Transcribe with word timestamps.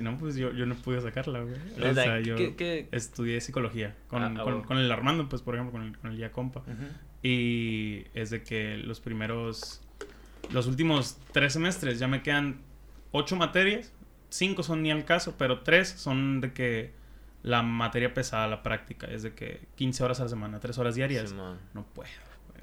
no, 0.00 0.16
pues 0.16 0.36
yo, 0.36 0.52
yo 0.52 0.64
no 0.64 0.76
pude 0.76 1.00
sacarla, 1.00 1.40
güey. 1.40 1.56
O 1.90 1.94
sea, 1.94 2.20
yo 2.20 2.36
¿qué- 2.36 2.54
qué? 2.54 2.88
estudié 2.92 3.40
psicología 3.40 3.96
con, 4.06 4.22
Ah, 4.22 4.32
ah, 4.38 4.62
con, 4.64 4.78
el 4.78 4.92
Armando, 4.92 5.28
pues, 5.28 5.42
por 5.42 5.56
ejemplo, 5.56 5.72
con 5.72 5.82
el, 5.82 5.98
con 5.98 6.12
el 6.12 6.18
ya 6.18 6.30
compa. 6.30 6.62
Y 7.20 8.04
es 8.14 8.30
de 8.30 8.44
que 8.44 8.76
los 8.76 9.00
primeros, 9.00 9.80
los 10.52 10.68
últimos 10.68 11.18
tres 11.32 11.54
semestres 11.54 11.98
ya 11.98 12.06
me 12.06 12.22
quedan 12.22 12.60
ocho 13.10 13.34
materias. 13.34 13.92
Cinco 14.30 14.62
son 14.62 14.82
ni 14.84 14.92
al 14.92 15.04
caso, 15.04 15.34
pero 15.36 15.62
tres 15.62 15.88
son 15.88 16.40
de 16.40 16.52
que 16.52 16.92
la 17.42 17.62
materia 17.62 18.14
pesada, 18.14 18.46
la 18.46 18.62
práctica, 18.62 19.08
es 19.08 19.24
de 19.24 19.34
que 19.34 19.66
15 19.74 20.04
horas 20.04 20.20
a 20.20 20.24
la 20.24 20.28
semana, 20.28 20.60
tres 20.60 20.78
horas 20.78 20.94
diarias. 20.94 21.32
No 21.74 21.84
puedo. 21.92 22.08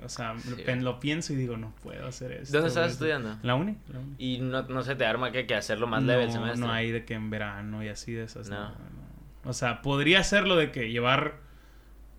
O 0.04 0.10
sea, 0.10 0.36
Sí. 0.38 0.56
lo 0.82 1.00
pienso 1.00 1.34
y 1.34 1.36
digo, 1.38 1.58
no 1.58 1.74
puedo 1.82 2.06
hacer 2.08 2.32
eso. 2.34 2.52
¿Dónde 2.54 2.68
estás 2.70 2.92
estudiando? 2.92 3.38
La 3.44 3.56
uni. 3.56 3.78
La 3.92 4.00
uni. 4.00 4.16
Y 4.18 4.40
no, 4.40 4.64
no 4.64 4.84
se 4.84 4.96
te 4.96 5.06
arma 5.06 5.32
que, 5.32 5.48
que 5.48 5.56
hacerlo 5.56 5.88
más 5.88 6.04
leve 6.04 6.24
el 6.24 6.28
No, 6.30 6.34
semestre. 6.34 6.60
no 6.62 6.72
hay 6.72 6.92
de 6.92 7.06
que 7.06 7.14
en 7.14 7.30
verano 7.30 7.84
y 7.84 7.88
así 7.90 8.12
de 8.14 8.24
esas. 8.24 8.50
No. 8.50 8.60
No. 8.60 8.70
no. 8.70 9.50
O 9.50 9.54
sea, 9.54 9.82
podría 9.82 10.20
hacerlo 10.20 10.56
de 10.58 10.72
que 10.72 10.90
llevar 10.92 11.36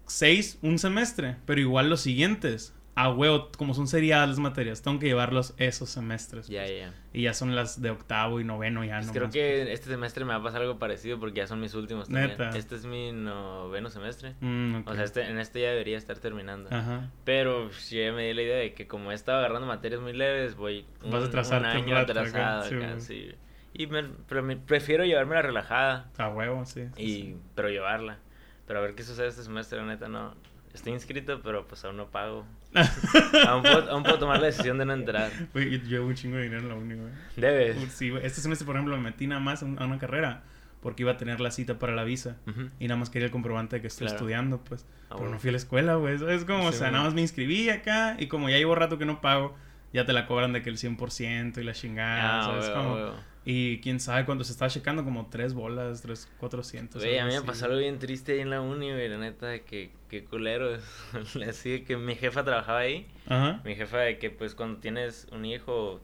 seis 0.07 0.59
un 0.63 0.79
semestre, 0.79 1.37
pero 1.47 1.61
igual 1.61 1.91
los 1.91 2.01
siguientes, 2.01 2.75
a 2.99 3.11
huevo, 3.11 3.51
como 3.59 3.75
son 3.75 3.87
seriadas 3.89 4.27
las 4.31 4.39
materias, 4.39 4.81
tengo 4.81 4.99
que 4.99 5.05
llevarlos 5.07 5.53
esos 5.59 5.91
semestres. 5.91 6.49
Ya, 6.49 6.63
pues. 6.63 6.79
ya. 6.81 6.95
Y 7.13 7.23
ya 7.25 7.35
son 7.35 7.55
las 7.55 7.81
de 7.83 7.91
octavo 7.91 8.41
y 8.41 8.45
noveno, 8.45 8.85
ya 8.85 8.97
Pues 8.97 9.07
no. 9.09 9.13
creo 9.13 9.25
más. 9.27 9.35
que 9.35 9.71
este 9.73 9.91
semestre 9.91 10.25
me 10.25 10.31
va 10.33 10.37
a 10.41 10.43
pasar 10.43 10.63
algo 10.63 10.79
parecido 10.79 11.21
porque 11.21 11.37
ya 11.39 11.47
son 11.47 11.61
mis 11.61 11.75
últimos 11.75 12.09
también. 12.09 12.29
Neta. 12.31 12.57
Este 12.57 12.75
es 12.75 12.87
mi 12.87 13.13
noveno 13.13 13.91
semestre. 13.91 14.35
Mm. 14.41 14.77
O 14.87 14.95
sea, 14.95 15.05
este, 15.05 15.29
en 15.29 15.39
este 15.39 15.61
ya 15.61 15.69
debería 15.71 15.99
estar 15.99 16.19
terminando. 16.19 16.71
Ajá. 16.75 17.11
Pero 17.25 17.67
pues, 17.69 17.91
ya 17.91 18.11
me 18.13 18.29
di 18.29 18.33
la 18.35 18.43
idea 18.43 18.57
de 18.57 18.73
que 18.73 18.87
como 18.87 19.13
he 19.13 19.15
estado 19.15 19.39
agarrando 19.39 19.67
materias 19.69 20.01
muy 20.01 20.15
leves, 20.15 20.57
voy 20.57 20.87
un, 21.05 21.11
Vas 21.11 21.53
a 21.53 21.59
un 21.59 21.65
año 21.67 21.95
rato 21.95 22.13
acá, 22.13 22.21
atrasado 22.23 22.63
sí, 22.71 22.75
acá, 22.77 23.01
sí. 23.01 23.31
Y 23.75 23.89
me, 23.89 24.05
pero 24.27 24.43
me- 24.43 24.57
prefiero 24.57 25.05
llevármela 25.05 25.43
relajada, 25.43 26.11
A 26.17 26.31
huevo, 26.31 26.65
sí. 26.65 26.87
sí, 26.97 27.03
y, 27.03 27.13
sí. 27.13 27.37
pero 27.55 27.69
llevarla. 27.69 28.21
Pero 28.67 28.79
a 28.79 28.83
ver 28.83 28.95
qué 28.95 29.03
sucede 29.03 29.27
este 29.29 29.43
semestre, 29.43 29.79
la 29.79 29.85
neta, 29.85 30.09
no. 30.09 30.35
Estoy 30.73 30.93
inscrito, 30.93 31.41
pero 31.43 31.67
pues 31.67 31.85
aún 31.87 31.97
no 31.97 32.09
pago. 32.11 32.45
aún, 33.49 33.63
puedo, 33.63 33.91
aún 33.91 34.03
puedo 34.03 34.19
tomar 34.19 34.41
la 34.41 34.47
decisión 34.47 34.79
de 34.79 34.85
no 34.87 34.93
entrar. 34.93 35.31
Güey, 35.53 35.71
yo 35.71 35.79
llevo 35.89 36.07
un 36.09 36.15
chingo 36.15 36.37
de 36.37 36.45
dinero 36.45 36.63
en 36.63 36.69
la 36.69 36.75
uni, 36.75 36.95
güey. 36.95 37.13
Debes. 37.37 37.93
Sí, 37.93 38.11
güey. 38.11 38.25
Este 38.25 38.41
semestre, 38.41 38.67
por 38.67 38.77
ejemplo, 38.77 38.97
me 38.97 39.03
metí 39.03 39.27
nada 39.27 39.41
más 39.41 39.63
a 39.63 39.67
un- 39.67 39.81
a 39.81 39.87
una 39.87 39.99
carrera 39.99 40.43
porque 40.83 41.03
iba 41.03 41.13
a 41.13 41.17
tener 41.17 41.41
la 41.41 41.51
cita 41.51 41.79
para 41.79 41.95
la 41.95 42.05
visa. 42.05 42.37
Ujú. 42.47 42.69
Y 42.79 42.87
nada 42.89 42.99
más 43.01 43.11
quería 43.11 43.27
el 43.27 43.33
comprobante 43.33 43.77
de 43.77 43.83
que 43.83 43.89
estoy 43.89 44.07
Claro. 44.07 44.17
estudiando, 44.19 44.59
pues. 44.63 44.85
Ah, 44.85 45.07
pero 45.11 45.19
bueno. 45.21 45.35
no 45.35 45.39
fui 45.41 45.49
a 45.49 45.53
la 45.53 45.57
escuela, 45.59 45.95
güey. 45.97 46.15
Es 46.29 46.45
como, 46.45 46.67
o 46.67 46.73
Sí, 46.73 46.79
sea, 46.79 46.91
nada 46.91 47.05
más 47.05 47.15
me 47.15 47.23
inscribí 47.23 47.69
acá 47.71 48.17
y 48.19 48.27
como 48.29 48.49
ya 48.51 48.57
llevo 48.59 48.75
rato 48.75 48.99
que 48.99 49.05
no 49.07 49.21
pago, 49.21 49.57
ya 49.93 50.05
te 50.05 50.13
la 50.13 50.27
cobran 50.27 50.53
de 50.53 50.63
que 50.63 50.71
el 50.71 50.77
100% 50.79 51.61
y 51.61 51.65
la 51.65 51.73
chingada, 51.73 52.41
Ah, 52.41 52.43
¿sabes? 52.45 52.69
Como-. 52.71 53.36
Y 53.49 53.79
quién 53.79 54.01
sabe 54.01 54.25
cuando 54.25 54.43
se 54.43 54.51
estaba 54.51 54.69
checando 54.69 55.05
como 55.05 55.29
tres 55.31 55.55
bolas, 55.55 56.03
tres, 56.03 56.29
cuatrocientos. 56.39 57.01
Güey, 57.01 57.19
a 57.19 57.27
mí 57.27 57.33
me 57.33 57.43
pasó 57.43 57.67
algo 57.67 57.79
bien 57.79 58.01
triste 58.01 58.33
ahí 58.33 58.41
en 58.41 58.51
la 58.51 58.61
uni, 58.61 58.91
güey, 58.91 59.09
la 59.09 59.19
neta, 59.19 59.47
de 59.47 59.63
que, 59.63 59.93
que 60.11 60.25
culero. 60.25 60.77
Así 61.49 61.71
de 61.71 61.85
que 61.85 61.97
mi 61.97 62.17
jefa 62.17 62.43
trabajaba 62.43 62.81
ahí. 62.81 63.07
Ajá. 63.29 63.61
Mi 63.65 63.77
jefa 63.77 63.99
de 63.99 64.19
que, 64.19 64.31
pues, 64.31 64.57
cuando 64.57 64.81
tienes 64.81 65.29
un 65.31 65.45
hijo, 65.45 66.01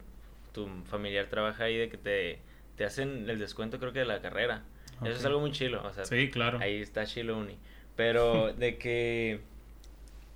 tu 0.52 0.68
familiar 0.84 1.26
trabaja 1.26 1.64
ahí, 1.64 1.76
de 1.76 1.88
que 1.88 1.96
te, 1.96 2.38
te 2.76 2.84
hacen 2.84 3.28
el 3.28 3.40
descuento, 3.40 3.80
creo 3.80 3.92
que 3.92 3.98
de 3.98 4.04
la 4.06 4.20
carrera. 4.22 4.62
Eso 5.02 5.10
es 5.18 5.24
algo 5.24 5.40
muy 5.40 5.50
chilo, 5.50 5.84
o 5.84 5.92
sea, 5.92 6.04
Sí, 6.04 6.30
claro. 6.30 6.60
ahí 6.60 6.80
está 6.80 7.06
chilo 7.06 7.36
uni. 7.36 7.56
Pero 7.96 8.52
de 8.52 8.78
que 8.78 9.40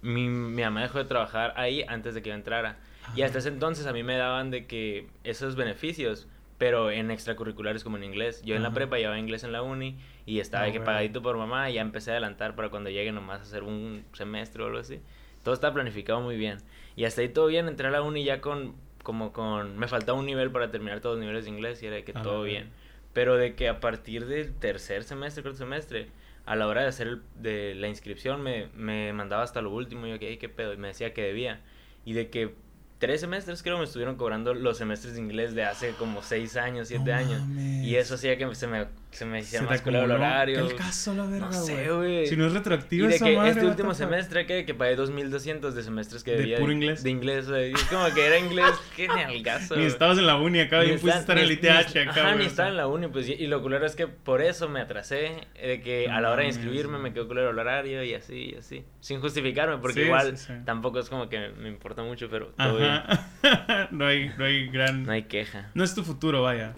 mi, 0.03 0.29
mi 0.29 0.63
mamá 0.63 0.83
dejó 0.83 0.99
de 0.99 1.05
trabajar 1.05 1.53
ahí 1.57 1.85
antes 1.87 2.17
de 2.17 2.23
que 2.23 2.31
yo 2.31 2.35
entrara. 2.35 2.79
Y 3.15 3.23
hasta 3.23 3.39
ese 3.39 3.49
entonces 3.51 3.87
a 3.87 3.93
mí 3.93 4.03
me 4.03 4.17
daban 4.17 4.51
de 4.51 4.67
que 4.67 5.07
esos 5.23 5.55
beneficios, 5.55 6.27
pero 6.59 6.91
en 6.91 7.11
extracurriculares 7.11 7.85
como 7.85 7.97
en 7.97 8.05
inglés. 8.05 8.43
Yo 8.45 8.55
en 8.57 8.63
la 8.63 8.73
prepa 8.73 8.97
llevaba 8.97 9.19
inglés 9.19 9.45
en 9.45 9.53
la 9.53 9.63
uni 9.63 9.99
y 10.25 10.41
estaba 10.41 10.65
Ah, 10.67 10.73
que 10.73 10.81
pagadito 10.81 11.21
por 11.23 11.37
mamá 11.37 11.71
y 11.71 11.75
ya 11.75 11.83
empecé 11.83 12.11
a 12.11 12.15
adelantar 12.15 12.55
para 12.57 12.71
cuando 12.71 12.89
llegue 12.91 13.13
nomás 13.13 13.41
a 13.41 13.43
hacer 13.43 13.63
un 13.63 14.05
semestre 14.13 14.63
o 14.63 14.67
algo 14.67 14.79
así. 14.79 15.01
Todo 15.43 15.55
estaba 15.55 15.75
planificado 15.75 16.21
muy 16.21 16.37
bien. 16.37 16.59
Y 16.97 17.05
hasta 17.05 17.21
ahí 17.21 17.29
todo 17.29 17.47
bien, 17.47 17.69
entré 17.69 17.87
a 17.89 17.91
la 17.91 18.03
uni 18.03 18.25
ya 18.25 18.41
con, 18.41 18.75
como 19.03 19.33
con, 19.33 19.79
me 19.79 19.87
faltaba 19.87 20.19
un 20.19 20.27
nivel 20.27 20.51
para 20.51 20.71
terminar 20.71 21.01
todos 21.01 21.17
los 21.17 21.21
niveles 21.21 21.45
de 21.45 21.51
inglés 21.51 21.83
y 21.83 21.87
era 21.87 21.97
de 21.97 22.05
que 22.05 22.13
Ah, 22.15 22.23
todo 22.23 22.41
ok. 22.41 22.47
bien. 22.47 22.71
Pero 23.13 23.37
de 23.37 23.55
que 23.55 23.69
a 23.69 23.81
partir 23.81 24.27
del 24.27 24.55
tercer 24.55 25.05
semestre, 25.05 25.43
cuarto 25.43 25.59
semestre, 25.59 26.09
a 26.47 26.57
la 26.57 26.67
hora 26.67 26.83
de 26.83 26.89
hacer 26.89 27.07
el- 27.09 27.23
de 27.35 27.75
la 27.75 27.89
inscripción 27.89 28.43
me, 28.43 28.69
me 28.75 29.13
mandaba 29.13 29.43
hasta 29.43 29.61
lo 29.63 29.71
último 29.71 30.07
y 30.07 30.11
yo 30.11 30.19
que, 30.19 30.29
"Ey, 30.29 30.37
qué 30.39 30.49
pedo, 30.49 30.73
y 30.73 30.77
me 30.77 30.89
decía 30.89 31.13
que 31.13 31.23
debía. 31.23 31.61
Y 32.05 32.13
de 32.13 32.31
que 32.31 32.55
tres 32.99 33.21
semestres 33.21 33.63
creo 33.63 33.79
me 33.79 33.85
estuvieron 33.85 34.17
cobrando 34.17 34.55
los 34.55 34.79
semestres 34.79 35.15
de 35.15 35.21
inglés 35.21 35.55
de 35.55 35.65
hace 35.65 35.91
como 35.93 36.23
seis 36.23 36.57
años, 36.57 36.89
siete 36.89 37.11
No 37.11 37.17
años. 37.17 37.43
Y 37.57 37.97
eso 37.97 38.15
hacía 38.15 38.37
que 38.39 38.55
se 38.55 38.67
me, 38.67 38.87
se 39.17 39.25
me 39.25 39.43
te 39.43 39.61
más 39.63 39.81
culero 39.81 40.05
el 40.05 40.11
horario. 40.13 40.67
¿Qué 40.67 40.73
el 40.73 40.77
caso, 40.79 41.15
la 41.15 41.25
verga, 41.25 41.47
No 41.47 41.53
sé, 41.53 41.91
güey? 41.91 42.27
Si 42.27 42.37
no 42.37 42.47
es 42.47 42.53
Y 42.53 42.57
retroactivo 42.57 43.09
de 43.09 43.15
esa 43.17 43.25
que 43.25 43.37
madre, 43.37 43.51
este 43.53 43.67
último 43.67 43.95
semestre 43.95 44.47
que, 44.47 44.65
que 44.67 44.75
pagué 44.75 44.95
2200 44.97 45.75
de 45.75 45.83
semestres 45.83 46.23
que 46.23 46.33
¿De 46.33 46.37
debía 46.39 46.59
puro 46.59 46.73
inglés? 46.73 47.03
De 47.03 47.11
inglés, 47.11 47.49
güey. 47.49 47.71
Y 47.71 47.75
es 47.75 47.85
como 47.85 48.13
que 48.15 48.27
era 48.27 48.39
inglés, 48.39 48.73
qué 48.97 49.09
ni 49.29 49.43
caso. 49.43 49.77
Ni 49.77 49.85
estabas 49.85 50.19
en 50.19 50.27
la 50.27 50.37
uni 50.37 50.61
acá, 50.61 50.83
Ni 50.83 50.91
está- 50.91 51.19
estar 51.19 51.39
en 51.39 51.45
el 51.45 51.53
ITH 51.53 51.97
acá, 51.97 52.11
Ajá, 52.11 52.35
ni 52.35 52.45
estaba 52.45 52.69
en 52.69 52.77
la 52.77 52.87
uni, 52.87 53.09
pues, 53.09 53.29
y, 53.29 53.33
y 53.33 53.47
lo 53.47 53.63
culero 53.63 53.87
es 53.87 53.97
que 53.97 54.07
por 54.07 54.43
eso 54.43 54.69
me 54.69 54.81
atrasé, 54.81 55.47
de 55.61 55.81
que 55.81 56.09
a 56.11 56.21
la 56.21 56.31
hora 56.31 56.43
de 56.43 56.49
inscribirme 56.49 56.99
me 56.99 57.13
quedó 57.13 57.27
culero 57.27 57.51
el 57.51 57.59
horario 57.59 58.05
y 58.05 58.15
así, 58.15 58.53
y 58.53 58.57
así. 58.57 58.85
Sin 59.01 59.21
justificarme, 59.21 59.79
porque 59.79 60.05
igual 60.05 60.35
tampoco 60.65 60.99
es 61.01 61.09
como 61.09 61.29
que 61.29 61.49
me 61.51 61.69
importa 61.69 62.03
mucho, 62.03 62.29
pero 62.31 62.49
todo 62.57 62.77
bien. 62.77 63.01
No 63.91 64.07
hay, 64.07 64.31
no 64.37 64.45
hay 64.45 64.67
gran... 64.69 65.05
No 65.05 65.13
hay 65.13 65.23
queja. 65.25 65.71
No 65.75 65.85
es 65.85 65.95
tu 65.95 66.03
futuro, 66.03 66.43
vaya. 66.43 66.75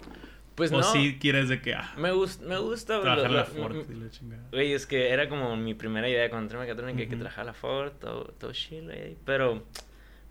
Pues 0.59 0.71
o 0.71 0.77
no, 0.77 0.83
si 0.83 1.17
quieres 1.17 1.49
de 1.49 1.61
que, 1.61 1.73
ah, 1.73 1.93
me, 1.97 2.11
gust, 2.11 2.41
me 2.43 2.57
gusta, 2.59 3.01
trabajar 3.01 3.31
lo- 3.31 3.37
la 3.37 3.45
Ford 3.45 3.75
y 3.89 3.95
la 3.95 4.09
chingada. 4.11 4.43
Güey, 4.51 4.73
es 4.73 4.85
que 4.85 5.09
era 5.09 5.27
como 5.27 5.55
mi 5.57 5.73
primera 5.73 6.07
idea 6.07 6.29
cuando 6.29 6.43
entré 6.45 6.57
a 6.57 6.61
mecatrónica, 6.61 6.99
que 6.99 7.15
Ujú. 7.15 7.19
trabajar 7.23 7.45
la 7.45 7.53
Ford, 7.53 7.93
todo, 7.99 8.25
todo 8.37 8.51
güey. 8.69 9.17
Pero 9.25 9.63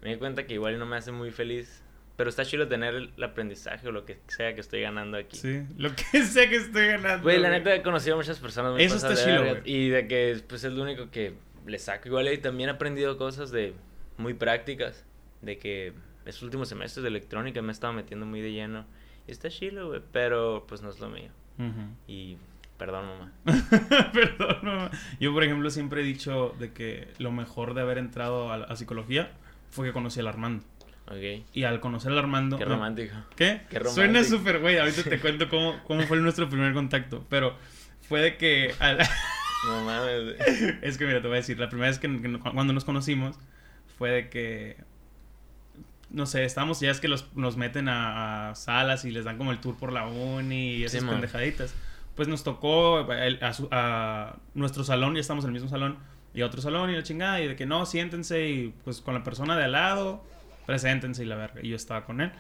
me 0.02 0.10
di 0.10 0.16
cuenta 0.16 0.46
que 0.46 0.54
igual 0.54 0.78
no 0.78 0.86
me 0.86 0.96
hace 0.96 1.10
muy 1.10 1.30
feliz. 1.32 1.82
Pero 2.16 2.30
está 2.30 2.44
chido 2.44 2.66
tener 2.66 2.94
el 3.16 3.22
aprendizaje 3.22 3.86
o 3.86 3.92
lo 3.92 4.04
que 4.04 4.18
sea 4.26 4.52
que 4.54 4.60
estoy 4.60 4.80
ganando 4.80 5.16
aquí. 5.16 5.36
Sí, 5.36 5.62
lo 5.76 5.90
que 5.94 6.02
sé 6.24 6.48
que 6.48 6.56
estoy 6.56 6.88
ganando. 6.88 7.22
Güey, 7.22 7.38
la 7.38 7.48
neta 7.48 7.72
he 7.74 7.80
conocido 7.82 8.14
a 8.14 8.16
muchas 8.16 8.38
personas 8.40 8.74
Eso 8.80 8.96
está 8.96 9.14
chido. 9.14 9.58
Y 9.64 9.88
de 9.88 10.08
que 10.08 10.40
pues 10.48 10.64
es 10.64 10.72
lo 10.72 10.82
único 10.82 11.10
que 11.12 11.34
le 11.64 11.78
saco. 11.78 12.08
Igual 12.08 12.32
y 12.32 12.38
también 12.38 12.70
he 12.70 12.72
aprendido 12.72 13.16
cosas 13.18 13.50
de 13.52 13.72
muy 14.16 14.34
prácticas. 14.34 15.04
De 15.42 15.58
que 15.58 15.92
estos 16.26 16.42
últimos 16.42 16.68
semestres 16.68 17.02
de 17.04 17.08
electrónica 17.08 17.62
me 17.62 17.68
he 17.68 17.72
estado 17.72 17.92
metiendo 17.92 18.26
muy 18.26 18.40
de 18.40 18.50
lleno. 18.52 18.84
Está 19.28 19.48
chido, 19.50 19.88
güey. 19.88 20.00
Pero 20.12 20.64
pues 20.68 20.82
no 20.82 20.90
es 20.90 20.98
lo 21.00 21.08
mío. 21.08 21.30
Y 22.06 22.36
perdón, 22.76 23.06
mamá. 23.06 23.32
Perdón, 24.12 24.56
no. 24.62 24.90
Yo, 25.20 25.32
por 25.32 25.42
ejemplo, 25.44 25.68
siempre 25.70 26.02
he 26.02 26.04
dicho 26.04 26.54
de 26.58 26.72
que 26.72 27.08
lo 27.18 27.32
mejor 27.32 27.74
de 27.74 27.80
haber 27.82 27.98
entrado 27.98 28.52
a, 28.52 28.56
a 28.56 28.76
psicología 28.76 29.32
fue 29.70 29.86
que 29.88 29.92
conocí 29.92 30.20
al 30.20 30.28
Armando. 30.28 30.64
Ok. 31.08 31.44
Y 31.52 31.64
al 31.64 31.80
conocer 31.80 32.12
al 32.12 32.18
Armando... 32.18 32.58
Qué 32.58 32.64
romántico. 32.64 33.14
¿Qué? 33.34 33.62
Qué 33.70 33.80
Suena 33.88 34.20
romántico. 34.20 34.38
súper, 34.38 34.60
güey. 34.60 34.78
Ahorita 34.78 35.02
te 35.02 35.18
cuento 35.20 35.48
cómo, 35.48 35.80
cómo 35.84 36.02
fue 36.02 36.18
nuestro 36.18 36.48
primer 36.48 36.72
contacto. 36.74 37.24
Pero 37.28 37.56
fue 38.08 38.20
de 38.20 38.36
que... 38.36 38.74
al- 38.78 38.98
No 39.66 39.84
mames, 39.84 40.36
es 40.82 40.96
que 40.98 41.04
mira, 41.04 41.20
te 41.20 41.26
voy 41.26 41.34
a 41.34 41.40
decir. 41.40 41.58
La 41.58 41.68
primera 41.68 41.88
vez 41.88 41.98
que- 41.98 42.38
cuando 42.54 42.72
nos 42.72 42.84
conocimos 42.84 43.36
fue 43.96 44.10
de 44.10 44.28
que... 44.28 44.76
No 46.10 46.24
sé, 46.26 46.44
estábamos... 46.44 46.80
Ya 46.80 46.90
es 46.90 47.00
que 47.00 47.08
los, 47.08 47.34
nos 47.36 47.56
meten 47.56 47.88
a, 47.88 48.50
a 48.50 48.54
salas 48.54 49.04
y 49.04 49.10
les 49.10 49.24
dan 49.24 49.36
como 49.38 49.52
el 49.52 49.58
tour 49.58 49.76
por 49.76 49.92
la 49.92 50.06
uni 50.06 50.76
y 50.76 50.84
esas 50.84 51.02
Sí, 51.02 51.06
pendejaditas. 51.06 51.74
Pues 52.14 52.28
nos 52.28 52.44
tocó 52.44 53.00
el- 53.12 53.42
a, 53.44 53.52
su- 53.52 53.68
a 53.70 54.36
nuestro 54.54 54.84
salón, 54.84 55.14
ya 55.14 55.20
estamos 55.20 55.44
en 55.44 55.48
el 55.50 55.54
mismo 55.54 55.68
salón, 55.68 55.98
y 56.34 56.42
otro 56.42 56.60
salón 56.62 56.90
y 56.90 56.94
la 56.96 57.02
chingada, 57.02 57.40
y 57.40 57.46
de 57.48 57.56
que 57.56 57.66
no, 57.66 57.84
siéntense 57.86 58.48
y 58.48 58.74
pues 58.84 59.00
con 59.00 59.14
la 59.14 59.22
persona 59.22 59.56
de 59.56 59.64
al 59.64 59.72
lado, 59.72 60.24
preséntense 60.66 61.22
y 61.22 61.26
la 61.26 61.36
verga. 61.36 61.60
Y 61.62 61.68
yo 61.68 61.76
estaba 61.76 62.04
con 62.04 62.20
él. 62.20 62.32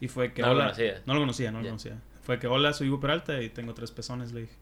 Y 0.00 0.08
fue 0.08 0.32
que... 0.32 0.42
No 0.42 0.48
lo 0.48 0.54
hola- 0.54 0.64
conocías. 0.66 1.02
No 1.06 1.14
lo 1.14 1.20
conocía, 1.20 1.50
no 1.50 1.58
lo 1.60 1.64
conocía. 1.66 1.96
Fue 2.22 2.38
que, 2.38 2.46
hola, 2.46 2.72
soy 2.74 2.88
Hugo 2.90 3.00
Peralta 3.00 3.40
y 3.42 3.48
tengo 3.48 3.72
tres 3.74 3.90
pezones, 3.90 4.32
le 4.32 4.42
dije. 4.42 4.52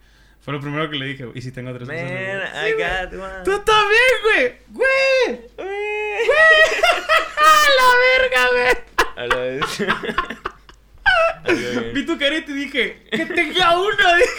Fue 0.41 0.55
lo 0.55 0.61
primero 0.61 0.88
que 0.88 0.97
le 0.97 1.06
dije, 1.06 1.26
y 1.35 1.43
si 1.43 1.50
tengo 1.50 1.75
tres 1.75 1.88
Man, 1.88 1.97
pezones. 1.97 2.50
I 2.55 2.73
got 2.73 3.12
one. 3.20 3.44
¡Tú 3.44 3.50
también, 3.65 4.12
güey! 4.23 4.55
¡Güey! 4.69 5.41
¡La 5.59 5.65
verga, 5.65 5.65
güey! 5.65 5.95
A 9.17 9.27
la. 9.27 9.27
Algo 9.27 9.41
bien. 11.81 11.95
Vi 11.95 12.05
tu 12.07 12.19
carita 12.19 12.51
y 12.51 12.55
dije, 12.55 13.07
¡que 13.11 13.27
tenga 13.27 13.79
uno! 13.79 13.89
Dije. 14.17 14.31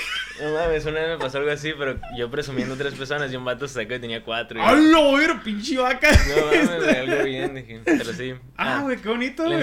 No 0.43 0.53
mames, 0.53 0.85
una 0.85 0.99
vez 0.99 1.09
me 1.09 1.17
pasó 1.17 1.39
algo 1.39 1.49
así, 1.49 1.73
pero 1.75 1.99
yo 2.15 2.29
presumiendo 2.29 2.75
tres 2.75 2.93
personas 2.93 3.33
y 3.33 3.35
un 3.35 3.43
vato 3.43 3.67
sacó 3.67 3.95
y 3.95 3.99
tenía 3.99 4.23
cuatro. 4.23 4.59
y- 4.59 4.61
¡Hala, 4.61 4.99
güey! 5.09 5.25
¡Pinche 5.43 5.77
vaca! 5.77 6.09
No 6.11 6.45
mames, 6.45 6.75
güey, 6.83 6.95
algo 6.95 7.23
bien, 7.23 7.55
dije. 7.55 7.81
Pero 7.83 8.13
sí. 8.13 8.35
Ah, 8.55 8.81
güey, 8.83 8.97
qué 8.97 9.09
bonito, 9.09 9.45
güey. 9.45 9.57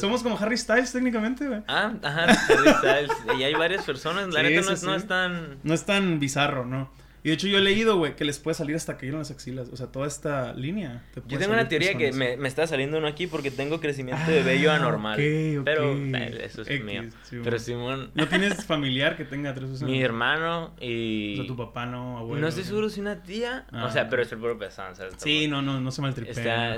Somos 0.00 0.22
como 0.22 0.38
Harry 0.38 0.56
Styles 0.56 0.92
técnicamente, 0.92 1.44
güey. 1.48 1.60
Ah, 1.66 1.92
ajá, 2.04 2.22
Harry 2.24 2.68
Styles. 2.78 3.10
Y 3.36 3.42
hay 3.42 3.54
varias 3.54 3.82
personas, 3.84 4.28
la 4.28 4.42
Sí, 4.42 4.46
neta 4.46 4.60
no, 4.60 4.66
no 4.90 4.94
es 4.94 5.08
tan... 5.08 5.58
No 5.64 5.74
es 5.74 5.84
tan 5.84 6.20
bizarro, 6.20 6.64
¿no? 6.64 6.92
Y 7.26 7.30
de 7.30 7.34
hecho 7.34 7.48
yo 7.48 7.58
he 7.58 7.60
leído, 7.60 7.96
güey, 7.98 8.14
que 8.14 8.24
les 8.24 8.38
puede 8.38 8.54
salir 8.54 8.76
hasta 8.76 8.96
caer 8.96 9.12
en 9.14 9.18
las 9.18 9.32
axilas. 9.32 9.68
O 9.72 9.76
sea, 9.76 9.88
toda 9.88 10.06
esta 10.06 10.54
línea. 10.54 11.02
te 11.12 11.20
Yo 11.26 11.40
tengo 11.40 11.54
una 11.54 11.66
teoría 11.66 11.98
que 11.98 12.12
me, 12.12 12.36
me 12.36 12.46
está 12.46 12.68
saliendo 12.68 12.98
uno 12.98 13.08
aquí 13.08 13.26
porque 13.26 13.50
tengo 13.50 13.80
crecimiento 13.80 14.30
de 14.30 14.44
vello 14.44 14.70
Ah, 14.70 14.76
anormal. 14.76 15.14
ok, 15.14 15.58
ok. 15.58 15.64
Pero 15.64 15.92
eh, 15.96 16.40
eso 16.44 16.62
es 16.62 16.68
X, 16.70 16.84
mío. 16.84 17.02
sí, 17.24 17.38
Pero. 17.42 17.58
Simón, 17.58 18.12
¿No 18.14 18.28
tienes 18.28 18.64
familiar 18.64 19.16
que 19.16 19.24
tenga 19.24 19.52
tres 19.54 19.68
pezones? 19.72 19.90
mi 19.92 20.00
hermano 20.00 20.66
O 20.66 20.84
y... 20.84 21.34
sea, 21.36 21.46
tu 21.48 21.56
papá 21.56 21.84
no, 21.84 22.18
abuelo. 22.18 22.40
no 22.42 22.46
estoy 22.46 22.62
¿no? 22.62 22.68
seguro 22.68 22.88
si 22.90 23.00
una 23.00 23.24
tía. 23.24 23.66
Ah, 23.72 23.86
o 23.86 23.90
sea, 23.90 24.04
ok. 24.04 24.08
pero 24.10 24.22
es 24.22 24.30
el 24.30 24.38
puro 24.38 24.56
pezón, 24.56 24.94
¿sabes? 24.94 25.14
Sí, 25.16 25.48
no, 25.48 25.62
no, 25.62 25.80
no 25.80 25.90
se 25.90 26.02
maltripea. 26.02 26.32
Está, 26.32 26.66
ajá. 26.74 26.76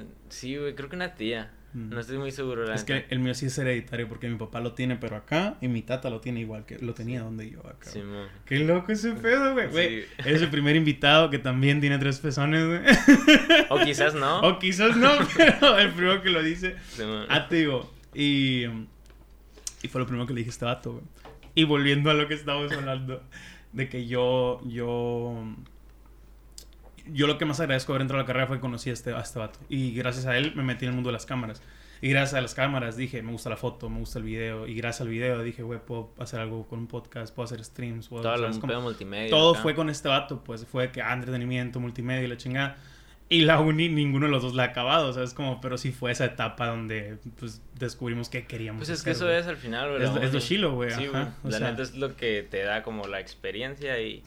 está... 0.00 0.06
Sí, 0.28 0.56
güey, 0.56 0.74
creo 0.74 0.88
que 0.88 0.96
una 0.96 1.14
tía. 1.14 1.52
Mm. 1.74 1.90
No 1.90 2.00
estoy 2.00 2.18
muy 2.18 2.30
seguro, 2.30 2.64
la 2.64 2.74
Es 2.74 2.84
que 2.84 3.04
el 3.10 3.18
mío 3.18 3.34
sí 3.34 3.46
es 3.46 3.58
hereditario 3.58 4.08
porque 4.08 4.28
mi 4.28 4.36
papá 4.36 4.60
lo 4.60 4.72
tiene, 4.72 4.96
pero 4.96 5.16
acá, 5.16 5.56
y 5.60 5.66
mi 5.66 5.82
tata 5.82 6.08
lo 6.08 6.20
tiene 6.20 6.40
igual 6.40 6.64
que 6.64 6.78
lo 6.78 6.94
tenía 6.94 7.20
donde 7.20 7.50
yo 7.50 7.60
acá. 7.66 7.90
Simón. 7.90 8.28
Qué 8.46 8.60
loco 8.60 8.92
ese 8.92 9.12
pedo, 9.12 9.52
güey. 9.52 9.68
Sí. 9.72 10.04
Eres 10.18 10.40
el 10.40 10.50
primer 10.50 10.76
invitado 10.76 11.30
que 11.30 11.40
también 11.40 11.80
tiene 11.80 11.98
tres 11.98 12.20
pezones, 12.20 12.64
güey. 12.64 12.80
O 13.70 13.80
quizás 13.80 14.14
no. 14.14 14.40
o 14.40 14.58
quizás 14.60 14.96
no, 14.96 15.10
pero 15.36 15.76
el 15.78 15.90
primero 15.90 16.22
que 16.22 16.30
lo 16.30 16.42
dice. 16.42 16.76
Simón. 16.90 17.26
Ah, 17.28 17.48
te 17.48 17.56
digo. 17.56 17.92
Y, 18.14 18.66
y 19.82 19.88
fue 19.88 20.00
lo 20.00 20.06
primero 20.06 20.26
que 20.26 20.32
le 20.32 20.38
dije 20.38 20.50
a 20.50 20.52
este 20.52 20.64
vato, 20.64 20.92
güey. 20.92 21.04
Y 21.56 21.64
volviendo 21.64 22.10
a 22.10 22.14
lo 22.14 22.28
que 22.28 22.34
estábamos 22.34 22.72
hablando, 22.72 23.22
de 23.72 23.88
que 23.88 24.06
yo, 24.06 24.60
yo, 24.64 25.44
yo 27.06 27.26
lo 27.26 27.38
que 27.38 27.44
más 27.44 27.60
agradezco 27.60 27.92
de 27.92 27.96
haber 27.96 28.02
entrado 28.02 28.20
a 28.20 28.22
la 28.22 28.26
carrera 28.26 28.46
fue 28.46 28.56
que 28.56 28.62
conocí 28.62 28.90
a 28.90 28.92
este, 28.92 29.12
a 29.12 29.20
este 29.20 29.38
vato. 29.38 29.58
Y 29.68 29.94
gracias 29.94 30.26
a 30.26 30.36
él 30.36 30.52
me 30.54 30.62
metí 30.62 30.84
en 30.84 30.90
el 30.90 30.94
mundo 30.94 31.08
de 31.08 31.14
las 31.14 31.26
cámaras. 31.26 31.62
Y 32.00 32.10
gracias 32.10 32.34
a 32.34 32.40
las 32.40 32.54
cámaras 32.54 32.96
dije, 32.96 33.22
me 33.22 33.32
gusta 33.32 33.48
la 33.48 33.56
foto, 33.56 33.88
me 33.88 33.98
gusta 33.98 34.18
el 34.18 34.24
video. 34.24 34.66
Y 34.66 34.74
gracias 34.74 35.02
al 35.02 35.08
video 35.08 35.42
dije, 35.42 35.62
güey, 35.62 35.80
puedo 35.80 36.10
hacer 36.18 36.40
algo 36.40 36.66
con 36.66 36.80
un 36.80 36.86
podcast, 36.86 37.34
puedo 37.34 37.44
hacer 37.44 37.64
streams, 37.64 38.08
puedo 38.08 38.22
Todo 38.22 38.36
lo 38.36 38.80
multimedia. 38.80 39.30
Todo 39.30 39.54
fue 39.54 39.74
con 39.74 39.88
este 39.88 40.08
vato, 40.08 40.42
pues 40.44 40.66
fue 40.66 40.90
que 40.90 41.00
ah, 41.00 41.12
entretenimiento, 41.14 41.80
multimedia 41.80 42.22
y 42.22 42.26
la 42.26 42.36
chingada. 42.36 42.76
Y 43.30 43.40
la 43.40 43.58
uni, 43.58 43.88
ninguno 43.88 44.26
de 44.26 44.32
los 44.32 44.42
dos 44.42 44.54
la 44.54 44.64
ha 44.64 44.66
acabado, 44.66 45.12
¿sabes? 45.14 45.32
Como, 45.32 45.60
pero 45.60 45.78
sí 45.78 45.92
fue 45.92 46.12
esa 46.12 46.26
etapa 46.26 46.66
donde 46.66 47.16
pues 47.40 47.62
descubrimos 47.78 48.28
qué 48.28 48.46
queríamos. 48.46 48.80
Pues 48.80 48.90
es 48.90 49.02
que 49.02 49.10
eso 49.12 49.30
es 49.30 49.46
al 49.46 49.56
final, 49.56 49.90
güey. 49.90 50.02
Es 50.04 50.10
lo- 50.14 50.22
es 50.38 50.46
chilo, 50.46 50.74
güey, 50.74 50.90
Sí, 50.90 51.06
ajá, 51.06 51.34
o 51.42 51.48
La 51.48 51.58
sea- 51.58 51.70
neta 51.70 51.82
es 51.82 51.94
lo 51.94 52.16
que 52.16 52.46
te 52.48 52.62
da 52.62 52.82
como 52.82 53.06
la 53.08 53.20
experiencia 53.20 53.98
y, 54.00 54.22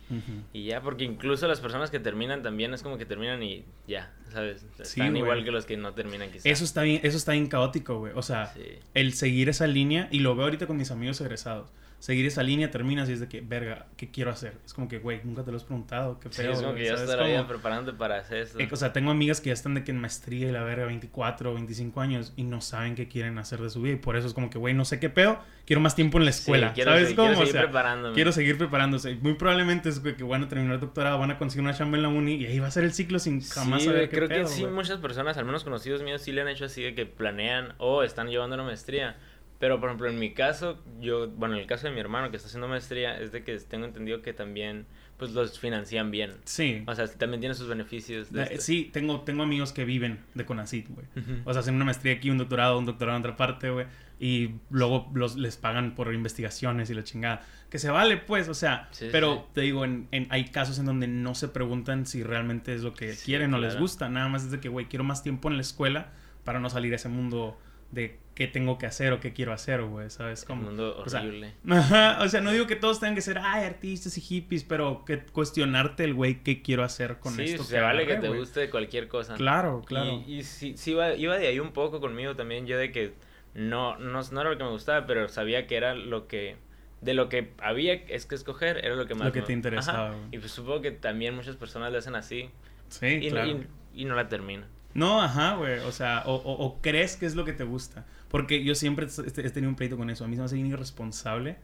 y 0.52 0.66
ya, 0.66 0.82
porque 0.82 1.04
incluso 1.04 1.48
las 1.48 1.60
personas 1.62 1.92
que 1.92 2.00
terminan 2.00 2.42
también 2.42 2.74
es 2.74 2.82
como 2.82 2.98
que 2.98 3.06
terminan 3.06 3.44
y 3.44 3.64
ya, 3.88 4.12
¿sabes? 4.32 4.66
Están 4.80 5.16
igual 5.16 5.44
que 5.46 5.52
los 5.52 5.66
que 5.68 5.78
no 5.78 5.94
terminan 5.94 6.30
quizás. 6.32 6.48
Eso 6.48 6.64
está 6.64 6.82
bien, 6.82 7.00
eso 7.04 7.18
está 7.18 7.34
bien 7.34 7.48
caótico, 7.48 8.00
güey. 8.00 8.14
O 8.16 8.24
sea, 8.24 8.48
Sí. 8.48 8.62
el 8.96 9.14
seguir 9.14 9.48
esa 9.50 9.68
línea, 9.68 10.08
y 10.12 10.20
lo 10.20 10.36
veo 10.36 10.46
ahorita 10.46 10.66
con 10.66 10.76
mis 10.76 10.90
amigos 10.90 11.22
egresados. 11.22 11.70
Seguir 12.00 12.28
esa 12.28 12.44
línea 12.44 12.70
terminas 12.70 13.10
y 13.10 13.14
es 13.14 13.20
de 13.20 13.28
que, 13.28 13.42
verga, 13.42 13.88
¿qué 13.98 14.12
quiero 14.12 14.30
hacer? 14.30 14.54
Es 14.64 14.72
como 14.72 14.88
que, 14.88 15.00
güey, 15.00 15.20
nunca 15.24 15.44
te 15.44 15.50
lo 15.50 15.58
has 15.58 15.64
preguntado, 15.64 16.20
qué 16.20 16.30
Sí, 16.30 16.44
feo. 16.44 16.52
es 16.52 16.62
como 16.62 16.76
que 16.76 16.84
ya 16.86 16.96
¿sabes? 16.96 17.10
estar 17.10 17.20
ahí 17.26 17.36
Como- 17.36 17.48
preparándote 17.48 17.98
para 17.98 18.18
hacer 18.20 18.38
eso. 18.38 18.60
Eh, 18.60 18.70
O 18.72 18.76
sea, 18.76 18.94
tengo 18.94 19.10
amigas 19.10 19.42
que 19.42 19.48
ya 19.48 19.54
están 19.54 19.74
de 19.74 19.84
que 19.84 19.90
en 19.90 20.00
maestría 20.00 20.48
y 20.48 20.52
la 20.52 20.64
verga, 20.64 20.86
24 20.86 21.50
o 21.52 21.54
25 21.56 22.00
años, 22.00 22.34
y 22.36 22.44
no 22.44 22.62
saben 22.62 22.94
qué 22.94 23.08
quieren 23.08 23.40
hacer 23.40 23.60
de 23.62 23.72
su 23.72 23.82
vida. 23.82 23.94
Y 23.96 23.98
por 23.98 24.16
eso 24.16 24.28
es 24.28 24.36
como 24.36 24.52
que, 24.52 24.60
güey, 24.60 24.76
no 24.76 24.86
sé 24.86 25.00
qué 25.00 25.10
pedo, 25.10 25.40
quiero 25.66 25.82
más 25.82 25.96
tiempo 25.96 26.20
en 26.20 26.26
la 26.26 26.32
Sí, 26.34 26.42
escuela. 26.42 26.72
quiero, 26.74 26.92
¿Sabes 26.92 27.10
se- 27.10 27.16
cómo? 27.16 27.30
quiero 27.30 27.42
O 27.42 27.46
seguir 27.48 27.62
preparándome. 27.64 28.14
quiero 28.16 28.32
seguir 28.32 28.58
preparándose. 28.60 29.16
Muy 29.16 29.34
probablemente 29.34 29.90
es 29.90 30.00
que 30.00 30.24
van 30.24 30.44
a 30.44 30.48
terminar 30.48 30.76
el 30.76 30.80
doctorado, 30.80 31.18
van 31.18 31.32
a 31.32 31.40
conseguir 31.40 31.64
una 31.64 31.74
chamba 31.76 31.98
en 31.98 32.04
la 32.04 32.10
uni 32.10 32.36
y 32.36 32.46
ahí 32.46 32.60
va 32.60 32.68
a 32.68 32.72
ser 32.72 32.84
el 32.84 32.94
ciclo 32.94 33.18
sin 33.18 33.42
jamás 33.42 33.82
sí, 33.82 33.88
saber 33.88 34.08
qué 34.10 34.18
creo 34.18 34.30
pedo, 34.30 34.44
que 34.44 34.48
sí, 34.50 34.66
muchas 34.68 35.00
personas, 35.00 35.36
al 35.38 35.46
menos 35.46 35.64
conocidos 35.64 36.04
míos, 36.04 36.22
sí 36.22 36.32
le 36.32 36.42
han 36.42 36.48
hecho 36.48 36.66
así 36.66 36.84
de 36.84 36.94
que 36.94 37.08
planean 37.08 37.74
o 37.80 38.04
están 38.04 38.30
llevando 38.30 38.54
una 38.56 38.64
maestría. 38.66 39.18
Pero, 39.60 39.80
por 39.80 39.90
ejemplo, 39.90 40.08
en 40.08 40.20
mi 40.20 40.34
caso, 40.34 40.80
yo, 41.00 41.30
bueno, 41.30 41.56
en 41.56 41.62
el 41.62 41.68
caso 41.68 41.88
de 41.88 41.94
mi 41.94 42.00
hermano 42.00 42.30
que 42.30 42.38
está 42.38 42.48
haciendo 42.48 42.68
maestría, 42.68 43.20
es 43.20 43.32
de 43.32 43.44
que 43.44 43.58
tengo 43.58 43.86
entendido 43.86 44.22
que 44.22 44.32
también, 44.34 44.86
pues, 45.18 45.32
los 45.32 45.58
financian 45.60 46.12
bien. 46.12 46.34
Sí. 46.46 46.84
O 46.86 46.94
sea, 46.94 47.08
también 47.08 47.40
tiene 47.40 47.56
sus 47.56 47.68
beneficios. 47.68 48.32
De 48.32 48.38
La- 48.42 48.44
este. 48.46 48.62
Sí, 48.62 48.90
tengo, 48.94 49.22
tengo 49.22 49.42
amigos 49.42 49.74
que 49.74 49.84
viven 49.84 50.20
de 50.36 50.46
Conacit, 50.46 50.88
güey. 50.90 51.08
Ujú. 51.16 51.42
O 51.46 51.54
sea, 51.54 51.62
hacen 51.62 51.74
una 51.74 51.86
maestría 51.86 52.14
aquí, 52.14 52.30
un 52.30 52.38
doctorado, 52.38 52.78
un 52.78 52.86
doctorado 52.86 53.18
en 53.18 53.24
otra 53.24 53.36
parte, 53.36 53.72
güey. 53.72 53.88
Y 54.20 54.52
luego 54.70 55.10
los, 55.16 55.36
les 55.38 55.58
pagan 55.58 55.96
por 55.96 56.14
investigaciones 56.14 56.90
y 56.92 56.94
la 56.94 57.04
chingada. 57.04 57.44
Que 57.72 57.80
se 57.80 57.90
vale, 57.90 58.18
pues, 58.18 58.50
o 58.50 58.54
sea. 58.54 58.90
Sí, 58.92 59.10
pero 59.12 59.36
sí. 59.38 59.42
te 59.54 59.62
digo, 59.62 59.86
en, 59.86 60.08
en- 60.12 60.28
hay 60.30 60.46
casos 60.50 60.78
en 60.78 60.86
donde 60.86 61.08
no 61.08 61.34
se 61.34 61.48
preguntan 61.48 62.06
si 62.06 62.22
realmente 62.22 62.76
es 62.76 62.82
lo 62.84 62.94
que 62.94 63.14
Sí, 63.14 63.26
quieren 63.26 63.54
o 63.56 63.58
les 63.58 63.76
gusta. 63.80 64.08
Nada 64.08 64.28
más 64.30 64.44
es 64.44 64.52
de 64.52 64.60
que, 64.60 64.70
güey, 64.70 64.86
quiero 64.86 65.04
más 65.04 65.24
tiempo 65.24 65.50
en 65.50 65.56
la 65.56 65.62
escuela 65.62 66.12
para 66.44 66.60
no 66.60 66.70
salir 66.70 66.94
a 66.94 66.96
ese 66.98 67.10
mundo 67.10 67.60
de 67.92 68.20
qué 68.38 68.46
tengo 68.48 68.78
que 68.78 68.86
hacer 68.86 69.14
o 69.14 69.20
qué 69.20 69.34
quiero 69.34 69.52
hacer, 69.52 69.82
güey, 69.82 70.12
¿sabes? 70.12 70.46
Como, 70.46 70.62
mundo 70.62 70.96
o 71.04 71.10
sea, 71.10 71.22
horrible. 71.22 71.56
Ajá, 71.70 72.20
o 72.22 72.30
sea, 72.30 72.40
no 72.42 72.52
digo 72.52 72.68
que 72.68 72.76
todos 72.76 73.00
tengan 73.00 73.16
que 73.16 73.22
ser, 73.22 73.40
ay, 73.40 73.64
artistas 73.66 74.16
y 74.20 74.22
hippies, 74.22 74.64
pero 74.64 75.04
que 75.06 75.18
cuestionarte 75.26 76.04
el 76.04 76.14
güey 76.14 76.44
qué 76.44 76.62
quiero 76.62 76.84
hacer 76.84 77.18
con 77.18 77.34
sí, 77.36 77.42
esto. 77.46 77.64
se 77.64 77.80
vale 77.80 78.06
que 78.06 78.18
te 78.18 78.28
güey. 78.28 78.40
guste 78.42 78.70
cualquier 78.70 79.08
cosa. 79.08 79.34
Claro, 79.34 79.82
claro. 79.84 80.24
Y, 80.28 80.36
y 80.36 80.44
sí, 80.44 80.76
sí 80.78 80.92
iba, 80.92 81.16
iba 81.16 81.36
de 81.36 81.48
ahí 81.48 81.60
un 81.60 81.72
poco 81.74 82.00
conmigo 82.00 82.36
también, 82.36 82.68
yo 82.68 82.78
de 82.78 82.92
que 82.92 83.14
no, 83.56 83.98
no, 83.98 84.22
no 84.32 84.42
era 84.42 84.52
lo 84.52 84.58
que 84.60 84.64
me 84.64 84.70
gustaba, 84.70 85.08
pero 85.08 85.28
sabía 85.30 85.66
que 85.66 85.76
era 85.76 85.96
lo 85.96 86.28
que... 86.28 86.58
De 87.02 87.14
lo 87.16 87.30
que 87.30 87.52
había 87.60 87.94
es 87.94 88.26
que 88.28 88.36
escoger, 88.36 88.84
era 88.86 88.96
lo 88.96 89.06
que 89.08 89.16
más 89.16 89.26
Lo 89.28 89.32
que 89.34 89.42
te 89.42 89.54
interesaba, 89.54 90.10
Ajá. 90.10 90.16
güey. 90.16 90.30
Y 90.34 90.38
pues 90.38 90.52
supongo 90.52 90.82
que 90.82 90.92
también 90.92 91.36
muchas 91.36 91.56
personas 91.56 91.92
le 91.92 91.98
hacen 91.98 92.16
así 92.16 92.50
Sí, 92.90 93.06
y, 93.22 93.30
claro. 93.30 93.48
y, 93.94 94.02
y 94.02 94.06
no 94.06 94.16
la 94.16 94.28
terminan. 94.30 94.68
No, 94.96 95.22
ajá, 95.22 95.56
güey. 95.58 95.78
O 95.82 95.92
sea, 95.92 96.24
o, 96.26 96.34
o- 96.34 96.54
o 96.66 96.82
crees 96.82 97.16
que 97.16 97.28
es 97.28 97.36
lo 97.36 97.46
que 97.46 97.54
te 97.54 97.64
gusta. 97.64 98.06
Porque 98.30 98.64
yo 98.64 98.76
siempre 98.76 99.06
he 99.08 99.42
he 99.42 99.50
tenido 99.50 99.70
un 99.70 99.76
pleito 99.76 99.98
con 99.98 100.10
eso. 100.10 100.26
A 100.26 100.28
mí 100.28 100.36
se 100.36 100.42
me 100.42 100.46
hace 100.46 100.56
bien 100.56 100.68
irresponsable 100.68 101.58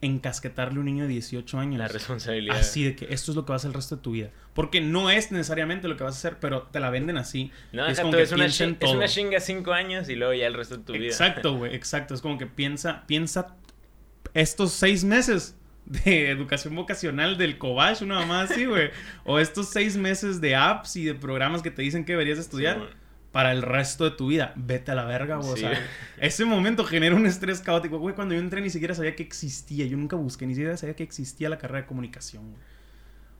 encasquetarle 0.00 0.76
a 0.76 0.80
un 0.80 0.86
niño 0.86 1.04
de 1.04 1.08
18 1.10 1.58
años. 1.58 1.78
La 1.78 1.88
responsabilidad. 1.88 2.56
Así 2.58 2.84
de 2.84 2.94
que 2.94 3.06
esto 3.12 3.32
es 3.32 3.36
lo 3.36 3.44
que 3.44 3.52
vas 3.52 3.60
a 3.60 3.62
hacer 3.62 3.70
el 3.70 3.74
resto 3.74 3.96
de 3.96 4.02
tu 4.02 4.12
vida. 4.12 4.30
Porque 4.54 4.80
no 4.80 5.10
es 5.10 5.32
necesariamente 5.32 5.88
lo 5.88 5.96
que 5.96 6.04
vas 6.04 6.14
a 6.14 6.18
hacer, 6.18 6.38
pero 6.40 6.62
te 6.62 6.80
la 6.80 6.90
venden 6.90 7.16
así. 7.16 7.50
No, 7.72 7.86
es 7.86 7.98
como 7.98 8.12
que 8.12 8.22
es, 8.22 8.32
una 8.32 8.46
chin- 8.46 8.72
es 8.74 8.78
todo. 8.78 8.92
una 8.92 9.08
chinga 9.08 9.40
cinco 9.40 9.72
años 9.72 10.08
y 10.08 10.14
luego 10.14 10.34
ya 10.34 10.46
el 10.46 10.54
resto 10.54 10.76
de 10.76 10.84
tu 10.84 10.92
vida. 10.92 11.06
Exacto, 11.06 11.56
güey, 11.56 11.74
exacto. 11.74 12.14
Es 12.14 12.20
como 12.20 12.38
que 12.38 12.46
piensa, 12.46 13.04
piensa 13.06 13.56
estos 14.34 14.72
seis 14.72 15.04
meses 15.04 15.56
de 15.84 16.30
educación 16.30 16.74
vocacional 16.76 17.38
del 17.38 17.58
Cobach, 17.58 18.02
una 18.02 18.16
mamá 18.20 18.42
así, 18.42 18.66
güey. 18.66 18.90
o 19.24 19.38
estos 19.38 19.68
seis 19.70 19.96
meses 19.96 20.40
de 20.40 20.54
apps 20.54 20.96
y 20.96 21.04
de 21.04 21.14
programas 21.14 21.62
que 21.62 21.70
te 21.70 21.82
dicen 21.82 22.04
que 22.04 22.12
deberías 22.12 22.38
estudiar. 22.38 22.76
Sí. 22.76 22.96
Para 23.32 23.52
el 23.52 23.62
resto 23.62 24.04
de 24.04 24.12
tu 24.12 24.28
vida. 24.28 24.52
Vete 24.56 24.90
a 24.90 24.94
la 24.94 25.04
verga, 25.04 25.36
güey. 25.36 25.48
Sí. 25.58 25.64
O 25.64 25.68
sea, 25.68 25.80
ese 26.18 26.44
momento 26.44 26.84
genera 26.84 27.14
un 27.14 27.26
estrés 27.26 27.60
caótico. 27.60 27.98
Güey, 27.98 28.14
cuando 28.14 28.34
yo 28.34 28.40
entré 28.40 28.60
ni 28.60 28.70
siquiera 28.70 28.94
sabía 28.94 29.14
que 29.14 29.22
existía. 29.22 29.86
Yo 29.86 29.96
nunca 29.96 30.16
busqué, 30.16 30.46
ni 30.46 30.54
siquiera 30.54 30.76
sabía 30.76 30.96
que 30.96 31.02
existía 31.02 31.48
la 31.48 31.58
carrera 31.58 31.80
de 31.82 31.86
comunicación, 31.86 32.50
güey. 32.50 32.62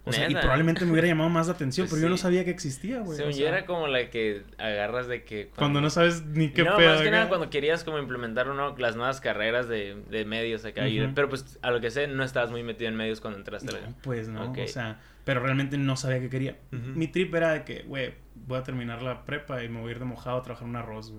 O 0.05 0.12
sea, 0.12 0.31
y 0.31 0.35
probablemente 0.35 0.87
me 0.87 0.93
hubiera 0.93 1.06
llamado 1.08 1.29
más 1.29 1.49
la 1.49 1.52
atención, 1.52 1.87
Pues 1.87 2.00
pero 2.00 2.08
yo 2.08 2.11
no 2.11 2.17
sabía 2.17 2.43
que 2.43 2.50
existía, 2.50 3.00
güey. 3.00 3.14
Según 3.19 3.32
o 3.32 3.37
yo 3.37 3.40
sea, 3.40 3.49
era 3.50 3.67
como 3.67 3.88
la 3.88 4.08
que 4.08 4.43
agarras 4.56 5.06
de 5.06 5.23
que... 5.25 5.50
cuando 5.55 5.82
no 5.82 5.90
sabes 5.90 6.25
ni 6.25 6.49
qué 6.49 6.62
no, 6.64 6.79
pedo. 6.79 6.88
más 6.93 7.02
que 7.02 7.08
acá. 7.08 7.17
nada 7.19 7.29
cuando 7.29 7.50
querías 7.50 7.85
como 7.85 7.99
implementar 7.99 8.49
uno, 8.49 8.75
las 8.79 8.96
nuevas 8.96 9.20
carreras 9.20 9.69
de, 9.69 10.02
de 10.08 10.25
medios 10.25 10.64
acá. 10.64 10.87
Ujú. 10.87 11.12
pero 11.14 11.29
pues 11.29 11.58
a 11.61 11.70
lo 11.70 11.82
que 11.82 11.90
sé, 11.90 12.06
no 12.06 12.25
estabas 12.25 12.50
muy 12.50 12.62
metido 12.62 12.88
en 12.88 12.96
medios 12.96 13.20
cuando 13.20 13.38
entraste. 13.38 13.69
a 13.69 13.81
la- 13.81 13.87
No, 13.88 13.95
pues 14.02 14.28
no, 14.28 14.50
Ok. 14.50 14.59
o 14.64 14.68
sea, 14.68 14.99
pero 15.25 15.40
realmente 15.40 15.76
no 15.76 15.95
sabía 15.95 16.21
qué 16.21 16.30
quería. 16.30 16.57
Ujú. 16.73 16.87
Mi 16.95 17.09
trip 17.09 17.35
era 17.35 17.52
de 17.52 17.64
que, 17.64 17.83
güey, 17.83 18.14
voy 18.49 18.59
a 18.59 18.62
terminar 18.64 19.02
la 19.02 19.25
prepa 19.25 19.62
y 19.62 19.69
me 19.69 19.81
voy 19.81 19.90
a 19.90 19.93
ir 19.93 19.99
de 19.99 20.07
mojado 20.07 20.38
a 20.38 20.43
trabajar 20.43 20.67
un 20.67 20.76
arroz. 20.76 21.12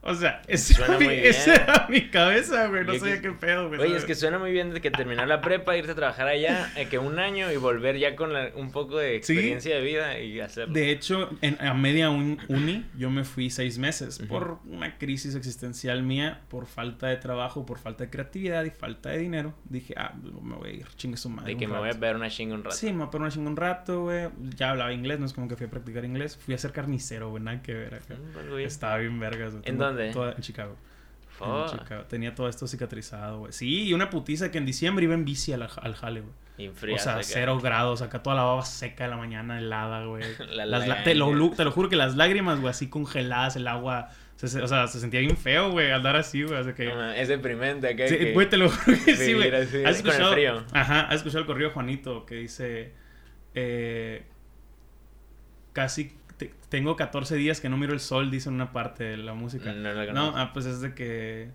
O 0.00 0.14
sea, 0.14 0.42
esa 0.46 0.84
era, 0.84 0.98
mi, 0.98 1.04
muy 1.06 1.14
bien. 1.16 1.26
esa 1.26 1.54
era 1.56 1.86
mi 1.90 2.08
cabeza, 2.08 2.68
güey. 2.68 2.84
No 2.84 2.94
sabía 2.98 3.20
qué 3.20 3.32
pedo, 3.32 3.68
güey. 3.68 3.80
Oye, 3.80 3.96
es 3.96 4.04
que 4.04 4.14
suena 4.14 4.38
muy 4.38 4.52
bien 4.52 4.72
de 4.72 4.80
que 4.80 4.90
terminar 4.90 5.26
la 5.26 5.40
prepa, 5.40 5.76
irte 5.76 5.90
a 5.90 5.94
trabajar 5.96 6.28
allá, 6.28 6.72
eh, 6.76 6.86
que 6.88 6.98
un 6.98 7.18
año 7.18 7.50
y 7.52 7.56
volver 7.56 7.98
ya 7.98 8.14
con 8.16 8.32
la- 8.32 8.50
un 8.54 8.70
poco 8.70 8.98
de 8.98 9.10
Sí. 9.22 9.32
experiencia 9.32 9.74
de 9.74 9.82
vida 9.82 10.18
y 10.20 10.38
hacerlo. 10.40 10.72
De 10.72 10.90
hecho, 10.92 11.30
en, 11.42 11.58
a 11.60 11.74
media 11.74 12.10
un- 12.10 12.38
uni, 12.48 12.86
yo 12.96 13.10
me 13.10 13.24
fui 13.24 13.50
seis 13.50 13.78
meses 13.78 14.20
por 14.28 14.60
una 14.66 14.96
crisis 14.98 15.34
existencial 15.34 16.02
mía, 16.02 16.40
por 16.48 16.66
falta 16.66 17.08
de 17.08 17.16
trabajo, 17.16 17.66
por 17.66 17.78
falta 17.78 18.04
de 18.04 18.10
creatividad 18.10 18.64
y 18.64 18.70
falta 18.70 19.10
de 19.10 19.18
dinero. 19.18 19.52
Dije, 19.68 19.94
ah, 19.96 20.14
pues, 20.22 20.32
me 20.42 20.54
voy 20.54 20.68
a 20.70 20.72
ir, 20.74 20.86
chingue 20.96 21.16
su 21.16 21.28
madre. 21.28 21.52
de 21.54 21.58
que 21.58 21.66
me 21.66 21.76
voy 21.78 21.88
a 21.90 21.92
ver 21.94 22.14
una 22.16 22.30
chinga 22.30 22.54
un 22.54 22.62
rato. 22.64 22.76
Sí, 22.76 22.86
me 22.92 22.98
voy 22.98 23.06
a 23.08 23.10
poner 23.10 23.22
una 23.26 23.32
chinga 23.34 23.50
un 23.50 23.56
rato, 23.56 24.02
güey. 24.04 24.28
Ya 24.56 24.70
hablaba 24.70 24.92
inglés, 24.92 25.18
no 25.18 25.26
es 25.26 25.32
como 25.32 25.48
que 25.48 25.56
fui 25.56 25.66
a 25.66 25.70
practicar 25.70 26.04
inglés. 26.04 26.36
Fui 26.36 26.54
a 26.54 26.58
ser 26.58 26.72
carnicero, 26.72 27.30
güey, 27.30 27.42
nada 27.42 27.62
que 27.62 27.74
ver 27.74 27.94
acá. 27.96 28.14
Mm. 28.14 28.58
Estaba 28.60 28.98
bien 28.98 29.18
vergas, 29.18 29.52
güey. 29.52 29.64
¿En 29.90 29.96
dónde? 29.96 30.12
toda- 30.12 30.32
en 30.32 30.40
Chicago. 30.42 30.76
En. 31.40 31.78
Chicago. 31.78 32.02
Tenía 32.04 32.34
todo 32.34 32.48
esto 32.48 32.66
cicatrizado, 32.66 33.38
güey. 33.40 33.52
Sí, 33.52 33.84
y 33.88 33.94
una 33.94 34.10
putiza 34.10 34.50
que 34.50 34.58
en 34.58 34.66
diciembre 34.66 35.04
iba 35.04 35.14
en 35.14 35.24
bici 35.24 35.52
al, 35.52 35.62
al 35.62 35.94
jale, 35.94 36.22
güey. 36.22 36.32
O 36.94 36.98
sea, 36.98 37.22
cero 37.22 37.60
grados, 37.60 38.02
acá 38.02 38.20
toda 38.22 38.34
la 38.34 38.42
baba 38.42 38.64
seca 38.64 39.04
de 39.04 39.10
la 39.10 39.16
mañana, 39.16 39.58
helada, 39.58 40.04
güey. 40.06 40.24
La 40.50 40.66
Las 40.66 40.88
la- 40.88 41.04
te, 41.04 41.14
lo, 41.14 41.50
te 41.52 41.64
juro 41.66 41.88
que 41.88 41.94
las 41.94 42.16
lágrimas, 42.16 42.58
güey, 42.60 42.70
así 42.70 42.88
congeladas, 42.88 43.54
el 43.54 43.68
agua. 43.68 44.08
se- 44.34 44.60
o 44.60 44.66
sea, 44.66 44.88
se 44.88 44.98
sentía 44.98 45.20
bien 45.20 45.36
feo, 45.36 45.70
güey, 45.70 45.92
andar 45.92 46.16
así, 46.16 46.42
güey. 46.42 46.58
Así 46.58 46.72
que. 46.72 46.86
No, 46.86 46.96
man, 46.96 47.14
es 47.14 47.28
deprimente 47.28 47.86
acá. 47.86 48.08
Sí, 48.08 48.18
que- 48.18 48.32
güey, 48.32 48.48
te 48.48 48.56
lo 48.56 48.68
juro 48.70 48.96
que 49.04 49.14
sí, 49.16 49.34
güey. 49.34 49.54
así, 49.54 49.76
¿Has 49.84 49.98
con 50.02 50.10
el 50.10 50.12
escuchado? 50.12 50.32
frío. 50.32 50.64
Ajá, 50.72 51.02
has 51.02 51.14
escuchado 51.14 51.38
el 51.42 51.46
corrido 51.46 51.68
de 51.68 51.74
Juanito 51.74 52.26
que 52.26 52.34
dice. 52.34 52.92
Eh, 53.54 54.24
casi 55.72 56.12
te- 56.38 56.54
tengo 56.70 56.96
14 56.96 57.36
días 57.36 57.60
que 57.60 57.68
no 57.68 57.76
miro 57.76 57.92
el 57.92 58.00
sol, 58.00 58.30
dice 58.30 58.48
en 58.48 58.54
una 58.54 58.72
parte 58.72 59.04
de 59.04 59.16
la 59.18 59.34
música. 59.34 59.72
No, 59.72 59.92
no 59.94 60.00
No, 60.00 60.06
conozco. 60.06 60.38
ah, 60.38 60.50
pues 60.54 60.64
es 60.66 60.80
de 60.80 60.94
que. 60.94 61.50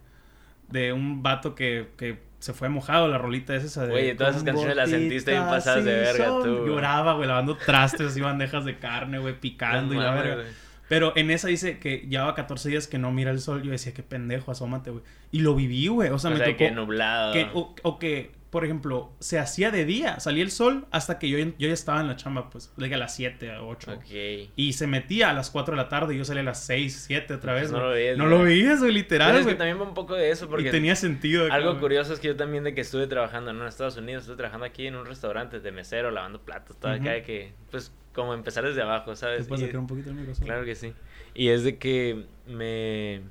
De 0.69 0.93
un 0.93 1.23
vato 1.23 1.55
que, 1.55 1.89
que 1.97 2.19
se 2.39 2.53
fue 2.53 2.67
mojado 2.69 3.07
la 3.07 3.17
rolita 3.17 3.55
esa 3.55 3.85
de... 3.85 3.91
Güey, 3.91 4.17
todas 4.17 4.35
esas 4.35 4.43
canciones 4.45 4.75
las 4.75 4.89
sentiste 4.89 5.31
bien 5.31 5.43
pasadas 5.43 5.85
de 5.85 5.93
verga, 5.93 6.25
tú. 6.43 6.65
Lloraba, 6.67 7.13
güey, 7.13 7.27
lavando 7.27 7.55
trastes 7.57 8.17
y 8.17 8.21
bandejas 8.21 8.65
de 8.65 8.77
carne, 8.79 9.19
güey, 9.19 9.39
picando 9.39 9.93
y 9.93 9.97
la 9.97 10.11
verga. 10.13 10.43
Pero 10.89 11.13
en 11.15 11.31
esa 11.31 11.47
dice 11.47 11.79
que 11.79 11.99
llevaba 12.09 12.35
14 12.35 12.69
días 12.69 12.87
que 12.87 12.97
no 12.97 13.11
mira 13.11 13.31
el 13.31 13.39
sol. 13.39 13.61
Yo 13.63 13.71
decía, 13.71 13.93
qué 13.93 14.03
pendejo, 14.03 14.51
asómate, 14.51 14.89
güey. 14.91 15.03
Y 15.31 15.39
lo 15.39 15.55
viví, 15.55 15.87
güey. 15.87 16.09
O 16.09 16.19
sea, 16.19 16.31
me 16.31 16.39
tocó. 16.39 16.57
Que 16.57 16.71
nublado. 16.71 17.33
o, 17.53 17.99
que, 17.99 18.31
por 18.53 18.63
ejemplo, 18.63 19.11
se 19.17 19.39
hacía 19.39 19.71
de 19.71 19.83
día. 19.83 20.19
Salía 20.19 20.43
el 20.43 20.51
sol 20.51 20.85
hasta 20.91 21.17
que 21.17 21.27
yo, 21.27 21.39
yo 21.39 21.67
ya 21.67 21.73
estaba 21.73 22.01
en 22.01 22.07
la 22.07 22.17
chamba, 22.17 22.51
pues. 22.51 22.71
Le 22.77 22.93
a 22.93 22.99
las 22.99 23.15
7, 23.15 23.51
a 23.51 23.63
8. 23.63 23.93
Ok. 23.93 24.51
Y 24.55 24.73
se 24.73 24.85
metía 24.85 25.31
a 25.31 25.33
las 25.33 25.49
4 25.49 25.75
de 25.75 25.81
la 25.81 25.89
tarde 25.89 26.13
y 26.13 26.19
yo 26.19 26.23
salía 26.23 26.43
a 26.43 26.45
las 26.45 26.63
6, 26.65 27.05
7 27.07 27.33
otra 27.33 27.55
vez. 27.55 27.71
no 27.71 27.79
lo 27.79 27.89
veías. 27.89 28.15
No 28.15 28.27
lo 28.27 28.43
veías, 28.43 28.79
güey, 28.79 28.93
literal. 28.93 29.31
Pero 29.31 29.39
es 29.39 29.47
que 29.47 29.55
también 29.55 29.79
va 29.79 29.87
un 29.87 29.95
poco 29.95 30.13
de 30.13 30.29
eso 30.29 30.47
porque. 30.47 30.67
Y 30.67 30.71
tenía 30.71 30.95
sentido. 30.95 31.51
algo 31.51 31.79
curioso 31.79 32.13
es 32.13 32.19
que 32.19 32.27
yo 32.27 32.35
también 32.35 32.63
de 32.63 32.75
que 32.75 32.81
estuve 32.81 33.07
trabajando 33.07 33.49
en 33.49 33.59
Estados 33.63 33.97
Unidos, 33.97 34.21
estuve 34.21 34.37
trabajando 34.37 34.67
aquí 34.67 34.85
en 34.85 34.97
un 34.97 35.07
restaurante 35.07 35.59
de 35.59 35.71
mesero, 35.71 36.11
lavando 36.11 36.39
platos, 36.39 36.79
todo 36.79 36.91
acá 36.91 37.09
de 37.09 37.23
que. 37.23 37.53
Pues 37.71 37.91
como 38.13 38.35
empezar 38.35 38.63
desde 38.63 38.83
abajo, 38.83 39.15
¿sabes? 39.15 39.39
¿Te 39.39 39.45
puedes 39.45 39.65
sacar 39.65 39.79
un 39.79 39.87
poquito 39.87 40.11
el 40.11 40.15
micrófono? 40.15 40.45
Claro 40.45 40.63
que 40.63 40.75
sí. 40.75 40.93
Y 41.33 41.47
es 41.47 41.63
de 41.63 41.79
que 41.79 42.27
me... 42.45 43.21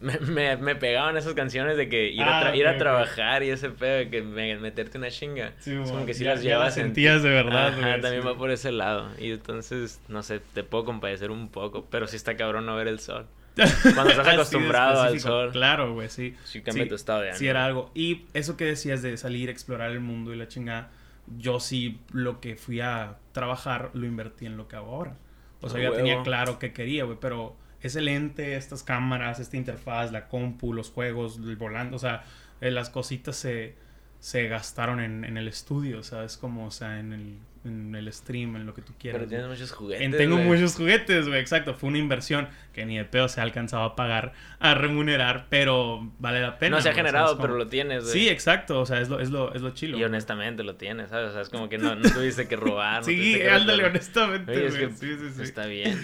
Me, 0.00 0.56
me, 0.56 0.76
pegaban 0.76 1.16
esas 1.16 1.34
canciones 1.34 1.76
de 1.76 1.88
que 1.88 2.08
ir, 2.08 2.22
a, 2.22 2.48
ah, 2.48 2.56
ir 2.56 2.66
a 2.66 2.78
trabajar 2.78 3.42
y 3.42 3.50
ese 3.50 3.70
pedo 3.70 3.98
de 3.98 4.10
que 4.10 4.22
meterte 4.22 4.98
una 4.98 5.10
chinga. 5.10 5.52
Sí, 5.58 5.74
es 5.74 5.90
como 5.90 6.06
que 6.06 6.14
si 6.14 6.24
las 6.24 6.42
llevas. 6.42 6.74
sentías 6.74 7.22
de 7.22 7.30
verdad, 7.30 7.68
Ajá, 7.68 8.00
también 8.00 8.26
va 8.26 8.36
por 8.36 8.50
ese 8.50 8.72
lado. 8.72 9.10
Y 9.18 9.32
entonces, 9.32 10.00
no 10.08 10.22
sé, 10.22 10.40
te 10.40 10.62
puedo 10.62 10.84
compadecer 10.84 11.30
un 11.30 11.48
poco, 11.48 11.86
pero 11.90 12.06
sí 12.06 12.16
está 12.16 12.36
cabrón 12.36 12.66
no 12.66 12.76
ver 12.76 12.88
el 12.88 13.00
sol. 13.00 13.26
Cuando 13.54 14.10
estás 14.10 14.28
acostumbrado 14.34 15.02
al 15.02 15.20
sol. 15.20 15.50
Claro, 15.52 15.92
güey, 15.94 16.08
sí. 16.08 16.34
Sí 16.44 16.62
cambia 16.62 16.88
tu 16.88 16.94
estado 16.94 17.20
de 17.20 17.28
ánimo. 17.28 17.38
Sí, 17.38 17.46
era 17.46 17.64
algo. 17.64 17.90
Y 17.94 18.22
eso 18.34 18.56
que 18.56 18.64
decías 18.64 19.02
de 19.02 19.16
salir, 19.16 19.50
explorar 19.50 19.90
el 19.90 20.00
mundo 20.00 20.32
y 20.32 20.36
la 20.36 20.48
chingada, 20.48 20.90
yo 21.38 21.60
sí 21.60 22.00
lo 22.12 22.40
que 22.40 22.56
fui 22.56 22.80
a 22.80 23.18
trabajar 23.32 23.90
lo 23.94 24.06
invertí 24.06 24.46
en 24.46 24.56
lo 24.56 24.68
que 24.68 24.76
hago 24.76 24.94
ahora. 24.94 25.16
O 25.60 25.68
sea, 25.68 25.80
ya 25.80 25.92
tenía 25.92 26.22
claro 26.22 26.58
que 26.58 26.72
quería, 26.72 27.04
güey, 27.04 27.18
pero 27.20 27.56
ese 27.82 28.00
lente, 28.00 28.56
estas 28.56 28.82
cámaras, 28.82 29.40
esta 29.40 29.56
interfaz, 29.56 30.12
la 30.12 30.28
compu, 30.28 30.72
los 30.72 30.90
juegos, 30.90 31.38
el 31.38 31.56
volante, 31.56 31.96
o 31.96 31.98
sea, 31.98 32.24
eh, 32.60 32.70
las 32.70 32.90
cositas 32.90 33.36
se, 33.36 33.74
se 34.20 34.48
gastaron 34.48 35.00
en, 35.00 35.24
en, 35.24 35.36
el 35.36 35.48
estudio, 35.48 35.98
o 35.98 36.02
sea, 36.02 36.24
es 36.24 36.36
como, 36.36 36.66
o 36.66 36.70
sea, 36.70 37.00
en 37.00 37.12
el, 37.12 37.38
en 37.64 37.94
el 37.94 38.12
stream, 38.12 38.56
en 38.56 38.66
lo 38.66 38.74
que 38.74 38.82
tú 38.82 38.92
quieras. 38.98 39.18
Pero 39.18 39.28
tienes 39.28 39.48
muchos 39.48 39.72
juguetes. 39.72 40.16
tengo 40.16 40.36
muchos 40.38 40.74
juguetes, 40.74 41.28
güey, 41.28 41.40
exacto. 41.40 41.74
Fue 41.74 41.88
una 41.88 41.98
inversión 41.98 42.48
que 42.72 42.84
ni 42.84 42.96
de 42.96 43.04
pedo 43.04 43.28
se 43.28 43.40
ha 43.40 43.44
alcanzado 43.44 43.84
a 43.84 43.96
pagar, 43.96 44.32
a 44.58 44.74
remunerar, 44.74 45.46
pero 45.48 46.10
vale 46.18 46.40
la 46.40 46.58
pena. 46.58 46.76
No 46.76 46.82
se 46.82 46.90
ha 46.90 46.94
generado, 46.94 47.38
pero 47.38 47.56
lo 47.56 47.68
tienes, 47.68 48.04
güey. 48.04 48.12
Sí, 48.12 48.28
exacto, 48.28 48.80
o 48.80 48.86
sea, 48.86 49.00
es 49.00 49.08
lo, 49.08 49.20
es 49.20 49.30
lo, 49.30 49.54
es 49.54 49.62
lo 49.62 49.70
chilo. 49.70 49.98
Y 49.98 50.04
honestamente 50.04 50.62
lo 50.62 50.76
tienes, 50.76 51.10
¿sabes? 51.10 51.30
O 51.30 51.32
sea, 51.32 51.42
es 51.42 51.48
como 51.48 51.68
que 51.68 51.78
no, 51.78 51.94
no 51.96 52.10
tuviste 52.10 52.48
que 52.48 52.56
robar. 52.56 53.04
sí, 53.04 53.40
ándale, 53.42 53.84
honestamente. 53.84 54.66
es 54.66 54.74
que 54.74 54.90
sí, 54.90 55.16
sí, 55.18 55.30
sí. 55.36 55.42
Está 55.42 55.66
bien. 55.66 56.00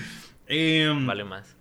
Em, 0.46 1.06
vale 1.06 1.24
más. 1.24 1.57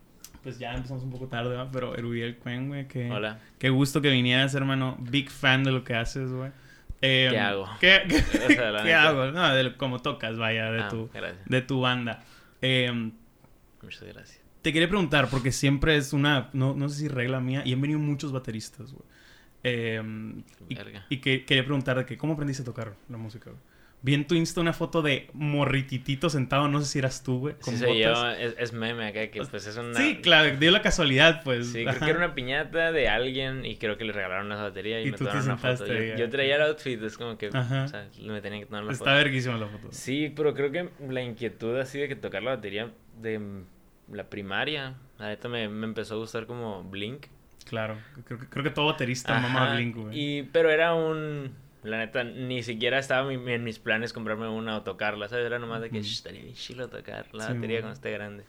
Pues 0.48 0.60
ya 0.60 0.74
empezamos 0.74 1.04
un 1.04 1.10
poco 1.10 1.28
tarde, 1.28 1.50
¿verdad? 1.50 1.68
Pero 1.74 1.94
Erubiel 1.94 2.38
Cuen, 2.38 2.70
güey, 2.70 2.88
que... 2.88 3.12
Hola. 3.12 3.38
Qué 3.60 3.68
gusto 3.68 4.02
que 4.02 4.10
vinieras, 4.10 4.56
hermano. 4.56 4.96
Big 4.98 5.30
fan 5.30 5.66
de 5.66 5.74
lo 5.74 5.84
que 5.84 5.94
haces, 5.94 6.32
güey. 6.32 6.52
Eh, 7.02 7.28
¿Qué 7.32 7.38
hago? 7.38 7.68
¿Qué, 7.82 8.04
qué, 8.48 8.94
hago? 8.94 9.26
No, 9.26 9.54
de 9.54 9.76
cómo 9.76 10.02
tocas, 10.02 10.38
vaya, 10.38 10.72
de, 10.72 10.84
ah, 10.84 10.88
tu, 10.88 11.10
de 11.48 11.62
tu 11.64 11.82
banda. 11.82 12.24
Eh, 12.62 13.12
Muchas 13.82 14.04
gracias. 14.04 14.40
Te 14.62 14.72
quería 14.72 14.88
preguntar, 14.88 15.28
porque 15.30 15.52
siempre 15.52 15.98
es 15.98 16.14
una, 16.14 16.50
no, 16.54 16.74
no 16.74 16.88
sé 16.88 16.98
si 16.98 17.08
regla 17.10 17.42
mía, 17.42 17.64
y 17.66 17.74
han 17.74 17.82
venido 17.82 18.00
muchos 18.00 18.32
bateristas, 18.32 18.94
güey. 18.94 19.04
Eh, 19.66 20.02
y, 20.70 20.78
y 21.10 21.18
que, 21.18 21.44
quería 21.44 21.66
preguntar 21.66 21.98
de 21.98 22.06
que, 22.06 22.18
¿cómo 22.18 22.36
aprendiste 22.36 22.62
a 22.62 22.66
tocar 22.66 22.94
la 23.10 23.18
música, 23.18 23.50
güey? 23.50 23.62
Vi 24.02 24.14
en 24.14 24.28
tu 24.28 24.36
Insta 24.36 24.62
una 24.62 24.74
foto 24.74 25.02
de 25.02 25.30
morrititito 25.34 26.30
sentado, 26.30 26.68
no 26.68 26.80
sé 26.82 26.86
si 26.86 27.00
eras 27.00 27.24
tú, 27.24 27.40
güey. 27.40 27.56
Sí, 27.62 27.78
soy 27.78 28.00
yo, 28.00 28.30
es, 28.32 28.72
meme 28.72 29.08
acá, 29.08 29.28
que 29.32 29.42
pues 29.44 29.66
es 29.66 29.76
una... 29.76 29.96
Sí, 29.96 30.20
claro, 30.22 30.56
dio 30.58 30.70
la 30.70 30.84
casualidad, 30.84 31.42
pues. 31.44 31.72
Sí, 31.72 31.84
creo 31.84 32.00
que 32.00 32.10
era 32.12 32.18
una 32.18 32.36
piñata 32.36 32.92
de 32.92 33.10
alguien 33.10 33.66
y 33.66 33.78
creo 33.78 33.98
que 33.98 34.06
le 34.06 34.14
regalaron 34.14 34.46
una 34.46 34.62
batería 34.62 35.02
y, 35.02 35.12
me 35.12 35.18
tomaron 35.18 35.44
una 35.44 35.58
foto. 35.58 35.86
Yo, 35.88 36.30
traía 36.30 36.58
el 36.58 36.62
outfit, 36.62 37.02
es 37.02 37.18
como 37.18 37.38
que, 37.40 37.50
Ajá. 37.52 37.86
o 37.86 37.88
sea, 37.88 38.08
me 38.22 38.40
tenía 38.40 38.60
que 38.60 38.68
tomar 38.68 38.84
la 38.84 38.92
Está 38.92 39.00
foto. 39.00 39.10
Está 39.10 39.24
verguísima 39.24 39.58
la 39.58 39.68
foto. 39.68 39.88
Sí, 39.90 40.32
pero 40.36 40.54
creo 40.54 40.72
que 40.72 40.90
la 41.10 41.24
inquietud 41.24 41.76
así 41.80 41.98
de 41.98 42.08
que 42.08 42.16
tocar 42.16 42.44
la 42.44 42.52
batería 42.52 42.92
de 43.20 43.42
la 44.12 44.30
primaria, 44.30 44.96
la 45.18 45.30
neta 45.30 45.50
me, 45.50 45.68
me 45.70 45.86
empezó 45.86 46.14
a 46.14 46.18
gustar 46.18 46.46
como 46.46 46.84
Blink. 46.84 47.26
Claro, 47.66 47.98
creo, 48.26 48.40
creo 48.48 48.64
que 48.64 48.70
todo 48.70 48.86
baterista 48.86 49.40
mamá 49.40 49.74
Blink, 49.74 49.96
güey. 49.96 50.10
Y, 50.14 50.44
pero 50.44 50.70
era 50.70 50.94
un 50.94 51.52
la 51.88 51.98
neta, 51.98 52.24
ni 52.24 52.64
siquiera 52.64 53.00
estaba 53.00 53.32
en 53.32 53.64
mis 53.64 53.80
planes 53.80 54.14
comprarme 54.14 54.48
una 54.48 54.78
o 54.78 54.82
tocarla, 54.84 55.28
¿sabes? 55.28 55.46
Era 55.46 55.60
nomás 55.60 55.82
de 55.82 55.90
que 55.90 56.00
estaría 56.00 56.42
bien 56.42 56.56
chilo 56.56 56.90
tocar 56.90 57.28
la 57.34 57.54
batería 57.54 57.80
cuando 57.80 57.96
esté 57.96 58.12
grande. 58.12 58.44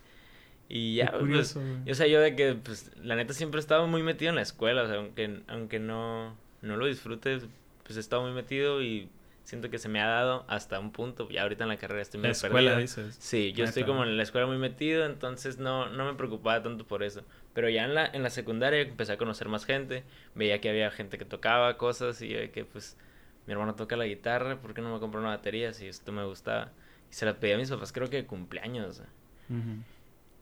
Y 0.68 0.96
ya, 0.96 1.12
pues, 1.18 1.56
o 1.56 1.94
sea, 1.94 2.06
yo 2.06 2.20
de 2.20 2.36
que, 2.36 2.54
pues, 2.54 2.90
la 3.02 3.16
neta 3.16 3.32
siempre 3.32 3.58
he 3.58 3.60
estado 3.60 3.86
muy 3.86 4.02
metido 4.02 4.28
en 4.28 4.36
la 4.36 4.42
escuela, 4.42 4.82
o 4.82 4.86
sea, 4.86 4.96
aunque, 4.96 5.40
aunque 5.48 5.78
no, 5.78 6.36
no 6.60 6.76
lo 6.76 6.86
disfrute, 6.86 7.40
pues 7.84 7.96
he 7.96 8.00
estado 8.00 8.22
muy 8.22 8.32
metido 8.32 8.82
y 8.82 9.08
siento 9.44 9.70
que 9.70 9.78
se 9.78 9.88
me 9.88 9.98
ha 10.02 10.06
dado 10.06 10.44
hasta 10.46 10.78
un 10.78 10.92
punto, 10.92 11.26
ya 11.30 11.42
ahorita 11.42 11.64
en 11.64 11.70
la 11.70 11.78
carrera 11.78 12.02
estoy 12.02 12.20
muy 12.20 12.28
escuela, 12.28 12.76
dices. 12.76 13.16
Sí, 13.18 13.54
yo 13.54 13.64
estoy 13.64 13.84
como 13.84 14.04
en 14.04 14.14
la 14.18 14.22
escuela 14.22 14.46
muy 14.46 14.58
metido, 14.58 15.06
entonces 15.06 15.56
no, 15.56 15.88
no 15.88 16.04
me 16.04 16.12
preocupaba 16.18 16.62
tanto 16.62 16.86
por 16.86 17.02
eso. 17.02 17.24
Pero 17.54 17.70
ya 17.70 17.86
en 17.86 17.94
la, 17.94 18.04
en 18.04 18.22
la 18.22 18.28
secundaria 18.28 18.82
empecé 18.82 19.12
a 19.12 19.16
conocer 19.16 19.48
más 19.48 19.64
gente, 19.64 20.04
veía 20.34 20.60
que 20.60 20.68
había 20.68 20.90
gente 20.90 21.16
que 21.16 21.24
tocaba 21.24 21.78
cosas 21.78 22.20
y 22.20 22.28
que, 22.50 22.66
pues, 22.70 22.98
mi 23.48 23.52
hermano 23.52 23.74
toca 23.74 23.96
la 23.96 24.04
guitarra, 24.04 24.60
¿por 24.60 24.74
qué 24.74 24.82
no 24.82 24.92
me 24.92 25.00
compró 25.00 25.20
una 25.20 25.30
batería 25.30 25.72
si 25.72 25.86
esto 25.86 26.12
me 26.12 26.22
gustaba? 26.22 26.70
Y 27.10 27.14
se 27.14 27.24
la 27.24 27.40
pedí 27.40 27.52
a 27.52 27.56
mis 27.56 27.70
papás, 27.70 27.94
creo 27.94 28.10
que 28.10 28.18
de 28.18 28.26
cumpleaños. 28.26 29.02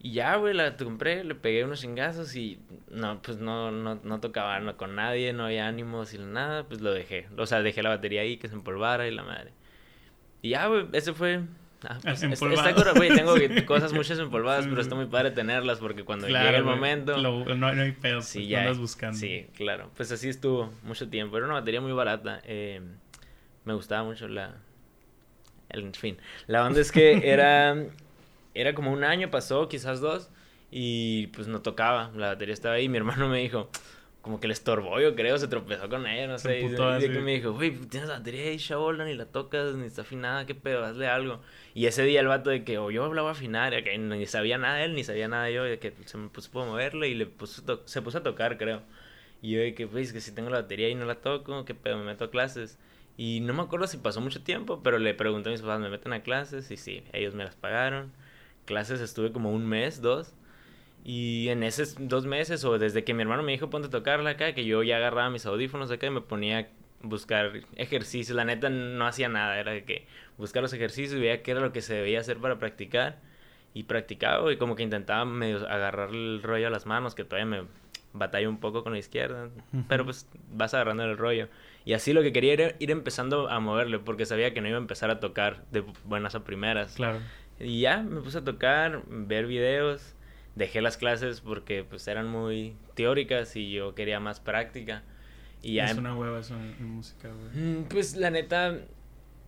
Y 0.01 0.11
ya, 0.11 0.35
güey, 0.35 0.55
la 0.55 0.77
compré, 0.77 1.23
le 1.23 1.37
pegué 1.37 1.63
unos 1.63 1.81
chingazos 1.81 2.35
y 2.35 2.59
no, 2.91 3.23
pues 3.23 3.39
no, 3.39 3.71
no, 3.71 4.01
no 4.03 4.21
tocaba 4.21 4.59
no, 4.59 4.77
con 4.77 4.97
nadie, 4.97 5.33
no 5.33 5.45
había 5.45 5.69
ánimos 5.69 6.15
y 6.15 6.19
nada, 6.19 6.65
pues 6.65 6.81
lo 6.81 6.93
dejé. 6.93 7.29
O 7.39 7.47
sea, 7.47 7.63
dejé 7.63 7.81
la 7.85 7.91
batería 7.91 8.23
ahí 8.23 8.39
que 8.39 8.49
se 8.49 8.55
empolvara 8.55 9.07
y 9.07 9.15
la 9.15 9.23
madre. 9.23 9.53
Y 10.43 10.49
ya, 10.51 10.67
güey, 10.67 10.89
ese 10.93 11.13
fue 11.13 11.45
Ah, 11.85 11.99
pues, 12.03 12.23
está, 12.23 12.93
güey, 12.93 13.15
tengo 13.15 13.35
cosas 13.67 13.93
muchas 13.93 14.19
empolvadas, 14.19 14.67
pero 14.67 14.81
está 14.81 14.95
muy 14.95 15.07
padre 15.07 15.31
tenerlas 15.31 15.79
porque 15.79 16.05
cuando 16.05 16.27
llega 16.27 16.57
el 16.57 16.65
momento... 16.65 17.17
no, 17.19 17.67
hay 17.67 17.93
pedo, 17.93 18.23
sí, 18.23 18.39
pues, 18.39 18.49
ya, 18.49 18.61
andas 18.61 18.79
buscando. 18.79 19.19
Sí, 19.19 19.47
claro. 19.55 19.91
Pues 19.97 20.11
así 20.13 20.29
estuvo 20.29 20.73
mucho 20.83 21.09
tiempo. 21.09 21.37
Era 21.37 21.47
una 21.47 21.57
batería 21.57 21.81
muy 21.81 21.93
barata. 21.93 22.41
Eh, 22.45 22.81
me 23.65 23.75
gustaba 23.75 24.05
mucho 24.05 24.29
la... 24.29 24.55
El, 25.69 25.83
en 25.83 25.95
fin, 25.95 26.19
la 26.47 26.65
onda 26.65 26.81
es 26.81 26.93
que 26.93 27.21
era... 27.31 27.77
Era 28.55 28.75
como 28.75 28.91
un 28.91 29.05
año, 29.05 29.31
pasó, 29.31 29.69
quizás 29.69 30.01
dos, 30.01 30.31
y 30.71 31.27
pues 31.29 31.47
no 31.47 31.61
tocaba. 31.61 32.11
La 32.17 32.29
batería 32.29 32.55
estaba 32.55 32.77
ahí. 32.77 32.89
Mi 32.89 32.97
hermano 32.97 33.29
me 33.29 33.39
dijo, 33.41 33.69
como 34.27 34.41
que 34.41 34.49
le 34.49 34.55
estorbó, 34.55 35.01
yo 35.01 35.15
creo, 35.15 35.39
se 35.39 35.47
tropezó 35.47 35.89
con 35.89 36.05
ella, 36.05 36.27
no 36.27 36.37
sé. 36.37 36.61
Y, 36.61 36.65
y, 36.65 37.09
me 37.21 37.35
dijo, 37.35 37.53
güey, 37.53 37.77
tienes 37.77 38.09
la 38.09 38.19
batería 38.19 38.51
ahí, 38.51 38.59
chabola, 38.59 39.05
ni 39.05 39.15
la 39.15 39.27
tocas, 39.27 39.77
ni 39.77 39.87
está 39.87 40.03
afinada, 40.03 40.47
qué 40.47 40.57
pedo, 40.57 40.85
hazle 40.85 41.07
algo. 41.07 41.41
Y 41.75 41.87
ese 41.87 42.03
día 42.03 42.19
el 42.19 42.27
vato 42.27 42.51
de 42.51 42.65
que, 42.65 42.77
o 42.79 42.91
yo 42.91 43.05
hablaba 43.05 43.31
afinar, 43.31 43.85
que 43.85 43.97
ni 43.97 44.27
sabía 44.27 44.59
nada 44.59 44.83
él, 44.83 44.97
ni 44.97 45.05
sabía 45.05 45.29
nada 45.29 45.49
yo, 45.51 45.63
de 45.63 45.79
que 45.79 45.95
se 46.07 46.19
me 46.19 46.29
puso 46.29 46.61
a 46.61 46.67
moverle 46.67 47.09
y 47.09 47.15
le 47.15 47.27
puso 47.27 47.63
se 47.85 48.03
puso 48.03 48.19
a 48.19 48.23
tocar, 48.25 48.59
creo. 48.59 48.83
Y 49.43 49.53
yo 49.53 49.61
de 49.61 49.77
que, 49.77 49.87
pues, 49.87 50.13
que 50.13 50.21
si 50.21 50.33
tengo 50.33 50.51
la 50.51 50.63
batería 50.63 50.89
y 50.89 50.97
no 50.97 51.05
la 51.05 51.21
toco, 51.21 51.65
qué 51.65 51.77
pedo, 51.77 51.97
me 51.99 52.05
meto 52.05 52.25
a 52.25 52.31
clases. 52.33 52.81
Y 53.17 53.39
no 53.43 53.55
me 53.55 53.63
acuerdo 53.63 53.87
si 53.87 53.97
pasó 53.99 54.21
mucho 54.21 54.43
tiempo, 54.43 54.83
pero 54.83 54.99
le 54.99 55.15
pregunté 55.15 55.51
a 55.51 55.53
mis 55.53 55.61
papás, 55.63 55.79
¿me 55.79 55.89
meten 55.89 56.13
a 56.13 56.25
clases? 56.25 56.69
Y 56.73 56.77
sí, 56.77 57.05
ellos 57.13 57.35
me 57.35 57.45
las 57.45 57.55
pagaron. 57.55 58.13
Clases 58.65 59.01
estuve 59.01 59.31
como 59.31 59.53
un 59.53 59.67
mes, 59.69 60.03
dos. 60.03 60.35
Y 61.05 61.49
en 61.51 61.63
esos 61.63 61.97
dos 61.99 62.27
meses, 62.27 62.65
o 62.65 62.79
desde 62.79 63.05
que 63.05 63.15
mi 63.15 63.23
hermano 63.23 63.43
me 63.43 63.53
dijo 63.53 63.71
ponte 63.71 63.89
a 63.89 63.91
tocarla 63.91 64.31
acá, 64.31 64.55
que 64.55 64.65
yo 64.65 64.83
ya 64.83 64.97
agarraba 64.97 65.31
mis 65.31 65.47
audífonos 65.47 65.91
acá 65.91 66.09
y 66.09 66.11
me 66.11 66.21
ponía 66.21 66.59
a 66.59 66.67
buscar 67.03 67.61
ejercicios. 67.77 68.37
La 68.37 68.45
neta 68.45 68.71
no 68.71 69.07
hacía 69.07 69.29
nada, 69.29 69.59
era 69.59 69.81
que 69.85 70.07
buscar 70.37 70.63
los 70.63 70.73
ejercicios 70.73 71.17
y 71.17 71.21
veía 71.21 71.43
qué 71.43 71.53
era 71.53 71.61
lo 71.61 71.73
que 71.73 71.81
se 71.81 71.95
debía 71.95 72.21
hacer 72.21 72.39
para 72.39 72.59
practicar. 72.59 73.21
Y 73.73 73.83
practicaba 73.83 74.51
y 74.51 74.57
como 74.57 74.75
que 74.75 74.83
intentaba 74.83 75.27
medio 75.27 75.69
agarrar 75.69 76.09
el 76.09 76.43
rollo 76.43 76.69
a 76.69 76.71
las 76.71 76.87
manos, 76.87 77.15
que 77.15 77.25
todavía 77.25 77.45
me 77.45 77.69
batalla 78.15 78.49
un 78.49 78.59
poco 78.59 78.83
con 78.83 78.95
la 78.95 78.99
izquierda. 78.99 79.51
Pero 79.87 80.05
pues 80.07 80.27
vas 80.51 80.73
agarrando 80.73 81.05
el 81.05 81.19
rollo. 81.19 81.49
Y 81.85 81.93
así 81.93 82.15
lo 82.15 82.23
que 82.23 82.33
quería 82.33 82.55
era 82.55 82.75
ir 82.79 82.91
empezando 82.91 83.51
a 83.51 83.61
moverle, 83.61 83.99
porque 83.99 84.25
sabía 84.25 84.55
que 84.55 84.63
no 84.63 84.69
iba 84.69 84.79
a 84.79 84.81
empezar 84.81 85.11
a 85.11 85.21
tocar 85.21 85.63
de 85.73 85.85
buenas 86.05 86.35
a 86.35 86.43
primeras. 86.43 86.95
Claro. 86.95 87.21
Y 87.61 87.81
ya 87.81 87.99
me 88.03 88.23
puse 88.23 88.39
a 88.39 88.45
tocar, 88.45 89.03
ver 89.09 89.47
videos 89.47 90.16
dejé 90.57 90.81
las 90.81 90.97
clases 90.97 91.41
porque 91.41 91.85
pues 91.89 92.09
eran 92.09 92.27
muy 92.27 92.75
teóricas 92.95 93.55
y 93.55 93.71
yo 93.71 93.95
quería 93.95 94.19
más 94.19 94.41
práctica. 94.41 95.05
Y 95.63 95.75
ya 95.75 95.85
es 95.85 95.93
em 95.93 95.99
una 95.99 96.17
hueva 96.17 96.41
eso 96.41 96.55
en, 96.55 96.85
música, 96.85 97.29
güey. 97.29 97.65
Mm, 97.65 97.85
pues 97.85 98.17
la 98.17 98.31
neta, 98.31 98.79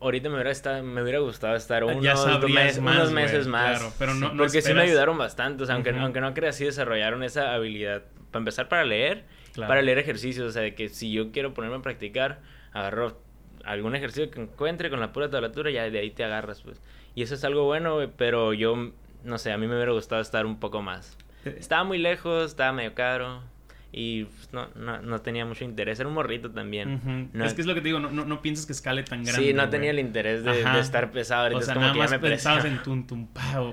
ahorita 0.01 0.29
me 0.29 0.37
hubiera, 0.37 0.51
estado, 0.51 0.83
me 0.83 1.03
hubiera 1.03 1.19
gustado 1.19 1.57
estar 1.57 1.83
unos, 1.85 2.03
mes, 2.49 2.81
más, 2.81 2.97
unos 2.97 3.13
meses 3.13 3.47
más. 3.47 3.79
Claro, 3.79 3.95
pero 3.99 4.15
no, 4.15 4.37
porque 4.37 4.63
sí 4.63 4.73
me 4.73 4.83
ayudaron 4.83 5.19
bastante, 5.19 5.65
o 5.65 5.67
sea, 5.67 5.75
aunque, 5.75 5.91
aunque 5.91 6.21
no 6.21 6.33
creas, 6.35 6.57
sí 6.57 6.65
desarrollaron 6.65 7.23
esa 7.23 7.55
habilidad 7.55 8.05
para 8.31 8.41
empezar 8.41 8.69
para 8.69 8.85
leer, 8.85 9.25
para 9.57 9.83
leer 9.83 9.99
ejercicios, 9.99 10.47
o 10.47 10.51
sea, 10.53 10.63
de 10.63 10.75
que 10.75 10.89
si 10.89 11.11
yo 11.11 11.33
quiero 11.33 11.55
ponerme 11.55 11.77
a 11.77 11.83
practicar, 11.83 12.41
agarro 12.73 13.21
algún 13.65 13.95
ejercicio 13.95 14.31
que 14.31 14.41
encuentre 14.41 14.91
con 14.91 15.01
la 15.01 15.13
pura 15.13 15.31
tablatura, 15.31 15.71
ya 15.71 15.89
de 15.89 15.99
ahí 15.99 16.11
te 16.11 16.25
agarras, 16.25 16.63
pues. 16.63 16.81
Y 17.15 17.23
eso 17.23 17.35
es 17.35 17.45
algo 17.45 17.65
bueno, 17.65 17.99
pero 18.17 18.53
yo, 18.55 18.93
no 19.25 19.39
sé, 19.39 19.53
a 19.53 19.59
mí 19.59 19.67
me 19.67 19.75
hubiera 19.75 19.93
gustado 19.93 20.21
estar 20.21 20.47
un 20.47 20.59
poco 20.61 20.83
más. 20.83 21.17
Eh, 21.45 21.57
estaba 21.59 21.85
muy 21.85 21.99
lejos, 21.99 22.51
estaba 22.51 22.73
medio 22.73 22.95
caro 22.95 23.43
y 23.91 24.25
pues, 24.25 24.53
no, 24.53 24.69
no, 24.75 25.01
no, 25.01 25.21
tenía 25.23 25.47
mucho 25.47 25.65
interés. 25.65 25.99
Era 25.99 26.09
un 26.09 26.15
morrito 26.15 26.51
también. 26.51 27.31
es 27.43 27.55
que 27.55 27.63
es 27.63 27.67
lo 27.67 27.75
que 27.75 27.81
te 27.81 27.89
digo, 27.89 27.99
no, 27.99 28.11
no, 28.11 28.27
no 28.27 28.43
piensas 28.43 28.67
que 28.67 28.73
escale 28.73 29.03
tan 29.03 29.25
grande. 29.25 29.47
Sí, 29.47 29.55
no 29.55 29.71
tenía 29.71 29.91
el 29.91 29.99
interés 29.99 30.45
de, 30.45 30.61
estar 30.79 31.11
pesado. 31.11 31.57
O 31.57 31.63
sea, 31.63 31.75
nada 31.75 31.95
más 31.95 32.13
pensabas 32.19 32.67
en 32.67 32.83
tum 32.83 33.07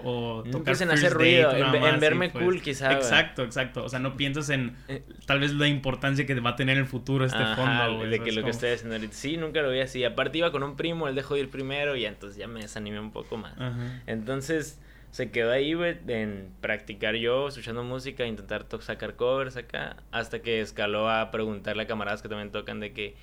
o, 0.03 0.43
tocar 0.49 0.81
en 0.81 0.91
hacer 0.91 1.13
ruido, 1.13 1.51
en, 1.53 1.99
verme 1.99 2.29
pues. 2.29 2.43
cool 2.43 2.61
quizá. 2.61 2.93
Exacto, 2.93 3.43
exacto. 3.43 3.83
O 3.83 3.89
sea, 3.89 3.99
no 3.99 4.15
piensas 4.15 4.49
en 4.49 4.75
eh, 4.87 5.03
tal 5.25 5.41
vez 5.41 5.53
la 5.53 5.67
importancia 5.67 6.25
que 6.25 6.39
va 6.39 6.51
a 6.51 6.55
tener 6.55 6.77
en 6.77 6.83
el 6.83 6.89
futuro 6.89 7.25
este 7.25 7.43
fondo. 7.55 8.05
de 8.05 8.19
que 8.21 8.31
lo 8.31 8.43
que 8.43 8.51
estoy 8.51 8.71
haciendo 8.71 8.95
ahorita. 8.95 9.13
Sí, 9.13 9.35
nunca 9.35 9.61
lo 9.61 9.69
vi 9.69 9.81
así. 9.81 10.03
Aparte 10.05 10.37
iba 10.37 10.51
con 10.51 10.63
un 10.63 10.77
primo, 10.77 11.09
él 11.09 11.15
dejó 11.15 11.33
de 11.33 11.41
ir 11.41 11.49
primero 11.49 11.97
y 11.97 12.05
entonces 12.05 12.37
ya 12.37 12.47
me 12.47 12.61
desanimé 12.61 13.01
un 13.01 13.11
poco 13.11 13.35
más. 13.35 13.53
Entonces 14.07 14.79
se 15.15 15.31
quedó 15.31 15.53
ahí, 15.53 15.73
güey, 15.73 15.95
en 16.09 16.49
practicar 16.59 17.15
yo, 17.15 17.47
escuchando 17.47 17.85
música, 17.85 18.25
intentar 18.25 18.65
sacar 18.81 19.15
covers 19.15 19.55
acá, 19.55 19.95
hasta 20.11 20.41
que 20.41 20.59
escaló 20.59 21.09
a 21.09 21.31
preguntarle 21.31 21.83
a 21.83 21.87
camaradas 21.87 22.21
que 22.21 22.27
también 22.27 22.51
tocan 22.51 22.81
de 22.81 22.91
que 22.91 23.15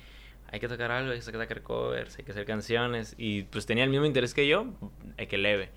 hay 0.51 0.59
que 0.59 0.67
tocar 0.67 0.89
algo, 0.89 1.11
hay 1.11 1.19
que 1.19 1.23
sacar 1.23 1.61
covers, 1.61 2.17
hay 2.17 2.25
que 2.25 2.31
hacer 2.31 2.47
canciones, 2.47 3.13
y 3.19 3.43
pues 3.43 3.67
tenía 3.67 3.83
el 3.83 3.91
mismo 3.91 4.07
interés 4.07 4.33
que 4.33 4.47
yo, 4.47 4.73
hay 5.19 5.27
que 5.27 5.37
leve. 5.37 5.69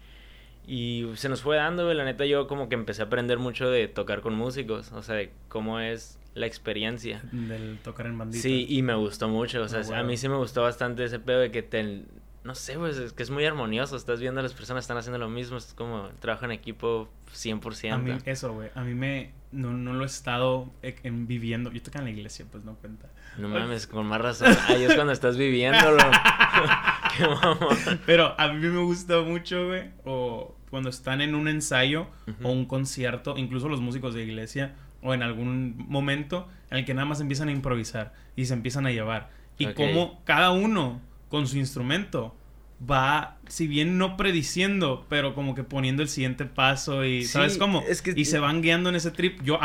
Y 0.67 1.05
se 1.17 1.29
nos 1.29 1.43
fue 1.43 1.57
dando, 1.57 1.85
güey, 1.85 1.95
la 1.95 2.07
neta 2.07 2.25
yo 2.25 2.47
como 2.47 2.71
que 2.71 2.77
empecé 2.77 3.03
a 3.03 3.05
aprender 3.05 3.39
mucho 3.39 3.69
de 3.69 3.87
tocar 3.87 4.23
con 4.23 4.35
músicos, 4.35 4.93
o 4.93 5.03
sea, 5.03 5.17
de 5.17 5.33
cómo 5.51 5.81
es 5.81 6.19
la 6.33 6.47
experiencia. 6.47 7.21
Del 7.31 7.77
tocar 7.85 8.07
en 8.07 8.17
bandita. 8.17 8.43
Sí, 8.43 8.65
y 8.71 8.81
me 8.81 8.95
gustó 8.95 9.29
mucho, 9.29 9.61
o 9.61 9.69
sea, 9.69 9.83
ah, 9.95 9.99
a 9.99 10.03
mí 10.03 10.17
sí 10.17 10.31
me 10.31 10.37
gustó 10.37 10.63
bastante 10.63 11.05
ese 11.05 11.19
pedo 11.19 11.41
de 11.41 11.51
que 11.51 11.63
te 11.63 12.07
no 12.47 12.55
sé, 12.55 12.79
pues 12.79 12.97
es 12.97 13.13
que 13.13 13.25
es 13.25 13.31
muy 13.31 13.45
armonioso. 13.45 13.97
Estás 13.97 14.21
viendo 14.21 14.39
a 14.39 14.43
las 14.43 14.55
personas 14.55 14.85
están 14.85 14.97
haciendo 14.97 15.19
lo 15.19 15.29
mismo. 15.29 15.57
Es 15.57 15.75
como 15.75 16.09
trabajo 16.21 16.45
en 16.45 16.53
equipo 16.53 17.09
100%. 17.35 17.93
A 17.93 17.99
mí, 17.99 18.17
eso, 18.25 18.55
güey. 18.55 18.71
A 18.77 18.83
mí 18.85 18.95
me. 18.95 19.33
No, 19.51 19.73
no 19.73 19.95
lo 19.95 20.05
he 20.05 20.07
estado 20.07 20.71
e, 20.81 20.95
en, 21.03 21.27
viviendo. 21.27 21.73
Yo 21.73 21.83
toco 21.83 21.99
en 21.99 22.05
la 22.05 22.11
iglesia, 22.11 22.47
pues 22.51 22.65
no 22.65 22.77
cuenta. 22.77 23.09
No 23.37 23.49
mames, 23.49 23.89
con 23.89 24.07
más 24.07 24.21
razón. 24.21 24.57
Ahí 24.69 24.85
es 24.85 24.95
cuando 24.95 25.13
estás 25.13 25.37
viviéndolo. 25.37 25.99
Qué 27.17 27.27
mamón. 27.27 28.01
Pero 28.07 28.39
a 28.39 28.53
mí 28.53 28.65
me 28.69 28.81
gusta 28.81 29.23
mucho, 29.23 29.67
güey. 29.67 29.91
O 30.05 30.55
cuando 30.71 30.89
están 30.89 31.21
en 31.23 31.35
un 31.35 31.49
ensayo 31.49 32.07
o 32.45 32.51
un 32.53 32.67
concierto, 32.67 33.37
incluso 33.37 33.69
los 33.69 33.81
músicos 33.81 34.15
de 34.15 34.23
iglesia, 34.23 34.77
o 35.03 35.15
en 35.15 35.25
algún 35.25 35.75
momento 35.89 36.49
en 36.71 36.79
el 36.79 36.85
que 36.85 36.95
nada 36.95 37.07
más 37.07 37.21
empiezan 37.21 37.49
a 37.49 37.53
improvisar 37.53 38.15
y 38.37 38.45
se 38.45 38.55
empiezan 38.55 38.87
a 38.87 38.93
llevar. 38.93 39.31
Y 39.59 39.67
como 39.73 40.23
cada 40.25 40.53
uno 40.53 41.01
con 41.29 41.47
su 41.47 41.59
instrumento 41.59 42.35
va, 42.79 43.39
si 43.49 43.67
bien 43.67 43.99
no 43.99 44.17
prediciendo, 44.17 45.07
pero 45.09 45.35
como 45.35 45.55
que 45.55 45.65
poniendo 45.65 46.03
el 46.03 46.09
siguiente 46.09 46.45
paso 46.45 47.05
y, 47.05 47.25
¿sabes 47.25 47.59
cómo? 47.59 47.83
y 48.15 48.25
se 48.25 48.39
van 48.39 48.61
guiando 48.61 48.91
en 48.91 48.97
ese 48.97 49.11
trip. 49.11 49.43
Yo, 49.43 49.59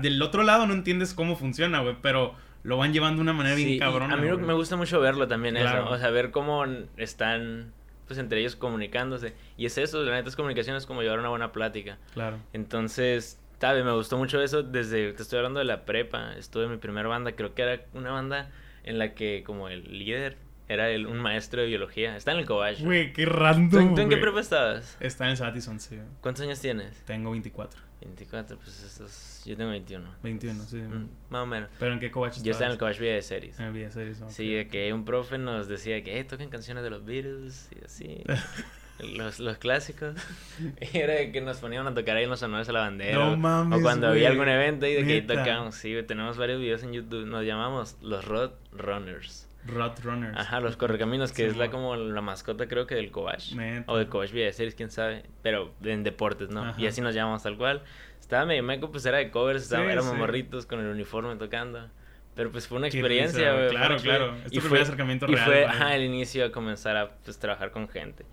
del 0.00 0.22
otro 0.22 0.42
lado 0.42 0.66
no 0.66 0.74
entiendes 0.74 1.14
cómo 1.14 1.36
funciona, 1.36 1.80
güey, 1.80 1.96
pero 2.00 2.34
lo 2.62 2.76
van 2.76 2.92
llevando 2.92 3.16
de 3.16 3.22
una 3.22 3.32
manera 3.32 3.56
bien 3.56 3.78
cabrona. 3.78 4.14
A 4.14 4.16
mí 4.16 4.28
me 4.28 4.54
gusta 4.54 4.76
mucho 4.76 5.00
verlo 5.00 5.26
también 5.28 5.56
eso, 5.56 5.88
o 5.88 5.98
sea, 5.98 6.10
ver 6.10 6.30
cómo 6.30 6.64
están 6.96 7.72
pues 8.06 8.18
entre 8.18 8.40
ellos 8.40 8.56
comunicándose. 8.56 9.34
Y 9.56 9.66
es 9.66 9.78
eso, 9.78 10.02
la 10.02 10.12
neta 10.12 10.28
es 10.28 10.36
comunicación, 10.36 10.76
es 10.76 10.86
como 10.86 11.02
llevar 11.02 11.18
una 11.18 11.30
buena 11.30 11.52
plática. 11.52 11.98
Claro. 12.12 12.38
Entonces, 12.52 13.40
sabe, 13.58 13.84
me 13.84 13.92
gustó 13.92 14.18
mucho 14.18 14.42
eso 14.42 14.62
desde, 14.62 15.12
te 15.12 15.22
estoy 15.22 15.38
hablando 15.38 15.60
de 15.60 15.64
la 15.64 15.84
prepa, 15.84 16.34
estuve 16.36 16.64
en 16.64 16.72
mi 16.72 16.76
primera 16.76 17.08
banda, 17.08 17.32
creo 17.32 17.54
que 17.54 17.62
era 17.62 17.84
una 17.94 18.10
banda 18.10 18.50
en 18.84 18.98
la 18.98 19.14
que 19.14 19.44
como 19.46 19.68
el 19.68 19.98
líder 19.98 20.36
era 20.68 20.88
el, 20.90 21.06
un 21.06 21.18
maestro 21.18 21.60
de 21.62 21.68
biología. 21.68 22.16
Está 22.16 22.32
en 22.32 22.38
el 22.38 22.46
Cobach. 22.46 22.80
Güey, 22.80 23.12
qué 23.12 23.26
random. 23.26 23.94
¿Tú, 23.94 24.00
en 24.00 24.08
qué 24.08 24.16
prepa 24.16 24.40
estabas? 24.40 24.96
Está 25.00 25.28
en 25.28 25.36
Satison, 25.36 25.80
sí. 25.80 25.98
¿Cuántos 26.20 26.44
años 26.44 26.60
tienes? 26.60 26.96
Tengo 27.04 27.30
24. 27.30 27.80
24, 28.00 28.58
pues 28.58 28.82
estos, 28.82 29.42
yo 29.44 29.56
tengo 29.56 29.70
21. 29.70 30.08
21, 30.22 30.64
sí. 30.64 30.76
Mm, 30.76 31.08
más 31.30 31.42
o 31.42 31.46
menos. 31.46 31.70
¿Pero 31.78 31.92
en 31.92 32.00
qué 32.00 32.10
Cobach 32.10 32.32
estabas? 32.32 32.44
Yo 32.44 32.52
estaba 32.52 32.66
en 32.66 32.72
el 32.72 32.78
Cobach 32.78 32.98
Vida 32.98 33.14
de 33.14 33.22
Series. 33.22 33.60
En 33.60 33.66
el 33.66 33.72
Vida 33.72 33.86
de 33.86 33.92
Series, 33.92 34.22
Sí, 34.28 34.52
de 34.52 34.68
que 34.68 34.92
un 34.92 35.04
profe 35.04 35.38
nos 35.38 35.68
decía 35.68 36.02
que, 36.02 36.18
eh, 36.18 36.24
toquen 36.24 36.50
canciones 36.50 36.82
de 36.82 36.90
los 36.90 37.04
Beatles 37.04 37.68
y 37.78 37.84
así. 37.84 38.22
los, 38.98 39.40
los 39.40 39.58
clásicos. 39.58 40.16
Y 40.92 40.98
era 40.98 41.14
de 41.14 41.32
que 41.32 41.40
nos 41.40 41.58
ponían 41.58 41.86
a 41.86 41.94
tocar 41.94 42.16
ahí 42.16 42.24
en 42.24 42.30
los 42.30 42.42
honores 42.42 42.68
a 42.68 42.72
la 42.72 42.80
bandera. 42.80 43.18
No 43.18 43.36
mames, 43.36 43.78
O 43.78 43.82
cuando 43.82 44.08
había 44.08 44.28
algún 44.28 44.48
evento 44.48 44.86
y 44.86 44.94
de 44.94 45.04
que 45.04 45.12
ahí 45.12 45.22
tocamos. 45.22 45.74
Sí, 45.74 45.94
tenemos 46.06 46.36
varios 46.36 46.60
videos 46.60 46.82
en 46.82 46.92
YouTube. 46.92 47.26
Nos 47.26 47.44
llamamos 47.44 47.96
los 48.00 48.24
Road 48.24 48.52
Runners. 48.72 49.48
Runners. 49.66 50.36
Ajá, 50.36 50.60
los 50.60 50.76
correcaminos, 50.76 51.32
que 51.32 51.46
es 51.46 51.56
la 51.56 51.70
como 51.70 51.96
la 51.96 52.20
mascota 52.20 52.66
creo 52.66 52.86
que 52.86 52.94
del 52.94 53.10
Cobach. 53.10 53.52
O 53.86 53.96
del 53.96 54.08
Cobach 54.08 54.32
Villa 54.32 54.52
Series, 54.52 54.74
quién 54.74 54.90
sabe. 54.90 55.24
Pero 55.42 55.72
en 55.82 56.02
deportes, 56.02 56.50
¿no? 56.50 56.74
Y 56.78 56.86
así 56.86 57.00
nos 57.00 57.14
llamamos 57.14 57.42
tal 57.42 57.56
cual. 57.56 57.82
Estaba 58.20 58.46
medio 58.46 58.62
meco, 58.62 58.90
pues 58.90 59.04
era 59.04 59.18
de 59.18 59.30
covers, 59.30 59.64
estaba, 59.64 59.92
éramos 59.92 60.16
morritos 60.16 60.64
con 60.64 60.80
el 60.80 60.86
uniforme 60.86 61.36
tocando. 61.36 61.88
Pero 62.34 62.50
pues 62.50 62.66
fue 62.66 62.78
una 62.78 62.86
experiencia, 62.86 63.52
güey. 63.52 63.68
Claro, 63.68 63.96
claro. 63.98 64.34
y 64.50 64.60
fue, 64.60 64.80
acercamiento 64.80 65.26
y 65.28 65.36
fue, 65.36 65.66
ajá, 65.66 65.94
el 65.94 66.04
inicio 66.04 66.46
a 66.46 66.50
comenzar 66.50 66.96
a 66.96 67.10
pues, 67.16 67.38
trabajar 67.38 67.72
con 67.72 67.88
gente. 67.88 68.24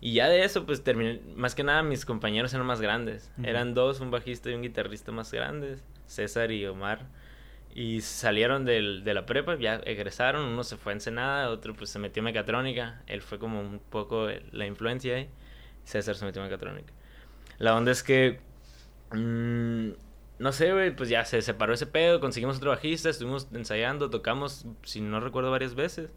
Y 0.00 0.14
ya 0.14 0.28
de 0.28 0.44
eso, 0.44 0.66
pues 0.66 0.82
terminé. 0.82 1.20
Más 1.36 1.54
que 1.54 1.62
nada, 1.62 1.82
mis 1.82 2.04
compañeros 2.04 2.52
eran 2.54 2.66
más 2.66 2.80
grandes. 2.80 3.30
Eran 3.42 3.74
dos, 3.74 4.00
un 4.00 4.10
bajista 4.10 4.50
y 4.50 4.54
un 4.54 4.62
guitarrista 4.62 5.12
más 5.12 5.32
grandes, 5.32 5.84
César 6.06 6.50
y 6.50 6.66
Omar. 6.66 7.06
Y 7.78 8.00
salieron 8.00 8.64
del, 8.64 9.04
de 9.04 9.12
la 9.12 9.26
prepa, 9.26 9.54
ya 9.56 9.74
egresaron, 9.74 10.46
uno 10.46 10.64
se 10.64 10.78
fue 10.78 10.92
a 10.92 10.94
Ensenada, 10.94 11.50
otro 11.50 11.74
pues 11.74 11.90
se 11.90 11.98
metió 11.98 12.22
en 12.22 12.24
mecatrónica, 12.24 13.02
él 13.06 13.20
fue 13.20 13.38
como 13.38 13.60
un 13.60 13.80
poco 13.80 14.28
la 14.50 14.64
influencia 14.64 15.16
ahí, 15.16 15.28
César 15.84 16.14
se 16.14 16.24
metió 16.24 16.40
en 16.40 16.48
mecatrónica. 16.48 16.94
La 17.58 17.76
onda 17.76 17.92
es 17.92 18.02
que, 18.02 18.40
mmm, 19.12 19.90
no 20.38 20.52
sé, 20.52 20.72
güey, 20.72 20.96
pues 20.96 21.10
ya 21.10 21.26
se 21.26 21.42
separó 21.42 21.74
ese 21.74 21.86
pedo, 21.86 22.18
conseguimos 22.18 22.56
otro 22.56 22.70
bajista, 22.70 23.10
estuvimos 23.10 23.46
ensayando, 23.52 24.08
tocamos, 24.08 24.64
si 24.82 25.02
no 25.02 25.20
recuerdo, 25.20 25.50
varias 25.50 25.74
veces. 25.74 26.08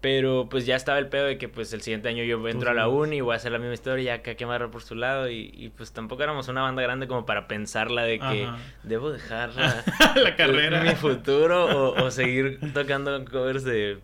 Pero 0.00 0.46
pues 0.48 0.64
ya 0.64 0.76
estaba 0.76 0.98
el 0.98 1.08
pedo 1.08 1.26
de 1.26 1.38
que 1.38 1.48
pues 1.48 1.72
el 1.72 1.80
siguiente 1.80 2.08
año 2.08 2.22
yo 2.22 2.46
entro 2.48 2.70
a 2.70 2.74
la 2.74 2.86
uni 2.86 3.16
y 3.16 3.20
voy 3.20 3.32
a 3.32 3.36
hacer 3.36 3.50
la 3.50 3.58
misma 3.58 3.74
historia, 3.74 4.16
ya 4.16 4.22
que 4.22 4.36
que 4.36 4.44
amarrar 4.44 4.70
por 4.70 4.82
su 4.82 4.94
lado 4.94 5.28
y, 5.28 5.50
y, 5.52 5.70
pues 5.70 5.92
tampoco 5.92 6.22
éramos 6.22 6.46
una 6.46 6.62
banda 6.62 6.82
grande 6.82 7.08
como 7.08 7.26
para 7.26 7.48
pensarla 7.48 8.04
de 8.04 8.20
que 8.20 8.48
debo 8.84 9.10
dejar 9.10 9.50
la, 10.16 10.36
carrera, 10.36 10.82
mi 10.82 10.94
futuro 10.94 11.64
o, 11.66 12.04
o, 12.04 12.10
seguir 12.12 12.60
tocando 12.72 13.24
covers 13.24 13.64
de 13.64 13.98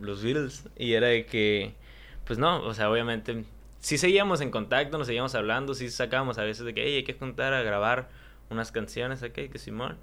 los 0.00 0.22
Beatles. 0.22 0.66
Y 0.78 0.94
era 0.94 1.08
de 1.08 1.26
que, 1.26 1.74
pues 2.24 2.38
no, 2.38 2.62
o 2.62 2.72
sea, 2.72 2.90
obviamente 2.90 3.44
sí 3.80 3.98
seguíamos 3.98 4.40
en 4.40 4.50
contacto, 4.50 4.98
nos 4.98 5.06
seguíamos 5.06 5.34
hablando, 5.34 5.74
sí 5.74 5.90
sacábamos 5.90 6.38
a 6.38 6.44
veces 6.44 6.64
de 6.64 6.74
que 6.74 6.84
hey, 6.84 6.96
hay 6.96 7.04
que 7.04 7.14
juntar 7.14 7.52
a 7.52 7.62
grabar 7.62 8.08
unas 8.50 8.72
canciones, 8.72 9.22
ok, 9.22 9.32
que 9.50 9.58
Simón. 9.58 9.96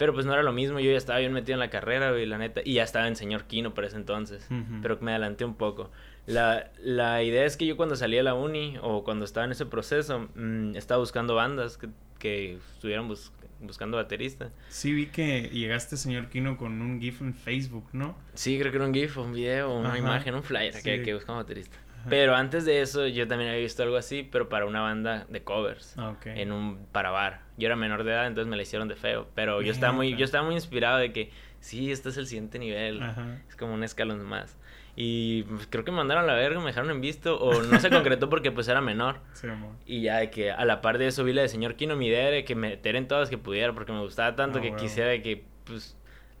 Pero 0.00 0.14
pues 0.14 0.24
no 0.24 0.32
era 0.32 0.42
lo 0.42 0.54
mismo, 0.54 0.80
yo 0.80 0.90
ya 0.90 0.96
estaba 0.96 1.18
bien 1.18 1.34
metido 1.34 1.56
en 1.56 1.60
la 1.60 1.68
carrera, 1.68 2.10
güey, 2.10 2.24
la 2.24 2.38
neta, 2.38 2.62
y 2.64 2.72
ya 2.72 2.84
estaba 2.84 3.06
en 3.06 3.16
señor 3.16 3.44
Kino 3.44 3.74
por 3.74 3.84
ese 3.84 3.96
entonces, 3.96 4.48
pero 4.80 4.96
me 5.02 5.10
adelanté 5.10 5.44
un 5.44 5.56
poco. 5.56 5.90
La, 6.24 6.70
la, 6.82 7.22
idea 7.22 7.44
es 7.44 7.58
que 7.58 7.66
yo 7.66 7.76
cuando 7.76 7.96
salí 7.96 8.16
a 8.16 8.22
la 8.22 8.32
uni 8.32 8.78
o 8.80 9.04
cuando 9.04 9.26
estaba 9.26 9.44
en 9.44 9.52
ese 9.52 9.66
proceso, 9.66 10.30
mmm, 10.34 10.74
estaba 10.74 11.00
buscando 11.00 11.34
bandas 11.34 11.76
que, 11.76 11.90
que 12.18 12.54
estuvieran 12.54 13.14
buscando 13.60 13.98
baterista. 13.98 14.50
Sí, 14.70 14.94
vi 14.94 15.04
que 15.04 15.50
llegaste, 15.52 15.98
señor 15.98 16.30
Kino, 16.30 16.56
con 16.56 16.80
un 16.80 16.98
GIF 16.98 17.20
en 17.20 17.34
Facebook, 17.34 17.86
¿no? 17.92 18.16
Sí, 18.32 18.58
creo 18.58 18.70
que 18.70 18.78
era 18.78 18.86
un 18.86 18.94
GIF, 18.94 19.18
un 19.18 19.34
video, 19.34 19.70
una 19.70 19.98
imagen, 19.98 20.34
un 20.34 20.42
flyer 20.42 20.82
que, 20.82 21.02
que 21.02 21.12
buscaba 21.12 21.40
baterista. 21.40 21.76
Pero 22.08 22.34
antes 22.34 22.64
de 22.64 22.80
eso, 22.80 23.06
yo 23.06 23.28
también 23.28 23.50
había 23.50 23.62
visto 23.62 23.82
algo 23.82 23.96
así, 23.96 24.26
pero 24.30 24.48
para 24.48 24.66
una 24.66 24.80
banda 24.80 25.26
de 25.28 25.42
covers. 25.42 25.94
Ah, 25.98 26.14
en 26.24 26.52
un 26.52 26.86
para 26.92 27.10
bar. 27.10 27.42
Yo 27.58 27.66
era 27.66 27.76
menor 27.76 28.04
de 28.04 28.12
edad, 28.12 28.26
entonces 28.26 28.48
me 28.48 28.56
la 28.56 28.62
hicieron 28.62 28.88
de 28.88 28.96
feo. 28.96 29.28
Pero 29.34 29.62
yo 29.62 29.72
estaba 29.72 29.92
muy, 29.92 30.16
yo 30.16 30.24
estaba 30.24 30.44
muy 30.44 30.54
inspirado 30.54 30.98
de 30.98 31.12
que 31.12 31.30
sí, 31.60 31.92
este 31.92 32.08
es 32.08 32.16
el 32.16 32.26
siguiente 32.26 32.58
nivel. 32.58 33.02
Es 33.48 33.56
como 33.56 33.74
un 33.74 33.84
escalón 33.84 34.24
más. 34.24 34.56
Y 34.96 35.44
pues, 35.44 35.66
creo 35.70 35.84
que 35.84 35.92
me 35.92 35.98
mandaron 35.98 36.24
a 36.24 36.26
la 36.26 36.34
verga, 36.34 36.58
me 36.60 36.66
dejaron 36.66 36.90
en 36.90 37.00
visto, 37.00 37.38
o 37.38 37.62
no 37.62 37.80
se 37.80 37.90
concretó 37.90 38.28
porque 38.28 38.50
pues 38.50 38.68
era 38.68 38.80
menor. 38.80 39.20
Sí, 39.32 39.46
amor. 39.48 39.74
Y 39.86 40.02
ya 40.02 40.18
de 40.18 40.30
que 40.30 40.50
a 40.50 40.64
la 40.64 40.80
par 40.80 40.98
de 40.98 41.06
eso 41.06 41.24
vi 41.24 41.32
la 41.32 41.42
de 41.42 41.48
señor 41.48 41.76
Kino, 41.76 41.96
mi 41.96 42.08
idea 42.08 42.28
era 42.28 42.44
que 42.44 42.54
meter 42.54 42.96
en 42.96 43.08
todas 43.08 43.30
que 43.30 43.38
pudiera, 43.38 43.72
porque 43.72 43.92
me 43.92 44.00
gustaba 44.00 44.36
tanto 44.36 44.58
ah, 44.58 44.62
que 44.62 44.74
quisiera 44.76 45.10
de 45.10 45.22
que, 45.22 45.44
pues, 45.64 45.96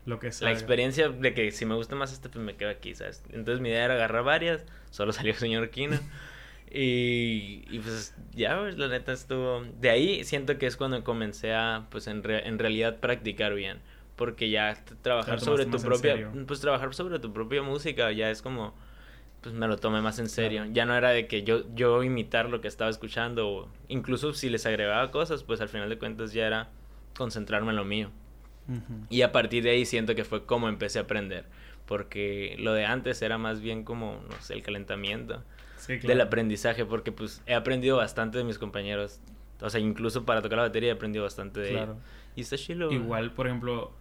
lo 0.06 0.18
que 0.18 0.30
La 0.40 0.50
experiencia 0.50 1.08
de 1.08 1.34
que 1.34 1.50
si 1.52 1.64
me 1.64 1.74
gusta 1.74 1.94
más 1.94 2.12
este, 2.12 2.28
pues 2.28 2.44
me 2.44 2.56
quedo 2.56 2.70
aquí, 2.70 2.94
¿sabes? 2.94 3.22
Entonces 3.30 3.60
mi 3.60 3.68
idea 3.68 3.84
era 3.84 3.94
agarrar 3.94 4.24
varias, 4.24 4.64
solo 4.90 5.12
salió 5.12 5.32
el 5.32 5.38
señor 5.38 5.70
Kino. 5.70 5.98
y, 6.70 7.64
y 7.70 7.80
pues 7.82 8.14
ya, 8.32 8.58
pues, 8.58 8.78
la 8.78 8.88
neta 8.88 9.12
estuvo... 9.12 9.64
De 9.80 9.90
ahí 9.90 10.24
siento 10.24 10.58
que 10.58 10.66
es 10.66 10.76
cuando 10.76 11.02
comencé 11.04 11.54
a, 11.54 11.86
pues 11.90 12.06
en, 12.06 12.22
en 12.28 12.58
realidad 12.58 12.98
practicar 13.00 13.54
bien. 13.54 13.78
Porque 14.16 14.50
ya 14.50 14.76
trabajar 15.02 15.40
sobre 15.40 15.66
tu 15.66 15.78
propia... 15.78 16.30
Pues 16.46 16.60
trabajar 16.60 16.94
sobre 16.94 17.18
tu 17.18 17.32
propia 17.32 17.62
música 17.62 18.12
ya 18.12 18.30
es 18.30 18.42
como... 18.42 18.74
Pues 19.40 19.54
me 19.54 19.66
lo 19.66 19.78
tomé 19.78 20.02
más 20.02 20.18
en 20.18 20.28
serio. 20.28 20.66
Ya 20.70 20.84
no 20.84 20.94
era 20.94 21.10
de 21.10 21.26
que 21.26 21.42
yo, 21.42 21.64
yo 21.74 22.02
imitar 22.02 22.50
lo 22.50 22.60
que 22.60 22.68
estaba 22.68 22.90
escuchando. 22.90 23.48
O 23.48 23.68
incluso 23.88 24.34
si 24.34 24.50
les 24.50 24.66
agregaba 24.66 25.10
cosas, 25.10 25.42
pues 25.44 25.62
al 25.62 25.70
final 25.70 25.88
de 25.88 25.98
cuentas 25.98 26.34
ya 26.34 26.46
era 26.46 26.68
concentrarme 27.16 27.70
en 27.70 27.76
lo 27.76 27.84
mío. 27.86 28.10
Y 29.08 29.22
a 29.22 29.32
partir 29.32 29.64
de 29.64 29.70
ahí 29.70 29.84
siento 29.84 30.14
que 30.14 30.24
fue 30.24 30.44
como 30.44 30.68
empecé 30.68 30.98
a 30.98 31.02
aprender. 31.02 31.46
Porque 31.90 32.54
lo 32.60 32.72
de 32.72 32.86
antes 32.86 33.20
era 33.20 33.36
más 33.36 33.60
bien 33.60 33.82
como, 33.82 34.22
no 34.30 34.36
sé, 34.40 34.54
el 34.54 34.62
calentamiento 34.62 35.42
Sí, 35.76 35.94
claro. 35.98 36.08
del 36.08 36.20
aprendizaje. 36.20 36.84
Porque 36.84 37.10
pues 37.10 37.42
he 37.46 37.54
aprendido 37.54 37.96
bastante 37.96 38.38
de 38.38 38.44
mis 38.44 38.58
compañeros. 38.58 39.18
O 39.60 39.68
sea, 39.68 39.80
incluso 39.80 40.24
para 40.24 40.40
tocar 40.40 40.58
la 40.58 40.62
batería 40.66 40.90
he 40.90 40.92
aprendido 40.92 41.24
bastante 41.24 41.58
de 41.58 41.70
Claro. 41.70 41.92
ellos. 41.94 42.04
Y 42.36 42.40
está 42.42 42.56
chilo. 42.56 42.92
Igual, 42.92 43.32
por 43.32 43.48
ejemplo, 43.48 43.92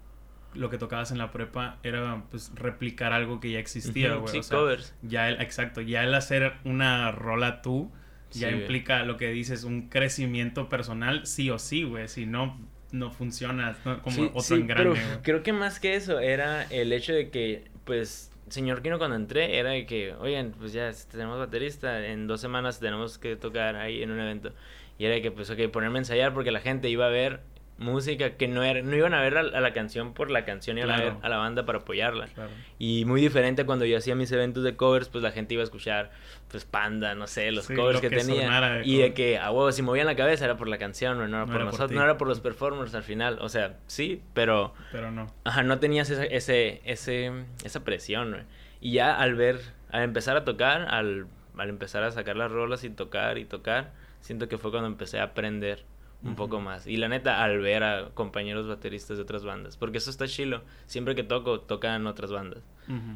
lo 0.54 0.70
que 0.70 0.78
tocabas 0.78 1.10
en 1.12 1.18
la 1.18 1.32
prepa 1.32 1.80
era 1.82 2.24
pues 2.30 2.52
replicar 2.54 3.12
algo 3.12 3.40
que 3.40 3.50
ya 3.50 3.60
existía, 3.60 4.14
güey. 4.14 4.32
sí, 4.32 4.38
o 4.38 4.44
sea, 4.44 4.58
covers. 4.60 4.94
Ya 5.02 5.28
el, 5.30 5.42
exacto, 5.42 5.82
ya 5.82 6.04
el 6.04 6.14
hacer 6.14 6.54
una 6.66 7.12
rola 7.12 7.64
tú 7.64 7.92
ya 8.32 8.50
Sí, 8.50 8.54
güey. 8.54 8.62
implica 8.62 9.04
lo 9.06 9.18
que 9.18 9.30
dices, 9.30 9.64
un 9.64 9.90
crecimiento 9.90 10.70
personal, 10.70 11.26
sí 11.26 11.50
o 11.50 11.58
sí, 11.58 11.82
güey. 11.82 12.08
Si 12.08 12.28
no, 12.28 12.60
no 12.92 13.10
funciona 13.12 13.76
no- 13.86 14.02
como 14.04 14.16
Sí, 14.16 14.24
otro 14.28 14.42
sí, 14.42 14.54
engrane, 14.54 14.82
pero 14.92 14.92
güey. 14.92 15.22
creo 15.24 15.42
que 15.44 15.54
más 15.54 15.80
que 15.80 15.96
eso 15.96 16.20
era 16.20 16.64
el 16.66 16.94
hecho 16.94 17.14
de 17.14 17.30
que, 17.32 17.64
pues, 17.86 18.32
señor 18.50 18.82
Kino 18.82 18.98
cuando 18.98 19.16
entré 19.16 19.58
era 19.60 19.72
de 19.72 19.86
que, 19.86 20.14
oigan, 20.16 20.54
pues 20.58 20.74
ya 20.74 20.92
tenemos 21.12 21.38
baterista, 21.38 22.06
en 22.06 22.28
dos 22.28 22.42
semanas 22.42 22.80
tenemos 22.80 23.18
que 23.18 23.36
tocar 23.36 23.76
ahí 23.76 24.04
en 24.04 24.12
un 24.12 24.20
evento. 24.20 24.52
Y 24.98 25.06
era 25.06 25.16
de 25.16 25.22
que, 25.22 25.32
pues, 25.32 25.50
ok, 25.50 25.70
ponerme 25.72 26.00
a 26.00 26.02
ensayar 26.02 26.34
porque 26.34 26.52
la 26.52 26.60
gente 26.60 26.90
iba 26.90 27.06
a 27.06 27.10
ver 27.10 27.42
música 27.80 28.32
que 28.32 28.48
no 28.48 28.62
era, 28.64 28.82
no 28.82 28.96
iban 28.96 29.14
a 29.14 29.22
ver 29.22 29.38
a, 29.38 29.40
a 29.42 29.62
la 29.62 29.74
canción 29.74 30.14
por 30.14 30.30
la 30.30 30.46
canción, 30.46 30.78
iban 30.78 30.92
a 30.92 30.98
ver 31.00 31.14
a 31.22 31.30
la 31.30 31.38
banda 31.38 31.66
para 31.66 31.80
apoyarla. 31.80 32.28
Claro. 32.28 32.50
Y 32.78 33.06
muy 33.06 33.22
diferente 33.22 33.66
cuando 33.66 33.86
yo 33.86 33.98
hacía 33.98 34.16
mis 34.16 34.32
eventos 34.32 34.64
de 34.64 34.76
covers, 34.76 35.10
pues 35.10 35.24
la 35.24 35.32
gente 35.32 35.54
iba 35.54 35.62
a 35.62 35.64
escuchar, 35.64 36.12
pues 36.50 36.66
Panda, 36.66 37.16
no 37.16 37.26
sé, 37.26 37.52
los 37.52 37.66
Sí, 37.66 37.76
covers 37.76 37.96
lo 37.96 38.02
que, 38.02 38.10
que 38.10 38.18
tenía. 38.18 38.60
de 38.62 38.86
y 38.86 38.98
de 38.98 39.14
que, 39.14 39.38
a 39.38 39.50
huevo, 39.52 39.72
si 39.72 39.82
movían 39.82 40.06
la 40.08 40.16
cabeza 40.16 40.46
era 40.46 40.58
por 40.58 40.68
la 40.68 40.78
canción, 40.78 41.18
no, 41.18 41.28
no 41.28 41.38
era 41.38 41.46
No 41.46 41.52
por 41.52 41.56
era 41.56 41.66
nosotros, 41.66 41.92
no 41.92 42.04
era 42.04 42.18
por 42.18 42.28
los 42.28 42.40
performers 42.42 42.94
al 42.96 43.04
final. 43.04 43.38
O 43.42 43.50
sea, 43.50 43.78
sí, 43.88 44.22
pero, 44.34 44.74
Pero 44.92 45.10
no. 45.12 45.34
ajá, 45.46 45.64
no 45.64 45.80
tenías 45.80 46.10
ese, 46.10 46.36
ese, 46.36 46.82
ese, 46.86 47.32
esa 47.64 47.84
presión, 47.84 48.32
güey. 48.32 48.44
Y 48.82 48.92
ya 48.94 49.16
al 49.18 49.36
ver, 49.36 49.60
al 49.92 50.04
empezar 50.04 50.36
a 50.38 50.44
tocar, 50.46 50.88
al, 50.94 51.28
al 51.58 51.70
empezar 51.70 52.04
a 52.04 52.12
sacar 52.12 52.36
las 52.36 52.52
rolas 52.52 52.84
y 52.84 52.90
tocar 52.90 53.38
y 53.38 53.46
tocar, 53.46 53.92
siento 54.22 54.48
que 54.50 54.58
fue 54.58 54.72
cuando 54.72 54.88
empecé 54.88 55.20
a 55.20 55.24
aprender 55.24 55.84
un 56.24 56.36
poco 56.36 56.60
más. 56.60 56.86
Y 56.88 56.98
la 56.98 57.08
neta, 57.08 57.44
al 57.44 57.60
ver 57.60 57.84
a 57.84 58.10
compañeros 58.14 58.68
bateristas 58.68 59.18
de 59.18 59.24
otras 59.24 59.44
bandas, 59.46 59.78
porque 59.78 60.00
eso 60.00 60.10
está 60.10 60.28
chilo. 60.28 60.64
Siempre 60.86 61.16
que 61.16 61.24
toco, 61.24 61.62
tocan 61.62 62.06
otras 62.08 62.32
bandas. 62.32 62.64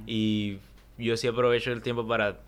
Y 0.08 0.58
yo 0.98 1.18
sí 1.18 1.28
aprovecho 1.28 1.72
el 1.72 1.82
tiempo 1.82 2.08
para 2.08 2.39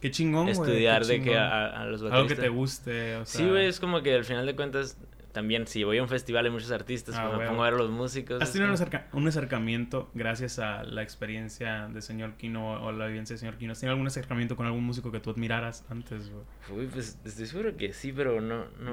Qué 0.00 0.10
chingón, 0.10 0.48
estudiar 0.48 1.02
qué 1.02 1.08
de 1.08 1.22
que 1.22 1.36
a, 1.36 1.66
a 1.82 1.84
los 1.86 2.02
bateristas. 2.02 2.12
Algo 2.12 2.28
que 2.28 2.36
te 2.36 2.48
guste, 2.48 3.16
o 3.16 3.26
sea... 3.26 3.40
Sí, 3.40 3.48
güey, 3.50 3.66
es 3.66 3.80
como 3.80 4.00
que 4.02 4.14
al 4.14 4.24
final 4.24 4.46
de 4.46 4.54
cuentas, 4.54 4.96
también 5.32 5.66
si 5.66 5.82
voy 5.82 5.98
a 5.98 6.02
un 6.02 6.08
festival 6.08 6.44
hay 6.44 6.52
muchos 6.52 6.70
artistas, 6.70 7.16
Ah, 7.18 7.26
pues 7.26 7.40
me 7.40 7.46
pongo 7.48 7.62
a 7.62 7.70
ver 7.70 7.74
a 7.74 7.78
los 7.78 7.90
músicos. 7.90 8.40
¿Has 8.40 8.52
tenido 8.52 8.70
un, 8.70 8.76
como- 8.76 8.84
acerca- 8.88 9.08
un 9.12 9.26
acercamiento 9.26 10.08
gracias 10.14 10.60
a 10.60 10.84
la 10.84 11.02
experiencia 11.02 11.88
de 11.88 12.00
señor 12.00 12.34
Kino 12.34 12.80
o 12.80 12.92
la 12.92 13.06
vivencia 13.08 13.34
de 13.34 13.38
señor 13.40 13.56
Kino? 13.56 13.72
¿Has 13.72 13.80
tenido 13.80 13.92
algún 13.94 14.06
acercamiento 14.06 14.54
con 14.54 14.66
algún 14.66 14.84
músico 14.84 15.10
que 15.10 15.18
tú 15.18 15.30
admiraras 15.30 15.84
antes, 15.90 16.30
güey? 16.30 16.44
Uy, 16.80 16.86
pues 16.92 17.18
estoy 17.24 17.46
seguro 17.46 17.76
que 17.76 17.92
sí, 17.92 18.12
pero 18.12 18.40
no, 18.40 18.66
no... 18.80 18.92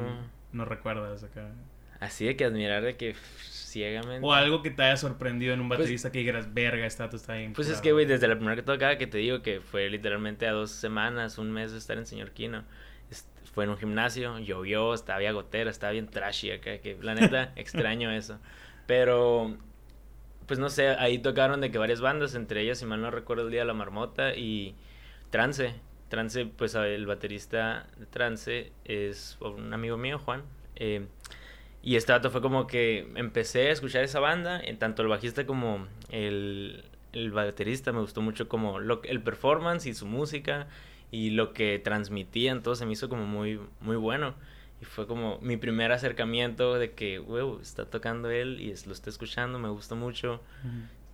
No 0.55 0.65
recuerdas 0.65 1.23
acá. 1.23 1.49
Así 1.99 2.25
de 2.25 2.35
que 2.35 2.45
admirar 2.45 2.83
de 2.83 2.97
que 2.97 3.15
ciegamente... 3.41 4.25
O 4.25 4.33
algo 4.33 4.61
que 4.61 4.69
te 4.71 4.83
haya 4.83 4.97
sorprendido 4.97 5.53
en 5.53 5.61
un 5.61 5.67
Pues- 5.67 5.79
baterista 5.79 6.11
que 6.11 6.19
dijeras, 6.19 6.53
verga, 6.53 6.85
esta 6.85 7.05
está 7.05 7.33
bien. 7.35 7.53
Pues 7.53 7.67
es 7.67 7.73
curado". 7.73 7.83
que, 7.83 7.91
güey, 7.93 8.05
desde 8.05 8.27
la 8.27 8.35
primera 8.35 8.55
que 8.55 8.61
tocaba, 8.63 8.97
que 8.97 9.07
te 9.07 9.17
digo 9.17 9.41
que 9.41 9.59
fue 9.61 9.89
literalmente 9.89 10.47
a 10.47 10.51
dos 10.51 10.71
semanas, 10.71 11.37
un 11.37 11.51
mes 11.51 11.71
de 11.71 11.77
estar 11.77 11.97
en 11.97 12.05
Señor 12.05 12.31
est- 13.11 13.27
Fue 13.53 13.63
en 13.63 13.69
un 13.69 13.77
gimnasio, 13.77 14.39
llovió, 14.39 14.93
estaba 14.93 15.19
bien 15.19 15.33
gotera, 15.33 15.69
estaba 15.69 15.91
bien 15.93 16.07
trashy 16.07 16.51
acá, 16.51 16.77
que 16.79 16.97
la 17.01 17.15
neta 17.15 17.51
extraño 17.55 18.11
eso. 18.11 18.39
Pero, 18.87 19.57
pues 20.47 20.59
no 20.59 20.69
sé, 20.69 20.89
ahí 20.89 21.19
tocaron 21.19 21.61
de 21.61 21.71
que 21.71 21.77
varias 21.77 22.01
bandas, 22.01 22.35
entre 22.35 22.61
ellas, 22.61 22.77
si 22.79 22.85
mal 22.85 23.01
no 23.01 23.09
recuerdo, 23.11 23.43
el 23.45 23.51
Día 23.51 23.61
de 23.61 23.65
la 23.67 23.73
Marmota 23.73 24.35
y 24.35 24.75
Trance. 25.31 25.75
Trance, 26.09 26.45
pues 26.45 26.75
el 26.75 27.05
baterista 27.05 27.87
de 27.97 28.05
Trance 28.05 28.71
es 28.85 29.37
un 29.41 29.73
amigo 29.73 29.97
mío, 29.97 30.19
Juan. 30.19 30.43
eh, 30.75 31.07
y 31.85 31.97
este 31.97 32.13
dato 32.13 32.31
fue 32.31 32.41
como 32.41 32.65
que 32.65 33.11
empecé 33.13 33.67
a 33.67 33.71
escuchar 33.71 34.03
esa 34.03 34.19
banda, 34.19 34.59
en 34.59 34.79
tanto 34.79 35.03
el 35.03 35.07
bajista 35.07 35.45
como 35.45 35.87
el, 36.09 36.83
el 37.13 37.29
baterista 37.29 37.91
me 37.91 37.99
gustó 37.99 38.23
mucho 38.23 38.49
como 38.49 38.79
lo, 38.79 39.03
el 39.03 39.21
performance 39.21 39.85
y 39.85 39.93
su 39.93 40.07
música 40.07 40.65
y 41.11 41.29
lo 41.29 41.53
que 41.53 41.77
transmitían, 41.77 42.63
todo 42.63 42.75
se 42.75 42.87
me 42.87 42.93
hizo 42.93 43.07
como 43.07 43.27
muy, 43.27 43.59
muy 43.81 43.97
bueno. 43.97 44.33
Y 44.81 44.85
fue 44.85 45.05
como 45.05 45.37
mi 45.41 45.57
primer 45.57 45.91
acercamiento 45.91 46.73
de 46.73 46.93
que, 46.93 47.19
huevo, 47.19 47.59
está 47.61 47.85
tocando 47.85 48.31
él 48.31 48.59
y 48.59 48.73
lo 48.87 48.91
está 48.91 49.11
escuchando, 49.11 49.59
me 49.59 49.69
gusta 49.69 49.93
mucho. 49.93 50.41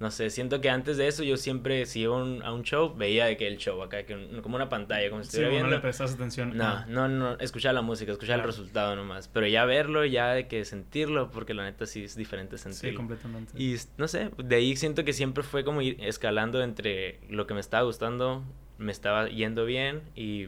No 0.01 0.09
sé, 0.09 0.31
siento 0.31 0.59
que 0.61 0.69
antes 0.71 0.97
de 0.97 1.07
eso 1.07 1.21
yo 1.23 1.37
siempre, 1.37 1.85
si 1.85 2.01
iba 2.01 2.15
a 2.19 2.23
un, 2.23 2.41
a 2.43 2.51
un 2.51 2.63
show, 2.63 2.93
veía 2.95 3.25
de 3.25 3.37
que 3.37 3.47
el 3.47 3.57
show 3.57 3.81
acá, 3.83 4.03
que 4.03 4.15
un- 4.15 4.41
como 4.41 4.55
una 4.55 4.67
pantalla, 4.67 5.09
como 5.11 5.23
si 5.23 5.29
Sí, 5.29 5.37
estuviera 5.37 5.51
no 5.51 5.57
viendo. 5.67 5.75
le 5.75 5.81
prestas 5.81 6.15
atención. 6.15 6.57
No, 6.57 6.83
no, 6.87 7.07
no, 7.07 7.37
escuchar 7.39 7.75
la 7.75 7.83
música, 7.83 8.11
escuchar 8.11 8.37
Claro. 8.37 8.49
el 8.49 8.55
resultado 8.55 8.95
nomás. 8.95 9.27
Pero 9.27 9.45
ya 9.45 9.63
verlo, 9.65 10.03
ya 10.03 10.33
de 10.33 10.47
que 10.47 10.65
sentirlo, 10.65 11.29
porque 11.29 11.53
la 11.53 11.63
neta 11.63 11.85
sí 11.85 12.03
es 12.03 12.15
diferente 12.15 12.57
Sí, 12.57 12.63
sentirlo. 12.73 12.97
completamente. 12.97 13.53
y 13.61 13.75
no 13.97 14.07
sé, 14.07 14.31
de 14.43 14.55
ahí 14.55 14.75
siento 14.75 15.05
que 15.05 15.13
siempre 15.13 15.43
fue 15.43 15.63
como 15.63 15.83
ir 15.83 15.97
escalando 16.03 16.63
entre 16.63 17.19
lo 17.29 17.45
que 17.45 17.53
me 17.53 17.59
estaba 17.59 17.83
gustando, 17.83 18.43
me 18.79 18.91
estaba 18.91 19.29
yendo 19.29 19.65
bien 19.65 20.01
y, 20.15 20.47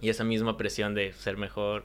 y 0.00 0.08
esa 0.08 0.22
misma 0.22 0.56
presión 0.56 0.94
de 0.94 1.12
ser 1.14 1.36
mejor 1.36 1.84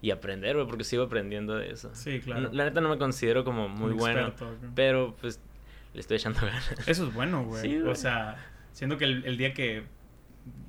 y 0.00 0.12
aprender, 0.12 0.56
porque 0.68 0.84
sigo 0.84 1.02
aprendiendo 1.02 1.56
de 1.56 1.70
eso. 1.72 1.90
Sí, 1.94 2.20
claro. 2.20 2.48
La 2.52 2.64
neta 2.64 2.80
no 2.80 2.88
me 2.88 2.98
considero 2.98 3.44
como 3.44 3.68
muy 3.68 3.90
Un 3.90 3.96
bueno, 3.98 4.28
experto, 4.28 4.56
pero 4.76 5.16
pues 5.20 5.40
le 5.94 6.00
estoy 6.00 6.16
echando 6.16 6.40
ganas. 6.40 6.70
Eso 6.86 7.06
es 7.08 7.14
bueno, 7.14 7.44
güey. 7.44 7.62
Sí, 7.62 7.76
o 7.78 7.94
sea, 7.94 8.36
siento 8.72 8.98
que 8.98 9.04
el, 9.04 9.24
el 9.24 9.36
día 9.36 9.52
que... 9.54 9.84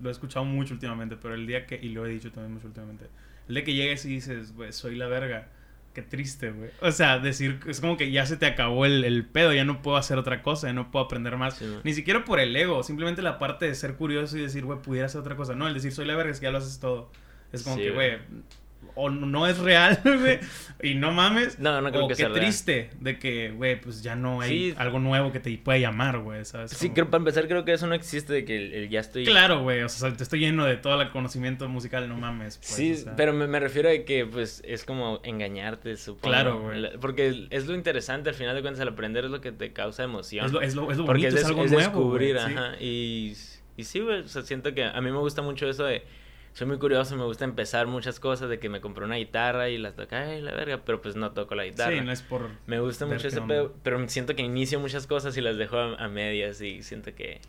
Lo 0.01 0.09
he 0.09 0.11
escuchado 0.11 0.45
mucho 0.45 0.73
últimamente, 0.75 1.17
pero 1.19 1.33
el 1.33 1.47
día 1.47 1.65
que... 1.65 1.79
Y 1.81 1.89
lo 1.89 2.05
he 2.05 2.09
dicho 2.09 2.31
también 2.31 2.53
mucho 2.53 2.67
últimamente. 2.67 3.05
El 3.47 3.55
día 3.55 3.63
que 3.63 3.73
llegues 3.73 4.05
y 4.05 4.09
dices, 4.09 4.53
güey, 4.53 4.71
soy 4.71 4.95
la 4.95 5.07
verga. 5.07 5.47
Qué 5.93 6.01
triste, 6.01 6.51
güey. 6.51 6.69
O 6.81 6.91
sea, 6.91 7.19
decir... 7.19 7.59
Es 7.67 7.81
como 7.81 7.97
que 7.97 8.11
ya 8.11 8.25
se 8.25 8.37
te 8.37 8.45
acabó 8.45 8.85
el, 8.85 9.03
el 9.03 9.25
pedo. 9.25 9.53
Ya 9.53 9.65
no 9.65 9.81
puedo 9.81 9.97
hacer 9.97 10.17
otra 10.17 10.43
cosa. 10.43 10.67
Ya 10.67 10.73
no 10.73 10.91
puedo 10.91 11.05
aprender 11.05 11.37
más. 11.37 11.59
Ni 11.83 11.93
siquiera 11.93 12.23
por 12.23 12.39
el 12.39 12.55
ego. 12.55 12.83
Simplemente 12.83 13.21
la 13.21 13.39
parte 13.39 13.65
de 13.65 13.73
ser 13.75 13.95
curioso 13.95 14.37
y 14.37 14.41
decir, 14.41 14.63
güey, 14.65 14.79
pudiera 14.79 15.07
hacer 15.07 15.21
otra 15.21 15.35
cosa. 15.35 15.55
No, 15.55 15.67
el 15.67 15.73
decir 15.73 15.91
soy 15.91 16.05
la 16.05 16.15
verga 16.15 16.31
es 16.31 16.39
que 16.39 16.45
ya 16.45 16.51
lo 16.51 16.59
haces 16.59 16.79
todo. 16.79 17.11
Es 17.51 17.63
como 17.63 17.75
Sí, 17.77 17.83
que, 17.83 17.91
güey. 17.91 18.17
O 18.95 19.09
no 19.09 19.47
es 19.47 19.57
real, 19.57 19.99
güey. 20.03 20.39
Y 20.83 20.95
no 20.95 21.11
mames. 21.11 21.57
No, 21.59 21.81
no 21.81 21.89
creo 21.91 22.05
o 22.05 22.07
que 22.07 22.11
qué 22.11 22.15
sea 22.17 22.27
real. 22.29 22.39
triste 22.41 22.89
de 22.99 23.17
que, 23.17 23.51
güey, 23.51 23.79
pues 23.79 24.03
ya 24.03 24.15
no 24.15 24.41
hay 24.41 24.71
Sí. 24.71 24.75
algo 24.77 24.99
nuevo 24.99 25.31
que 25.31 25.39
te 25.39 25.57
pueda 25.57 25.79
llamar, 25.79 26.19
güey, 26.19 26.43
¿sabes? 26.45 26.71
Sí, 26.71 26.87
Como- 26.87 26.93
creo, 26.95 27.09
para 27.09 27.21
empezar 27.21 27.47
creo 27.47 27.63
que 27.65 27.73
eso 27.73 27.87
no 27.87 27.95
existe 27.95 28.33
de 28.33 28.45
que 28.45 28.55
el, 28.57 28.73
el 28.73 28.89
ya 28.89 28.99
estoy... 28.99 29.25
Claro, 29.25 29.61
güey, 29.63 29.81
o 29.81 29.89
sea, 29.89 30.13
te 30.13 30.23
estoy 30.23 30.39
lleno 30.41 30.65
de 30.65 30.77
todo 30.77 31.01
el 31.01 31.09
conocimiento 31.11 31.67
musical, 31.69 32.07
no 32.09 32.17
mames. 32.17 32.57
Pues, 32.57 32.69
Sí, 32.69 32.91
o 32.93 32.95
sea. 32.97 33.15
pero 33.15 33.33
me, 33.33 33.47
me 33.47 33.59
refiero 33.59 33.89
a 33.89 33.93
que 34.05 34.25
pues 34.25 34.61
es 34.65 34.83
como 34.83 35.21
engañarte, 35.23 35.95
supongo. 35.97 36.27
Claro, 36.27 36.61
güey. 36.61 36.97
Porque 36.99 37.47
es 37.49 37.65
lo 37.67 37.75
interesante, 37.75 38.29
al 38.29 38.35
final 38.35 38.53
de 38.55 38.61
cuentas, 38.61 38.81
el 38.81 38.89
aprender 38.89 39.25
es 39.25 39.31
lo 39.31 39.41
que 39.41 39.51
te 39.51 39.73
causa 39.73 40.03
emoción. 40.03 40.45
Es 40.45 40.51
lo, 40.51 40.61
es 40.61 40.75
lo, 40.75 40.91
es 40.91 40.97
lo 40.97 41.05
Porque 41.05 41.27
es, 41.27 41.45
algo 41.45 41.63
es 41.65 41.71
nuevo. 41.71 41.87
descubrir, 41.89 42.37
sí. 42.37 42.53
ajá. 42.53 42.75
Y, 42.79 43.33
y 43.77 43.83
sí, 43.85 44.01
güey, 44.01 44.19
o 44.21 44.27
sea, 44.27 44.41
siento 44.43 44.73
que 44.73 44.83
a 44.83 44.99
mí 45.01 45.11
me 45.11 45.17
gusta 45.17 45.41
mucho 45.41 45.67
eso 45.67 45.85
de... 45.85 46.03
Soy 46.53 46.67
muy 46.67 46.77
curioso, 46.77 47.15
me 47.15 47.23
gusta 47.23 47.45
empezar 47.45 47.87
muchas 47.87 48.19
cosas, 48.19 48.47
de 48.49 48.59
que 48.59 48.69
me 48.69 48.79
compré 48.79 49.05
una 49.05 49.15
guitarra 49.15 49.69
y 49.69 49.77
las 49.79 49.95
toca, 49.95 50.21
ay, 50.21 50.41
la 50.41 50.51
verga, 50.53 50.81
pero 50.85 51.01
pues 51.01 51.15
no 51.15 51.31
toco 51.31 51.55
la 51.55 51.65
guitarra. 51.65 51.97
Sí, 51.97 52.01
no 52.05 52.11
es 52.11 52.21
por... 52.21 52.49
Me 52.67 52.79
gusta 52.79 53.05
mucho 53.07 53.27
ese 53.27 53.41
pedo, 53.41 53.73
pero 53.83 54.07
siento 54.07 54.35
que 54.35 54.43
inicio 54.43 54.79
muchas 54.79 55.07
cosas 55.07 55.35
y 55.35 55.41
las 55.41 55.57
dejo 55.57 55.77
a, 55.77 55.95
a 55.95 56.07
medias 56.09 56.61
y 56.61 56.83
siento 56.83 57.15
que 57.15 57.41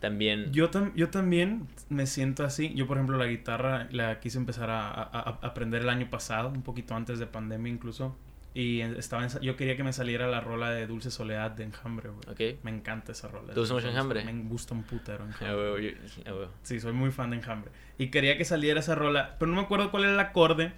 también... 0.00 0.52
Yo, 0.52 0.70
tam- 0.72 0.92
yo 0.96 1.08
también 1.10 1.68
me 1.88 2.06
siento 2.06 2.44
así. 2.44 2.74
Yo, 2.74 2.88
por 2.88 2.96
ejemplo, 2.96 3.16
la 3.16 3.26
guitarra 3.26 3.86
la 3.92 4.18
quise 4.18 4.38
empezar 4.38 4.70
a, 4.70 4.90
a- 4.90 5.02
a 5.02 5.38
aprender 5.46 5.82
el 5.82 5.88
año 5.88 6.10
pasado, 6.10 6.48
un 6.48 6.62
poquito 6.62 6.94
antes 6.96 7.20
de 7.20 7.26
pandemia 7.26 7.72
incluso. 7.72 8.16
Y 8.54 8.80
estaba 8.80 9.24
en- 9.24 9.40
yo 9.40 9.56
quería 9.56 9.76
que 9.76 9.84
me 9.84 9.92
saliera 9.92 10.26
la 10.26 10.40
rola 10.40 10.70
de 10.70 10.86
Dulce 10.86 11.10
Soledad 11.10 11.50
de 11.52 11.64
Enjambre, 11.64 12.08
güey. 12.08 12.20
Ok. 12.54 12.58
Me 12.64 12.70
encanta 12.70 13.12
esa 13.12 13.28
rola. 13.28 13.52
¿Te 13.54 13.60
gusta 13.60 13.74
mucho 13.74 13.88
Enjambre? 13.88 14.24
Me 14.24 14.32
gusta 14.44 14.74
un 14.74 14.82
putero 14.82 15.24
Enjambre. 15.24 15.56
huevo, 15.56 15.78
yo- 15.78 15.90
a 16.26 16.34
huevo. 16.34 16.50
Sí, 16.62 16.80
soy 16.80 16.92
muy 16.92 17.10
fan 17.12 17.30
de 17.30 17.36
Enjambre. 17.36 17.70
Y 17.98 18.08
quería 18.10 18.36
que 18.38 18.44
saliera 18.44 18.80
esa 18.80 18.94
rola, 18.94 19.36
pero 19.38 19.50
no 19.50 19.56
me 19.56 19.62
acuerdo 19.62 19.90
cuál 19.90 20.04
era 20.04 20.12
el 20.14 20.20
acorde 20.20 20.72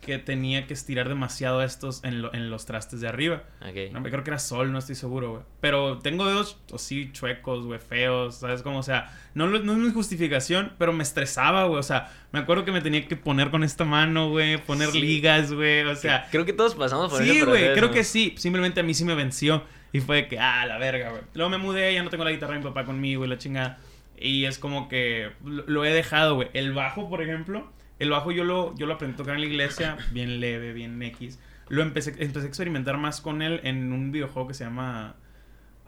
que 0.00 0.18
tenía 0.18 0.66
que 0.66 0.74
estirar 0.74 1.08
demasiado 1.08 1.62
estos 1.62 2.04
en, 2.04 2.22
lo- 2.22 2.32
en 2.32 2.48
los 2.50 2.64
trastes 2.66 3.00
de 3.00 3.08
arriba. 3.08 3.42
Ok. 3.60 3.92
No, 3.92 4.02
creo 4.02 4.22
que 4.22 4.30
era 4.30 4.38
sol, 4.38 4.70
no 4.72 4.78
estoy 4.78 4.94
seguro, 4.94 5.30
güey. 5.32 5.42
Pero 5.60 5.98
tengo 5.98 6.26
dedos 6.26 6.58
así 6.72 7.10
chuecos, 7.12 7.64
güey, 7.66 7.80
feos, 7.80 8.36
¿sabes 8.36 8.62
cómo? 8.62 8.78
O 8.78 8.82
sea, 8.82 9.10
no, 9.34 9.46
no 9.48 9.72
es 9.72 9.78
mi 9.78 9.90
justificación, 9.92 10.72
pero 10.78 10.92
me 10.92 11.02
estresaba, 11.02 11.64
güey. 11.64 11.80
O 11.80 11.82
sea, 11.82 12.12
me 12.32 12.38
acuerdo 12.38 12.64
que 12.64 12.72
me 12.72 12.80
tenía 12.80 13.06
que 13.08 13.16
poner 13.16 13.50
con 13.50 13.64
esta 13.64 13.84
mano, 13.84 14.30
güey, 14.30 14.58
poner 14.58 14.90
Sí. 14.90 15.00
ligas, 15.00 15.52
güey. 15.52 15.82
O 15.84 15.96
sea, 15.96 16.28
Creo 16.30 16.44
que 16.44 16.52
todos 16.52 16.74
pasamos 16.76 17.10
por 17.10 17.22
sí, 17.22 17.40
güey, 17.42 17.72
creo 17.74 17.90
que 17.90 18.04
sí. 18.04 18.34
Simplemente 18.36 18.80
a 18.80 18.82
mí 18.84 18.94
sí 18.94 19.04
me 19.04 19.14
venció. 19.14 19.64
Y 19.92 20.00
fue 20.00 20.28
que, 20.28 20.38
ah, 20.38 20.66
la 20.66 20.78
verga, 20.78 21.10
güey. 21.10 21.22
Luego 21.34 21.48
me 21.50 21.58
mudé, 21.58 21.94
ya 21.94 22.02
no 22.02 22.10
tengo 22.10 22.24
la 22.24 22.30
guitarra 22.30 22.52
de 22.52 22.58
mi 22.58 22.64
papá 22.64 22.84
conmigo 22.84 23.24
y 23.24 23.28
la 23.28 23.38
chingada. 23.38 23.78
Y 24.18 24.44
es 24.44 24.58
como 24.58 24.88
que 24.88 25.30
lo, 25.44 25.64
lo 25.66 25.84
he 25.84 25.90
dejado, 25.92 26.34
güey. 26.36 26.48
El 26.54 26.72
bajo, 26.74 27.08
por 27.08 27.22
ejemplo, 27.22 27.70
el 27.98 28.10
bajo 28.10 28.32
yo 28.32 28.44
lo, 28.44 28.74
yo 28.76 28.86
lo 28.86 28.94
aprendí 28.94 29.14
a 29.14 29.16
tocar 29.18 29.34
en 29.36 29.40
la 29.40 29.46
iglesia, 29.46 29.96
bien 30.10 30.40
leve, 30.40 30.72
bien 30.72 31.02
X. 31.02 31.38
lo 31.68 31.82
empecé, 31.82 32.14
empecé 32.18 32.46
a 32.46 32.48
experimentar 32.48 32.96
más 32.98 33.20
con 33.20 33.42
él 33.42 33.60
en 33.64 33.92
un 33.92 34.12
videojuego 34.12 34.48
que 34.48 34.54
se 34.54 34.64
llama... 34.64 35.16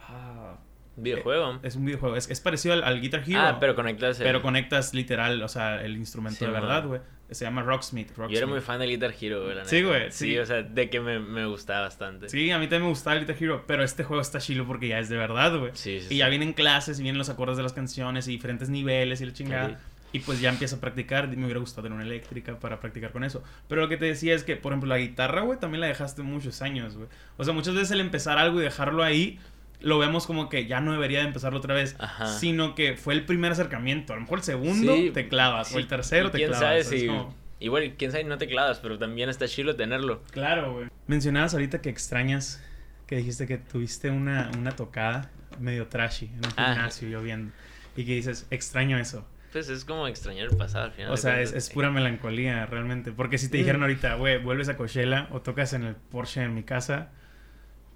ah, 0.00 0.56
Videojuego. 0.96 1.60
es 1.62 1.76
un 1.76 1.84
videojuego, 1.84 2.16
es, 2.16 2.28
es 2.28 2.40
parecido 2.40 2.74
al, 2.74 2.82
al 2.82 3.00
Guitar 3.00 3.22
Hero. 3.24 3.40
ah, 3.40 3.56
pero 3.60 3.76
conectas. 3.76 4.18
el- 4.18 4.26
pero 4.26 4.42
conectas 4.42 4.94
literal, 4.94 5.40
o 5.42 5.48
sea, 5.48 5.80
el 5.84 5.96
instrumento 5.96 6.40
Sí, 6.40 6.44
de 6.46 6.50
verdad, 6.50 6.84
güey. 6.86 7.00
Se 7.30 7.44
llama 7.44 7.62
Rocksmith. 7.62 8.08
Yo 8.08 8.14
era 8.14 8.22
Rocksmith. 8.26 8.48
muy 8.48 8.60
fan 8.62 8.80
de 8.80 8.86
Guitar 8.86 9.14
Hero, 9.20 9.44
güey, 9.44 9.56
Sí, 9.66 9.82
güey, 9.82 10.10
Sí, 10.10 10.30
sí. 10.30 10.38
o 10.38 10.46
sea, 10.46 10.62
de 10.62 10.90
que 10.90 10.98
me, 10.98 11.20
me 11.20 11.46
gustaba 11.46 11.82
bastante. 11.82 12.28
Sí, 12.30 12.50
a 12.50 12.58
mí 12.58 12.64
también 12.64 12.82
me 12.84 12.88
gustaba 12.88 13.14
el 13.16 13.26
Guitar 13.26 13.36
Hero, 13.40 13.64
pero 13.68 13.84
este 13.84 14.02
juego 14.02 14.20
está 14.20 14.40
chilo 14.40 14.66
porque 14.66 14.88
ya 14.88 14.98
es 14.98 15.08
de 15.08 15.18
verdad, 15.18 15.56
güey. 15.56 15.70
Sí, 15.74 16.00
sí, 16.00 16.06
Y 16.06 16.08
sí. 16.08 16.16
ya 16.16 16.28
vienen 16.30 16.52
clases 16.54 16.98
y 16.98 17.02
vienen 17.04 17.18
los 17.18 17.28
acordes 17.28 17.56
de 17.58 17.62
las 17.62 17.74
canciones 17.74 18.26
y 18.26 18.32
diferentes 18.32 18.68
niveles 18.68 19.20
y 19.20 19.26
la 19.26 19.32
chingada. 19.34 19.78
Y 20.12 20.20
pues 20.20 20.40
ya 20.40 20.48
empiezo 20.48 20.76
a 20.76 20.80
practicar. 20.80 21.28
Me 21.28 21.44
hubiera 21.44 21.60
gustado 21.60 21.82
tener 21.82 21.96
una 21.96 22.04
eléctrica 22.06 22.58
para 22.58 22.80
practicar 22.80 23.12
con 23.12 23.24
eso. 23.24 23.42
Pero 23.68 23.82
lo 23.82 23.88
que 23.88 23.96
te 23.98 24.06
decía 24.06 24.34
es 24.34 24.42
que, 24.42 24.56
por 24.56 24.72
ejemplo, 24.72 24.88
la 24.88 24.98
guitarra, 24.98 25.42
güey, 25.42 25.58
también 25.58 25.82
la 25.82 25.86
dejaste 25.86 26.22
muchos 26.22 26.62
años, 26.62 26.96
güey. 26.96 27.08
O 27.36 27.44
sea, 27.44 27.52
muchas 27.52 27.74
veces 27.74 27.90
el 27.90 28.00
empezar 28.00 28.38
algo 28.38 28.58
y 28.60 28.64
dejarlo 28.64 29.02
ahí, 29.02 29.38
lo 29.80 29.98
vemos 29.98 30.26
como 30.26 30.48
que 30.48 30.66
ya 30.66 30.80
no 30.80 30.92
debería 30.92 31.18
de 31.20 31.26
empezarlo 31.26 31.58
otra 31.58 31.74
vez. 31.74 31.94
Ajá. 31.98 32.26
Sino 32.26 32.74
que 32.74 32.96
fue 32.96 33.12
el 33.14 33.26
primer 33.26 33.52
acercamiento. 33.52 34.14
A 34.14 34.16
lo 34.16 34.22
mejor 34.22 34.38
el 34.38 34.44
segundo 34.44 34.94
Sí, 34.94 35.10
te 35.12 35.28
clavas. 35.28 35.68
sí. 35.68 35.76
O 35.76 35.78
el 35.78 35.86
tercero 35.88 36.30
te 36.30 36.38
clavas. 36.38 36.58
sabe 36.58 36.84
¿sabes 36.84 37.00
si... 37.00 37.06
cómo? 37.06 37.34
Igual, 37.60 37.94
quién 37.98 38.10
sabe, 38.12 38.24
no 38.24 38.38
te 38.38 38.46
clavas, 38.46 38.78
pero 38.78 38.98
también 38.98 39.28
está 39.28 39.46
chido 39.48 39.74
tenerlo. 39.76 40.22
Claro, 40.30 40.72
güey. 40.74 40.86
Mencionabas 41.08 41.52
ahorita 41.54 41.80
que 41.82 41.90
extrañas, 41.90 42.62
que 43.06 43.16
dijiste 43.16 43.46
que 43.46 43.58
tuviste 43.58 44.10
una, 44.10 44.50
una 44.56 44.70
tocada 44.72 45.30
medio 45.60 45.88
trashy 45.88 46.26
en 46.26 46.36
un 46.46 46.52
Ah. 46.56 46.72
gimnasio 46.74 47.08
lloviendo. 47.08 47.52
Y 47.96 48.04
que 48.04 48.14
dices, 48.14 48.46
extraño 48.50 48.96
eso. 48.98 49.26
Pues 49.52 49.68
es 49.70 49.84
como 49.84 50.06
extrañar 50.06 50.48
el 50.50 50.56
pasado 50.56 50.84
al 50.86 50.92
final. 50.92 51.10
O 51.12 51.16
sea, 51.16 51.40
es, 51.40 51.70
pura 51.70 51.90
melancolía, 51.90 52.66
realmente. 52.66 53.12
Porque 53.12 53.38
si 53.38 53.48
te 53.48 53.56
Mm. 53.56 53.60
dijeran 53.60 53.82
ahorita, 53.82 54.14
güey, 54.16 54.38
vuelves 54.42 54.68
a 54.68 54.76
Coachella 54.76 55.28
o 55.30 55.40
tocas 55.40 55.72
en 55.72 55.84
el 55.84 55.94
Porsche 55.94 56.42
en 56.42 56.54
mi 56.54 56.62
casa, 56.64 57.10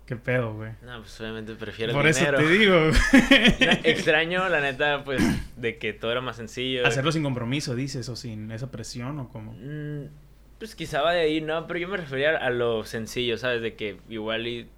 qué 0.07 0.17
pedo, 0.17 0.55
güey. 0.55 0.73
No, 0.83 1.01
pues 1.01 1.21
obviamente 1.21 1.55
prefiero 1.55 1.93
Por 1.93 2.05
el 2.07 2.11
eso 2.11 2.21
dinero. 2.21 2.38
te 2.38 2.49
digo, 2.49 2.75
No, 3.61 3.73
Extraño, 3.85 4.49
la 4.49 4.61
neta, 4.61 5.05
pues, 5.05 5.23
de 5.57 5.77
que 5.79 5.93
todo 5.93 6.11
era 6.11 6.21
más 6.23 6.37
sencillo. 6.37 6.87
Hacerlo 6.87 7.12
sin 7.12 7.23
compromiso, 7.23 7.75
dices, 7.75 8.09
o 8.09 8.17
sin 8.17 8.51
esa 8.51 8.71
presión 8.71 9.19
o 9.19 9.29
como. 9.29 9.53
Mm, 9.53 10.09
Pues 10.59 10.75
quizá 10.75 11.03
va 11.03 11.12
de 11.12 11.21
ahí, 11.21 11.41
no, 11.41 11.67
pero 11.67 11.81
yo 11.81 11.88
me 11.88 11.97
refería 11.99 12.37
a 12.37 12.49
lo 12.51 12.85
sencillo, 12.85 13.37
¿sabes? 13.37 13.61
De 13.62 13.75
que 13.75 13.99
igual 14.09 14.47
y 14.47 14.69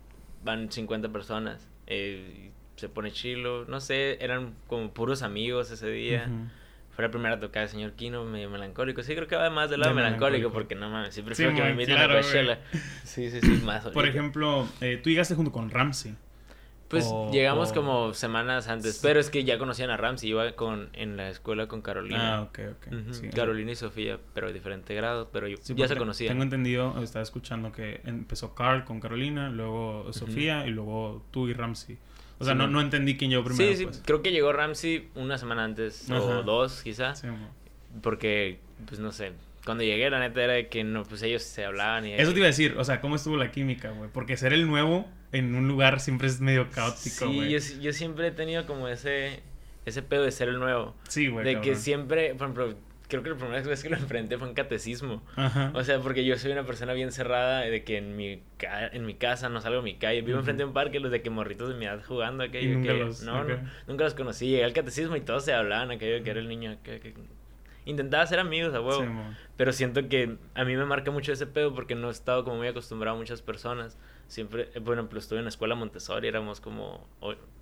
van 0.42 0.72
50 0.72 1.10
personas, 1.10 1.68
eh, 1.86 2.50
y 2.50 2.80
se 2.80 2.88
pone 2.88 3.12
chilo, 3.12 3.64
no 3.66 3.80
sé, 3.80 4.16
eran 4.24 4.54
como 4.66 4.92
puros 4.92 5.22
amigos 5.22 5.70
ese 5.70 5.88
día. 5.90 6.24
Ujú. 6.26 6.48
Fue 6.94 7.04
la 7.04 7.10
primera 7.10 7.40
tocada 7.40 7.66
de 7.66 7.72
señor 7.72 7.92
Kino, 7.92 8.24
medio 8.24 8.48
melancólico. 8.50 9.02
Sí, 9.02 9.14
creo 9.14 9.26
que 9.26 9.34
va 9.36 9.50
más 9.50 9.68
del 9.70 9.80
lado 9.80 9.90
De 9.90 9.96
melancólico, 9.96 10.26
melancólico. 10.50 10.52
porque 10.52 10.74
no 10.76 10.88
mames, 10.90 11.14
sí 11.14 11.22
prefiero 11.22 11.50
Sí, 11.50 11.56
que 11.56 11.62
me 11.64 11.70
inviten 11.72 11.96
claro, 11.96 12.18
a. 12.18 12.20
Coachella. 12.20 12.60
Sí, 13.04 13.30
sí, 13.30 13.40
sí, 13.40 13.60
más. 13.64 13.84
Por 13.88 14.06
ejemplo, 14.06 14.66
eh, 14.80 15.00
tú 15.02 15.10
llegaste 15.10 15.34
junto 15.34 15.50
con 15.52 15.70
Ramsey. 15.70 16.14
Pues 16.86 17.06
o- 17.10 17.32
llegamos 17.32 17.70
o- 17.70 17.74
como 17.74 18.14
semanas 18.14 18.68
antes, 18.68 19.00
pero 19.02 19.18
es 19.18 19.30
que 19.30 19.42
ya 19.42 19.58
conocían 19.58 19.90
a 19.90 19.96
Ramsey, 19.96 20.28
iba 20.30 20.52
con, 20.52 20.90
en 20.92 21.16
la 21.16 21.30
escuela 21.30 21.66
con 21.66 21.80
Carolina. 21.82 22.36
Ah, 22.36 22.42
ok, 22.42 22.58
ok. 22.72 22.94
Sí, 23.12 23.30
Carolina 23.30 23.72
y 23.72 23.74
Sofía, 23.74 24.18
pero 24.34 24.48
de 24.48 24.52
diferente 24.52 24.94
grado, 24.94 25.30
pero 25.32 25.48
yo- 25.48 25.56
ya 25.74 25.88
se 25.88 25.96
conocían. 25.96 26.28
Tengo 26.32 26.44
entendido, 26.44 27.02
estaba 27.02 27.22
escuchando 27.22 27.72
que 27.72 28.02
empezó 28.04 28.54
Carl 28.54 28.84
con 28.84 29.00
Carolina, 29.00 29.48
luego 29.50 30.12
Sofía 30.12 30.66
y 30.66 30.70
luego 30.70 31.24
tú 31.32 31.48
y 31.48 31.54
Ramsey. 31.54 31.98
O 32.38 32.44
sea, 32.44 32.54
Sí, 32.54 32.58
no, 32.58 32.66
no 32.66 32.80
entendí 32.80 33.16
quién 33.16 33.30
llegó 33.30 33.44
primero. 33.44 33.70
sí, 33.70 33.76
sí, 33.76 33.84
pues. 33.84 34.02
creo 34.04 34.22
que 34.22 34.32
llegó 34.32 34.52
Ramsey 34.52 35.08
una 35.14 35.38
semana 35.38 35.64
antes 35.64 36.10
Ajá. 36.10 36.20
o 36.20 36.42
dos 36.42 36.82
quizás, 36.82 37.20
Sí, 37.20 37.28
porque 38.02 38.58
pues 38.86 38.98
no 39.00 39.12
sé, 39.12 39.32
cuando 39.64 39.84
llegué 39.84 40.10
la 40.10 40.18
neta 40.18 40.42
era 40.42 40.52
de 40.54 40.68
que 40.68 40.84
no, 40.84 41.04
pues 41.04 41.22
ellos 41.22 41.42
se 41.42 41.64
hablaban 41.64 42.06
y 42.06 42.12
Eso 42.14 42.32
te 42.32 42.38
iba 42.38 42.46
a 42.46 42.48
decir, 42.48 42.74
o 42.76 42.84
sea, 42.84 43.00
¿cómo 43.00 43.16
estuvo 43.16 43.36
la 43.36 43.50
química, 43.50 43.90
güey? 43.90 44.10
Porque 44.12 44.36
ser 44.36 44.52
el 44.52 44.66
nuevo 44.66 45.06
en 45.32 45.54
un 45.54 45.68
lugar 45.68 46.00
siempre 46.00 46.28
es 46.28 46.40
medio 46.40 46.70
caótico, 46.70 47.26
Sí, 47.26 47.48
yo, 47.50 47.58
yo 47.80 47.92
siempre 47.92 48.28
he 48.28 48.30
tenido 48.32 48.66
como 48.66 48.88
ese 48.88 49.40
ese 49.86 50.02
pedo 50.02 50.22
de 50.24 50.32
ser 50.32 50.48
el 50.48 50.58
nuevo, 50.58 50.94
Sí, 51.08 51.28
güey. 51.28 51.44
de 51.44 51.60
que 51.60 51.74
siempre, 51.76 52.34
por 52.34 52.48
ejemplo, 52.48 52.74
creo 53.08 53.22
que 53.22 53.30
la 53.30 53.36
primera 53.36 53.60
vez 53.62 53.82
que 53.82 53.88
lo 53.90 53.96
enfrenté 53.96 54.38
fue 54.38 54.48
en 54.48 54.54
catecismo. 54.54 55.22
Ajá. 55.36 55.70
O 55.74 55.84
sea, 55.84 55.98
porque 56.00 56.24
yo 56.24 56.36
soy 56.38 56.52
una 56.52 56.64
persona 56.64 56.92
bien 56.94 57.12
cerrada 57.12 57.60
de 57.60 57.84
que 57.84 57.98
en 57.98 58.16
mi, 58.16 58.42
ca- 58.58 58.86
en 58.88 59.04
mi 59.06 59.14
casa 59.14 59.48
no 59.48 59.60
salgo 59.60 59.80
a 59.80 59.82
mi 59.82 59.94
calle. 59.96 60.22
Vivo 60.22 60.38
enfrente 60.38 60.62
de 60.62 60.66
un 60.68 60.72
parque, 60.74 61.00
los 61.00 61.10
de 61.10 61.22
que 61.22 61.30
morritos 61.30 61.68
de 61.68 61.74
mi 61.74 61.84
edad 61.84 62.02
jugando 62.04 62.44
aquello. 62.44 62.78
Nunca 62.78 62.92
que- 62.92 62.98
los- 62.98 63.22
no, 63.22 63.44
no, 63.44 63.58
nunca 63.86 64.04
los 64.04 64.14
conocí. 64.14 64.48
Llegué 64.48 64.64
al 64.64 64.72
catecismo 64.72 65.16
y 65.16 65.20
todos 65.20 65.44
se 65.44 65.52
hablaban 65.52 65.90
aquello 65.90 66.22
que 66.24 66.30
era 66.30 66.40
el 66.40 66.48
niño. 66.48 66.76
Que, 66.82 67.00
que- 67.00 67.14
Intentaba 67.86 68.26
ser 68.26 68.38
amigos 68.38 68.72
a 68.74 68.80
huevo. 68.80 69.02
Sí, 69.02 69.08
pero 69.58 69.70
siento 69.72 70.08
que 70.08 70.36
a 70.54 70.64
mí 70.64 70.74
me 70.74 70.86
marca 70.86 71.10
mucho 71.10 71.32
ese 71.32 71.46
pedo 71.46 71.74
porque 71.74 71.94
no 71.94 72.08
he 72.08 72.12
estado 72.12 72.42
como 72.42 72.56
muy 72.56 72.66
acostumbrado 72.68 73.14
a 73.16 73.20
muchas 73.20 73.42
personas. 73.42 73.98
Siempre, 74.34 74.68
eh, 74.74 74.80
bueno, 74.80 75.08
pues 75.08 75.22
estuve 75.24 75.38
en 75.38 75.44
la 75.44 75.48
escuela 75.50 75.76
Montessori, 75.76 76.26
éramos 76.26 76.60
como 76.60 77.06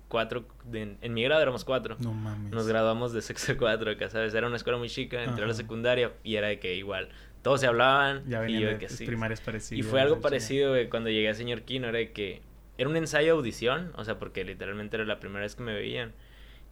cuatro, 0.07 0.43
de- 0.65 0.97
en 0.99 1.13
mi 1.13 1.21
grado 1.23 1.39
éramos 1.41 1.63
cuatro. 1.63 1.97
No 1.99 2.13
mames. 2.13 2.51
Nos 2.51 2.67
graduamos 2.67 3.13
de 3.13 3.21
sexto 3.21 3.53
cuatro 3.59 3.91
acá, 3.91 4.09
¿sabes? 4.09 4.33
Era 4.33 4.47
una 4.47 4.55
escuela 4.57 4.79
muy 4.79 4.89
chica, 4.89 5.23
entré 5.23 5.43
a 5.43 5.47
la 5.47 5.53
secundaria 5.53 6.13
y 6.23 6.35
era 6.35 6.47
de 6.47 6.57
que 6.59 6.75
igual, 6.75 7.09
todos 7.43 7.59
se 7.61 7.67
hablaban 7.67 8.23
Ya 8.27 8.49
y 8.49 8.59
yo 8.59 8.69
de 8.69 8.77
que 8.79 8.89
sí. 8.89 9.05
primarias 9.05 9.39
parecidas. 9.41 9.77
Y 9.85 9.87
fue 9.87 10.01
algo 10.01 10.19
parecido 10.19 10.71
güey, 10.71 10.89
cuando 10.89 11.11
llegué 11.11 11.29
a 11.29 11.35
Señor 11.35 11.61
Kino, 11.61 11.89
era 11.89 11.99
de 11.99 12.11
que 12.11 12.41
era 12.79 12.89
un 12.89 12.95
ensayo 12.97 13.27
de 13.33 13.37
audición, 13.37 13.91
o 13.95 14.03
sea, 14.03 14.17
porque 14.17 14.43
literalmente 14.43 14.95
era 14.95 15.05
la 15.05 15.19
primera 15.19 15.41
vez 15.41 15.53
que 15.55 15.61
me 15.61 15.75
veían. 15.75 16.11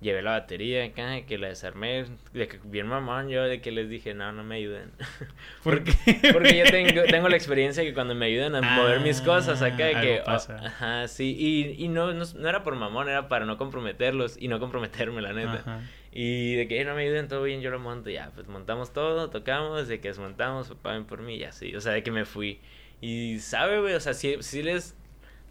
Llevé 0.01 0.23
la 0.23 0.31
batería 0.31 0.83
acá, 0.83 1.21
que 1.27 1.37
la 1.37 1.49
desarmé, 1.49 2.05
de 2.33 2.47
que 2.47 2.59
bien 2.63 2.87
mamón 2.87 3.29
yo, 3.29 3.43
de 3.43 3.61
que 3.61 3.69
les 3.71 3.87
dije, 3.87 4.15
no, 4.15 4.31
no 4.31 4.43
me 4.43 4.55
ayuden. 4.55 4.91
¿Por 5.63 5.83
porque, 5.83 5.93
qué? 6.21 6.29
porque 6.33 6.57
yo 6.57 6.63
tengo, 6.65 7.03
tengo 7.03 7.29
la 7.29 7.35
experiencia 7.35 7.83
que 7.83 7.93
cuando 7.93 8.15
me 8.15 8.25
ayudan 8.25 8.55
a 8.55 8.61
mover 8.61 9.01
mis 9.01 9.21
cosas 9.21 9.61
acá, 9.61 9.85
de 9.85 9.95
Ah, 9.95 10.01
que, 10.01 10.13
algo 10.13 10.25
pasa. 10.25 10.59
oh, 10.59 10.65
ajá, 10.65 11.07
sí, 11.07 11.35
y, 11.37 11.83
y 11.85 11.87
no, 11.87 12.13
no, 12.13 12.23
no 12.35 12.49
era 12.49 12.63
por 12.63 12.75
mamón, 12.75 13.09
era 13.09 13.27
para 13.29 13.45
no 13.45 13.57
comprometerlos 13.57 14.37
y 14.41 14.47
no 14.47 14.59
comprometerme, 14.59 15.21
la 15.21 15.33
neta. 15.33 15.53
Ajá. 15.53 15.81
Y 16.11 16.55
de 16.55 16.67
que 16.67 16.81
"Eh, 16.81 16.85
no 16.85 16.95
me 16.95 17.03
ayuden, 17.03 17.27
todo 17.27 17.43
bien, 17.43 17.61
yo 17.61 17.69
lo 17.69 17.79
monto, 17.79 18.09
ya, 18.09 18.31
pues 18.33 18.47
montamos 18.47 18.91
todo, 18.93 19.29
tocamos, 19.29 19.87
de 19.87 20.01
que 20.01 20.07
desmontamos, 20.07 20.73
paguen 20.81 21.05
por 21.05 21.21
mí, 21.21 21.35
y 21.35 21.43
así, 21.43 21.75
o 21.75 21.79
sea, 21.79 21.93
de 21.93 22.01
que 22.01 22.09
me 22.11 22.25
fui. 22.25 22.59
Y 23.01 23.37
sabe, 23.39 23.79
güey, 23.79 23.93
o 23.93 23.99
sea, 23.99 24.13
sí, 24.15 24.35
sí 24.39 24.61
les, 24.63 24.95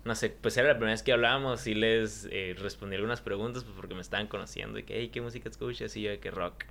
no 0.05 0.15
sé, 0.15 0.31
pues 0.31 0.57
era 0.57 0.69
la 0.69 0.75
primera 0.75 0.93
vez 0.93 1.03
que 1.03 1.13
hablábamos, 1.13 1.61
sí 1.61 1.75
les 1.75 2.27
eh, 2.31 2.57
respondí 2.59 2.97
algunas 2.97 3.21
preguntas, 3.21 3.65
pues 3.65 3.77
porque 3.77 3.95
me 3.95 4.01
estaban 4.01 4.27
conociendo, 4.29 4.77
de 4.77 4.85
que, 4.85 4.99
hey, 4.99 5.11
¿qué 5.13 5.21
música 5.21 5.49
escuchas? 5.49 5.97
Y 5.97 6.03
yo 6.03 6.21
que 6.21 6.31
rock. 6.31 6.65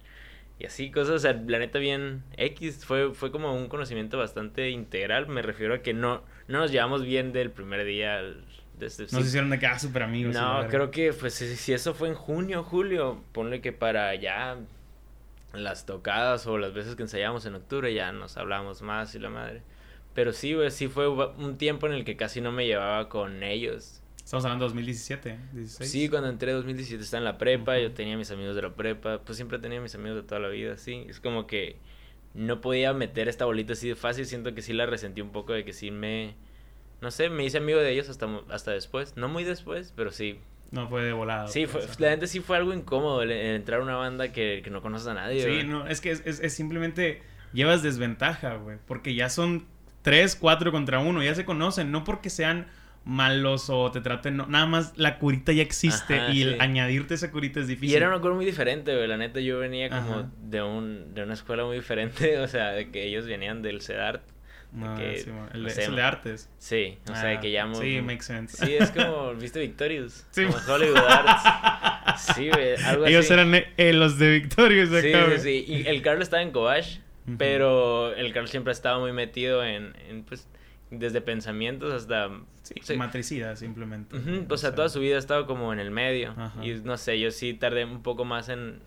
Y 0.57 0.65
así, 0.65 0.91
cosas, 0.91 1.15
o 1.15 1.19
sea, 1.19 1.33
la 1.33 1.59
neta 1.59 1.79
bien 1.79 2.23
X, 2.35 2.83
fue, 2.85 3.13
fue 3.13 3.31
como 3.31 3.55
un 3.55 3.69
conocimiento 3.69 4.17
bastante 4.17 4.71
integral, 4.71 5.27
me 5.27 5.41
refiero 5.41 5.75
a 5.75 5.79
que 5.79 5.93
no, 5.93 6.23
no 6.47 6.59
nos 6.59 6.71
llevamos 6.71 7.03
bien 7.03 7.31
del 7.31 7.51
primer 7.51 7.85
día 7.85 8.17
al... 8.17 8.43
Desde, 8.77 9.03
Nos 9.11 9.25
hicieron 9.25 9.49
de 9.49 9.59
que, 9.59 9.67
ah, 9.67 9.77
súper 9.77 10.03
amigos. 10.03 10.33
y 10.33 10.39
no, 10.39 10.65
creo 10.69 10.89
que 10.89 11.11
pues 11.11 11.33
si, 11.33 11.53
si 11.57 11.73
eso 11.73 11.93
fue 11.93 12.07
en 12.07 12.15
junio, 12.15 12.63
julio, 12.63 13.21
ponle 13.33 13.59
que 13.59 13.73
para 13.73 14.15
ya 14.15 14.57
las 15.53 15.85
tocadas 15.85 16.47
o 16.47 16.57
las 16.57 16.73
veces 16.73 16.95
que 16.95 17.01
ensayamos 17.01 17.45
en 17.45 17.55
octubre 17.55 17.93
ya 17.93 18.13
nos 18.13 18.37
hablamos 18.37 18.81
más 18.81 19.13
y 19.15 19.19
la 19.19 19.29
madre. 19.29 19.61
Pero 20.13 20.34
sí, 20.34 20.54
güey, 20.54 20.72
sí 20.72 20.88
fue 20.88 21.08
un 21.08 21.58
tiempo 21.58 21.88
en 21.88 21.93
el 21.93 22.04
que 22.04 22.17
casi 22.17 22.41
no 22.41 22.52
me 22.52 22.65
llevaba 22.65 23.08
con 23.10 23.43
ellos. 23.43 24.02
Estamos 24.24 24.45
hablando 24.45 24.65
de 24.65 24.69
2017, 24.69 25.38
16. 25.54 25.89
Sí, 25.91 26.10
cuando 26.10 26.30
entré 26.30 26.52
en 26.52 26.58
2017 26.58 27.04
estaba 27.04 27.19
en 27.19 27.26
la 27.26 27.38
prepa, 27.38 27.80
yo 27.80 27.91
tenía 27.93 28.15
mis 28.17 28.30
amigos 28.32 28.56
de 28.56 28.62
la 28.63 28.74
prepa, 28.76 29.19
pues 29.24 29.38
siempre 29.38 29.58
tenía 29.60 29.82
mis 29.82 29.95
amigos 29.95 30.17
de 30.17 30.24
toda 30.24 30.39
la 30.39 30.50
vida, 30.50 30.78
sí. 30.78 31.06
Es 31.10 31.19
como 31.19 31.48
que 31.48 31.78
no 32.36 32.62
podía 32.62 32.93
meter 32.93 33.28
esta 33.28 33.45
bolita 33.45 33.74
así 33.74 33.88
de 33.89 33.95
fácil, 33.95 34.26
siento 34.26 34.54
que 34.54 34.62
sí 34.62 34.74
la 34.74 34.86
resentí 34.86 35.22
un 35.22 35.32
poco 35.32 35.54
de 35.54 35.63
que 35.65 35.74
sí 35.74 35.89
me... 35.89 36.36
No 37.02 37.12
sé, 37.12 37.30
me 37.30 37.45
hice 37.45 37.58
amigo 37.60 37.80
de 37.80 37.91
ellos 37.91 38.10
hasta, 38.10 38.28
hasta 38.50 38.72
después, 38.72 39.15
no 39.15 39.30
muy 39.30 39.43
después, 39.45 39.93
pero 39.95 40.12
sí, 40.12 40.38
No 40.69 40.88
fue 40.89 41.02
de 41.04 41.13
volada. 41.13 41.48
Sí, 41.48 41.65
pues, 41.65 41.88
fue, 41.88 42.06
la 42.06 42.12
gente 42.12 42.28
sí 42.28 42.39
fue 42.41 42.58
algo 42.58 42.74
incómodo 42.74 43.24
el, 43.24 43.32
el 43.32 43.56
entrar 43.56 43.80
a 43.80 43.84
una 43.84 43.95
banda 43.95 44.32
que, 44.32 44.62
que 44.63 44.69
no 44.69 44.82
conoces 44.82 45.08
a 45.08 45.13
nadie. 45.15 45.43
Sí, 45.62 45.65
no, 45.65 45.88
es 45.88 46.02
que 46.02 46.12
es, 46.12 46.22
es- 46.26 46.39
es 46.41 46.54
simplemente 46.54 47.24
llevas 47.54 47.82
desventaja, 47.82 48.56
güey. 48.58 48.78
Porque 48.86 49.15
ya 49.15 49.30
son 49.30 49.65
tres, 50.01 50.35
cuatro 50.35 50.71
contra 50.71 50.99
uno, 50.99 51.23
ya 51.23 51.35
se 51.35 51.45
conocen, 51.45 51.91
no 51.91 52.03
porque 52.03 52.29
sean 52.29 52.67
malos 53.05 53.69
o 53.69 53.89
te 53.91 54.01
traten, 54.01 54.38
no, 54.38 54.45
nada 54.47 54.65
más 54.65 54.93
la 54.97 55.17
curita 55.17 55.51
ya 55.51 55.63
existe 55.63 56.15
Ajá, 56.19 56.31
y 56.31 56.41
el 56.43 56.53
sí. 56.53 56.57
añadirte 56.59 57.13
esa 57.15 57.31
curita 57.31 57.59
es 57.59 57.67
difícil. 57.67 57.89
Y 57.91 57.95
era 57.95 58.07
una 58.09 58.19
cosa 58.19 58.35
muy 58.35 58.45
diferente, 58.45 58.95
güey. 58.95 59.07
La 59.07 59.17
neta, 59.17 59.39
yo 59.39 59.57
venía 59.59 59.89
como 59.89 60.13
Ajá. 60.13 60.29
de 60.43 60.62
un 60.62 61.13
de 61.13 61.23
una 61.23 61.33
escuela 61.33 61.63
muy 61.65 61.77
diferente. 61.77 62.38
O 62.39 62.47
sea, 62.47 62.71
de 62.71 62.91
que 62.91 63.05
ellos 63.05 63.25
venían 63.25 63.62
del 63.62 63.81
CEDART. 63.81 64.21
No, 64.71 64.95
que, 64.95 65.17
sí, 65.17 65.31
mo, 65.31 65.47
el, 65.51 65.63
de, 65.63 65.69
sé, 65.71 65.85
el 65.85 65.95
de 65.95 66.01
artes. 66.03 66.47
Sí, 66.59 66.99
o 67.09 67.15
sea, 67.15 67.31
Ah, 67.31 67.39
que 67.39 67.49
llamo. 67.49 67.73
Sí, 67.73 68.01
makes 68.03 68.23
sense. 68.25 68.63
Sí, 68.63 68.75
es 68.75 68.91
como, 68.91 69.33
¿viste 69.33 69.59
Victorious? 69.59 70.27
Sí. 70.31 70.45
Como 70.45 70.57
Hollywood 70.67 70.97
Arts. 70.97 72.23
Sí, 72.35 72.49
güey, 72.49 72.75
algo 72.83 73.07
Ellos 73.07 73.25
así. 73.25 73.33
eran 73.33 73.55
eh, 73.55 73.93
los 73.93 74.19
de 74.19 74.29
Victorious 74.39 74.89
Sí, 74.89 75.12
acá, 75.12 75.25
sí, 75.38 75.39
sí. 75.39 75.65
Y 75.67 75.88
el 75.88 76.03
Carlos 76.03 76.23
estaba 76.23 76.43
en 76.43 76.51
Cobach, 76.51 76.99
Pero 77.37 78.13
el 78.13 78.33
Carlos 78.33 78.49
siempre 78.51 78.71
ha 78.71 78.73
estado 78.73 78.99
muy 78.99 79.11
metido 79.13 79.63
en, 79.63 79.93
en, 80.07 80.23
pues, 80.23 80.47
desde 80.91 81.21
pensamientos 81.21 81.93
hasta... 81.93 82.29
Sí, 82.63 82.75
sí, 82.81 82.95
matricida, 82.97 83.55
simplemente. 83.55 84.17
Ujú, 84.17 84.45
O 84.49 84.57
sea, 84.57 84.75
toda 84.75 84.89
su 84.89 84.99
vida 84.99 85.15
ha 85.15 85.19
estado 85.19 85.45
como 85.45 85.71
en 85.73 85.79
el 85.79 85.91
medio. 85.91 86.31
Ajá. 86.37 86.65
Y 86.65 86.73
no 86.83 86.97
sé, 86.97 87.19
yo 87.19 87.31
sí 87.31 87.53
tardé 87.53 87.85
un 87.85 88.01
poco 88.03 88.25
más 88.25 88.49
en, 88.49 88.79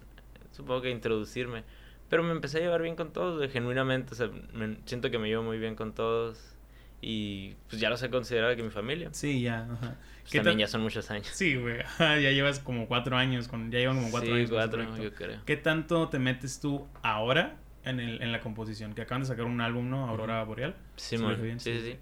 supongo 0.53 0.83
que 0.83 0.91
introducirme. 0.91 1.65
Pero 2.09 2.23
me 2.23 2.33
empecé 2.33 2.59
a 2.59 2.61
llevar 2.61 2.83
bien 2.83 2.95
con 2.97 3.13
todos, 3.13 3.51
genuinamente. 3.51 4.13
O 4.13 4.17
sea, 4.17 4.29
me- 4.53 4.77
siento 4.85 5.11
que 5.11 5.19
me 5.19 5.29
llevo 5.29 5.43
muy 5.43 5.59
bien 5.59 5.75
con 5.77 5.95
todos. 5.95 6.57
y 7.05 7.55
pues 7.69 7.81
ya 7.81 7.91
los 7.91 8.01
he 8.03 8.11
considerado 8.11 8.55
que 8.55 8.63
mi 8.63 8.71
familia. 8.71 9.09
Sí, 9.13 9.43
ya. 9.43 9.63
Ajá. 9.73 9.97
Pues 10.23 10.35
también 10.35 10.59
ya 10.59 10.69
son 10.69 10.83
muchos 10.83 11.11
años. 11.11 11.27
Sí, 11.33 11.57
güey. 11.57 11.79
ya 11.99 12.31
llevas 12.31 12.61
como 12.61 12.87
cuatro 12.87 13.17
años, 13.17 13.49
con... 13.49 13.73
ya 13.73 13.81
llevan 13.81 13.97
como 13.97 14.11
cuatro 14.13 14.29
sí, 14.31 14.37
años. 14.37 14.51
cuatro, 14.51 14.97
yo 14.99 15.13
creo. 15.13 15.41
¿Qué 15.45 15.57
tanto 15.57 16.09
te 16.11 16.21
metes 16.21 16.61
tú 16.61 16.87
ahora 17.03 17.57
en, 17.85 18.01
el, 18.01 18.23
en 18.23 18.33
la 18.33 18.41
composición? 18.41 18.95
Que 18.95 19.03
acaban 19.03 19.23
de 19.23 19.29
sacar 19.29 19.45
un 19.45 19.61
álbum, 19.61 19.89
¿no? 19.91 20.09
Aurora 20.09 20.43
Boreal. 20.45 20.75
Sí, 20.97 21.17
¿Se 21.17 21.23
lo 21.23 21.29
mon. 21.29 21.33
dije 21.37 21.43
bien? 21.47 21.61
sí, 21.61 21.73
sí, 21.79 21.93
sí. 21.93 21.97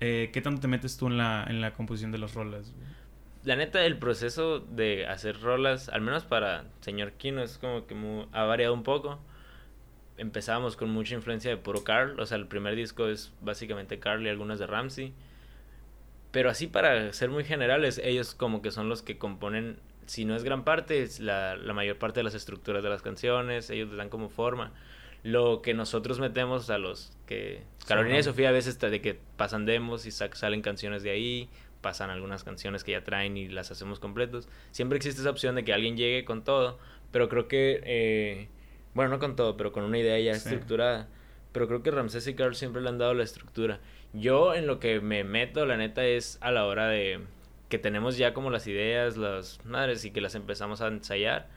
Eh, 0.00 0.30
¿Qué 0.32 0.40
tanto 0.42 0.60
te 0.60 0.68
metes 0.68 0.96
tú 0.96 1.06
en 1.06 1.16
la, 1.16 1.44
en 1.48 1.60
la 1.60 1.72
composición 1.72 2.12
de 2.12 2.18
las 2.18 2.34
rolas? 2.34 2.72
La 3.44 3.56
neta, 3.56 3.84
el 3.86 3.96
proceso 3.98 4.58
de 4.60 5.06
hacer 5.06 5.40
rolas, 5.40 5.88
al 5.88 6.00
menos 6.00 6.24
para 6.24 6.64
Señor 6.80 7.12
Kino, 7.12 7.42
es 7.42 7.58
como 7.58 7.86
que 7.86 7.94
mu- 7.94 8.26
ha 8.32 8.44
variado 8.44 8.74
un 8.74 8.82
poco. 8.82 9.20
Empezábamos 10.18 10.76
con 10.76 10.90
mucha 10.90 11.14
influencia 11.14 11.50
de 11.50 11.56
puro 11.58 11.84
Carl, 11.84 12.18
o 12.18 12.26
sea, 12.26 12.38
el 12.38 12.46
primer 12.46 12.74
disco 12.74 13.06
es 13.08 13.32
básicamente 13.42 13.98
Carl 13.98 14.24
y 14.24 14.28
algunas 14.30 14.58
de 14.58 14.66
Ramsey. 14.66 15.12
Pero 16.32 16.50
así 16.50 16.66
para 16.66 17.12
ser 17.12 17.30
muy 17.30 17.44
generales, 17.44 18.00
ellos 18.02 18.34
como 18.34 18.62
que 18.62 18.70
son 18.70 18.88
los 18.88 19.02
que 19.02 19.16
componen, 19.18 19.78
si 20.06 20.24
no 20.24 20.34
es 20.36 20.44
gran 20.44 20.64
parte, 20.64 21.02
es 21.02 21.20
la, 21.20 21.56
la 21.56 21.72
mayor 21.72 21.98
parte 21.98 22.20
de 22.20 22.24
las 22.24 22.34
estructuras 22.34 22.82
de 22.82 22.90
las 22.90 23.02
canciones, 23.02 23.70
ellos 23.70 23.88
les 23.88 23.96
dan 23.98 24.08
como 24.08 24.28
forma. 24.28 24.72
Lo 25.26 25.60
que 25.60 25.74
nosotros 25.74 26.20
metemos 26.20 26.70
a 26.70 26.78
los 26.78 27.12
que... 27.26 27.64
Carolina 27.88 28.18
y 28.18 28.22
Sofía 28.22 28.50
a 28.50 28.52
veces 28.52 28.78
de 28.78 29.00
que 29.00 29.18
pasan 29.36 29.66
demos 29.66 30.06
y 30.06 30.12
salen 30.12 30.62
canciones 30.62 31.02
de 31.02 31.10
ahí, 31.10 31.48
pasan 31.80 32.10
algunas 32.10 32.44
canciones 32.44 32.84
que 32.84 32.92
ya 32.92 33.02
traen 33.02 33.36
y 33.36 33.48
las 33.48 33.72
hacemos 33.72 33.98
completos. 33.98 34.48
Siempre 34.70 34.96
existe 34.98 35.20
esa 35.20 35.30
opción 35.30 35.56
de 35.56 35.64
que 35.64 35.72
alguien 35.72 35.96
llegue 35.96 36.24
con 36.24 36.44
todo, 36.44 36.78
pero 37.10 37.28
creo 37.28 37.48
que, 37.48 37.80
eh, 37.84 38.48
bueno, 38.94 39.10
no 39.10 39.18
con 39.18 39.34
todo, 39.34 39.56
pero 39.56 39.72
con 39.72 39.82
una 39.82 39.98
idea 39.98 40.16
ya 40.20 40.34
Sí. 40.34 40.48
estructurada. 40.48 41.08
Pero 41.50 41.66
creo 41.66 41.82
que 41.82 41.90
Ramsés 41.90 42.28
y 42.28 42.34
Carl 42.34 42.54
siempre 42.54 42.80
le 42.80 42.88
han 42.88 42.98
dado 42.98 43.14
la 43.14 43.24
estructura. 43.24 43.80
Yo 44.12 44.54
en 44.54 44.68
lo 44.68 44.78
que 44.78 45.00
me 45.00 45.24
meto, 45.24 45.66
la 45.66 45.76
neta, 45.76 46.04
es 46.04 46.38
a 46.40 46.52
la 46.52 46.66
hora 46.66 46.86
de 46.86 47.20
que 47.68 47.78
tenemos 47.78 48.16
ya 48.16 48.32
como 48.32 48.50
las 48.50 48.68
ideas, 48.68 49.16
las 49.16 49.58
madres, 49.64 50.04
y 50.04 50.12
que 50.12 50.20
las 50.20 50.36
empezamos 50.36 50.82
a 50.82 50.86
ensayar, 50.86 51.48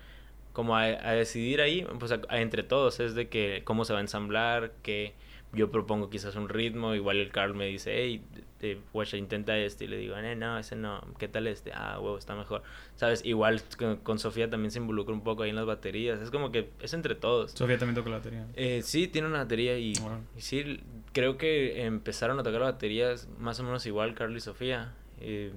como 0.60 0.76
a, 0.76 0.82
a 0.84 1.14
decidir 1.14 1.62
ahí, 1.62 1.88
pues 2.00 2.12
a- 2.12 2.20
a 2.28 2.42
entre 2.42 2.64
todos, 2.64 3.00
es 3.00 3.16
de 3.16 3.30
que 3.30 3.62
cómo 3.64 3.86
se 3.86 3.94
va 3.94 4.00
a 4.00 4.02
ensamblar, 4.02 4.74
que 4.84 5.14
yo 5.54 5.72
propongo 5.72 6.10
quizás 6.10 6.36
un 6.36 6.50
ritmo, 6.50 6.96
igual 6.96 7.16
el 7.16 7.32
Carl 7.32 7.54
me 7.56 7.66
dice, 7.68 7.94
hey, 7.96 8.22
te, 8.58 8.78
guacha, 8.92 9.16
intenta 9.16 9.58
este, 9.58 9.86
y 9.86 9.88
le 9.88 9.96
digo, 9.96 10.18
eh, 10.18 10.36
no, 10.36 10.60
ese 10.60 10.76
no, 10.76 11.00
¿qué 11.18 11.30
tal 11.30 11.48
este? 11.48 11.72
Ah, 11.74 11.98
huevo, 12.02 12.18
está 12.18 12.36
mejor, 12.36 12.62
¿sabes? 12.98 13.24
Igual 13.24 13.62
con, 13.78 13.96
con 14.00 14.20
Sofía 14.20 14.50
también 14.50 14.72
se 14.72 14.80
involucra 14.80 15.14
un 15.14 15.24
poco 15.24 15.44
ahí 15.44 15.50
en 15.52 15.56
las 15.56 15.66
baterías, 15.66 16.20
es 16.20 16.30
como 16.30 16.52
que 16.52 16.68
es 16.82 16.94
entre 16.94 17.16
todos. 17.16 17.52
Sofía 17.52 17.78
también 17.78 17.96
toca 17.96 18.10
la 18.10 18.18
batería. 18.18 18.46
Eh, 18.58 18.82
sí, 18.84 19.08
tiene 19.08 19.30
una 19.30 19.38
batería 19.38 19.78
y 19.80 19.94
sí, 20.40 20.82
creo 21.14 21.38
que 21.38 21.86
empezaron 21.86 22.38
a 22.38 22.44
tocar 22.44 22.60
baterías 22.60 23.30
más 23.40 23.62
o 23.62 23.64
menos 23.64 23.86
igual 23.86 24.14
Carl 24.14 24.36
y 24.36 24.42
Sofía, 24.42 24.94
eh, 25.22 25.54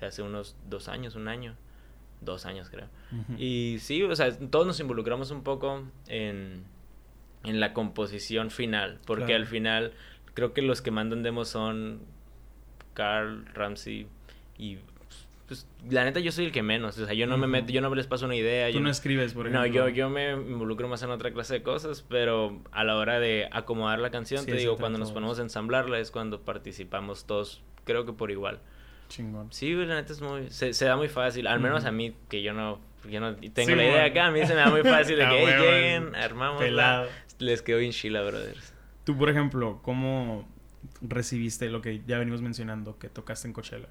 hace 0.00 0.22
unos 0.22 0.56
dos 0.68 0.88
años, 0.88 1.14
un 1.14 1.28
año, 1.28 1.56
dos 2.24 2.46
años 2.46 2.70
creo. 2.70 2.88
Y 3.38 3.76
sí, 3.80 4.02
o 4.02 4.14
sea, 4.16 4.36
todos 4.36 4.66
nos 4.66 4.80
involucramos 4.80 5.30
un 5.30 5.42
poco 5.42 5.84
en, 6.08 6.64
en 7.44 7.60
la 7.60 7.72
composición 7.72 8.50
final, 8.50 8.98
porque 9.06 9.24
Claro. 9.26 9.42
al 9.42 9.46
final 9.46 9.92
creo 10.34 10.52
que 10.52 10.62
los 10.62 10.82
que 10.82 10.90
mandan 10.90 11.22
demos 11.22 11.48
son 11.48 12.00
Carl, 12.94 13.46
Ramsey 13.54 14.06
y 14.58 14.78
pues 15.46 15.66
la 15.90 16.04
neta 16.04 16.20
yo 16.20 16.32
soy 16.32 16.46
el 16.46 16.52
que 16.52 16.62
menos, 16.62 16.96
o 16.98 17.04
sea, 17.04 17.12
yo 17.14 17.26
no 17.26 17.36
me 17.36 17.46
meto, 17.46 17.70
yo 17.70 17.82
no 17.82 17.94
les 17.94 18.06
paso 18.06 18.24
una 18.24 18.34
idea, 18.34 18.68
Tú 18.68 18.74
yo 18.74 18.80
no 18.80 18.88
escribes, 18.88 19.34
por 19.34 19.46
ejemplo. 19.46 19.60
no, 19.68 19.74
yo, 19.74 19.88
yo 19.90 20.08
me 20.08 20.32
involucro 20.32 20.88
más 20.88 21.02
en 21.02 21.10
otra 21.10 21.32
clase 21.32 21.54
de 21.54 21.62
cosas, 21.62 22.02
pero 22.08 22.62
a 22.72 22.82
la 22.82 22.96
hora 22.96 23.20
de 23.20 23.48
acomodar 23.52 23.98
la 23.98 24.10
canción, 24.10 24.40
Sí, 24.44 24.50
te 24.50 24.56
digo, 24.56 24.78
cuando 24.78 24.98
nos 24.98 25.12
ponemos 25.12 25.38
a 25.38 25.42
ensamblarla 25.42 25.98
es 25.98 26.10
cuando 26.10 26.40
participamos 26.40 27.26
todos, 27.26 27.62
creo 27.84 28.06
que 28.06 28.12
por 28.14 28.30
igual. 28.30 28.60
Chingón. 29.14 29.52
Sí, 29.52 29.72
güey, 29.74 29.86
la 29.86 29.94
neta 29.94 30.12
es 30.12 30.20
muy... 30.20 30.50
Se, 30.50 30.72
se 30.72 30.84
da 30.86 30.96
muy 30.96 31.08
fácil, 31.08 31.46
al 31.46 31.60
menos 31.60 31.84
a 31.84 31.92
mí, 31.92 32.16
que 32.28 32.42
yo 32.42 32.52
no, 32.52 32.80
yo 33.08 33.20
no 33.20 33.36
tengo 33.36 33.70
Sí, 33.70 33.74
la 33.76 33.84
idea 33.84 34.04
acá, 34.06 34.26
a 34.26 34.30
mí 34.32 34.40
se 34.44 34.54
me 34.54 34.60
da 34.60 34.70
muy 34.70 34.82
fácil 34.82 35.16
de 35.18 35.24
que 35.24 35.30
"Hey, 35.38 35.44
huevo, 35.44 35.64
lleguen, 35.64 36.14
armamos. 36.16 36.62
Les 37.38 37.62
quedó 37.62 37.78
bien 37.78 37.92
chila, 37.92 38.22
brothers. 38.22 38.74
Tú, 39.04 39.16
por 39.16 39.28
ejemplo, 39.28 39.80
¿cómo 39.82 40.48
recibiste 41.00 41.68
lo 41.70 41.80
que 41.80 42.02
ya 42.06 42.18
venimos 42.18 42.42
mencionando, 42.42 42.98
que 42.98 43.08
tocaste 43.08 43.46
en 43.46 43.52
Coachella? 43.54 43.88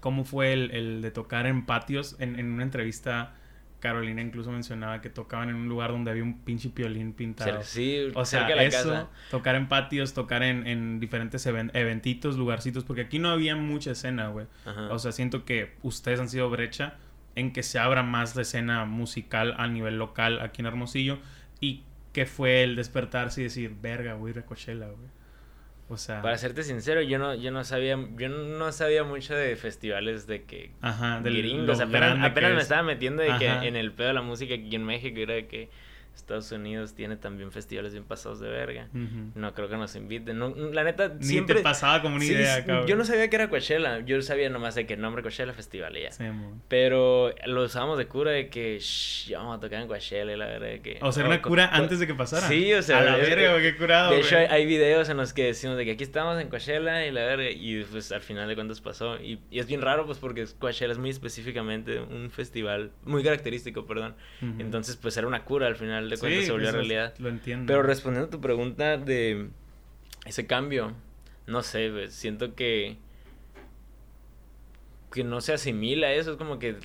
¿Cómo 0.00 0.24
fue 0.24 0.52
el, 0.52 0.70
el 0.72 1.02
de 1.02 1.10
tocar 1.10 1.46
en 1.46 1.64
patios? 1.64 2.16
En, 2.18 2.38
en 2.38 2.52
una 2.52 2.62
entrevista, 2.62 3.34
Carolina 3.80 4.20
incluso 4.22 4.50
mencionaba 4.50 5.00
que 5.00 5.08
tocaban 5.10 5.48
en 5.50 5.54
un 5.56 5.68
lugar 5.68 5.90
donde 5.92 6.10
había 6.10 6.22
un 6.24 6.40
pinche 6.40 6.68
piolín 6.70 7.12
pintado. 7.12 7.62
Sí, 7.62 8.08
O 8.14 8.24
sea, 8.24 8.48
la 8.48 8.62
eso, 8.64 8.88
casa. 8.90 9.08
tocar 9.30 9.54
en 9.54 9.68
patios, 9.68 10.14
tocar 10.14 10.42
en, 10.42 10.66
en 10.66 10.98
diferentes 11.00 11.46
even- 11.46 11.70
eventitos, 11.74 12.36
lugarcitos, 12.36 12.84
porque 12.84 13.02
aquí 13.02 13.18
no 13.18 13.30
había 13.30 13.54
mucha 13.56 13.92
escena, 13.92 14.28
güey. 14.28 14.46
O 14.90 14.98
sea, 14.98 15.12
siento 15.12 15.44
que 15.44 15.72
ustedes 15.82 16.18
han 16.20 16.28
sido 16.28 16.50
brecha 16.50 16.96
en 17.36 17.52
que 17.52 17.62
se 17.62 17.78
abra 17.78 18.02
más 18.02 18.34
la 18.34 18.42
escena 18.42 18.84
musical 18.84 19.54
a 19.58 19.68
nivel 19.68 19.96
local 19.98 20.40
aquí 20.40 20.60
en 20.62 20.66
Hermosillo 20.66 21.18
y 21.60 21.82
que 22.12 22.26
fue 22.26 22.64
el 22.64 22.74
despertarse 22.74 23.42
y 23.42 23.44
decir, 23.44 23.76
verga, 23.80 24.14
voy 24.14 24.30
a 24.30 24.34
ir 24.34 24.38
a 24.40 24.42
Coachella, 24.46 24.86
güey. 24.86 25.08
O 25.90 25.96
sea, 25.96 26.20
Para 26.20 26.36
serte 26.36 26.62
sincero, 26.62 27.00
yo 27.00 27.18
no, 27.18 27.34
yo 27.34 27.50
no 27.50 27.64
sabía, 27.64 27.98
yo 28.16 28.28
no 28.28 28.72
sabía 28.72 29.04
mucho 29.04 29.34
de 29.34 29.56
festivales 29.56 30.26
de 30.26 30.44
que 30.44 30.70
ajá, 30.82 31.20
del 31.20 31.38
gringos. 31.38 31.80
Apenas, 31.80 32.18
me 32.18 32.56
es. 32.56 32.62
estaba 32.62 32.82
metiendo 32.82 33.22
de 33.22 33.36
que 33.38 33.48
en 33.48 33.74
el 33.74 33.92
pedo 33.92 34.08
de 34.08 34.14
la 34.14 34.22
música 34.22 34.54
aquí 34.54 34.74
en 34.76 34.84
México 34.84 35.18
era 35.18 35.34
de 35.34 35.46
que 35.46 35.70
Estados 36.18 36.50
Unidos 36.52 36.94
tiene 36.94 37.16
también 37.16 37.50
festivales 37.52 37.92
bien 37.92 38.04
pasados 38.04 38.40
de 38.40 38.48
verga. 38.48 38.88
No 39.34 39.54
creo 39.54 39.68
que 39.68 39.76
nos 39.76 39.94
inviten. 39.96 40.38
No, 40.38 40.54
la 40.72 40.84
neta, 40.84 41.08
Ni 41.08 41.24
siempre... 41.24 41.56
te 41.56 41.62
pasaba 41.62 42.02
como 42.02 42.16
una 42.16 42.24
Sí, 42.24 42.32
idea 42.32 42.56
acá, 42.56 42.84
Yo 42.86 42.96
no 42.96 43.04
sabía 43.04 43.28
que 43.30 43.36
era 43.36 43.48
Coachella. 43.48 44.00
Yo 44.00 44.20
sabía 44.22 44.50
nomás 44.50 44.74
de 44.74 44.86
que 44.86 44.94
el 44.94 45.00
nombre 45.00 45.22
Coachella 45.22 45.52
Festival 45.52 45.96
y 45.96 46.02
ya. 46.02 46.12
Sí. 46.12 46.24
Pero 46.68 47.34
lo 47.46 47.62
usábamos 47.64 47.98
de 47.98 48.06
cura 48.06 48.30
de 48.32 48.48
que 48.48 48.78
shh, 48.78 49.28
ya 49.28 49.38
vamos 49.38 49.56
a 49.56 49.60
tocar 49.60 49.80
en 49.80 49.88
Coachella 49.88 50.32
y 50.32 50.36
la 50.36 50.46
verdad 50.46 50.68
de 50.68 50.80
que... 50.80 50.98
O 51.00 51.12
sea, 51.12 51.22
era 51.22 51.30
una 51.30 51.42
co- 51.42 51.48
cura 51.48 51.66
antes 51.72 51.98
de 52.00 52.06
que 52.06 52.14
pasara. 52.14 52.46
Sí, 52.48 52.72
o 52.74 52.82
sea, 52.82 52.98
A 52.98 53.04
la 53.04 53.16
verga, 53.16 53.52
güey, 53.52 53.62
qué 53.62 53.76
curado, 53.76 54.10
De 54.10 54.20
hecho, 54.20 54.36
hay, 54.36 54.66
videos 54.66 55.08
en 55.08 55.16
los 55.16 55.32
que 55.32 55.44
decimos 55.44 55.76
de 55.76 55.84
que 55.84 55.92
aquí 55.92 56.04
estamos 56.04 56.40
en 56.40 56.48
Coachella 56.48 57.06
y 57.06 57.10
la 57.10 57.22
verga, 57.24 57.50
y 57.50 57.82
pues 57.84 58.12
al 58.12 58.20
final 58.20 58.48
de 58.48 58.54
cuentas 58.54 58.80
pasó. 58.80 59.16
Y, 59.20 59.40
y 59.50 59.58
es 59.60 59.66
bien 59.66 59.80
raro, 59.80 60.04
pues 60.06 60.18
porque 60.18 60.46
Coachella 60.58 60.92
es 60.92 60.98
muy 60.98 61.10
específicamente 61.10 62.00
un 62.00 62.30
festival, 62.30 62.90
muy 63.04 63.22
característico, 63.22 63.86
perdón. 63.86 64.14
Entonces, 64.58 64.96
pues 64.96 65.16
era 65.16 65.26
una 65.26 65.44
cura 65.44 65.66
al 65.66 65.76
final 65.76 66.07
de 66.10 66.16
Sí, 66.16 66.20
cuentas, 66.20 66.44
se 66.46 66.52
volvió 66.52 66.72
realidad. 66.72 67.14
Lo 67.18 67.28
entiendo. 67.28 67.66
Pero 67.66 67.82
respondiendo 67.82 68.28
a 68.28 68.30
tu 68.30 68.40
pregunta 68.40 68.96
de 68.96 69.48
ese 70.26 70.46
cambio, 70.46 70.94
no 71.46 71.62
sé, 71.62 71.90
pues, 71.90 72.14
siento 72.14 72.54
que 72.54 72.96
que 75.12 75.24
no 75.24 75.40
se 75.40 75.54
asimila 75.54 76.12
eso, 76.12 76.32
es 76.32 76.36
como 76.36 76.58
que 76.58 76.76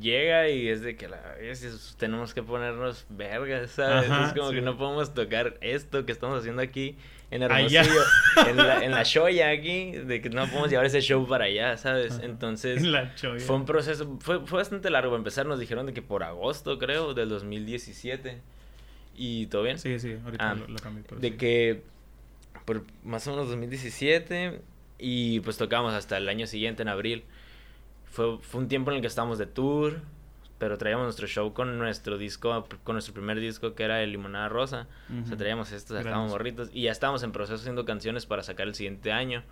llega 0.00 0.48
y 0.48 0.68
es 0.68 0.80
de 0.80 0.96
que 0.96 1.08
la 1.08 1.20
vez 1.38 1.94
tenemos 1.98 2.34
que 2.34 2.42
ponernos 2.42 3.06
vergas, 3.10 3.72
¿sabes? 3.72 4.10
Ajá, 4.10 4.28
es 4.28 4.32
como 4.32 4.50
sí. 4.50 4.56
que 4.56 4.62
no 4.62 4.76
podemos 4.76 5.12
tocar 5.14 5.58
esto 5.60 6.06
que 6.06 6.12
estamos 6.12 6.40
haciendo 6.40 6.62
aquí 6.62 6.96
en. 7.30 7.42
Hermosillo, 7.42 7.80
en 8.48 8.56
la, 8.56 8.84
en 8.84 8.90
la 8.92 9.02
Shoya 9.02 9.50
aquí, 9.50 9.92
de 9.92 10.20
que 10.20 10.30
no 10.30 10.46
podemos 10.46 10.70
llevar 10.70 10.86
ese 10.86 11.00
show 11.00 11.26
para 11.26 11.46
allá, 11.46 11.76
¿sabes? 11.76 12.20
Entonces, 12.22 12.82
En 12.82 12.92
la 12.92 13.12
fue 13.38 13.56
un 13.56 13.64
proceso, 13.64 14.16
fue, 14.20 14.46
fue 14.46 14.58
bastante 14.58 14.90
largo. 14.90 15.10
Para 15.10 15.18
empezar, 15.18 15.46
nos 15.46 15.58
dijeron 15.58 15.86
de 15.86 15.92
que 15.92 16.02
por 16.02 16.22
agosto, 16.22 16.78
creo, 16.78 17.14
del 17.14 17.28
2017. 17.28 18.38
¿Y 19.16 19.46
todo 19.46 19.62
bien? 19.62 19.78
Sí, 19.78 19.98
sí, 19.98 20.14
ahorita 20.24 20.50
Ah, 20.50 20.54
lo, 20.54 20.68
lo 20.68 20.76
cambié. 20.78 21.02
de 21.18 21.30
sí. 21.30 21.36
que 21.36 21.82
por 22.66 22.82
más 23.04 23.26
o 23.28 23.30
menos 23.30 23.48
2017 23.48 24.60
y 24.98 25.40
pues 25.40 25.56
tocamos 25.56 25.94
hasta 25.94 26.16
el 26.18 26.28
año 26.28 26.46
siguiente, 26.46 26.82
en 26.82 26.88
abril. 26.88 27.24
Fue, 28.10 28.38
fue 28.40 28.60
un 28.60 28.68
tiempo 28.68 28.90
en 28.90 28.96
el 28.96 29.00
que 29.02 29.08
estábamos 29.08 29.38
de 29.38 29.46
tour, 29.46 30.00
pero 30.58 30.78
traíamos 30.78 31.04
nuestro 31.04 31.26
show 31.26 31.52
con 31.52 31.78
nuestro 31.78 32.16
disco, 32.18 32.66
con 32.84 32.94
nuestro 32.94 33.12
primer 33.12 33.38
disco 33.40 33.74
que 33.74 33.84
era 33.84 34.02
el 34.02 34.12
Limonada 34.12 34.48
Rosa. 34.48 34.86
O 35.08 35.12
sea, 35.12 35.22
Ujú. 35.22 35.36
traíamos 35.36 35.72
esto, 35.72 35.94
o 35.94 35.96
sea, 35.96 36.02
Gran 36.02 36.06
estábamos 36.12 36.28
disco. 36.30 36.38
morritos 36.38 36.70
y 36.72 36.82
ya 36.82 36.92
estábamos 36.92 37.22
en 37.22 37.32
proceso 37.32 37.60
haciendo 37.60 37.84
canciones 37.84 38.24
para 38.26 38.42
sacar 38.42 38.66
el 38.68 38.74
siguiente 38.74 39.12
año. 39.12 39.42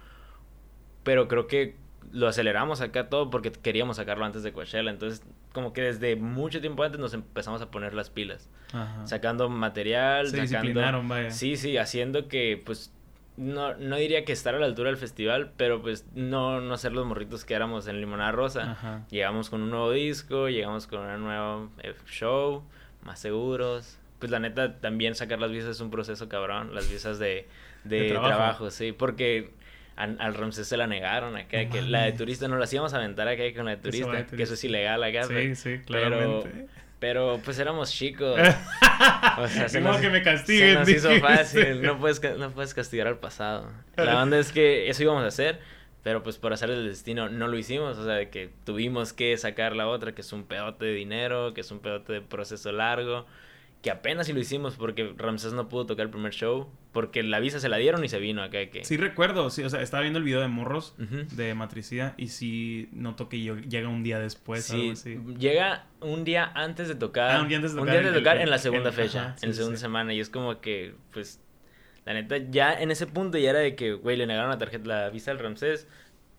Pero 1.02 1.28
creo 1.28 1.46
que 1.46 1.76
lo 2.12 2.28
aceleramos 2.28 2.80
acá 2.80 3.08
todo 3.08 3.30
porque 3.30 3.50
queríamos 3.52 3.96
sacarlo 3.96 4.24
antes 4.24 4.42
de 4.42 4.52
Coachella. 4.52 4.90
Entonces, 4.90 5.22
como 5.52 5.72
que 5.72 5.82
desde 5.82 6.16
mucho 6.16 6.60
tiempo 6.60 6.82
antes 6.82 7.00
nos 7.00 7.12
empezamos 7.14 7.60
a 7.62 7.70
poner 7.70 7.92
las 7.94 8.08
pilas. 8.10 8.48
Ajá. 8.72 9.06
Sacando 9.06 9.48
material, 9.48 10.28
Se 10.28 10.46
sacando... 10.46 11.02
vaya. 11.08 11.30
Sí, 11.30 11.56
sí, 11.56 11.76
haciendo 11.76 12.28
que, 12.28 12.62
pues, 12.64 12.92
no, 13.36 13.74
no 13.74 13.96
diría 13.96 14.24
que 14.24 14.32
estar 14.32 14.54
a 14.54 14.58
la 14.58 14.66
altura 14.66 14.90
del 14.90 14.96
festival, 14.96 15.52
pero 15.56 15.82
pues 15.82 16.06
no, 16.14 16.60
no 16.60 16.76
ser 16.76 16.92
los 16.92 17.04
morritos 17.06 17.44
que 17.44 17.54
éramos 17.54 17.87
en 17.88 18.00
Limonada 18.00 18.32
Rosa. 18.32 18.72
Ajá. 18.72 19.06
Llegamos 19.10 19.50
con 19.50 19.62
un 19.62 19.70
nuevo 19.70 19.90
disco, 19.92 20.48
llegamos 20.48 20.87
con 20.87 21.00
un 21.00 21.22
nuevo 21.24 21.70
eh, 21.82 21.94
show, 22.06 22.64
más 23.02 23.18
seguros. 23.18 23.98
Pues 24.20 24.30
la 24.30 24.38
neta, 24.38 24.78
también 24.80 25.14
sacar 25.14 25.40
las 25.40 25.50
visas 25.50 25.70
es 25.70 25.80
un 25.80 25.90
proceso 25.90 26.28
cabrón, 26.28 26.74
las 26.74 26.88
visas 26.90 27.18
de, 27.18 27.46
de, 27.85 28.00
De 28.02 28.08
trabajo. 28.10 28.28
trabajo. 28.37 28.70
sí, 28.70 28.92
porque 28.92 29.50
al 29.96 30.35
Ramsés 30.35 30.66
se 30.66 30.76
la 30.76 30.87
negaron 30.88 31.37
acá, 31.37 31.62
No 31.64 31.70
que 31.70 31.82
la 31.82 32.02
de 32.02 32.12
turista 32.12 32.48
no 32.48 32.56
las 32.56 32.72
íbamos 32.72 32.94
a 32.94 32.96
aventar 32.96 33.28
acá 33.28 33.42
con 33.54 33.64
la 33.66 33.76
de 33.76 33.88
Eso 33.88 34.06
turista, 34.06 34.37
que 34.37 34.42
eso 34.42 34.54
es 34.54 34.64
ilegal 34.64 35.02
acá. 35.04 35.22
Sí, 35.24 35.28
pero- 35.35 35.54
sí, 35.54 35.78
claramente. 35.87 36.50
Pero 36.52 36.83
pues 37.44 37.58
éramos 37.58 37.92
chicos. 37.92 38.38
o 39.38 39.48
sea, 39.48 39.68
se 39.68 39.80
nos, 39.80 39.98
que 39.98 40.10
me 40.10 40.22
castiguen. 40.22 40.72
Se 40.72 40.78
nos 40.78 40.88
hizo 40.88 41.20
fácil. 41.20 41.82
No 41.82 41.98
puedes, 41.98 42.20
no 42.38 42.50
puedes 42.50 42.74
castigar 42.74 43.06
al 43.06 43.18
pasado. 43.18 43.70
La 43.96 44.22
onda 44.22 44.38
es 44.38 44.52
que 44.52 44.88
eso 44.88 45.02
íbamos 45.02 45.24
a 45.24 45.28
hacer. 45.28 45.60
Pero 46.02 46.22
pues 46.22 46.36
por 46.36 46.52
hacer 46.52 46.70
el 46.70 46.86
destino 46.86 47.30
no 47.30 47.48
lo 47.48 47.56
hicimos. 47.56 47.96
O 47.98 48.04
sea, 48.04 48.30
que 48.30 48.50
tuvimos 48.64 49.12
que 49.12 49.36
sacar 49.38 49.74
la 49.74 49.88
otra, 49.88 50.14
que 50.14 50.20
es 50.20 50.32
un 50.32 50.44
pedote 50.44 50.84
de 50.84 50.92
dinero, 50.92 51.54
que 51.54 51.62
es 51.62 51.70
un 51.70 51.80
pedote 51.80 52.12
de 52.12 52.20
proceso 52.20 52.72
largo 52.72 53.26
que 53.85 53.90
apenas 53.90 54.26
si 54.26 54.32
lo 54.32 54.40
hicimos 54.40 54.76
porque 54.76 55.12
Ramsés 55.14 55.52
no 55.52 55.68
pudo 55.68 55.85
tocar 55.85 56.06
el 56.06 56.10
primer 56.10 56.32
show, 56.32 56.70
porque 56.90 57.22
la 57.22 57.38
visa 57.38 57.60
se 57.60 57.68
la 57.68 57.76
dieron 57.76 58.02
y 58.02 58.08
se 58.08 58.18
vino 58.18 58.42
acá. 58.42 58.70
Que... 58.70 58.82
Sí, 58.82 58.96
recuerdo, 58.96 59.50
sí, 59.50 59.62
o 59.62 59.68
sea, 59.68 59.82
estaba 59.82 60.00
viendo 60.00 60.18
el 60.18 60.24
video 60.24 60.40
de 60.40 60.48
Morros 60.48 60.94
de 60.96 61.54
Matricida 61.54 62.14
y 62.16 62.28
sí 62.28 62.88
noto 62.92 63.28
que 63.28 63.38
llega 63.40 63.88
un 63.90 64.02
día 64.02 64.18
después. 64.18 64.64
Sí, 64.64 64.94
llega 65.38 65.85
un 66.00 66.24
día 66.24 66.50
antes 66.54 66.88
de 66.88 66.94
tocar. 66.94 67.32
Ah, 67.32 67.42
un 67.42 67.48
día 67.48 67.58
antes 67.58 67.72
de 67.74 67.78
tocar. 67.78 67.94
Un 67.94 68.02
día 68.02 68.10
de 68.10 68.18
tocar 68.18 68.40
en, 68.40 68.48
la 68.48 68.56
segunda 68.56 68.90
fecha, 68.90 69.37
en 69.42 69.50
la 69.50 69.54
segunda 69.54 69.78
semana, 69.78 70.14
y 70.14 70.20
es 70.20 70.30
como 70.30 70.62
que, 70.62 70.94
pues, 71.12 71.42
la 72.06 72.14
neta, 72.14 72.38
ya 72.38 72.72
en 72.72 72.90
ese 72.90 73.06
punto 73.06 73.37
ya 73.37 73.50
era 73.50 73.58
de 73.58 73.76
que, 73.76 73.92
güey, 73.92 74.16
le 74.16 74.26
negaron 74.26 74.48
la 74.48 74.56
tarjeta, 74.56 74.88
la 74.88 75.10
visa 75.10 75.30
al 75.30 75.38
Ramsés 75.38 75.87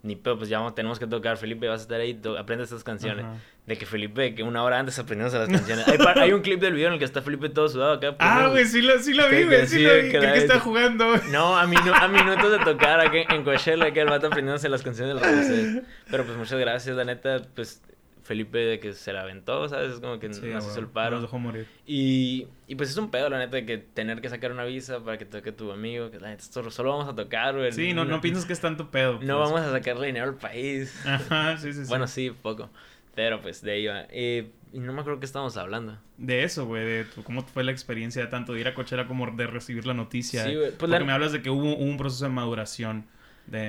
ni 0.05 0.15
pedo, 0.15 0.37
pues 0.37 0.49
ya 0.49 0.59
vamos, 0.59 0.75
tenemos 0.75 0.99
que 0.99 1.07
tocar, 1.07 1.37
Felipe, 1.37 1.67
vas 1.67 1.81
a 1.81 1.83
estar 1.83 1.99
ahí, 1.99 2.19
aprende 2.37 2.63
estas 2.63 2.83
canciones. 2.83 3.25
De 3.65 3.75
que 3.77 3.87
Felipe, 3.87 4.35
que 4.35 4.43
una 4.43 4.63
hora 4.63 4.77
antes 4.77 4.99
aprendimos 4.99 5.33
las 5.33 5.49
canciones. 5.49 5.87
hay, 5.87 5.97
hay, 6.21 6.31
un 6.33 6.41
clip 6.41 6.61
del 6.61 6.73
video 6.73 6.87
en 6.87 6.93
el 6.93 6.99
que 6.99 7.05
está 7.05 7.23
Felipe 7.23 7.49
todo 7.49 7.67
sudado 7.67 7.93
acá. 7.93 8.15
ah, 8.19 8.47
güey, 8.51 8.65
sí 8.65 8.83
lo, 8.83 8.99
sí 8.99 9.15
lo 9.15 9.27
vi, 9.27 9.43
güey, 9.43 9.65
sí 9.65 9.81
lo 9.81 9.95
vi, 9.95 10.11
que, 10.11 10.19
que 10.19 10.37
está 10.37 10.59
jugando. 10.59 11.17
No, 11.31 11.57
a, 11.57 11.63
a 11.63 11.67
minutos 11.67 12.51
de 12.51 12.59
tocar 12.63 12.99
aquí 12.99 13.23
en 13.27 13.43
Coachella, 13.43 13.91
que 13.91 14.01
el 14.01 14.07
vato 14.07 14.27
aprendiéndose 14.27 14.69
las 14.69 14.83
canciones 14.83 15.19
del 15.19 15.83
Pero 16.11 16.25
pues 16.25 16.37
muchas 16.37 16.59
gracias, 16.59 16.95
la 16.95 17.05
neta, 17.05 17.41
pues 17.55 17.81
Felipe 18.25 18.57
de 18.57 18.79
que 18.79 18.93
se 18.93 19.13
la 19.13 19.21
aventó, 19.21 19.69
¿sabes? 19.69 19.93
Es 19.93 19.99
como 19.99 20.17
que 20.17 20.27
nos 20.27 20.39
hizo 20.39 20.79
el 20.79 20.87
paro. 20.87 21.17
Nos 21.17 21.21
dejó 21.21 21.37
morir. 21.37 21.67
Y, 21.85 22.47
y 22.67 22.73
pues 22.73 22.89
es 22.89 22.97
un 22.97 23.11
pedo, 23.11 23.29
la 23.29 23.37
neta, 23.37 23.57
de 23.57 23.67
que 23.67 23.77
tener 23.77 24.19
que 24.19 24.29
sacar 24.29 24.51
una 24.51 24.63
visa 24.63 24.99
para 25.01 25.19
que 25.19 25.25
toque 25.25 25.51
tu 25.51 25.71
amigo. 25.71 26.09
Que 26.09 26.19
la 26.19 26.29
neta, 26.29 26.43
solo, 26.43 26.71
solo 26.71 26.89
vamos 26.89 27.07
a 27.07 27.15
tocar, 27.15 27.55
güey. 27.55 27.71
Sí, 27.71 27.93
no, 27.93 28.03
no, 28.03 28.21
piensas 28.21 28.45
que 28.45 28.53
es 28.53 28.59
tanto 28.59 28.89
pedo. 28.89 29.13
No 29.13 29.19
pues. 29.19 29.51
vamos 29.51 29.61
a 29.61 29.71
sacarle 29.71 30.07
dinero 30.07 30.25
al 30.25 30.35
país. 30.37 31.05
Ajá, 31.05 31.57
sí, 31.57 31.71
sí, 31.71 31.83
sí. 31.83 31.87
Bueno, 31.87 32.07
sí, 32.07 32.31
poco. 32.31 32.71
Pero 33.13 33.41
pues 33.41 33.61
de 33.61 33.71
ahí 33.71 33.85
va. 33.85 34.07
y 34.11 34.79
no 34.79 34.91
me 34.91 35.01
acuerdo 35.01 35.19
qué 35.19 35.27
estábamos 35.27 35.55
hablando. 35.55 35.95
De 36.17 36.43
eso, 36.43 36.65
güey, 36.65 36.83
de 36.83 37.05
cómo 37.23 37.43
fue 37.43 37.63
la 37.63 37.71
experiencia 37.71 38.27
tanto 38.29 38.53
de 38.53 38.61
ir 38.61 38.67
a 38.67 38.73
Coachella 38.73 39.05
como 39.05 39.29
de 39.29 39.45
recibir 39.45 39.85
la 39.85 39.93
noticia. 39.93 40.45
Sí, 40.45 40.55
güey. 40.55 40.71
Pues 40.71 40.89
Porque 40.89 41.05
me 41.05 41.13
hablas 41.13 41.31
de 41.31 41.43
que 41.43 41.51
hubo 41.51 41.75
un 41.75 41.95
proceso 41.97 42.25
de 42.25 42.31
maduración 42.31 43.05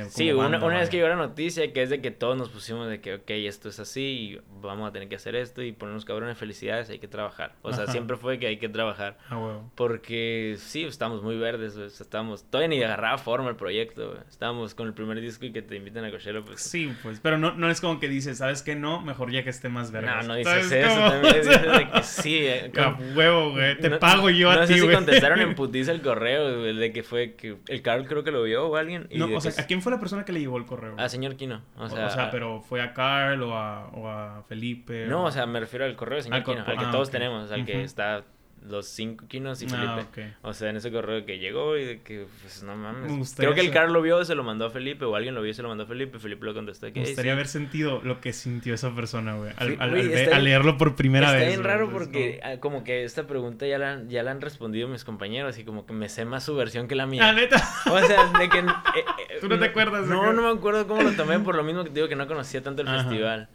sí, 0.09 0.33
una, 0.33 0.59
vez 0.59 0.89
que 0.89 0.97
llegó 0.97 1.09
la 1.09 1.17
noticia 1.17 1.73
que 1.73 1.83
es 1.83 1.91
de 1.91 2.01
que 2.01 2.11
todos 2.11 2.37
nos 2.37 2.49
pusimos 2.49 2.89
de 2.89 3.01
que, 3.01 3.15
ok, 3.15 3.31
esto 3.31 3.69
es 3.69 3.79
así 3.79 4.01
y 4.01 4.41
vamos 4.61 4.89
a 4.89 4.93
tener 4.93 5.09
que 5.09 5.17
hacer 5.17 5.37
esto 5.37 5.63
y 5.63 5.73
ponernos 5.73 6.05
cabrones 6.05 6.39
felicidades, 6.39 6.91
hay 6.91 6.99
que 6.99 7.09
trabajar. 7.09 7.55
O 7.63 7.73
sea, 7.73 7.87
siempre 7.87 8.17
fue 8.17 8.39
que 8.39 8.47
hay 8.47 8.59
que 8.59 8.69
trabajar. 8.69 9.19
Ah, 9.31 9.61
Porque 9.75 10.57
sí, 10.59 10.85
estamos 10.85 11.23
muy 11.23 11.37
verdes, 11.37 11.77
estamos, 11.77 12.45
todavía 12.51 12.69
ni 12.69 12.83
agarraba 12.83 13.19
forma 13.19 13.51
el 13.51 13.57
proyecto, 13.57 14.17
Estábamos 14.29 14.75
con 14.75 14.87
el 14.87 14.95
primer 14.95 15.21
disco 15.21 15.47
y 15.47 15.53
que 15.53 15.63
te 15.63 15.77
invitan 15.77 16.05
a 16.05 16.11
Coachella, 16.11 16.43
pues. 16.43 16.61
Sí, 16.61 16.93
pues, 17.03 17.21
pero 17.21 17.39
no, 17.39 17.53
no 17.55 17.71
es 17.71 17.81
como 17.81 18.01
que 18.01 18.09
dices, 18.09 18.39
¿sabes 18.39 18.63
qué? 18.63 18.75
No, 18.75 19.01
mejor 19.01 19.31
ya 19.31 19.43
que 19.43 19.51
esté 19.51 19.69
más 19.69 19.91
verde. 19.91 20.09
No, 20.09 20.23
no 20.23 20.35
dices 20.35 20.71
eso, 20.73 21.01
también 21.01 21.35
dices 21.35 21.63
de 21.63 21.91
que 21.91 22.03
sí. 22.03 22.37
Eh, 22.47 22.73
huevo, 23.15 23.53
güey, 23.53 23.79
te 23.79 23.91
pago 23.91 24.31
yo 24.31 24.51
a 24.51 24.55
ti, 24.55 24.61
No 24.61 24.67
sé 24.67 24.79
si 24.79 24.95
contestaron 24.95 25.41
en 25.41 25.55
putiza 25.57 25.93
el 25.93 26.03
correo, 26.03 26.63
de 26.63 26.93
que 26.93 27.03
fue 27.03 27.35
que 27.35 27.57
el 27.69 27.83
Carl 27.83 28.07
creo 28.07 28.25
que 28.25 28.31
lo 28.31 28.43
vio 28.43 28.67
o 28.67 28.77
alguien. 28.77 29.09
no, 29.15 29.27
o 29.35 29.41
sea, 29.41 29.66
quién 29.67 29.83
fue 29.83 29.93
la 29.93 29.99
persona 29.99 30.25
que 30.25 30.33
le 30.33 30.41
llevó 30.41 30.59
el 30.59 30.67
correo? 30.67 30.95
A 30.99 31.09
señor 31.09 31.37
Kino. 31.37 31.63
O 31.77 31.89
sea, 31.89 32.07
o, 32.07 32.11
sea 32.11 32.31
pero 32.31 32.61
fue 32.61 32.81
a 32.81 32.93
Carl 32.93 33.43
o 33.43 33.57
a, 33.57 33.89
o 33.89 34.09
a 34.09 34.43
Felipe. 34.49 35.07
No, 35.07 35.25
o... 35.25 35.31
sea, 35.31 35.47
me 35.47 35.61
refiero 35.61 35.85
al 35.85 35.97
correo 35.97 36.17
de 36.17 36.23
señor 36.23 36.43
Kino, 36.45 36.65
al 36.67 36.79
que 36.79 36.85
ah, 36.85 36.91
todos 36.91 37.11
tenemos, 37.11 37.51
al 37.51 37.65
que 37.65 37.83
está 37.83 38.25
los 38.69 38.87
cinco 38.87 39.27
quinos 39.29 39.63
y 39.63 39.67
ah, 39.67 40.05
Felipe. 40.09 40.35
O 40.43 40.53
sea, 40.53 40.71
en 40.71 40.77
ese 40.77 40.91
correo 40.91 41.25
que 41.25 41.39
llegó 41.39 41.77
y 41.77 41.85
de 41.85 42.01
que, 42.01 42.27
pues 42.43 42.63
no 42.63 42.77
mames. 42.77 43.35
Creo 43.37 43.55
que 43.55 43.61
el 43.61 43.71
Carl 43.71 43.93
lo 43.93 44.03
vio, 44.03 44.25
se 44.25 44.35
lo 44.35 44.45
mandó 44.45 44.67
a 44.67 44.71
Felipe, 44.71 45.05
o 45.05 45.17
alguien 45.17 45.35
lo 45.35 45.43
vio 45.43 45.51
y 45.51 45.55
se 45.55 45.63
lo 45.63 45.69
mandó 45.69 45.85
a 45.85 45.87
Felipe. 45.87 46.19
Felipe 46.19 46.45
lo 46.45 46.55
contestó. 46.55 46.87
Que, 46.93 47.01
Me 47.01 47.07
gustaría 47.07 47.33
haber 47.33 47.49
sentido 47.49 48.01
lo 48.03 48.21
que 48.21 48.33
sintió 48.33 48.75
esa 48.75 48.95
persona, 48.95 49.35
güey. 49.35 49.53
Al, 49.57 50.45
leerlo 50.45 50.77
por 50.77 50.95
primera 50.97 51.33
vez. 51.33 51.43
Está 51.43 51.49
bien 51.49 51.65
raro 51.65 51.91
porque, 51.91 52.41
ah, 52.43 52.57
como... 52.61 52.85
que 52.85 53.05
esta 53.05 53.27
pregunta 53.27 53.67
ya 53.67 53.79
la, 53.79 54.03
ya 54.07 54.23
la 54.23 54.31
han 54.31 54.41
respondido 54.41 54.89
mis 54.89 55.05
compañeros 55.05 55.59
y 55.59 55.65
como 55.65 55.87
que 55.87 55.93
me 55.93 56.09
sé 56.09 56.25
más 56.25 56.45
su 56.45 56.55
versión 56.55 56.89
que 56.89 56.95
la 56.95 57.07
mía. 57.07 57.29
Ah, 57.29 57.33
neta. 57.33 57.57
O 57.91 57.99
sea, 58.01 58.33
de 58.39 58.49
que. 58.49 58.59
Eh, 58.59 58.63
eh, 58.65 59.39
¿Tú 59.41 59.49
no 59.49 59.59
te 59.59 59.67
acuerdas? 59.67 60.07
No, 60.07 60.33
no 60.33 60.43
me 60.43 60.59
acuerdo 60.59 60.87
cómo 60.87 61.03
lo 61.03 61.13
tomé, 61.13 61.39
por 61.41 61.55
lo 61.55 61.65
mismo 61.65 61.85
que 61.85 61.91
digo 61.91 62.09
que 62.09 62.17
no 62.17 62.27
conocía 62.27 62.63
tanto 62.63 62.83
el 62.83 62.89
festival. 62.89 63.49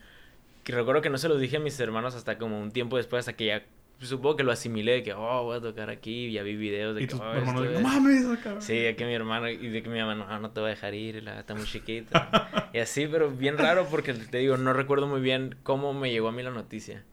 Que 0.64 0.74
recuerdo 0.74 1.02
que 1.02 1.10
no 1.10 1.18
se 1.18 1.28
lo 1.28 1.38
dije 1.38 1.58
a 1.58 1.60
mis 1.60 1.80
hermanos 1.80 2.16
hasta 2.16 2.38
como 2.38 2.62
un 2.62 2.72
tiempo 2.72 2.98
después, 2.98 3.22
hasta 3.22 3.34
que 3.34 3.46
ya 3.46 3.64
supongo 4.08 4.38
que 4.38 4.44
lo 4.44 4.52
asimilé 4.52 4.94
de 4.94 5.04
que, 5.04 5.14
oh, 5.14 5.44
voy 5.44 5.58
a 5.58 5.62
tocar 5.62 5.90
aquí, 5.90 6.32
ya 6.32 6.44
vi 6.44 6.56
videos 6.56 6.96
de 6.96 7.08
que, 7.08 7.16
oh, 7.16 7.34
hermano 7.34 7.64
no 7.64 7.80
mames, 7.82 8.26
Sí, 8.60 8.74
que 8.98 9.06
mi 9.06 9.14
hermano, 9.14 9.50
y 9.50 9.70
de 9.70 9.84
que 9.84 9.90
mi 9.90 10.00
mamá, 10.00 10.16
no, 10.16 10.40
no 10.40 10.52
te 10.52 10.60
voy 10.60 10.68
a 10.68 10.74
dejar 10.74 10.94
ir, 10.94 11.24
la 11.24 11.40
está 11.40 11.56
muy 11.56 11.66
chiquita. 11.66 12.70
y 12.74 12.80
así, 12.80 13.08
pero 13.08 13.32
bien 13.32 13.58
raro 13.58 13.88
porque 13.90 14.14
te 14.14 14.40
digo, 14.40 14.58
no 14.58 14.74
recuerdo 14.74 15.08
muy 15.08 15.22
bien 15.22 15.56
cómo 15.64 15.94
me 15.94 16.12
llegó 16.12 16.30
a 16.30 16.32
mí 16.32 16.44
la 16.44 16.52
noticia. 16.52 17.04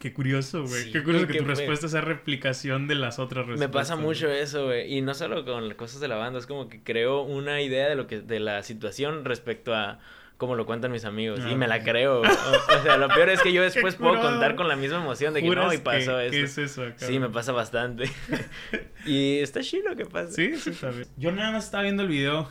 Qué 0.00 0.14
curioso, 0.14 0.64
güey. 0.64 0.92
Qué 0.92 1.02
curioso 1.02 1.26
que, 1.26 1.38
tu 1.38 1.44
respuesta 1.44 1.86
sea 1.86 2.00
replicación 2.00 2.88
de 2.88 2.94
las 2.94 3.18
otras 3.18 3.46
respuestas. 3.46 3.68
Me 3.68 3.72
pasa 3.72 3.96
mucho 3.96 4.30
eso, 4.30 4.64
güey. 4.64 4.96
Y 4.96 5.02
no 5.02 5.12
solo 5.12 5.44
con 5.44 5.68
las 5.68 5.76
cosas 5.76 6.00
de 6.00 6.08
la 6.08 6.16
banda, 6.16 6.38
es 6.38 6.46
como 6.46 6.70
que 6.70 6.82
creo 6.82 7.20
una 7.20 7.60
idea 7.60 7.86
de 7.86 7.96
lo 7.96 8.06
que, 8.06 8.22
de 8.22 8.40
la 8.40 8.62
situación 8.62 9.26
respecto 9.26 9.74
a 9.74 9.98
como 10.40 10.54
lo 10.54 10.64
cuentan 10.64 10.90
mis 10.90 11.04
amigos. 11.04 11.40
y 11.48 11.54
me 11.54 11.68
la 11.68 11.74
ah, 11.74 11.82
creo. 11.82 12.22
O, 12.22 12.82
sea, 12.82 12.96
lo 12.96 13.08
peor 13.08 13.28
es 13.28 13.42
que 13.42 13.52
yo 13.52 13.60
después 13.70 13.94
puedo 13.94 14.18
contar 14.22 14.56
con 14.56 14.68
la 14.68 14.74
misma 14.74 14.96
emoción 14.96 15.34
de 15.34 15.42
que 15.42 15.50
no, 15.50 15.70
y 15.70 15.76
pasó 15.76 16.18
esto. 16.18 16.32
¿Qué 16.32 16.42
es 16.44 16.56
eso 16.56 16.82
Sí, 16.96 17.18
me 17.18 17.28
pasa 17.28 17.52
bastante. 17.52 18.10
y 19.04 19.38
está 19.40 19.60
chido 19.60 19.94
que 19.96 20.06
pasa. 20.06 20.32
Sí, 20.32 20.56
sí, 20.56 20.70
está 20.70 20.90
bien. 20.92 21.06
Yo 21.18 21.30
nada 21.30 21.52
más 21.52 21.66
estaba 21.66 21.82
viendo 21.82 22.02
el 22.02 22.08
video 22.08 22.50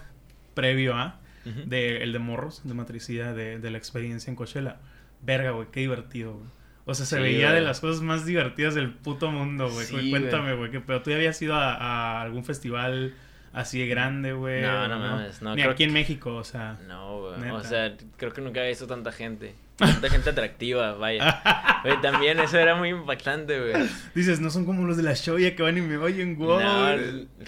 previo 0.54 0.96
a, 0.96 1.20
de, 1.66 2.04
el 2.04 2.14
de 2.14 2.20
Morros, 2.20 2.62
de 2.64 2.76
Matricida, 2.76 3.34
de, 3.34 3.58
de 3.58 3.72
la 3.72 3.80
experiencia 3.80 4.30
en 4.30 4.36
Coachella. 4.36 4.78
Verga, 5.24 5.50
güey, 5.50 5.70
qué 5.72 5.80
divertido, 5.80 6.34
güey. 6.34 6.48
O 6.86 6.94
sea, 6.94 7.08
se 7.08 7.20
veía 7.20 7.52
de 7.52 7.62
las 7.62 7.80
cosas 7.80 8.04
más 8.04 8.24
divertidas 8.28 8.76
del 8.76 8.94
puto 8.94 9.32
mundo, 9.32 9.68
güey. 9.72 10.12
Cuéntame, 10.12 10.54
güey. 10.54 10.72
Pero 10.86 11.02
tú 11.02 11.10
ya 11.10 11.16
habías 11.16 11.42
ido 11.42 11.56
a, 11.56 11.74
a 11.74 12.22
algún 12.22 12.46
festival 12.46 13.16
así 13.54 13.80
de 13.80 13.88
grande, 13.88 14.34
güey. 14.34 14.62
No, 14.62 14.88
no 14.88 15.00
mames, 15.00 15.42
no. 15.42 15.56
Ni 15.56 15.62
aquí 15.64 15.84
en 15.84 15.94
México, 15.94 16.36
o 16.36 16.44
sea. 16.44 16.78
No, 16.88 17.22
güey. 17.22 17.50
O 17.52 17.64
sea, 17.64 17.96
creo 18.18 18.34
que 18.34 18.42
nunca 18.42 18.60
había 18.60 18.70
visto 18.70 18.88
tanta 18.88 19.12
gente. 19.12 19.54
Tanta 19.80 20.10
gente 20.10 20.32
atractiva, 20.32 20.96
vaya. 20.96 21.42
Güey, 21.84 22.02
también 22.02 22.38
eso 22.42 22.60
era 22.60 22.76
muy 22.76 22.90
impactante, 22.90 23.58
güey. 23.58 23.90
Dices, 24.14 24.42
no 24.42 24.50
son 24.50 24.66
como 24.66 24.86
los 24.86 24.98
de 24.98 25.04
la 25.04 25.14
Shoya 25.14 25.56
que 25.56 25.64
van 25.64 25.78
y 25.78 25.82
me 25.82 25.96
oyen, 25.96 26.36
güey. 26.36 26.60
No, 26.60 26.98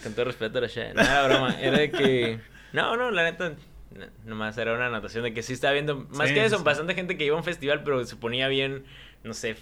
con 0.01 0.13
todo 0.13 0.25
respeto 0.25 0.59
a 0.59 0.61
la 0.61 0.67
Shoya. 0.67 0.93
No, 0.93 1.27
broma. 1.27 1.59
Era 1.59 1.79
de 1.79 1.91
que. 1.91 2.39
No, 2.71 2.95
no, 2.95 3.11
la 3.11 3.23
neta. 3.23 3.53
Nomás 4.25 4.57
era 4.57 4.73
una 4.73 4.85
anotación 4.85 5.25
de 5.25 5.33
que 5.33 5.43
sí 5.43 5.51
estaba 5.51 5.73
viendo. 5.73 6.07
Más 6.11 6.31
que 6.31 6.45
eso, 6.45 6.63
bastante 6.63 6.93
gente 6.93 7.17
que 7.17 7.25
iba 7.25 7.35
a 7.35 7.37
un 7.37 7.43
festival, 7.43 7.83
pero 7.83 8.05
se 8.05 8.15
ponía 8.15 8.47
bien 8.47 8.85
no 9.23 9.33
sé, 9.33 9.55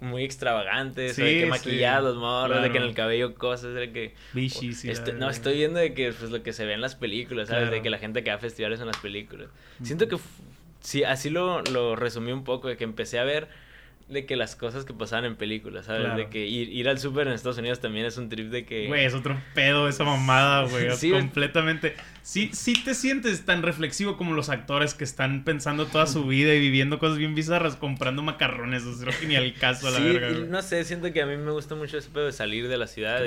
muy 0.00 0.24
extravagantes, 0.24 1.16
de 1.16 1.40
que 1.40 1.46
maquillados, 1.46 2.16
morros, 2.16 2.62
de 2.62 2.70
que 2.70 2.78
en 2.78 2.84
el 2.84 2.94
cabello 2.94 3.34
cosas, 3.34 3.74
de 3.74 3.92
que... 3.92 4.14
Sí, 4.50 4.70
este, 4.84 5.12
no, 5.12 5.30
estoy 5.30 5.56
viendo 5.56 5.78
de 5.78 5.94
que 5.94 6.12
pues 6.12 6.30
lo 6.30 6.42
que 6.42 6.52
se 6.52 6.66
ve 6.66 6.74
en 6.74 6.80
las 6.80 6.94
películas, 6.94 7.48
¿sabes? 7.48 7.70
De 7.70 7.82
que 7.82 7.90
la 7.90 7.98
gente 7.98 8.22
que 8.22 8.30
va 8.30 8.36
a 8.36 8.38
festivales 8.38 8.80
en 8.80 8.86
las 8.86 8.98
películas. 8.98 9.48
Siento 9.82 10.08
que 10.08 10.18
sí, 10.80 11.04
así 11.04 11.30
lo, 11.30 11.62
lo 11.62 11.96
resumí 11.96 12.32
un 12.32 12.44
poco, 12.44 12.68
de 12.68 12.76
que 12.76 12.84
empecé 12.84 13.18
a 13.18 13.24
ver 13.24 13.48
de 14.08 14.24
que 14.24 14.36
las 14.36 14.54
cosas 14.54 14.84
que 14.84 14.94
pasaban 14.94 15.24
en 15.24 15.36
películas, 15.36 15.86
¿sabes? 15.86 16.16
De 16.16 16.28
que 16.28 16.46
ir, 16.46 16.68
ir 16.68 16.88
al 16.88 16.98
súper 16.98 17.26
en 17.26 17.34
Estados 17.34 17.58
Unidos 17.58 17.80
también 17.80 18.06
es 18.06 18.16
un 18.18 18.28
trip 18.28 18.50
de 18.50 18.64
que... 18.64 18.86
Güey, 18.86 19.04
es 19.04 19.14
otro 19.14 19.36
pedo 19.54 19.88
esa 19.88 20.04
mamada, 20.04 20.64
güey. 20.70 20.90
sí, 20.92 21.10
completamente 21.10 21.94
sí, 22.26 22.50
sí 22.52 22.74
te 22.82 22.94
sientes 22.94 23.44
tan 23.44 23.62
reflexivo 23.62 24.16
como 24.16 24.34
los 24.34 24.48
actores 24.48 24.94
que 24.94 25.04
están 25.04 25.44
pensando 25.44 25.86
toda 25.86 26.06
su 26.06 26.26
vida 26.26 26.52
y 26.54 26.58
viviendo 26.58 26.98
cosas 26.98 27.18
bien 27.18 27.36
bizarras, 27.36 27.76
comprando 27.76 28.20
macarrones, 28.20 28.82
o 28.82 28.94
sea, 28.94 29.12
ni 29.28 29.36
al 29.36 29.54
caso 29.54 29.86
a 29.86 29.92
la 29.92 30.00
verga. 30.00 30.30
no 30.48 30.60
sé, 30.60 30.82
siento 30.84 31.12
que 31.12 31.22
a 31.22 31.26
mí 31.26 31.36
me 31.36 31.52
gusta 31.52 31.76
mucho 31.76 31.98
ese 31.98 32.10
pedo 32.10 32.26
de 32.26 32.32
salir 32.32 32.66
de 32.66 32.78
la 32.78 32.88
ciudad 32.88 33.22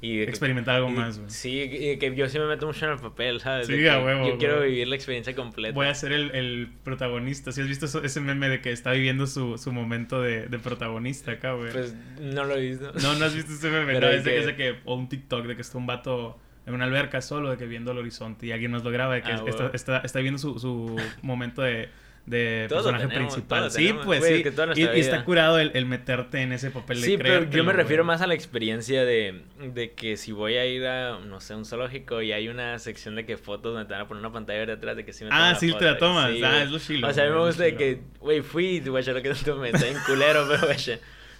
y, 0.00 0.20
experimentar 0.20 0.76
algo 0.76 0.88
más, 0.88 1.18
güey. 1.18 1.30
Sí, 1.30 1.62
y 1.62 1.98
que 1.98 2.14
yo 2.14 2.28
sí 2.28 2.38
me 2.38 2.46
meto 2.46 2.68
mucho 2.68 2.86
en 2.86 2.92
el 2.92 2.98
papel, 2.98 3.40
¿sabes? 3.40 3.66
Sí, 3.66 3.88
a 3.88 3.98
huevo. 3.98 4.28
Yo 4.28 4.38
quiero 4.38 4.60
vivir 4.60 4.86
la 4.86 4.94
experiencia 4.94 5.34
completa. 5.34 5.74
Voy 5.74 5.88
a 5.88 5.94
ser 5.94 6.12
el, 6.12 6.30
el 6.30 6.68
protagonista. 6.84 7.50
¿Sí 7.50 7.60
has 7.60 7.66
visto 7.66 8.04
ese 8.04 8.20
meme 8.20 8.48
de 8.48 8.60
que 8.60 8.70
está 8.70 8.92
viviendo 8.92 9.26
su, 9.26 9.58
su 9.58 9.72
momento 9.72 10.22
de, 10.22 10.23
de, 10.24 10.58
protagonista 10.58 11.32
acá, 11.32 11.52
güey? 11.52 11.72
Pues 11.72 11.94
no 12.20 12.44
lo 12.44 12.56
he 12.56 12.60
visto. 12.60 12.92
No, 13.02 13.14
no 13.14 13.24
has 13.24 13.34
visto 13.34 13.52
ese 13.52 13.70
meme. 13.70 13.92
Pero 13.94 14.08
no, 14.08 14.12
es 14.12 14.24
de 14.24 14.56
que, 14.56 14.76
o 14.84 14.94
un 14.94 15.08
TikTok 15.08 15.46
de 15.46 15.56
que 15.56 15.62
está 15.62 15.78
un 15.78 15.86
vato 15.86 16.38
en 16.66 16.74
una 16.74 16.84
alberca 16.84 17.20
solo, 17.20 17.50
de 17.50 17.56
que 17.56 17.66
viendo 17.66 17.92
el 17.92 17.98
horizonte 17.98 18.46
y 18.46 18.52
alguien 18.52 18.70
nos 18.70 18.84
lo 18.84 18.90
graba, 18.90 19.14
de 19.14 19.22
que 19.22 19.32
ah, 19.32 19.44
está, 19.46 19.70
está, 19.74 19.98
está, 19.98 20.20
viendo 20.20 20.38
su, 20.38 20.58
su 20.58 20.96
momento 21.22 21.62
de, 21.62 21.90
de 22.26 22.66
personaje 22.68 23.08
principal. 23.08 23.70
Sí, 23.70 23.94
pues 24.04 24.24
sí. 24.24 24.42
Y, 24.76 24.82
está 24.98 25.24
curado 25.24 25.58
el, 25.58 25.72
el, 25.74 25.84
meterte 25.84 26.40
en 26.40 26.52
ese 26.52 26.70
papel 26.70 27.00
de 27.00 27.06
Sí, 27.06 27.18
pero 27.18 27.48
yo 27.50 27.64
me 27.64 27.72
refiero 27.72 28.02
más 28.04 28.22
a 28.22 28.26
la 28.26 28.34
experiencia 28.34 29.04
de, 29.04 29.42
de 29.60 29.92
que 29.92 30.16
si 30.16 30.32
voy 30.32 30.56
a 30.56 30.64
ir 30.64 30.86
a, 30.86 31.18
no 31.18 31.40
sé, 31.40 31.54
un 31.54 31.66
zoológico 31.66 32.22
y 32.22 32.32
hay 32.32 32.48
una 32.48 32.78
sección 32.78 33.14
de 33.14 33.26
que 33.26 33.36
fotos 33.36 33.74
donde 33.74 33.86
te 33.86 33.92
van 33.92 34.02
a 34.02 34.08
poner 34.08 34.20
una 34.20 34.32
pantalla 34.32 34.60
verde 34.60 34.72
atrás 34.74 34.96
de 34.96 35.04
que 35.04 35.12
sí 35.12 35.24
me 35.24 35.30
Ah, 35.32 35.54
sí, 35.54 35.72
te 35.78 35.84
la 35.84 35.98
tomas. 35.98 36.30
ah, 36.42 36.62
es 36.62 36.70
lo 36.70 36.78
chilo. 36.78 37.08
O 37.08 37.12
sea, 37.12 37.24
a 37.24 37.26
mí 37.28 37.34
me 37.34 37.44
gusta 37.44 37.64
de 37.64 37.76
que, 37.76 38.00
güey, 38.20 38.40
fui, 38.40 38.80
güey, 38.80 39.04
lo 39.04 39.22
que 39.22 39.28
tanto 39.30 39.56
me 39.56 39.70
está 39.70 39.86
en 39.86 39.98
culero, 40.06 40.46
pero 40.48 40.66
güey. 40.66 40.78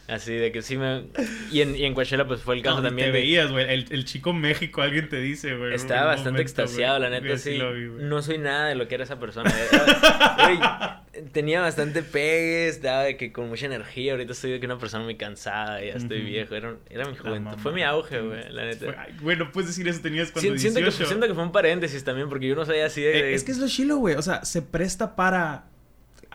Así 0.06 0.34
de 0.34 0.52
que 0.52 0.60
sí 0.60 0.76
me... 0.76 1.04
Y 1.50 1.62
en, 1.62 1.74
y 1.76 1.84
en 1.84 1.94
Coachella 1.94 2.26
pues 2.26 2.42
fue 2.42 2.56
el 2.56 2.62
caso 2.62 2.76
No, 2.76 2.82
también 2.82 3.08
te 3.08 3.12
de... 3.12 3.18
veías, 3.22 3.50
güey. 3.50 3.64
El, 3.72 3.86
el 3.90 4.04
chico 4.04 4.32
México, 4.34 4.82
alguien 4.82 5.08
te 5.08 5.18
dice, 5.20 5.56
güey. 5.56 5.74
Estaba 5.74 6.04
bastante 6.06 6.30
momento, 6.32 6.42
extasiado, 6.42 6.98
la 6.98 7.08
neta, 7.08 7.38
sí. 7.38 7.56
lo 7.56 7.72
vi, 7.72 7.86
güey. 7.86 8.04
no 8.04 8.20
soy 8.20 8.36
nada 8.38 8.68
de 8.68 8.74
lo 8.74 8.86
que 8.86 8.96
era 8.96 9.04
esa 9.04 9.18
persona. 9.18 9.50
Era- 9.50 11.02
güey, 11.12 11.30
tenía 11.32 11.62
bastante 11.62 12.02
pegue, 12.02 12.68
estaba 12.68 13.02
de 13.04 13.16
que 13.16 13.32
con 13.32 13.48
mucha 13.48 13.64
energía. 13.66 14.12
Ahorita 14.12 14.32
estoy 14.32 14.50
de 14.52 14.60
que 14.60 14.66
una 14.66 14.78
persona 14.78 15.04
muy 15.04 15.14
cansada, 15.16 15.82
ya 15.82 15.94
estoy 15.94 16.20
viejo. 16.20 16.54
Era, 16.54 16.74
era 16.90 17.08
mi 17.08 17.16
juventud. 17.16 17.56
Fue 17.58 17.72
mi 17.72 17.82
auge, 17.82 18.20
güey, 18.20 18.52
la 18.52 18.64
neta. 18.66 18.84
Fue- 18.86 18.96
ay, 18.98 19.14
Güey, 19.22 19.36
no 19.38 19.50
puedes 19.52 19.68
decir 19.70 19.88
eso, 19.88 20.00
tenías 20.02 20.30
cuando 20.30 20.52
Si- 20.52 20.58
siento, 20.58 20.80
que, 20.80 20.84
18. 20.84 21.06
siento 21.08 21.26
que 21.28 21.34
fue 21.34 21.42
un 21.44 21.52
paréntesis 21.52 22.04
también, 22.04 22.28
porque 22.28 22.46
yo 22.46 22.54
no 22.54 22.66
soy 22.66 22.80
así 22.80 23.00
de... 23.00 23.30
Eh, 23.30 23.34
es 23.34 23.42
que 23.42 23.52
es 23.52 23.58
lo 23.58 23.68
chilo, 23.68 23.96
güey. 23.96 24.16
O 24.16 24.22
sea, 24.22 24.44
se 24.44 24.60
presta 24.60 25.16
para 25.16 25.64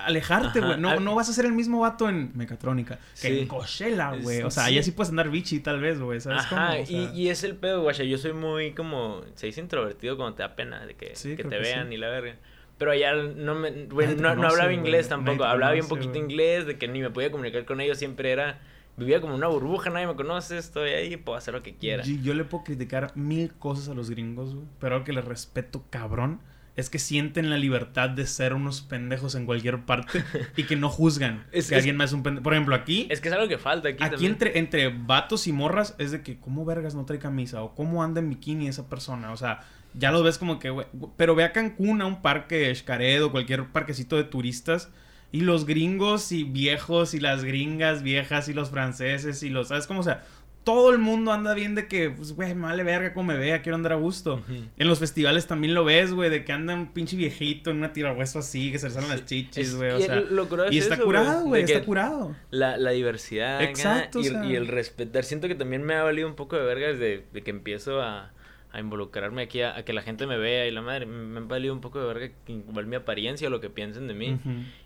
alejarte, 0.06 0.60
güey. 0.62 0.80
No, 0.80 1.00
no 1.00 1.16
vas 1.16 1.30
a 1.30 1.34
ser 1.34 1.46
el 1.46 1.54
mismo 1.54 1.80
vato 1.82 2.08
en 2.10 2.32
Mecatrónica 2.36 2.98
que 3.22 3.28
Sí. 3.28 3.40
en 3.40 3.48
Coachella, 3.48 4.12
güey. 4.16 4.42
O 4.44 4.52
sea, 4.52 4.64
sí. 4.66 4.70
allá 4.72 4.84
sí 4.84 4.92
puedes 4.92 5.10
andar 5.10 5.30
bichi, 5.30 5.60
tal 5.60 5.80
vez, 5.82 6.00
güey. 6.00 6.20
¿Sabes 6.22 6.40
Ajá, 6.42 6.50
cómo? 6.72 6.82
O 6.84 6.86
sea, 6.86 6.96
y, 6.98 7.12
y 7.22 7.30
es 7.30 7.44
el 7.44 7.56
pedo, 7.56 7.82
guacha. 7.82 8.04
Yo 8.04 8.18
soy 8.18 8.34
muy 8.34 8.74
como. 8.74 9.22
Se 9.36 9.48
dice 9.48 9.62
introvertido 9.62 10.18
cuando 10.18 10.36
te 10.36 10.44
da 10.44 10.56
pena 10.56 10.86
de 10.86 10.96
que, 10.96 11.16
Sí, 11.16 11.30
que 11.36 11.44
creo 11.44 11.50
te 11.50 11.56
que 11.58 11.62
vean 11.62 11.92
y 11.94 11.98
la 11.98 12.10
verga. 12.10 12.36
Pero 12.78 12.92
allá 12.92 13.14
no 13.14 13.56
me. 13.56 13.86
güey, 13.86 14.08
te 14.16 14.22
no, 14.22 14.30
hablaba 14.30 14.64
güey. 14.66 14.76
inglés 14.78 15.10
tampoco. 15.10 15.44
Hablaba 15.44 15.74
bien 15.74 15.84
conoce, 15.86 16.08
poquito 16.08 16.20
güey. 16.24 16.32
inglés, 16.32 16.66
de 16.66 16.78
que 16.78 16.88
ni 16.88 17.02
me 17.02 17.10
podía 17.10 17.30
comunicar 17.32 17.66
con 17.66 17.82
ellos. 17.82 17.98
Siempre 17.98 18.32
era. 18.32 18.60
Vivía 18.98 19.22
como 19.22 19.34
una 19.34 19.48
burbuja, 19.48 19.90
nadie 19.90 20.08
me 20.08 20.16
conoce, 20.16 20.58
estoy 20.58 20.90
ahí, 20.90 21.16
puedo 21.16 21.38
hacer 21.38 21.54
lo 21.54 21.64
que 21.64 21.74
quiera. 21.76 22.04
Yo, 22.04 22.16
yo 22.22 22.34
le 22.34 22.44
puedo 22.44 22.66
criticar 22.66 23.14
mil 23.16 23.54
cosas 23.54 23.88
a 23.88 23.94
los 23.94 24.10
gringos, 24.10 24.54
güey. 24.56 24.68
Pero 24.80 24.96
algo 24.96 25.06
que 25.06 25.14
les 25.14 25.24
respeto, 25.24 25.86
cabrón. 25.90 26.42
Es 26.80 26.90
que 26.90 26.98
sienten 27.00 27.50
la 27.50 27.58
libertad 27.58 28.10
de 28.10 28.26
ser 28.26 28.54
unos 28.54 28.82
pendejos 28.82 29.36
en 29.36 29.46
cualquier 29.46 29.82
parte 29.86 30.24
y 30.58 30.64
que 30.64 30.76
no 30.76 30.90
juzgan 30.90 31.46
Es- 31.52 31.68
que 31.70 31.76
es- 31.76 31.80
alguien 31.80 31.98
más 31.98 32.10
es 32.10 32.14
un 32.14 32.24
pendejo. 32.24 32.44
Por 32.44 32.54
ejemplo, 32.54 32.74
aquí. 32.76 33.08
Es 33.10 33.22
que 33.22 33.28
es 33.30 33.34
algo 33.36 33.48
que 33.48 33.58
falta 33.58 33.90
aquí, 33.90 34.04
Aquí 34.04 34.12
también. 34.12 34.32
entre, 34.34 34.58
entre 34.60 34.90
vatos 34.90 35.48
y 35.48 35.52
morras 35.52 35.96
es 35.98 36.12
de 36.12 36.22
que, 36.24 36.38
¿cómo 36.40 36.66
vergas 36.66 36.96
no 36.96 37.06
trae 37.06 37.20
camisa? 37.20 37.62
O 37.62 37.76
¿cómo 37.76 38.04
anda 38.04 38.20
en 38.22 38.30
bikini 38.30 38.68
esa 38.68 38.88
persona? 38.90 39.32
O 39.32 39.38
sea, 39.38 39.60
ya 39.94 40.12
lo 40.12 40.24
ves 40.24 40.38
como 40.38 40.60
que. 40.60 40.74
Pero 41.18 41.36
ve 41.36 41.44
a 41.44 41.52
Cancún, 41.52 42.02
a 42.02 42.06
un 42.06 42.22
parque 42.22 42.74
Xcaret 42.74 43.24
cualquier 43.32 43.66
parquecito 43.68 44.16
de 44.16 44.24
turistas. 44.24 44.90
Y 45.32 45.42
los 45.42 45.66
gringos 45.68 46.32
y 46.32 46.44
viejos 46.44 47.14
y 47.14 47.20
las 47.20 47.44
gringas 47.44 48.02
viejas 48.02 48.50
y 48.50 48.54
los 48.54 48.72
franceses 48.72 49.44
y 49.44 49.50
los, 49.50 49.68
¿sabes 49.68 49.86
cómo? 49.86 50.00
O 50.00 50.04
sea, 50.04 50.24
todo 50.70 50.92
el 50.92 51.00
mundo 51.00 51.34
anda 51.34 51.56
bien 51.56 51.74
de 51.74 51.88
que, 51.88 52.12
pues, 52.12 52.34
güey, 52.34 52.54
me 52.54 52.68
vale 52.68 52.84
verga 52.84 53.12
como 53.12 53.34
me 53.34 53.38
vea, 53.40 53.64
quiero 53.64 53.76
andar 53.76 53.94
a 53.94 53.96
gusto. 53.96 54.44
En 54.78 54.88
los 54.88 55.00
festivales 55.00 55.48
también 55.48 55.74
lo 55.74 55.84
ves, 55.84 56.14
güey, 56.14 56.30
de 56.30 56.46
que 56.46 56.52
anda 56.52 56.76
un 56.76 56.94
pinche 56.94 57.18
viejito 57.18 57.72
en 57.72 57.78
una 57.78 57.92
tirahueso 57.92 58.38
así, 58.38 58.72
que 58.72 58.78
se 58.78 58.88
le 58.88 58.94
salen 58.94 59.10
las 59.10 59.26
chichis, 59.26 59.76
güey. 59.76 59.90
O 59.90 59.98
y 59.98 60.04
sea, 60.04 60.24
y 60.70 60.78
es 60.78 60.84
está 60.84 60.94
eso, 60.94 61.06
curado, 61.06 61.46
güey, 61.46 61.64
está 61.64 61.82
curado. 61.84 62.36
La, 62.52 62.78
la 62.78 62.92
diversidad 62.92 63.64
Exacto, 63.64 64.20
o 64.20 64.22
y, 64.22 64.26
sea. 64.26 64.46
y 64.46 64.56
el 64.56 64.68
respetar. 64.68 65.24
Siento 65.24 65.48
que 65.48 65.56
también 65.56 65.82
me 65.82 65.96
ha 65.96 66.04
valido 66.04 66.28
un 66.28 66.36
poco 66.36 66.56
de 66.56 66.64
verga 66.64 66.90
desde 66.90 67.26
de 67.34 67.42
que 67.42 67.50
empiezo 67.50 68.00
a, 68.04 68.32
a 68.72 68.80
involucrarme 68.80 69.42
aquí, 69.42 69.62
a, 69.62 69.76
a 69.78 69.84
que 69.84 69.94
la 69.94 70.02
gente 70.04 70.28
me 70.28 70.38
vea 70.38 70.68
y 70.68 70.72
la 70.72 70.82
madre. 70.82 71.06
Me 71.06 71.40
ha 71.40 71.44
valido 71.44 71.74
un 71.74 71.82
poco 71.82 72.00
de 72.00 72.06
verga 72.06 72.30
que 72.46 72.54
igual 72.54 72.86
mi 72.86 72.96
apariencia 72.98 73.48
o 73.48 73.52
lo 73.52 73.60
que 73.60 73.70
piensen 73.70 74.08
de 74.08 74.14
mí. 74.14 74.38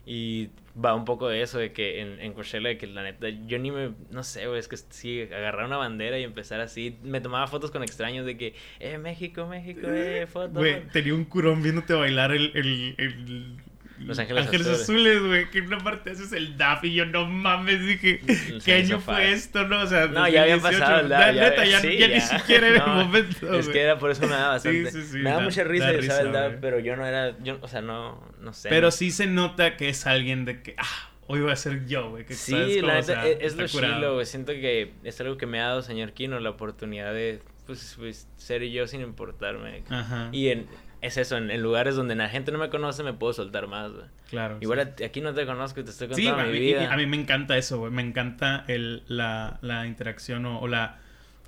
Y 0.06 0.50
va 0.84 0.94
un 0.96 1.04
poco 1.06 1.28
de 1.28 1.42
eso, 1.42 1.58
de 1.60 1.74
que 1.74 2.00
en, 2.02 2.20
en 2.20 2.34
Coachella, 2.34 2.70
de 2.70 2.78
que 2.78 2.88
la 2.88 3.04
neta, 3.04 3.28
yo 3.30 3.60
ni 3.60 3.72
me, 3.72 3.92
no 4.12 4.24
sé, 4.24 4.48
güey, 4.48 4.60
es 4.60 4.68
que 4.68 4.78
sí, 4.78 5.22
agarrar 5.24 5.66
una 5.66 5.78
bandera 5.78 6.18
y 6.18 6.24
empezar 6.24 6.62
así. 6.62 6.98
Me 7.04 7.20
tomaba 7.22 7.48
fotos 7.48 7.72
con 7.72 7.84
extraños 7.84 8.26
de 8.26 8.38
que, 8.38 8.54
eh, 8.80 8.98
México, 8.98 9.48
México, 9.48 9.82
eh, 9.90 10.28
foto. 10.32 10.60
Güey, 10.60 10.76
foto". 10.76 10.88
tenía 10.94 11.14
un 11.14 11.26
curón 11.26 11.62
viéndote 11.62 11.94
bailar 11.94 12.32
el... 12.32 12.52
el, 12.56 12.96
el- 12.98 13.58
Los 14.06 14.20
Ángeles 14.20 14.48
Azules, 14.68 15.22
güey. 15.22 15.50
Que 15.50 15.60
en 15.60 15.68
una 15.68 15.78
parte 15.80 16.12
haces 16.12 16.32
el 16.34 16.58
DAF 16.58 16.84
y 16.86 16.94
yo, 16.94 17.06
no 17.06 17.26
mames, 17.26 17.86
dije, 17.86 18.20
Los 18.52 18.64
¿qué 18.64 18.74
Ángeles 18.74 18.92
año 18.92 19.00
fue 19.00 19.32
esto, 19.32 19.68
no? 19.68 19.82
O 19.82 19.88
sea, 19.88 20.08
No, 20.08 20.28
ya 20.28 20.42
había 20.44 20.56
2018. 20.58 20.80
pasado 20.80 21.00
el 21.02 21.10
La 21.10 21.20
DAB, 21.20 21.36
ya- 21.36 21.50
neta, 21.50 21.66
ya, 21.66 21.80
sí, 21.80 21.98
ya 21.98 22.08
ni 22.08 22.22
siquiera 22.22 22.68
era 22.68 22.84
el 22.86 22.92
momento, 23.06 23.54
Es 23.60 23.70
que 23.70 23.82
era 23.82 23.98
por 24.00 24.12
eso 24.12 24.22
me 24.24 24.30
daba 24.30 24.48
bastante. 24.50 24.92
Sí, 24.92 25.02
sí, 25.02 25.08
sí, 25.12 25.18
me 25.18 25.24
daba 25.30 25.38
da- 25.42 25.46
mucha 25.46 25.64
risa 25.64 25.86
da 25.86 25.92
el 25.92 26.02
risa, 26.02 26.24
dab, 26.26 26.48
güey. 26.50 26.62
pero 26.62 26.80
yo 26.80 26.96
no 26.96 27.06
era, 27.06 27.38
yo, 27.40 27.58
o 27.62 27.68
sea, 27.68 27.82
no, 27.82 28.22
no 28.42 28.54
sé. 28.54 28.70
Pero 28.70 28.92
sí 28.92 29.12
se 29.12 29.28
nota 29.28 29.78
que 29.78 29.90
es 29.90 30.06
alguien 30.08 30.46
de 30.46 30.62
que, 30.62 30.76
ah, 30.78 31.10
hoy 31.28 31.42
voy 31.42 31.52
a 31.52 31.56
ser 31.56 31.86
yo, 31.86 32.10
güey. 32.10 32.26
Sí, 32.30 32.52
¿sabes 32.52 32.76
cómo? 32.78 32.88
la 32.88 32.94
O 32.94 33.02
neta, 33.02 33.06
sea, 33.24 33.28
es, 33.28 33.56
lo 33.56 33.68
chilo, 33.68 34.14
güey. 34.16 34.26
Siento 34.26 34.52
que 34.54 34.92
es 35.04 35.20
algo 35.22 35.38
que 35.38 35.46
me 35.46 35.60
ha 35.62 35.68
dado 35.68 35.82
señor 35.82 36.12
Kino, 36.14 36.40
la 36.40 36.50
oportunidad 36.50 37.14
de, 37.14 37.40
pues, 37.66 37.96
pues, 37.98 38.28
ser 38.38 38.64
yo 38.64 38.88
sin 38.88 39.02
importarme. 39.02 39.84
Ajá, 39.90 40.28
Y 40.34 40.50
en, 40.50 40.66
es 41.04 41.18
eso, 41.18 41.38
en, 41.38 41.52
en 41.52 41.62
lugares 41.62 41.96
donde 41.96 42.16
la 42.16 42.30
gente 42.30 42.52
no 42.52 42.58
me 42.58 42.70
conoce 42.70 43.04
me 43.04 43.14
puedo 43.14 43.34
soltar 43.34 43.68
más, 43.68 43.92
güey. 43.92 44.06
claro. 44.30 44.58
Igual 44.62 44.94
sí. 44.98 45.04
a- 45.04 45.08
aquí 45.08 45.22
no 45.22 45.34
te 45.34 45.46
conozco 45.46 45.80
y 45.80 45.84
te 45.84 45.92
estoy 45.92 46.08
Sí, 46.14 46.24
contando 46.26 46.50
güey, 46.50 46.60
mi 46.60 46.66
y- 46.66 46.70
y 46.70 46.74
vida. 46.74 46.92
a 46.94 46.98
mí 46.98 47.06
me 47.06 47.18
encanta 47.18 47.58
eso, 47.58 47.78
güey. 47.80 47.92
Me 47.92 48.02
encanta 48.02 48.64
el, 48.68 49.04
la, 49.08 49.60
la 49.62 49.86
interacción 49.86 50.46
o, 50.46 50.60
o 50.60 50.68
la, 50.68 51.00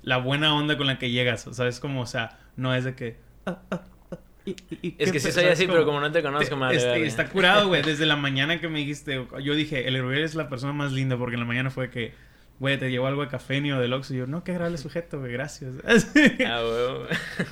la 0.02 0.18
buena 0.18 0.54
onda 0.54 0.76
con 0.76 0.86
la 0.86 0.98
que 0.98 1.10
llegas. 1.10 1.48
¿Sabes? 1.50 1.80
Como, 1.80 2.02
o 2.02 2.06
sea, 2.06 2.38
no 2.56 2.74
es 2.74 2.84
de 2.84 2.94
que... 2.94 3.16
ah, 3.46 3.58
ah, 3.70 3.82
ah, 4.12 4.16
y- 4.44 4.50
y- 4.70 4.78
y 4.82 4.96
Es 4.98 5.10
que 5.10 5.18
sí 5.18 5.32
soy 5.32 5.42
¿sabes 5.42 5.52
así, 5.58 5.66
pero 5.66 5.84
como 5.84 6.00
no 6.00 6.12
te 6.12 6.22
conozco, 6.22 6.56
Te- 6.68 6.76
este, 6.76 7.06
está 7.06 7.28
curado, 7.28 7.68
güey. 7.68 7.82
Desde 7.82 8.06
la 8.06 8.16
mañana 8.16 8.60
que 8.60 8.68
me 8.68 8.78
dijiste, 8.78 9.26
yo 9.42 9.54
dije, 9.54 9.88
el 9.88 10.00
Uriel 10.02 10.22
es 10.24 10.34
la 10.34 10.48
persona 10.48 10.72
más 10.72 10.92
linda 10.92 11.16
porque 11.16 11.34
en 11.34 11.40
la 11.40 11.46
mañana 11.46 11.70
fue 11.70 11.90
que, 11.90 12.12
güey, 12.60 12.78
te 12.78 12.90
llevó 12.90 13.06
algo 13.08 13.22
de 13.22 13.28
café 13.28 13.60
ni 13.60 13.72
o 13.72 13.80
del 13.80 13.92
Oxxo. 13.92 14.14
Y 14.14 14.18
yo, 14.18 14.26
no, 14.26 14.44
qué 14.44 14.52
agradable 14.52 14.78
sujeto, 14.86 15.18
güey, 15.18 15.32
gracias. 15.32 15.74
Ah. 16.46 16.62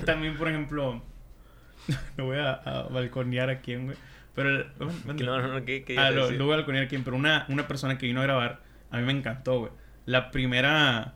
También, 0.04 0.36
por 0.36 0.48
ejemplo, 0.48 1.02
no 2.16 2.24
voy 2.26 2.38
a, 2.38 2.52
a 2.52 2.82
balconear 2.88 3.50
a 3.50 3.60
quién, 3.60 3.86
güey. 3.86 3.96
Pero, 4.34 4.64
no, 4.80 4.90
no, 5.14 5.48
no, 5.48 5.64
¿qué, 5.64 5.84
qué 5.84 5.96
Ah, 5.98 6.10
lo, 6.10 6.26
voy 6.28 6.52
a 6.54 6.56
balconear 6.56 6.84
a 6.84 6.88
quién, 6.88 7.04
pero 7.04 7.16
una, 7.16 7.46
una 7.48 7.68
persona 7.68 7.98
que 7.98 8.06
vino 8.06 8.20
a 8.20 8.24
grabar, 8.24 8.62
a 8.90 8.96
mí 8.98 9.04
me 9.04 9.12
encantó, 9.12 9.60
güey. 9.60 9.72
La 10.06 10.30
primera 10.32 11.14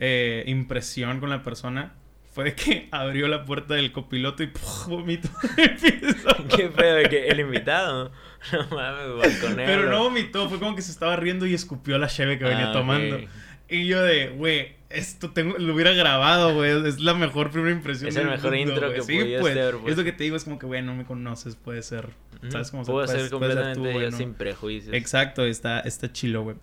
eh, 0.00 0.44
impresión 0.46 1.18
con 1.18 1.30
la 1.30 1.42
persona 1.42 1.94
fue 2.30 2.44
de 2.44 2.54
que 2.54 2.88
abrió 2.92 3.26
la 3.28 3.44
puerta 3.44 3.74
del 3.74 3.90
copiloto 3.92 4.42
y 4.42 4.48
¡puf! 4.48 4.86
vomitó 4.86 5.28
en 5.56 5.60
el 5.70 5.76
piso. 5.76 6.28
Qué 6.54 6.68
pedo 6.68 6.96
de 6.96 7.08
que 7.08 7.28
el 7.28 7.40
invitado. 7.40 8.12
No 8.52 8.66
mames, 8.76 9.16
balconero. 9.40 9.66
Pero 9.66 9.90
no 9.90 10.04
vomitó, 10.04 10.48
fue 10.48 10.58
como 10.58 10.74
que 10.76 10.82
se 10.82 10.90
estaba 10.92 11.16
riendo 11.16 11.46
y 11.46 11.54
escupió 11.54 11.96
la 11.98 12.08
cheve 12.08 12.38
que 12.38 12.44
venía 12.44 12.70
Ah, 12.70 12.72
tomando. 12.72 13.16
ok. 13.16 13.22
Y 13.68 13.86
yo 13.86 14.02
de, 14.02 14.28
güey, 14.28 14.76
esto 14.94 15.30
tengo, 15.30 15.58
lo 15.58 15.74
hubiera 15.74 15.92
grabado, 15.92 16.54
güey. 16.54 16.86
Es 16.86 17.00
la 17.00 17.14
mejor 17.14 17.50
primera 17.50 17.72
impresión. 17.72 18.08
Es 18.08 18.16
el 18.16 18.28
mejor 18.28 18.54
intro 18.56 18.80
güey. 18.80 18.94
que 18.94 19.02
sí, 19.02 19.18
podías 19.18 19.40
pues, 19.40 19.54
pues. 19.54 19.92
Es 19.92 19.96
lo 19.96 20.04
que 20.04 20.12
te 20.12 20.24
digo, 20.24 20.36
es 20.36 20.44
como 20.44 20.58
que, 20.58 20.66
güey, 20.66 20.82
no 20.82 20.94
me 20.94 21.04
conoces, 21.04 21.56
puede 21.56 21.82
ser. 21.82 22.10
¿Sabes 22.48 22.70
cómo 22.70 22.84
Puedo 22.84 23.06
ser 23.06 23.30
completamente 23.30 23.92
tú, 23.92 24.00
¿no? 24.00 24.16
sin 24.16 24.34
prejuicios. 24.34 24.94
Exacto, 24.94 25.44
está, 25.44 25.80
está 25.80 26.12
chilo, 26.12 26.42
güey. 26.42 26.56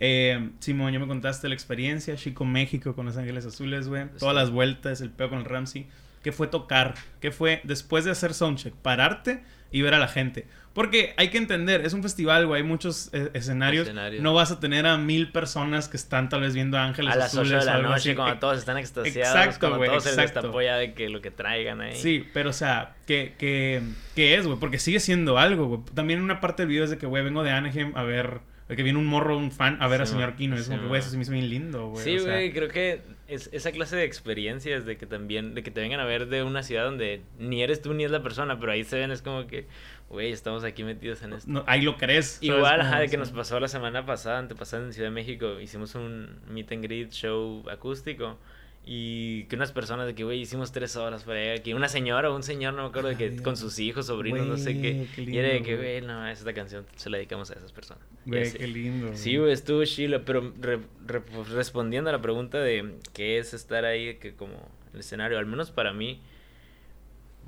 Eh, 0.00 0.50
Simón, 0.58 0.92
ya 0.92 0.98
me 0.98 1.06
contaste 1.06 1.48
la 1.48 1.54
experiencia, 1.54 2.16
Chico 2.16 2.44
México 2.44 2.94
con 2.94 3.06
Los 3.06 3.16
Ángeles 3.16 3.46
Azules, 3.46 3.88
güey. 3.88 4.06
Todas 4.18 4.34
las 4.34 4.50
vueltas, 4.50 5.00
el 5.00 5.10
peo 5.10 5.30
con 5.30 5.38
el 5.38 5.44
Ramsey. 5.44 5.86
¿Qué 6.22 6.32
fue 6.32 6.46
tocar? 6.46 6.94
¿Qué 7.20 7.30
fue 7.30 7.60
después 7.64 8.04
de 8.04 8.10
hacer 8.10 8.34
soundcheck? 8.34 8.74
Pararte 8.74 9.42
y 9.72 9.82
ver 9.82 9.94
a 9.94 9.98
la 9.98 10.08
gente. 10.08 10.46
Porque 10.74 11.12
hay 11.18 11.28
que 11.28 11.36
entender, 11.36 11.84
es 11.84 11.92
un 11.92 12.02
festival, 12.02 12.46
güey, 12.46 12.62
hay 12.62 12.66
muchos 12.66 13.10
eh, 13.12 13.30
escenarios. 13.34 13.86
Escenarios. 13.86 14.22
No 14.22 14.32
vas 14.32 14.52
a 14.52 14.60
tener 14.60 14.86
a 14.86 14.96
mil 14.96 15.30
personas 15.30 15.88
que 15.88 15.98
están 15.98 16.30
tal 16.30 16.40
vez 16.40 16.54
viendo 16.54 16.78
Ángeles 16.78 17.12
A 17.12 17.16
las 17.16 17.34
8 17.34 17.42
Azules 17.42 17.64
de 17.66 17.70
la 17.70 17.78
noche, 17.78 17.94
así. 17.94 18.14
cuando 18.14 18.34
Eh, 18.34 18.38
todos 18.40 18.58
están 18.58 18.78
extasiados, 18.78 19.36
exacto, 19.36 19.58
cuando 19.60 19.78
güey, 19.78 19.90
todos 19.90 20.04
se 20.04 20.10
les 20.10 20.18
exacto. 20.18 20.40
destapó 20.40 20.62
ya 20.62 20.76
de 20.76 20.94
que 20.94 21.10
lo 21.10 21.20
que 21.20 21.30
traigan 21.30 21.82
ahí. 21.82 21.96
Sí, 21.96 22.26
pero 22.32 22.50
o 22.50 22.54
sea, 22.54 22.94
¿qué, 23.06 23.34
qué, 23.38 23.82
qué 24.14 24.36
es, 24.36 24.46
güey? 24.46 24.58
Porque 24.58 24.78
sigue 24.78 25.00
siendo 25.00 25.36
algo, 25.38 25.66
güey. 25.66 25.80
También 25.94 26.22
una 26.22 26.40
parte 26.40 26.62
del 26.62 26.70
video 26.70 26.84
es 26.84 26.90
de 26.90 26.96
que, 26.96 27.06
güey, 27.06 27.22
vengo 27.22 27.42
de 27.42 27.50
Anaheim 27.50 27.92
a 27.94 28.02
ver, 28.02 28.40
de 28.72 28.76
que 28.76 28.82
viene 28.82 28.98
un 28.98 29.06
morro, 29.06 29.36
un 29.36 29.50
fan, 29.52 29.76
a 29.80 29.86
ver 29.88 30.02
a 30.02 30.06
Sí, 30.06 30.12
señor 30.12 30.30
ma. 30.30 30.36
Kino. 30.36 30.56
Es 30.56 30.64
Sí, 30.64 30.70
como 30.70 30.82
que, 30.82 30.88
güey, 30.88 31.00
eso 31.00 31.10
se 31.10 31.16
me 31.16 31.22
hizo 31.22 31.32
bien 31.32 31.48
lindo, 31.48 31.88
güey. 31.88 32.02
Sí, 32.02 32.16
o 32.16 32.20
sea, 32.20 32.32
güey, 32.32 32.52
creo 32.52 32.68
que 32.68 33.02
es 33.28 33.48
esa 33.52 33.72
clase 33.72 33.96
de 33.96 34.04
experiencias 34.04 34.84
de 34.84 34.96
que 34.96 35.06
también, 35.06 35.54
de 35.54 35.62
que 35.62 35.70
te 35.70 35.80
vengan 35.80 36.00
a 36.00 36.04
ver 36.04 36.26
de 36.28 36.42
una 36.42 36.62
ciudad 36.62 36.84
donde 36.84 37.22
ni 37.38 37.62
eres 37.62 37.82
tú 37.82 37.94
ni 37.94 38.04
es 38.04 38.10
la 38.10 38.22
persona, 38.22 38.58
pero 38.58 38.72
ahí 38.72 38.84
se 38.84 38.98
ven, 38.98 39.10
es 39.10 39.22
como 39.22 39.46
que, 39.46 39.66
güey, 40.08 40.32
estamos 40.32 40.64
aquí 40.64 40.84
metidos 40.84 41.22
en 41.22 41.34
esto. 41.34 41.50
no, 41.50 41.64
ahí 41.66 41.82
lo 41.82 41.96
crees. 41.96 42.40
¿sabes 42.40 42.48
Igual, 42.56 42.80
ajá, 42.80 43.00
de 43.00 43.08
que 43.08 43.16
nos 43.16 43.30
pasó 43.30 43.60
la 43.60 43.68
semana 43.68 44.04
pasada, 44.06 44.38
antepasada 44.38 44.84
en 44.84 44.92
Ciudad 44.92 45.08
de 45.08 45.14
México, 45.14 45.60
hicimos 45.60 45.94
un 45.94 46.40
meet 46.48 46.72
and 46.72 46.82
greet 46.82 47.10
show 47.10 47.62
acústico 47.70 48.38
y 48.84 49.44
que 49.44 49.54
unas 49.54 49.70
personas 49.70 50.06
de 50.06 50.14
que, 50.16 50.24
güey, 50.24 50.40
hicimos 50.40 50.72
tres 50.72 50.96
horas 50.96 51.22
para 51.22 51.56
que 51.62 51.72
una 51.74 51.88
señora 51.88 52.30
o 52.30 52.34
un 52.34 52.42
señor, 52.42 52.74
no 52.74 52.82
me 52.82 52.88
acuerdo, 52.88 53.10
de 53.10 53.16
que 53.16 53.36
con 53.42 53.56
sus 53.56 53.78
hijos, 53.78 54.06
sobrinos, 54.06 54.44
no 54.46 54.56
sé 54.56 54.80
qué, 54.80 55.06
y 55.22 55.36
era 55.38 55.48
de 55.48 55.62
que, 55.62 55.76
güey. 55.76 56.00
no, 56.00 56.26
esta 56.26 56.52
canción 56.52 56.84
se 56.96 57.08
la 57.08 57.18
dedicamos 57.18 57.50
a 57.52 57.54
esas 57.54 57.70
personas. 57.72 58.02
Güey, 58.26 58.52
qué 58.52 58.66
lindo. 58.66 59.10
Sí, 59.14 59.36
güey, 59.36 59.52
estuvo 59.52 59.84
chilo, 59.84 60.24
pero 60.24 60.52
re- 60.60 60.80
re- 61.06 61.20
pues, 61.20 61.50
respondiendo 61.50 62.10
a 62.10 62.12
la 62.12 62.20
pregunta 62.22 62.58
de 62.58 62.96
qué 63.12 63.38
es 63.38 63.54
estar 63.54 63.84
ahí, 63.84 64.14
que 64.16 64.34
como 64.34 64.54
el 64.94 65.00
escenario, 65.00 65.38
al 65.38 65.46
menos 65.46 65.70
para 65.70 65.92
mí, 65.92 66.20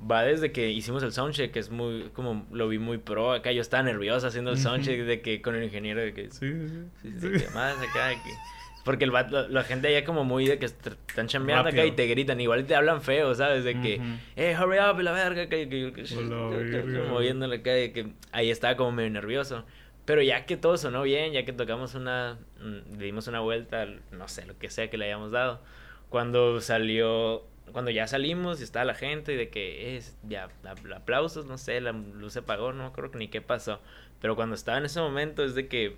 va 0.09 0.23
desde 0.23 0.51
que 0.51 0.69
hicimos 0.71 1.03
el 1.03 1.11
soundcheck, 1.11 1.51
que 1.51 1.59
es 1.59 1.69
muy, 1.69 2.09
como 2.13 2.45
lo 2.51 2.67
vi 2.69 2.79
muy 2.79 2.97
pro 2.97 3.31
acá, 3.33 3.51
yo 3.51 3.61
estaba 3.61 3.83
nervioso 3.83 4.27
haciendo 4.27 4.51
el 4.51 4.57
soundcheck 4.57 5.01
de 5.01 5.21
que 5.21 5.41
con 5.41 5.55
el 5.55 5.63
ingeniero 5.65 6.01
de 6.01 6.13
que, 6.13 6.31
Sí, 6.31 6.51
sí, 6.51 6.67
sí, 7.01 7.13
sí. 7.19 7.27
de 7.29 7.39
que 7.43 7.49
más 7.51 7.77
acá, 7.77 8.07
de 8.07 8.15
que- 8.15 8.54
porque 8.85 9.03
el 9.03 9.11
vato- 9.11 9.49
la, 9.49 9.63
gente 9.63 9.89
allá 9.89 10.05
como 10.05 10.23
muy 10.23 10.47
de 10.47 10.57
que 10.59 10.67
est- 10.67 10.87
están 11.09 11.27
chambeando 11.27 11.67
acá 11.69 11.85
y 11.87 11.91
te 11.95 12.07
gritan, 12.07 12.39
igual 12.39 12.65
te 12.65 12.75
hablan 12.75 13.01
feo, 13.01 13.35
¿sabes? 13.35 13.65
De 13.65 13.73
que, 13.81 13.99
eh, 14.37 14.55
hurry 14.57 14.77
up, 14.79 14.99
la 15.01 15.11
verga, 15.11 15.49
que, 15.49 15.65
moviéndole 17.09 17.57
acá, 17.57 17.71
de 17.71 17.91
que 17.91 18.07
ahí 18.31 18.49
estaba 18.49 18.77
como 18.77 18.93
medio 18.93 19.09
nervioso. 19.09 19.65
Pero 20.05 20.21
ya 20.21 20.45
que 20.45 20.55
todo 20.55 20.77
sonó 20.77 21.01
bien, 21.01 21.33
ya 21.33 21.43
que 21.45 21.51
tocamos 21.51 21.95
una, 21.95 22.37
mm, 22.61 22.97
le 22.99 23.05
dimos 23.05 23.27
una 23.27 23.39
vuelta, 23.41 23.87
no 24.11 24.27
sé, 24.27 24.45
lo 24.45 24.57
que 24.57 24.69
sea 24.69 24.89
que 24.89 24.97
le 24.97 25.05
hayamos 25.05 25.31
dado, 25.31 25.61
cuando 26.09 26.61
salió, 26.61 27.43
cuando 27.71 27.89
ya 27.89 28.05
salimos 28.05 28.61
y 28.61 28.63
estaba 28.63 28.85
la 28.85 28.93
gente 28.93 29.33
y 29.33 29.35
de 29.35 29.49
que 29.49 29.97
es, 29.97 30.15
ya, 30.29 30.49
aplausos, 30.95 31.47
no 31.47 31.57
sé, 31.57 31.81
la 31.81 31.91
luz 31.91 32.33
se 32.33 32.39
apagó, 32.39 32.71
no 32.71 32.93
creo 32.93 33.09
que 33.09 33.17
ni 33.17 33.27
qué 33.29 33.41
pasó. 33.41 33.79
Pero 34.21 34.35
cuando 34.35 34.53
estaba 34.53 34.77
en 34.77 34.85
ese 34.85 34.99
momento 35.01 35.43
es 35.43 35.55
de 35.55 35.67
que 35.67 35.97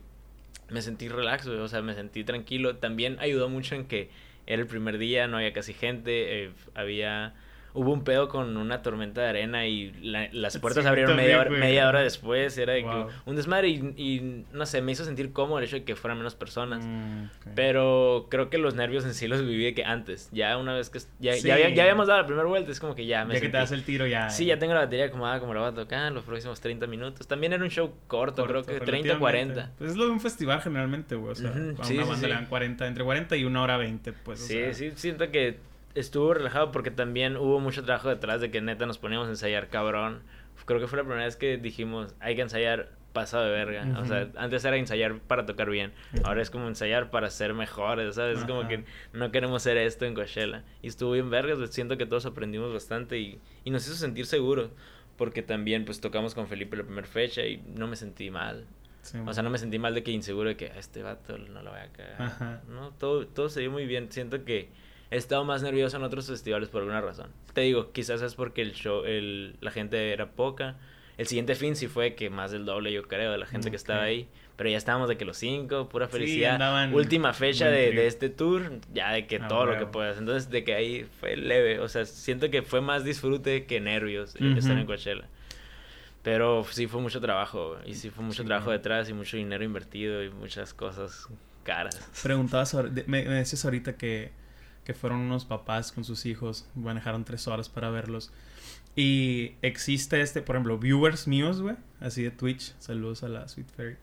me 0.69 0.81
sentí 0.81 1.07
relax, 1.07 1.47
o 1.47 1.67
sea, 1.67 1.81
me 1.81 1.93
sentí 1.93 2.23
tranquilo. 2.23 2.77
También 2.77 3.17
ayudó 3.19 3.49
mucho 3.49 3.75
en 3.75 3.85
que 3.85 4.09
era 4.45 4.61
el 4.61 4.67
primer 4.67 4.97
día, 4.97 5.27
no 5.27 5.37
había 5.37 5.53
casi 5.53 5.73
gente, 5.73 6.45
eh, 6.45 6.51
había 6.73 7.33
hubo 7.77 7.93
un 7.93 8.03
pedo 8.03 8.27
con 8.27 8.57
una 8.57 8.81
tormenta 8.81 9.21
de 9.21 9.27
arena 9.27 9.67
y 9.67 9.91
las 10.31 10.57
puertas 10.57 10.85
abrieron 10.85 11.15
media, 11.15 11.39
hora, 11.39 11.49
media 11.51 11.87
hora 11.87 12.01
después. 12.01 12.57
Era 12.57 12.73
un 13.25 13.35
desmadre 13.35 13.69
y, 13.69 14.43
no 14.51 14.65
sé, 14.65 14.81
me 14.81 14.91
hizo 14.91 15.05
sentir 15.05 15.31
cómodo 15.31 15.59
el 15.59 15.65
hecho 15.65 15.75
de 15.77 15.83
que 15.83 15.95
fueran 15.95 16.17
menos 16.17 16.35
personas. 16.35 16.83
Mm, 16.83 17.51
Pero 17.55 18.27
creo 18.29 18.49
que 18.49 18.57
los 18.57 18.73
nervios 18.73 19.05
en 19.05 19.13
sí 19.13 19.27
los 19.27 19.45
viví 19.45 19.73
que 19.73 19.85
antes. 19.85 20.29
Ya 20.31 20.57
una 20.57 20.73
vez 20.73 20.89
que 20.89 20.99
ya, 21.19 21.35
ya, 21.35 21.53
habíamos 21.53 22.07
dado 22.07 22.21
la 22.21 22.25
primera 22.25 22.47
vuelta, 22.47 22.71
es 22.71 22.79
como 22.79 22.95
que 22.95 23.05
ya 23.05 23.25
me 23.25 23.35
Ya 23.35 23.41
que 23.41 23.49
te 23.49 23.57
das 23.57 23.71
el 23.71 23.83
tiro 23.83 24.07
ya. 24.07 24.29
Sí, 24.29 24.45
ya 24.45 24.57
tengo 24.57 24.73
la 24.73 24.81
batería 24.81 25.05
acomodada 25.05 25.39
como 25.39 25.53
la 25.53 25.61
voy 25.61 25.69
a 25.69 25.73
tocar 25.73 26.11
los 26.11 26.23
próximos 26.23 26.59
30 26.59 26.87
minutos. 26.87 27.27
También 27.27 27.53
era 27.53 27.63
un 27.63 27.69
show 27.69 27.93
corto, 28.07 28.45
creo 28.45 28.63
que 28.63 28.79
30 28.79 29.19
40. 29.19 29.71
Pues 29.77 29.91
es 29.91 29.97
lo 29.97 30.05
de 30.05 30.11
un 30.11 30.19
festival 30.19 30.61
generalmente, 30.61 31.15
güey. 31.15 31.33
O 31.33 31.35
sea, 31.35 31.51
a 31.51 31.53
una 31.53 32.05
banda 32.05 32.27
le 32.27 32.33
dan 32.33 32.45
40, 32.47 32.87
entre 32.87 33.03
40 33.03 33.35
y 33.35 33.45
una 33.45 33.61
hora 33.61 33.77
20, 33.77 34.13
pues. 34.13 34.39
Sí, 34.39 34.73
sí, 34.73 34.91
siento 34.95 35.29
que 35.29 35.59
estuvo 35.95 36.33
relajado 36.33 36.71
porque 36.71 36.91
también 36.91 37.37
hubo 37.37 37.59
mucho 37.59 37.83
trabajo 37.83 38.09
detrás 38.09 38.41
de 38.41 38.51
que 38.51 38.61
neta 38.61 38.85
nos 38.85 38.97
poníamos 38.97 39.27
a 39.27 39.31
ensayar 39.31 39.69
cabrón. 39.69 40.21
Creo 40.65 40.79
que 40.79 40.87
fue 40.87 40.97
la 40.97 41.03
primera 41.03 41.25
vez 41.25 41.35
que 41.35 41.57
dijimos, 41.57 42.15
hay 42.19 42.35
que 42.35 42.41
ensayar 42.41 42.89
pasado 43.13 43.45
de 43.45 43.51
verga. 43.51 43.99
O 43.99 44.05
sea, 44.05 44.29
antes 44.35 44.63
era 44.63 44.77
ensayar 44.77 45.19
para 45.19 45.45
tocar 45.45 45.69
bien. 45.69 45.91
Ahora 46.23 46.41
es 46.41 46.51
como 46.51 46.67
ensayar 46.67 47.09
para 47.09 47.29
ser 47.31 47.53
mejores, 47.53 48.15
¿sabes? 48.15 48.39
Es 48.39 48.45
como 48.45 48.67
que 48.67 48.83
no 49.13 49.31
queremos 49.31 49.63
hacer 49.63 49.77
esto 49.77 50.05
en 50.05 50.13
Coachella. 50.13 50.63
Y 50.83 50.87
estuvo 50.87 51.11
bien 51.13 51.29
vergas, 51.29 51.57
pues, 51.57 51.71
siento 51.71 51.97
que 51.97 52.05
todos 52.05 52.25
aprendimos 52.27 52.71
bastante 52.71 53.17
y, 53.17 53.39
y 53.63 53.71
nos 53.71 53.87
hizo 53.87 53.95
sentir 53.95 54.25
seguros. 54.27 54.69
Porque 55.15 55.41
también 55.41 55.83
pues 55.83 55.99
tocamos 55.99 56.35
con 56.35 56.47
Felipe 56.47 56.77
la 56.77 56.83
primera 56.83 57.07
fecha 57.07 57.41
y 57.43 57.57
no 57.75 57.87
me 57.87 57.95
sentí 57.95 58.29
mal. 58.29 58.67
o 59.25 59.33
sea, 59.33 59.41
no 59.41 59.49
me 59.49 59.57
sentí 59.57 59.79
mal 59.79 59.95
de 59.95 60.03
que 60.03 60.11
inseguro 60.11 60.49
de 60.49 60.57
que 60.57 60.67
a 60.67 60.77
este 60.77 61.01
vato 61.01 61.39
no 61.39 61.63
lo 61.63 61.71
voy 61.71 61.79
a 61.79 61.87
cagar. 61.91 62.61
No, 62.67 62.91
todo, 62.91 63.25
todo 63.25 63.49
se 63.49 63.61
dio 63.61 63.71
muy 63.71 63.87
bien. 63.87 64.11
Siento 64.11 64.45
que 64.45 64.69
he 65.11 65.17
estado 65.17 65.45
más 65.45 65.61
nervioso 65.61 65.97
en 65.97 66.03
otros 66.03 66.27
festivales 66.27 66.69
por 66.69 66.81
alguna 66.81 67.01
razón. 67.01 67.31
Te 67.53 67.61
digo, 67.61 67.91
quizás 67.91 68.21
es 68.21 68.35
porque 68.35 68.61
el 68.61 68.73
show, 68.73 69.05
el, 69.05 69.55
la 69.61 69.71
gente 69.71 70.11
era 70.11 70.31
poca. 70.31 70.75
El 71.17 71.25
siguiente 71.27 71.55
fin 71.55 71.75
sí 71.75 71.87
fue 71.87 72.13
que 72.13 72.29
más 72.29 72.51
del 72.51 72.65
doble, 72.65 72.91
yo 72.91 73.03
creo, 73.03 73.31
de 73.31 73.37
la 73.37 73.47
gente 73.47 73.71
que 73.71 73.75
estaba 73.75 74.03
ahí. 74.03 74.27
Pero 74.55 74.69
ya 74.69 74.77
estábamos 74.77 75.09
de 75.09 75.17
que 75.17 75.25
los 75.25 75.37
cinco, 75.37 75.89
pura 75.89 76.07
felicidad. 76.07 76.91
Última 76.93 77.33
fecha 77.33 77.69
de, 77.69 77.91
de, 77.91 78.07
este 78.07 78.29
tour, 78.29 78.79
ya 78.93 79.11
de 79.11 79.25
que 79.25 79.39
todo 79.39 79.65
lo 79.65 79.77
que 79.77 79.85
puedas. 79.85 80.17
Entonces, 80.17 80.49
de 80.49 80.63
que 80.63 80.75
ahí 80.75 81.07
fue 81.19 81.35
leve. 81.35 81.79
O 81.79 81.87
sea, 81.87 82.05
siento 82.05 82.51
que 82.51 82.61
fue 82.61 82.81
más 82.81 83.03
disfrute 83.03 83.65
que 83.65 83.79
nervios 83.79 84.35
estar 84.35 84.77
en 84.77 84.85
Coachella. 84.85 85.27
Pero 86.21 86.65
sí 86.69 86.87
fue 86.87 87.01
mucho 87.01 87.21
trabajo. 87.21 87.77
Y 87.85 87.95
sí 87.95 88.09
fue 88.09 88.23
mucho 88.23 88.43
trabajo 88.43 88.71
detrás 88.71 89.09
y 89.09 89.13
mucho 89.13 89.37
dinero 89.37 89.63
invertido 89.63 90.23
y 90.23 90.29
muchas 90.29 90.73
cosas 90.73 91.27
caras. 91.63 91.95
Preguntabas, 92.21 92.75
me 93.07 93.23
decías 93.23 93.63
ahorita 93.65 93.95
que 93.95 94.31
que 94.87 94.93
fueron 94.93 95.19
unos 95.19 95.43
papás 95.43 95.91
con 95.91 96.05
sus 96.05 96.25
hijos, 96.25 96.65
manejaron 96.73 97.25
tres 97.25 97.45
horas 97.49 97.67
para 97.67 97.89
verlos. 97.89 98.31
Y 98.95 99.51
existe 99.61 100.21
este, 100.21 100.41
por 100.41 100.55
ejemplo, 100.55 100.77
viewers 100.77 101.27
míos, 101.27 101.61
güey, 101.61 101.75
así 101.99 102.23
de 102.23 102.31
Twitch, 102.31 102.73
saludos 102.79 103.21
a 103.23 103.27
la 103.27 103.49
Sweet 103.49 103.67
Fairy, 103.75 103.97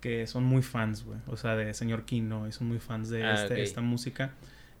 que 0.00 0.28
son 0.28 0.44
muy 0.44 0.62
fans, 0.62 1.04
güey, 1.04 1.18
o 1.26 1.36
sea, 1.36 1.56
de 1.56 1.74
Señor 1.74 2.04
Kino, 2.04 2.46
y 2.46 2.52
son 2.52 2.68
muy 2.68 2.78
fans 2.78 3.10
de 3.10 3.24
ah, 3.24 3.34
este, 3.34 3.64
esta 3.64 3.80
música. 3.80 4.30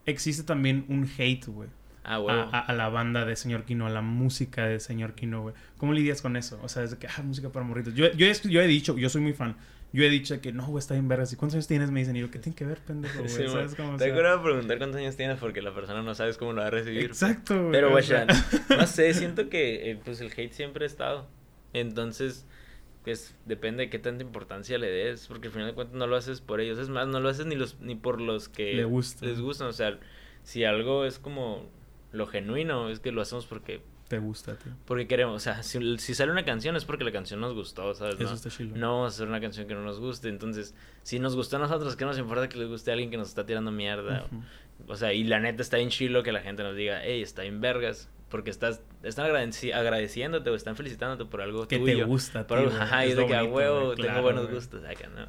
Existe 0.06 0.44
también 0.44 0.84
un 0.88 1.10
hate, 1.18 1.46
güey. 1.46 1.68
Ah, 2.04 2.64
a, 2.68 2.72
la 2.72 2.88
banda 2.88 3.24
de 3.24 3.34
Señor 3.34 3.64
Kino, 3.64 3.84
a 3.88 3.90
la 3.90 4.00
música 4.00 4.64
de 4.64 4.78
Señor 4.78 5.16
Kino, 5.16 5.42
güey. 5.42 5.56
¿Cómo 5.76 5.92
lidias 5.92 6.22
con 6.22 6.36
eso? 6.36 6.60
O 6.62 6.68
sea, 6.68 6.82
desde 6.82 6.98
que, 6.98 7.08
ah, 7.08 7.22
música 7.24 7.50
para 7.50 7.66
morritos. 7.66 7.94
Yo, 7.94 8.12
yo, 8.12 8.28
yo 8.30 8.62
he 8.62 8.66
dicho, 8.68 8.96
yo 8.96 9.08
soy 9.08 9.22
muy 9.22 9.32
fan 9.32 9.56
yo 9.92 10.04
he 10.04 10.10
dicho 10.10 10.40
que 10.40 10.52
no, 10.52 10.66
güey, 10.66 10.80
está 10.80 10.94
bien 10.94 11.08
vergas. 11.08 11.32
¿Y 11.32 11.36
cuántos 11.36 11.54
años 11.54 11.66
tienes? 11.66 11.90
Me 11.90 12.00
dicen, 12.00 12.14
y 12.16 12.20
yo, 12.20 12.30
¿qué 12.30 12.38
tiene 12.38 12.54
que 12.54 12.64
ver, 12.64 12.78
pendejo, 12.78 13.20
güey? 13.20 13.28
¿Sabes 13.48 13.74
cómo? 13.74 13.96
Te 13.96 14.10
acuerdo 14.10 14.42
preguntar 14.42 14.78
cuántos 14.78 15.00
años 15.00 15.16
tienes 15.16 15.38
porque 15.38 15.62
la 15.62 15.74
persona 15.74 16.02
no 16.02 16.14
sabes 16.14 16.36
cómo 16.36 16.52
lo 16.52 16.60
va 16.60 16.66
a 16.66 16.70
recibir. 16.70 17.04
Exacto, 17.04 17.58
güey. 17.58 17.72
Pero, 17.72 17.90
güey, 17.90 18.04
no 18.76 18.86
sé, 18.86 19.14
siento 19.14 19.48
que, 19.48 19.90
eh, 19.90 20.00
pues, 20.04 20.20
el 20.20 20.30
hate 20.30 20.52
siempre 20.52 20.84
ha 20.84 20.86
estado. 20.86 21.26
Entonces, 21.72 22.46
pues, 23.04 23.34
depende 23.46 23.84
de 23.84 23.90
qué 23.90 23.98
tanta 23.98 24.22
importancia 24.22 24.76
le 24.76 24.90
des. 24.90 25.26
Porque 25.26 25.48
al 25.48 25.52
final 25.54 25.68
de 25.68 25.74
cuentas 25.74 25.96
no 25.96 26.06
lo 26.06 26.16
haces 26.16 26.42
por 26.42 26.60
ellos. 26.60 26.78
Es 26.78 26.90
más, 26.90 27.08
no 27.08 27.20
lo 27.20 27.28
haces 27.30 27.46
ni, 27.46 27.56
los, 27.56 27.80
ni 27.80 27.94
por 27.94 28.20
los 28.20 28.48
que 28.50 28.74
Le 28.74 28.84
gusta. 28.84 29.24
les 29.24 29.40
gustan. 29.40 29.68
O 29.68 29.72
sea, 29.72 29.98
si 30.42 30.64
algo 30.64 31.06
es 31.06 31.18
como 31.18 31.68
lo 32.12 32.26
genuino, 32.26 32.90
es 32.90 33.00
que 33.00 33.12
lo 33.12 33.22
hacemos 33.22 33.46
porque 33.46 33.80
te 34.08 34.18
gusta 34.18 34.56
tío. 34.56 34.72
Porque 34.86 35.06
queremos, 35.06 35.36
o 35.36 35.38
sea, 35.38 35.62
si, 35.62 35.98
sale 35.98 36.32
una 36.32 36.44
canción 36.44 36.76
es 36.76 36.84
porque 36.84 37.04
la 37.04 37.12
canción 37.12 37.40
nos 37.40 37.54
gustó, 37.54 37.94
¿sabes? 37.94 38.18
Eso 38.18 38.34
está 38.34 38.48
chido. 38.48 38.74
No 38.76 38.94
vamos 38.94 39.12
a 39.12 39.14
hacer 39.16 39.28
una 39.28 39.40
canción 39.40 39.68
que 39.68 39.74
no 39.74 39.82
nos 39.82 40.00
guste. 40.00 40.30
Entonces, 40.30 40.74
si 41.02 41.18
nos 41.18 41.36
gustó 41.36 41.56
a 41.56 41.58
nosotros, 41.60 41.94
¿qué 41.94 42.06
nos 42.06 42.18
importa 42.18 42.48
que 42.48 42.58
les 42.58 42.68
guste 42.68 42.90
a 42.90 42.94
alguien 42.94 43.10
que 43.10 43.18
nos 43.18 43.28
está 43.28 43.44
tirando 43.44 43.70
mierda? 43.70 44.26
O 44.86 44.96
sea, 44.96 45.12
y 45.12 45.24
la 45.24 45.40
neta 45.40 45.62
está 45.62 45.76
bien 45.76 45.90
chilo 45.90 46.22
que 46.22 46.32
la 46.32 46.40
gente 46.40 46.62
nos 46.62 46.74
diga, 46.74 47.00
hey, 47.04 47.20
está 47.22 47.44
en 47.44 47.60
vergas. 47.60 48.08
Porque 48.30 48.50
estás, 48.50 48.82
están 49.02 49.24
agradeciéndote 49.24 50.50
o 50.50 50.54
están 50.54 50.76
felicitándote 50.76 51.30
por 51.30 51.40
algo 51.40 51.66
que 51.66 51.78
te 51.78 52.04
gusta, 52.04 52.46
por 52.46 52.58
algo, 52.58 52.76
ajá, 52.76 53.06
y 53.06 53.10
es 53.12 53.16
de 53.16 53.26
que 53.26 53.34
a 53.34 53.44
huevo 53.44 53.94
tengo 53.94 54.20
buenos 54.20 54.50
gustos 54.50 54.84
acá, 54.84 55.08
¿no? 55.08 55.26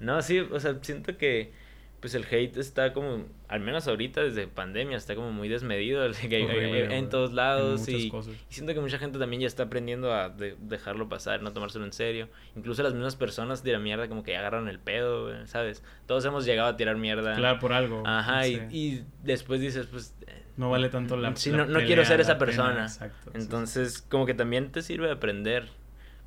no, 0.00 0.20
sí, 0.20 0.40
o 0.40 0.60
sea, 0.60 0.76
siento 0.82 1.16
que 1.16 1.54
pues 2.00 2.14
el 2.14 2.24
hate 2.30 2.56
está 2.58 2.92
como, 2.92 3.24
al 3.48 3.60
menos 3.60 3.88
ahorita 3.88 4.22
desde 4.22 4.46
pandemia, 4.46 4.96
está 4.96 5.16
como 5.16 5.32
muy 5.32 5.48
desmedido 5.48 6.04
en 6.22 7.08
todos 7.08 7.32
lados 7.32 7.88
y, 7.88 8.12
siento 8.48 8.72
que 8.72 8.80
mucha 8.80 8.98
gente 8.98 9.18
también 9.18 9.42
ya 9.42 9.48
está 9.48 9.64
aprendiendo 9.64 10.12
a 10.12 10.28
dejarlo 10.28 11.08
pasar, 11.08 11.42
no 11.42 11.52
tomárselo 11.52 11.84
en 11.84 11.92
serio. 11.92 12.28
Incluso 12.54 12.82
las 12.84 12.94
mismas 12.94 13.16
personas 13.16 13.62
tiran 13.62 13.82
mierda 13.82 14.08
como 14.08 14.22
que 14.22 14.36
agarran 14.36 14.68
el 14.68 14.78
pedo, 14.78 15.46
¿sabes? 15.46 15.82
Todos 16.06 16.24
hemos 16.24 16.44
llegado 16.44 16.68
a 16.68 16.76
tirar 16.76 16.96
mierda. 16.96 17.34
Claro, 17.34 17.58
por 17.58 17.72
algo. 17.72 18.02
Ajá, 18.06 18.46
y, 18.46 19.04
después 19.24 19.60
dices, 19.60 19.86
pues... 19.86 20.14
No 20.56 20.70
vale 20.70 20.88
tanto 20.88 21.16
la... 21.16 21.34
Sí, 21.36 21.50
no, 21.50 21.66
no 21.66 21.80
quiero 21.80 22.04
ser 22.04 22.20
esa 22.20 22.38
persona. 22.38 22.82
Exacto, 22.82 23.30
Entonces, 23.34 24.02
como 24.02 24.26
que 24.26 24.34
también 24.34 24.70
te 24.70 24.82
sirve 24.82 25.10
aprender, 25.10 25.68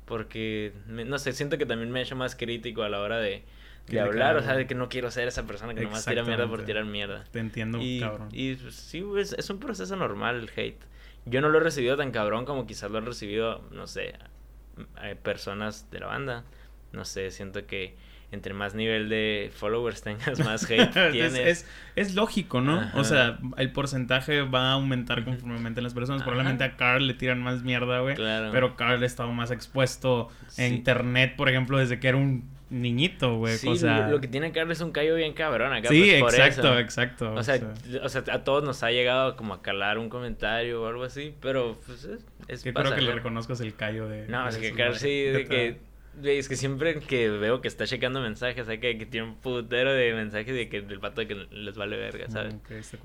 porque, 0.04 0.72
no 0.86 1.18
sé, 1.18 1.32
siento 1.32 1.56
que 1.56 1.64
también 1.64 1.90
me 1.90 2.00
he 2.00 2.02
hecho 2.02 2.16
más 2.16 2.36
crítico 2.36 2.82
a 2.82 2.88
la 2.88 3.00
hora 3.00 3.18
de 3.18 3.44
de 3.88 4.00
hablar, 4.00 4.36
o 4.36 4.42
sea, 4.42 4.54
de 4.54 4.66
que 4.66 4.74
no 4.74 4.88
quiero 4.88 5.10
ser 5.10 5.28
esa 5.28 5.46
persona 5.46 5.74
que 5.74 5.82
nomás 5.82 6.04
tira 6.04 6.22
mierda 6.22 6.48
por 6.48 6.64
tirar 6.64 6.84
mierda. 6.84 7.24
Te 7.30 7.40
entiendo, 7.40 7.78
y, 7.80 8.00
cabrón. 8.00 8.28
Y 8.32 8.54
pues, 8.54 8.74
sí, 8.74 9.04
es, 9.18 9.32
es 9.32 9.50
un 9.50 9.58
proceso 9.58 9.96
normal 9.96 10.36
el 10.36 10.50
hate. 10.54 10.82
Yo 11.24 11.40
no 11.40 11.48
lo 11.48 11.58
he 11.58 11.62
recibido 11.62 11.96
tan 11.96 12.10
cabrón 12.10 12.44
como 12.44 12.66
quizás 12.66 12.90
lo 12.90 12.98
han 12.98 13.06
recibido, 13.06 13.62
no 13.70 13.86
sé, 13.86 14.14
personas 15.22 15.90
de 15.90 16.00
la 16.00 16.06
banda. 16.06 16.44
No 16.92 17.04
sé, 17.04 17.30
siento 17.30 17.66
que 17.66 17.96
entre 18.32 18.54
más 18.54 18.74
nivel 18.74 19.10
de 19.10 19.50
followers 19.54 20.02
tengas, 20.02 20.38
más 20.44 20.68
hate 20.68 20.90
tienes. 21.12 21.34
es, 21.36 21.66
es, 21.96 22.14
lógico, 22.14 22.60
¿no? 22.60 22.90
O 22.94 23.04
sea, 23.04 23.38
el 23.58 23.72
porcentaje 23.72 24.40
va 24.42 24.70
a 24.70 24.72
aumentar 24.72 25.24
conforme 25.24 25.56
aumenten 25.56 25.84
las 25.84 25.94
personas. 25.94 26.22
Probablemente 26.22 26.64
a 26.64 26.76
Carl 26.76 27.06
le 27.06 27.14
tiran 27.14 27.42
más 27.42 27.62
mierda, 27.62 28.00
güey. 28.00 28.14
Claro. 28.14 28.50
Pero 28.50 28.74
Carl 28.76 29.02
ha 29.02 29.06
estado 29.06 29.30
más 29.32 29.50
expuesto 29.50 30.28
en 30.56 30.74
internet, 30.74 31.34
por 31.36 31.50
ejemplo, 31.50 31.78
desde 31.78 32.00
que 32.00 32.08
era 32.08 32.16
un 32.16 32.50
niñito, 32.72 33.36
güey. 33.36 33.56
Sí, 33.56 33.68
o 33.68 33.76
sea... 33.76 34.08
lo 34.08 34.20
que 34.20 34.28
tiene 34.28 34.50
Carlos 34.50 34.78
es 34.78 34.82
un 34.82 34.92
callo 34.92 35.14
bien 35.14 35.34
cabrón 35.34 35.72
acá. 35.72 35.88
Sí, 35.88 36.16
pues, 36.18 36.34
exacto, 36.34 36.78
exacto. 36.78 37.34
O 37.34 37.42
sea, 37.42 37.60
o 38.02 38.08
sea, 38.08 38.24
a 38.32 38.44
todos 38.44 38.64
nos 38.64 38.82
ha 38.82 38.90
llegado 38.90 39.36
como 39.36 39.54
a 39.54 39.62
calar 39.62 39.98
un 39.98 40.08
comentario 40.08 40.82
o 40.82 40.86
algo 40.86 41.04
así, 41.04 41.34
pero 41.40 41.78
pues 41.86 42.04
es, 42.04 42.26
es 42.48 42.64
Yo 42.64 42.72
creo 42.72 42.94
que 42.94 43.02
le 43.02 43.12
reconozcas 43.12 43.60
el 43.60 43.74
callo 43.74 44.08
de... 44.08 44.26
No, 44.28 44.48
es 44.48 44.56
que 44.56 44.72
Carlos 44.72 44.98
sí, 44.98 45.22
de 45.22 45.46
que... 45.46 45.92
Es 46.22 46.46
que 46.46 46.56
siempre 46.56 47.00
que 47.00 47.30
veo 47.30 47.62
que 47.62 47.68
está 47.68 47.86
checando 47.86 48.20
mensajes, 48.20 48.68
o 48.68 48.70
que, 48.70 48.98
que, 48.98 49.06
tiene 49.06 49.28
un 49.28 49.36
putero 49.36 49.94
de 49.94 50.12
mensajes 50.12 50.54
de 50.54 50.68
que 50.68 50.76
el 50.76 51.00
pato 51.00 51.22
de 51.22 51.26
que 51.26 51.34
les 51.50 51.74
vale 51.74 51.96
verga, 51.96 52.28
¿sabes? 52.28 52.54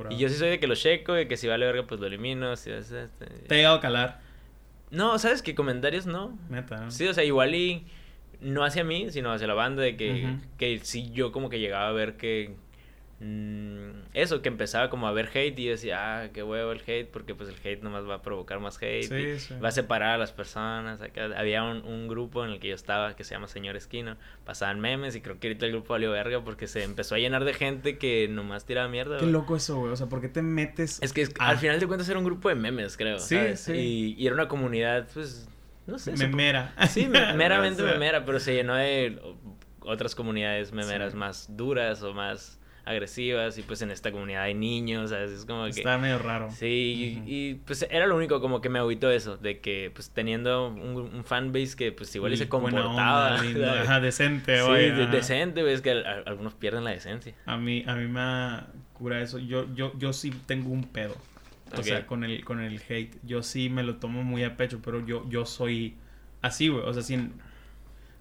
y 0.10 0.18
yo 0.18 0.28
sí 0.28 0.36
soy 0.36 0.50
de 0.50 0.60
que 0.60 0.68
lo 0.68 0.76
checo, 0.76 1.14
de 1.14 1.26
que 1.26 1.38
si 1.38 1.48
vale 1.48 1.66
verga, 1.66 1.84
pues 1.88 2.02
lo 2.02 2.08
elimino. 2.08 2.58
Si 2.58 2.70
es 2.70 2.92
este... 2.92 3.26
¿Te 3.26 3.56
ha 3.56 3.58
llegado 3.58 3.78
a 3.78 3.80
calar? 3.80 4.20
No, 4.92 5.18
¿sabes 5.20 5.42
qué? 5.42 5.56
Comentarios 5.56 6.06
no. 6.06 6.38
Neta. 6.50 6.92
Sí, 6.92 7.08
o 7.08 7.14
sea, 7.14 7.24
igual 7.24 7.56
y 7.56 7.86
no 8.42 8.64
hacia 8.64 8.84
mí, 8.84 9.12
sino 9.12 9.32
hacia 9.32 9.48
la 9.48 9.54
banda, 9.54 9.84
de 9.84 9.96
que, 9.96 10.36
que 10.58 10.80
sí 10.84 11.10
yo 11.12 11.32
como 11.32 11.50
que 11.50 11.60
llegaba 11.60 11.90
a 11.90 11.92
ver 11.92 12.18
que 12.18 12.56
Mm, 13.20 14.10
eso, 14.14 14.44
que 14.44 14.50
empezaba 14.50 14.92
como 14.92 15.08
a 15.08 15.12
ver 15.12 15.30
hate 15.34 15.58
y 15.58 15.68
decía, 15.68 15.98
ah, 16.22 16.30
qué 16.32 16.44
huevo 16.44 16.72
el 16.72 16.82
hate, 16.86 17.10
porque 17.10 17.34
pues 17.34 17.50
el 17.50 17.56
hate 17.56 17.82
nomás 17.82 18.08
va 18.08 18.16
a 18.16 18.22
provocar 18.22 18.60
más 18.60 18.78
hate, 18.80 19.12
va 19.64 19.70
a 19.70 19.72
separar 19.72 20.12
a 20.12 20.18
las 20.20 20.32
personas. 20.32 21.00
había 21.36 21.64
un, 21.64 22.08
grupo 22.08 22.46
en 22.46 22.52
el 22.52 22.60
que 22.60 22.70
yo 22.70 22.76
estaba 22.76 23.16
que 23.16 23.24
se 23.24 23.34
llama 23.34 23.48
Señor 23.48 23.76
Esquino, 23.76 24.18
pasaban 24.46 24.80
memes 24.80 25.16
y 25.16 25.22
creo 25.22 25.40
que 25.40 25.48
ahorita 25.48 25.66
el 25.66 25.72
grupo 25.72 25.94
valió 25.94 26.12
verga 26.12 26.44
porque 26.44 26.68
se 26.68 26.84
empezó 26.84 27.16
a 27.16 27.18
llenar 27.18 27.44
de 27.44 27.54
gente 27.54 27.98
que 27.98 28.28
nomás 28.28 28.66
tiraba 28.66 28.88
mierda. 28.88 29.18
Qué 29.18 29.26
loco 29.26 29.56
eso, 29.56 29.78
güey, 29.78 29.92
o 29.92 29.96
sea, 29.96 30.08
¿por 30.08 30.22
qué 30.22 30.30
te 30.30 30.44
metes? 30.44 31.00
Es 31.02 31.12
que 31.12 31.28
al 31.40 31.58
final 31.58 31.80
de 31.80 31.88
cuentas 31.88 32.08
era 32.08 32.20
un 32.20 32.26
grupo 32.26 32.50
de 32.50 32.56
memes, 32.56 32.98
creo. 32.98 33.20
Sí, 33.20 33.40
sí. 33.56 33.74
Y, 33.74 34.16
y 34.18 34.28
era 34.28 34.36
una 34.36 34.48
comunidad, 34.48 35.08
pues 35.14 35.50
no 35.88 35.98
sé. 35.98 36.12
Memera. 36.14 36.74
Sí, 36.90 37.08
me- 37.08 37.34
meramente 37.36 37.82
memera, 37.84 38.24
pero 38.26 38.40
se 38.40 38.54
llenó 38.54 38.76
de 38.76 39.20
otras 39.82 40.14
comunidades 40.16 40.72
memeras 40.74 41.14
Sí. 41.14 41.18
más 41.18 41.48
duras 41.58 42.04
o 42.04 42.14
más 42.14 42.60
agresivas 42.84 43.58
y 43.58 43.64
pues 43.64 43.82
en 43.82 43.92
esta 43.92 44.14
comunidad 44.14 44.44
hay 44.44 44.54
niños, 44.54 45.10
¿sabes? 45.10 45.32
Es 45.32 45.46
como 45.46 45.66
que... 45.66 45.72
Está 45.72 45.98
medio 45.98 46.20
raro. 46.20 46.50
Sí, 46.52 47.22
y, 47.26 47.34
y, 47.50 47.54
pues 47.56 47.86
era 47.90 48.08
lo 48.08 48.16
único 48.16 48.40
como 48.40 48.62
que 48.62 48.70
me 48.70 48.80
agüitó 48.80 49.12
eso, 49.12 49.36
de 49.36 49.60
que 49.60 49.92
pues 49.94 50.10
teniendo 50.12 50.70
un, 50.70 50.96
un 51.14 51.24
fanbase 51.26 51.76
que 51.76 51.92
pues 51.92 52.16
igual 52.16 52.32
y 52.32 52.38
se 52.38 52.48
comportaba. 52.48 53.36
onda, 53.42 53.82
ajá, 53.82 54.00
decente, 54.00 54.60
Sí, 54.62 54.66
güey. 54.66 54.92
de- 54.92 55.04
ajá. 55.04 55.12
decente, 55.12 55.64
güey, 55.64 55.74
es 55.74 55.82
que 55.82 55.92
a- 55.92 55.96
a- 55.96 56.24
algunos 56.28 56.54
pierden 56.54 56.86
la 56.86 56.92
decencia. 56.92 57.34
A 57.46 57.58
mí, 57.58 57.84
a 57.88 57.96
mí 57.96 58.08
me 58.08 58.62
cura 58.94 59.22
eso. 59.22 59.38
Yo, 59.38 59.66
yo, 59.76 59.92
yo 60.00 60.14
sí 60.14 60.32
tengo 60.46 60.70
un 60.70 60.84
pedo. 60.86 61.16
O 61.76 61.84
sea, 61.84 62.06
con 62.08 62.24
el, 62.24 62.44
con 62.46 62.60
el 62.60 62.82
hate. 62.88 63.16
Yo 63.24 63.44
sí 63.44 63.70
me 63.70 63.84
lo 63.84 63.96
tomo 63.98 64.24
muy 64.24 64.44
a 64.44 64.56
pecho, 64.58 64.80
pero 64.84 65.06
yo, 65.06 65.28
yo 65.30 65.46
soy 65.46 65.96
así, 66.42 66.68
güey. 66.68 66.84
O 66.86 66.94
sea, 66.94 67.02
sin... 67.04 67.34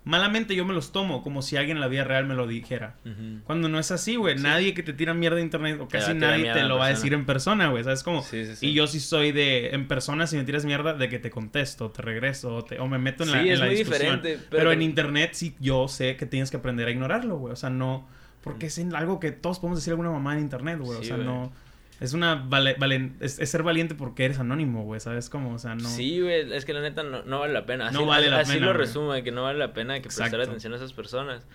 Malamente 0.05 0.55
yo 0.55 0.64
me 0.64 0.72
los 0.72 0.92
tomo 0.92 1.20
como 1.20 1.42
si 1.42 1.57
alguien 1.57 1.78
en 1.78 1.80
la 1.80 1.88
vida 1.88 2.05
real 2.05 2.26
me 2.26 2.36
lo 2.36 2.47
dijera. 2.47 2.94
Ujú. 3.05 3.40
Cuando 3.42 3.68
no 3.68 3.80
es 3.80 3.90
así, 3.90 4.14
güey. 4.14 4.36
Sí. 4.38 4.44
Nadie 4.44 4.72
que 4.72 4.84
te 4.84 4.92
tira 4.92 5.14
mierda 5.14 5.34
de 5.38 5.42
internet 5.42 5.78
o 5.80 5.88
casi 5.88 6.14
nadie 6.14 6.53
te 6.53 6.62
lo 6.62 6.78
va 6.78 6.86
a 6.86 6.88
decir 6.90 7.12
en 7.12 7.26
persona, 7.26 7.70
güey. 7.70 7.82
¿Sabes 7.82 8.05
cómo? 8.05 8.22
Sí, 8.22 8.44
sí, 8.47 8.55
sí. 8.55 8.68
Y 8.68 8.72
yo 8.72 8.86
sí 8.86 9.01
soy 9.01 9.32
de, 9.32 9.70
en 9.70 9.88
persona, 9.88 10.28
si 10.28 10.36
me 10.36 10.44
tiras 10.44 10.64
mierda, 10.64 10.94
de 10.94 11.09
que 11.09 11.18
te 11.18 11.28
contesto, 11.30 11.90
te 11.90 12.03
regreso, 12.03 12.55
o, 12.55 12.62
te- 12.64 12.78
o 12.78 12.86
me 12.86 12.99
meto 12.99 13.24
en 13.24 13.32
la, 13.32 13.42
Sí, 13.42 13.49
en 13.49 13.53
es 13.55 13.59
la 13.59 13.66
muy 13.66 13.74
discusión. 13.74 14.16
diferente, 14.22 14.44
Pero, 14.49 14.59
pero 14.61 14.72
en 14.72 14.78
te- 14.78 14.84
internet 14.84 15.30
sí 15.32 15.57
yo 15.59 15.88
sé 15.88 16.16
que 16.16 16.24
tienes 16.26 16.53
que 16.53 16.59
aprender 16.59 16.86
a 16.86 16.92
ignorarlo, 16.92 17.36
güey. 17.38 17.53
O 17.53 17.57
sea, 17.57 17.70
no... 17.70 18.07
Porque 18.44 18.66
es 18.66 18.78
algo 18.94 19.18
que 19.18 19.32
todos 19.32 19.59
podemos 19.59 19.80
decir 19.80 19.90
alguna 19.90 20.12
mamá 20.12 20.34
en 20.34 20.38
internet, 20.42 20.78
güey. 20.78 21.01
o 21.01 21.03
sea, 21.03 21.16
no... 21.16 21.53
Es 22.01 22.12
una... 22.12 22.34
Vale, 22.34 22.76
valen- 22.78 23.14
es, 23.20 23.38
es 23.38 23.51
ser 23.51 23.62
valiente 23.62 23.94
porque 23.94 24.24
eres 24.26 24.38
anónimo, 24.38 24.84
güey. 24.84 25.01
¿Sabes 25.01 25.30
cómo? 25.30 25.55
O 25.55 25.59
sea, 25.59 25.74
no... 25.74 25.88
Sí, 25.88 26.20
güey, 26.20 26.53
es 26.53 26.64
que 26.64 26.74
la 26.74 26.80
neta 26.82 27.03
no, 27.03 27.22
no 27.22 27.40
vale 27.40 27.53
la 27.53 27.64
pena. 27.66 27.88
Así, 27.88 27.94
No 27.97 28.07
vale 28.07 28.28
la 28.30 28.40
así 28.40 28.53
pena, 28.55 28.66
lo 28.66 28.72
güey. 28.72 28.86
resumo, 28.86 29.12
de 29.12 29.22
que 29.24 29.32
no 29.32 29.42
vale 29.44 29.59
la 29.59 29.72
pena 29.72 29.94
que 30.01 30.09
prestar 30.09 30.40
atención 30.40 30.72
a 30.72 30.76
esas 30.76 30.92
personas. 30.92 31.47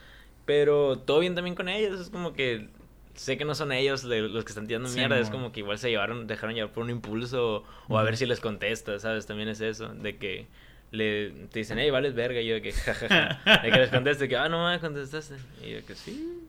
Pero 0.45 0.97
todo 0.97 1.19
bien 1.19 1.35
también 1.35 1.55
con 1.55 1.69
ellos, 1.69 1.99
es 1.99 2.09
como 2.09 2.33
que 2.33 2.69
sé 3.13 3.37
que 3.37 3.45
no 3.45 3.53
son 3.55 3.71
ellos 3.71 4.01
de 4.07 4.21
los 4.21 4.43
que 4.43 4.49
están 4.51 4.65
tirando 4.67 4.89
Sí, 4.89 4.97
mierda, 4.97 5.19
es 5.19 5.29
como 5.29 5.51
que 5.51 5.59
igual 5.59 5.77
se 5.77 5.89
llevaron, 5.89 6.25
dejaron 6.27 6.55
llevar 6.55 6.71
por 6.71 6.83
un 6.83 6.89
impulso 6.89 7.63
o 7.87 7.97
a 7.97 8.03
ver 8.03 8.17
si 8.17 8.25
les 8.25 8.39
contesta, 8.39 8.97
¿sabes? 8.99 9.25
También 9.27 9.49
es 9.49 9.61
eso, 9.61 9.89
de 9.93 10.17
que 10.17 10.47
le 10.91 11.29
te 11.51 11.59
dicen, 11.59 11.77
hey, 11.77 11.89
vales 11.91 12.15
verga, 12.15 12.41
y 12.41 12.47
yo 12.47 12.55
de 12.55 12.61
que 12.61 12.71
jajaja, 12.71 13.39
de 13.61 13.69
que 13.71 13.77
les 13.77 13.89
conteste, 13.91 14.27
que 14.27 14.35
ah, 14.37 14.49
no 14.49 14.67
me 14.69 14.79
contestaste, 14.79 15.35
y 15.63 15.71
yo 15.73 15.85
que 15.85 15.93
sí. 15.95 16.39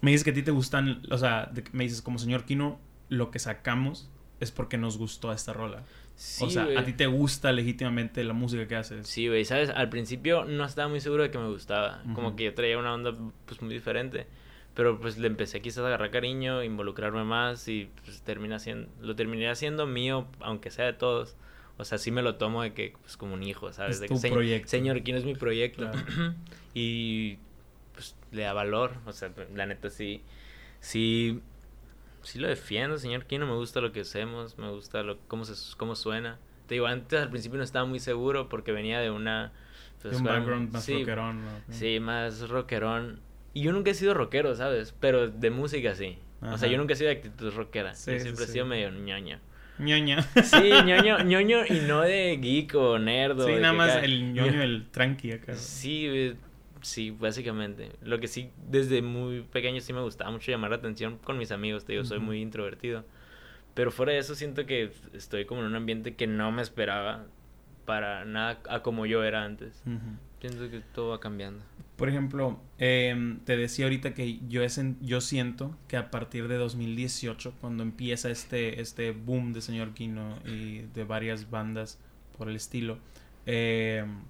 Me 0.00 0.10
dices 0.12 0.24
que 0.24 0.30
a 0.30 0.34
ti 0.34 0.42
te 0.42 0.50
gustan... 0.50 1.02
O 1.10 1.18
sea, 1.18 1.48
de- 1.52 1.64
me 1.72 1.84
dices 1.84 2.00
como 2.02 2.18
señor 2.18 2.44
Kino, 2.44 2.78
lo 3.08 3.30
que 3.30 3.38
sacamos 3.38 4.10
es 4.40 4.50
porque 4.50 4.76
nos 4.78 4.98
gustó 4.98 5.32
esta 5.32 5.52
rola. 5.52 5.84
Sí, 6.16 6.44
o 6.44 6.50
sea, 6.50 6.68
a 6.76 6.84
ti 6.84 6.92
te 6.92 7.06
gusta 7.06 7.50
legítimamente 7.52 8.22
la 8.24 8.34
música 8.34 8.68
que 8.68 8.76
haces. 8.76 9.06
Sí, 9.08 9.26
güey, 9.28 9.44
¿sabes? 9.44 9.70
Al 9.70 9.88
principio 9.88 10.44
no 10.44 10.64
estaba 10.64 10.88
muy 10.88 11.00
seguro 11.00 11.22
de 11.24 11.30
que 11.30 11.38
me 11.38 11.48
gustaba. 11.48 12.02
Como 12.14 12.36
que 12.36 12.44
yo 12.44 12.54
traía 12.54 12.78
una 12.78 12.94
onda 12.94 13.14
pues 13.46 13.60
muy 13.62 13.72
diferente. 13.74 14.26
Pero 14.74 14.98
pues 15.00 15.18
le 15.18 15.28
empecé 15.28 15.60
quizás 15.62 15.84
a 15.84 15.86
agarrar 15.86 16.10
cariño, 16.10 16.62
involucrarme 16.64 17.22
más 17.22 17.68
y 17.68 17.88
pues 18.04 18.22
termina 18.22 18.58
siendo, 18.58 18.88
lo 19.00 19.14
terminé 19.14 19.48
haciendo 19.48 19.86
mío, 19.86 20.26
aunque 20.40 20.70
sea 20.72 20.84
de 20.86 20.92
todos. 20.94 21.36
O 21.78 21.84
sea, 21.84 21.96
sí 21.98 22.10
me 22.10 22.22
lo 22.22 22.36
tomo 22.36 22.62
de 22.62 22.74
que 22.74 22.94
pues 23.02 23.16
como 23.16 23.34
un 23.34 23.42
hijo, 23.44 23.72
¿sabes? 23.72 23.96
Es 23.96 24.00
de 24.00 24.08
tu 24.08 24.14
que, 24.14 24.20
"Se- 24.20 24.30
proyecto". 24.30 24.68
Señor, 24.68 25.02
¿quién 25.02 25.16
es 25.16 25.24
mi 25.24 25.34
proyecto? 25.36 25.90
Claro. 25.90 26.34
y 26.74 27.38
pues 27.94 28.16
le 28.32 28.42
da 28.42 28.52
valor. 28.52 28.94
O 29.06 29.12
sea, 29.12 29.30
la 29.54 29.66
neta 29.66 29.90
sí, 29.90 30.22
sí, 30.80 31.40
sí 32.24 32.38
lo 32.38 32.48
defiendo, 32.48 32.98
señor 32.98 33.26
Kino. 33.26 33.46
Me 33.46 33.54
gusta 33.54 33.80
lo 33.80 33.92
que 33.92 34.00
hacemos, 34.00 34.58
me 34.58 34.70
gusta 34.70 35.02
lo, 35.02 35.18
cómo, 35.28 35.44
se, 35.44 35.54
cómo 35.76 35.94
suena. 35.96 36.38
Te 36.66 36.74
digo, 36.74 36.86
antes 36.86 37.20
al 37.20 37.30
principio 37.30 37.58
no 37.58 37.64
estaba 37.64 37.84
muy 37.84 38.00
seguro 38.00 38.48
porque 38.48 38.72
venía 38.72 39.00
de 39.00 39.10
una... 39.10 39.52
pues, 40.00 40.12
De 40.12 40.18
un 40.18 40.24
background 40.24 40.72
más 40.72 40.84
sí, 40.84 40.98
rockerón, 40.98 41.44
¿no? 41.44 41.50
Sí, 41.70 42.00
más 42.00 42.48
rockerón. 42.48 43.20
Y 43.52 43.62
yo 43.62 43.72
nunca 43.72 43.90
he 43.90 43.94
sido 43.94 44.14
rockero, 44.14 44.54
¿sabes? 44.56 44.94
Pero 44.98 45.28
de 45.28 45.50
música 45.50 45.94
sí. 45.94 46.18
O 46.42 46.58
sea, 46.58 46.68
yo 46.68 46.76
nunca 46.76 46.92
he 46.92 46.96
sido 46.96 47.08
de 47.10 47.16
actitud 47.16 47.52
rockera. 47.54 47.94
Sí, 47.94 48.12
yo 48.12 48.20
siempre 48.20 48.44
sí. 48.44 48.50
he 48.50 48.52
sido 48.54 48.66
medio 48.66 48.90
ñoño. 48.90 49.38
ñoña. 49.78 50.22
Sí, 50.42 50.70
ñoño, 50.84 51.22
ñoño 51.22 51.64
y 51.66 51.80
no 51.86 52.02
de 52.02 52.36
geek 52.40 52.74
o 52.74 52.98
nerd. 52.98 53.40
Sí, 53.46 53.52
nada 53.60 53.72
más 53.72 53.92
acá- 53.96 54.04
el 54.04 54.32
ñoño, 54.34 54.62
el 54.62 54.86
tranqui 54.90 55.32
acá. 55.32 55.54
Sí, 55.54 56.34
sí, 56.84 57.10
básicamente. 57.10 57.90
Lo 58.02 58.20
que 58.20 58.28
sí, 58.28 58.50
desde 58.70 59.02
muy 59.02 59.42
pequeño 59.42 59.80
sí 59.80 59.92
me 59.92 60.00
gustaba 60.02 60.30
mucho 60.30 60.50
llamar 60.50 60.70
la 60.70 60.76
atención 60.76 61.18
con 61.18 61.38
mis 61.38 61.50
amigos. 61.50 61.84
Te 61.84 61.92
digo, 61.92 62.04
soy 62.04 62.18
Ujú. 62.18 62.26
muy 62.26 62.40
introvertido. 62.40 63.04
Pero 63.74 63.90
fuera 63.90 64.12
de 64.12 64.18
eso 64.18 64.34
siento 64.34 64.66
que 64.66 64.92
estoy 65.14 65.46
como 65.46 65.62
en 65.62 65.66
un 65.66 65.74
ambiente 65.74 66.14
que 66.14 66.26
no 66.28 66.52
me 66.52 66.62
esperaba 66.62 67.26
para 67.86 68.24
nada 68.24 68.60
a 68.68 68.82
como 68.82 69.04
yo 69.06 69.24
era 69.24 69.44
antes. 69.44 69.82
Ujú. 69.86 69.98
Siento 70.40 70.70
que 70.70 70.80
todo 70.94 71.10
va 71.10 71.20
cambiando. 71.20 71.64
Por 71.96 72.08
ejemplo, 72.08 72.60
em, 72.78 73.38
te 73.40 73.56
decía 73.56 73.86
ahorita 73.86 74.14
que 74.14 74.40
yo, 74.48 74.62
es 74.62 74.78
en- 74.78 74.98
yo 75.00 75.20
siento 75.20 75.76
que 75.88 75.96
a 75.96 76.10
partir 76.10 76.48
de 76.48 76.56
2018, 76.56 77.54
cuando 77.60 77.82
empieza 77.82 78.30
este, 78.30 78.80
este 78.80 79.12
boom 79.12 79.52
de 79.52 79.60
Señor 79.60 79.94
Kino 79.94 80.38
y 80.44 80.80
de 80.94 81.04
varias 81.04 81.50
bandas 81.50 81.98
por 82.36 82.48
el 82.48 82.56
estilo, 82.56 82.98
em, 83.46 84.22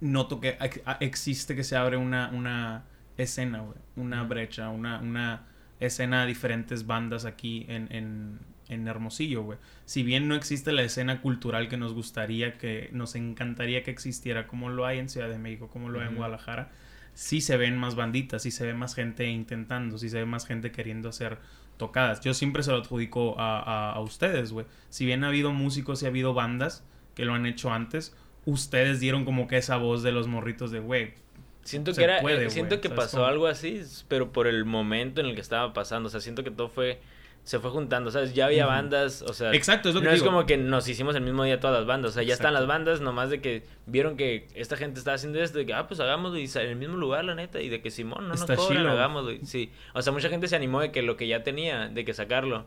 noto 0.00 0.40
que 0.40 0.58
existe 1.00 1.56
que 1.56 1.64
se 1.64 1.76
abre 1.76 1.96
una, 1.96 2.30
una 2.30 2.84
escena, 3.16 3.60
güey, 3.60 3.78
una 3.96 4.22
brecha, 4.22 4.68
una, 4.68 5.00
una 5.00 5.46
escena 5.80 6.22
de 6.22 6.28
diferentes 6.28 6.86
bandas 6.86 7.24
aquí 7.24 7.66
en, 7.68 7.88
en, 7.90 8.38
en 8.68 8.86
Hermosillo, 8.86 9.42
güey. 9.42 9.58
Si 9.84 10.02
bien 10.02 10.28
no 10.28 10.34
existe 10.34 10.72
la 10.72 10.82
escena 10.82 11.20
cultural 11.20 11.68
que 11.68 11.76
nos 11.76 11.94
gustaría, 11.94 12.58
que 12.58 12.90
nos 12.92 13.14
encantaría 13.14 13.82
que 13.82 13.90
existiera, 13.90 14.46
como 14.46 14.70
lo 14.70 14.86
hay 14.86 14.98
en 14.98 15.08
Ciudad 15.08 15.28
de 15.28 15.38
México, 15.38 15.68
como 15.68 15.88
lo 15.88 16.00
hay 16.00 16.08
en. 16.08 16.16
Guadalajara, 16.16 16.70
sí 17.14 17.40
se 17.40 17.56
ven 17.56 17.76
más 17.76 17.94
banditas, 17.94 18.42
sí 18.42 18.50
se 18.50 18.66
ve 18.66 18.74
más 18.74 18.94
gente 18.94 19.26
intentando, 19.26 19.98
sí 19.98 20.08
se 20.08 20.18
ve 20.18 20.26
más 20.26 20.46
gente 20.46 20.70
queriendo 20.70 21.08
hacer 21.08 21.38
tocadas. 21.76 22.20
Yo 22.20 22.34
siempre 22.34 22.62
se 22.62 22.70
lo 22.70 22.78
adjudico 22.78 23.38
a, 23.38 23.60
a, 23.60 23.92
a 23.92 24.00
ustedes, 24.00 24.52
güey. 24.52 24.66
Si 24.90 25.06
bien 25.06 25.24
ha 25.24 25.28
habido 25.28 25.52
músicos 25.52 26.02
y 26.02 26.06
ha 26.06 26.08
habido 26.08 26.34
bandas 26.34 26.84
que 27.14 27.24
lo 27.24 27.34
han 27.34 27.46
hecho 27.46 27.72
antes, 27.72 28.14
ustedes 28.50 29.00
dieron 29.00 29.24
como 29.24 29.46
que 29.48 29.56
esa 29.58 29.76
voz 29.76 30.02
de 30.02 30.12
los 30.12 30.26
morritos 30.26 30.70
de, 30.70 30.80
güey, 30.80 31.14
Siento 31.62 31.92
Se 31.92 31.98
que 32.00 32.04
era, 32.04 32.20
puede, 32.22 32.46
eh, 32.46 32.50
siento 32.50 32.80
que 32.80 32.88
¿sabes 32.88 33.04
pasó 33.04 33.26
algo 33.26 33.46
así, 33.46 33.82
pero 34.08 34.32
por 34.32 34.46
el 34.46 34.64
momento 34.64 35.20
en 35.20 35.26
el 35.26 35.34
que 35.34 35.42
estaba 35.42 35.74
pasando, 35.74 36.06
o 36.06 36.10
sea, 36.10 36.20
siento 36.20 36.42
que 36.42 36.50
todo 36.50 36.68
fue, 36.70 36.98
se 37.44 37.58
fue 37.58 37.70
juntando, 37.70 38.10
¿sabes? 38.10 38.32
Ya 38.32 38.46
había 38.46 38.64
bandas, 38.64 39.20
o 39.20 39.34
sea, 39.34 39.52
Exacto, 39.52 39.90
es 39.90 39.94
lo 39.94 40.00
que 40.00 40.06
no 40.06 40.12
es 40.12 40.20
digo. 40.20 40.32
como 40.32 40.46
que 40.46 40.56
nos 40.56 40.88
hicimos 40.88 41.14
el 41.14 41.20
mismo 41.20 41.44
día 41.44 41.60
todas 41.60 41.76
las 41.76 41.86
bandas, 41.86 42.12
o 42.12 42.14
sea, 42.14 42.22
ya 42.22 42.32
están 42.32 42.54
las 42.54 42.66
bandas, 42.66 43.02
nomás 43.02 43.28
de 43.28 43.42
que 43.42 43.64
vieron 43.84 44.16
que 44.16 44.46
esta 44.54 44.78
gente 44.78 44.98
estaba 44.98 45.16
haciendo 45.16 45.42
esto, 45.42 45.58
de 45.58 45.66
que, 45.66 45.74
ah, 45.74 45.86
pues 45.86 46.00
hagámoslo 46.00 46.38
y 46.38 46.44
en 46.46 46.68
el 46.70 46.76
mismo 46.76 46.96
lugar, 46.96 47.26
la 47.26 47.34
neta, 47.34 47.60
y 47.60 47.68
de 47.68 47.82
que 47.82 47.90
Simón, 47.90 48.22
no 48.22 48.28
nos 48.28 48.40
Está 48.40 48.56
cobran, 48.56 48.78
chilo. 48.78 48.90
hagámoslo, 48.92 49.32
sí. 49.44 49.70
O 49.92 50.00
sea, 50.00 50.10
mucha 50.14 50.30
gente 50.30 50.48
se 50.48 50.56
animó 50.56 50.80
de 50.80 50.90
que 50.90 51.02
lo 51.02 51.18
que 51.18 51.26
ya 51.26 51.42
tenía, 51.42 51.88
de 51.88 52.02
que 52.06 52.14
sacarlo, 52.14 52.64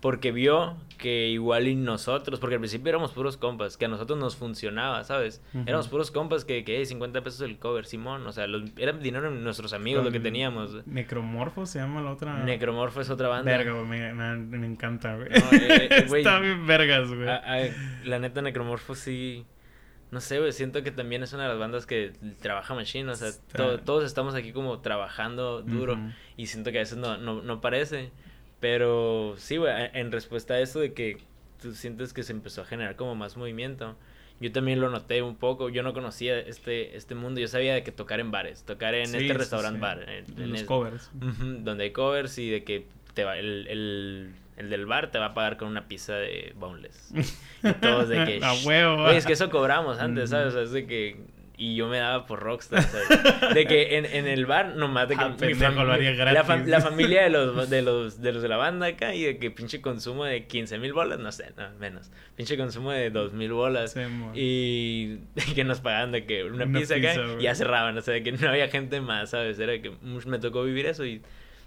porque 0.00 0.30
vio 0.32 0.76
que 0.96 1.28
igual 1.28 1.66
y 1.68 1.74
nosotros, 1.74 2.38
porque 2.40 2.54
al 2.56 2.60
principio 2.60 2.88
éramos 2.88 3.12
puros 3.12 3.36
compas, 3.36 3.76
que 3.76 3.84
a 3.84 3.88
nosotros 3.88 4.18
nos 4.18 4.36
funcionaba, 4.36 5.02
¿sabes? 5.04 5.42
Éramos 5.66 5.88
puros 5.88 6.10
compas 6.10 6.44
que, 6.44 6.64
que 6.64 6.76
"Hey, 6.78 6.86
50 6.86 7.22
pesos 7.22 7.40
el 7.40 7.58
cover, 7.58 7.84
Simón, 7.84 8.26
o 8.26 8.32
sea, 8.32 8.46
los, 8.46 8.62
era 8.76 8.92
dinero 8.92 9.30
de 9.32 9.38
nuestros 9.40 9.72
amigos 9.72 10.04
lo 10.04 10.10
que 10.12 10.20
teníamos. 10.20 10.86
Necromorfo 10.86 11.66
se 11.66 11.78
llama 11.80 12.00
la 12.02 12.12
otra. 12.12 12.44
Necromorfo 12.44 13.00
es 13.00 13.10
otra 13.10 13.28
banda. 13.28 13.50
Verga, 13.50 13.74
me, 13.84 14.12
me- 14.14 14.58
me 14.58 14.66
encanta, 14.66 15.16
güey. 15.16 15.28
No, 15.30 15.36
eh, 15.52 15.88
eh, 15.90 16.04
güey. 16.08 16.22
Está 16.22 16.38
bien 16.40 16.66
vergas, 16.66 17.08
güey. 17.08 17.26
La 18.04 18.18
neta, 18.18 18.42
Necromorfo 18.42 18.94
sí. 18.94 19.46
No 20.10 20.20
sé, 20.20 20.38
güey. 20.38 20.52
Siento 20.52 20.82
que 20.82 20.90
también 20.90 21.22
es 21.22 21.32
una 21.32 21.42
de 21.44 21.48
las 21.50 21.58
bandas 21.58 21.86
que 21.86 22.12
trabaja 22.40 22.74
machine. 22.74 23.10
O 23.10 23.14
sea, 23.14 23.28
Está- 23.28 23.58
to- 23.58 23.78
todos 23.80 24.04
estamos 24.04 24.34
aquí 24.34 24.52
como 24.52 24.80
trabajando 24.80 25.62
duro. 25.62 25.98
Y 26.36 26.46
siento 26.46 26.70
que 26.72 26.78
a 26.78 26.82
veces 26.82 26.98
no, 26.98 27.18
no, 27.18 27.42
no 27.42 27.60
parece. 27.60 28.10
Pero 28.60 29.34
sí, 29.38 29.56
güey. 29.56 29.72
En 29.94 30.10
respuesta 30.12 30.54
a 30.54 30.60
eso 30.60 30.80
de 30.80 30.92
que 30.92 31.18
tú 31.62 31.72
sientes 31.74 32.12
que 32.12 32.22
se 32.22 32.32
empezó 32.32 32.62
a 32.62 32.64
generar 32.64 32.96
como 32.96 33.14
más 33.14 33.36
movimiento. 33.36 33.96
Yo 34.40 34.52
también 34.52 34.80
lo 34.80 34.88
noté 34.90 35.22
un 35.22 35.34
poco. 35.36 35.68
Yo 35.68 35.82
no 35.82 35.92
conocía 35.92 36.38
este, 36.38 36.96
este 36.96 37.14
mundo. 37.14 37.40
Yo 37.40 37.48
sabía 37.48 37.74
de 37.74 37.82
que 37.82 37.90
tocar 37.92 38.20
en 38.20 38.30
bares. 38.30 38.62
Tocar 38.64 38.94
en 38.94 39.06
Sí, 39.06 39.16
este 39.16 39.28
sí, 39.28 39.32
restaurant 39.32 39.76
sí. 39.76 39.80
bar. 39.80 40.08
en- 40.08 40.50
los 40.50 40.60
es- 40.60 40.66
covers. 40.66 41.10
Ujú, 41.16 41.44
donde 41.64 41.84
hay 41.84 41.90
covers 41.90 42.38
y 42.38 42.48
de 42.50 42.62
que 42.64 42.86
te 43.14 43.24
va, 43.24 43.36
el, 43.36 43.66
el, 43.66 44.30
el 44.56 44.70
del 44.70 44.86
bar 44.86 45.10
te 45.10 45.18
va 45.18 45.26
a 45.26 45.34
pagar 45.34 45.56
con 45.56 45.66
una 45.68 45.88
pizza 45.88 46.14
de 46.14 46.52
boneless. 46.56 47.12
Y 47.64 47.72
todos 47.72 48.08
de 48.08 48.24
que... 48.24 48.40
A 48.44 48.52
huevo. 48.64 49.02
Oye, 49.02 49.16
es 49.16 49.26
que 49.26 49.32
eso 49.32 49.50
cobramos 49.50 49.98
antes, 49.98 50.30
¿sabes? 50.30 50.48
O 50.48 50.50
sea, 50.52 50.62
es 50.62 50.70
de 50.70 50.86
que... 50.86 51.16
Y 51.60 51.74
yo 51.74 51.88
me 51.88 51.98
daba 51.98 52.24
por 52.24 52.38
rockstar, 52.38 52.84
¿sabes? 52.84 53.08
De 53.54 53.66
que 53.66 53.98
en, 53.98 54.04
en 54.04 54.28
el 54.28 54.46
bar 54.46 54.76
nomás 54.76 55.08
de 55.08 55.16
que 55.16 55.22
Ah, 55.22 55.34
la, 56.32 56.44
familia 56.80 57.24
de 57.24 57.30
los, 57.30 57.68
de 57.68 57.82
los 57.82 58.22
de 58.22 58.32
los 58.32 58.42
de 58.42 58.48
la 58.48 58.56
banda 58.56 58.86
acá 58.86 59.12
y 59.12 59.24
de 59.24 59.38
que 59.38 59.50
pinche 59.50 59.80
consumo 59.80 60.24
de 60.24 60.46
15 60.46 60.78
mil 60.78 60.92
bolas, 60.92 61.18
no 61.18 61.32
sé, 61.32 61.52
no, 61.56 61.68
menos. 61.80 62.12
Pinche 62.36 62.56
consumo 62.56 62.92
de 62.92 63.10
2 63.10 63.32
mil 63.32 63.52
bolas. 63.52 63.92
Sí. 63.92 64.00
Y 64.34 65.18
que 65.56 65.64
nos 65.64 65.80
pagaban 65.80 66.12
de 66.12 66.26
que 66.26 66.44
una, 66.44 66.64
Una 66.64 66.78
pizza, 66.78 66.94
pizza, 66.94 67.10
acá 67.10 67.22
y 67.40 67.42
ya 67.42 67.56
cerraban, 67.56 67.98
o 67.98 68.02
sea, 68.02 68.14
de 68.14 68.22
que 68.22 68.30
no 68.30 68.48
había 68.48 68.68
gente 68.68 69.00
más, 69.00 69.30
¿sabes? 69.30 69.58
Era 69.58 69.82
que 69.82 69.90
me 70.26 70.38
tocó 70.38 70.62
vivir 70.62 70.86
eso 70.86 71.04
y, 71.04 71.22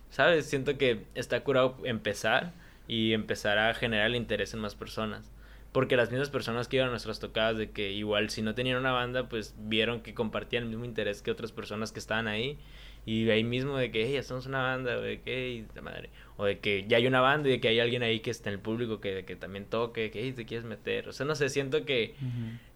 ¿sabes? 0.09 0.45
Siento 0.45 0.77
que 0.77 1.01
está 1.15 1.41
curado 1.41 1.77
empezar 1.83 2.53
y 2.87 3.11
empezar 3.11 3.57
a 3.57 3.73
generar 3.73 4.07
el 4.07 4.15
interés 4.15 4.53
en 4.53 4.61
más 4.61 4.75
personas. 4.75 5.29
Porque 5.71 5.95
las 5.95 6.11
mismas 6.11 6.29
personas 6.29 6.67
que 6.67 6.77
iban 6.77 6.89
a 6.89 6.91
nuestras 6.91 7.19
tocadas, 7.19 7.57
de 7.57 7.71
que 7.71 7.91
igual 7.91 8.29
si 8.29 8.41
no 8.41 8.53
tenían 8.53 8.77
una 8.77 8.91
banda, 8.91 9.29
pues 9.29 9.55
vieron 9.57 10.01
que 10.01 10.13
compartían 10.13 10.63
el 10.63 10.69
mismo 10.69 10.85
interés 10.85 11.21
que 11.21 11.31
otras 11.31 11.51
personas 11.51 11.91
que 11.91 11.99
estaban 11.99 12.27
ahí. 12.27 12.57
Y 13.03 13.27
ahí 13.31 13.43
mismo 13.43 13.77
de 13.77 13.89
que, 13.89 14.05
hey, 14.05 14.13
ya 14.13 14.23
somos 14.23 14.45
una 14.45 14.61
banda, 14.61 14.99
de 14.99 15.21
que, 15.21 15.65
hey, 15.73 15.81
madre. 15.81 16.09
O 16.37 16.45
de 16.45 16.59
que 16.59 16.85
ya 16.87 16.97
hay 16.97 17.07
una 17.07 17.21
banda 17.21 17.49
y 17.49 17.53
de 17.53 17.59
que 17.61 17.69
hay 17.69 17.79
alguien 17.79 18.03
ahí 18.03 18.19
que 18.19 18.29
está 18.29 18.49
en 18.49 18.55
el 18.55 18.59
público 18.59 18.99
que, 18.99 19.25
que 19.25 19.35
también 19.35 19.65
toque, 19.65 20.11
que, 20.11 20.21
hey, 20.21 20.33
te 20.33 20.45
quieres 20.45 20.65
meter. 20.65 21.07
O 21.07 21.13
sea, 21.13 21.25
no 21.25 21.33
sé, 21.35 21.49
siento 21.49 21.85
que 21.85 22.15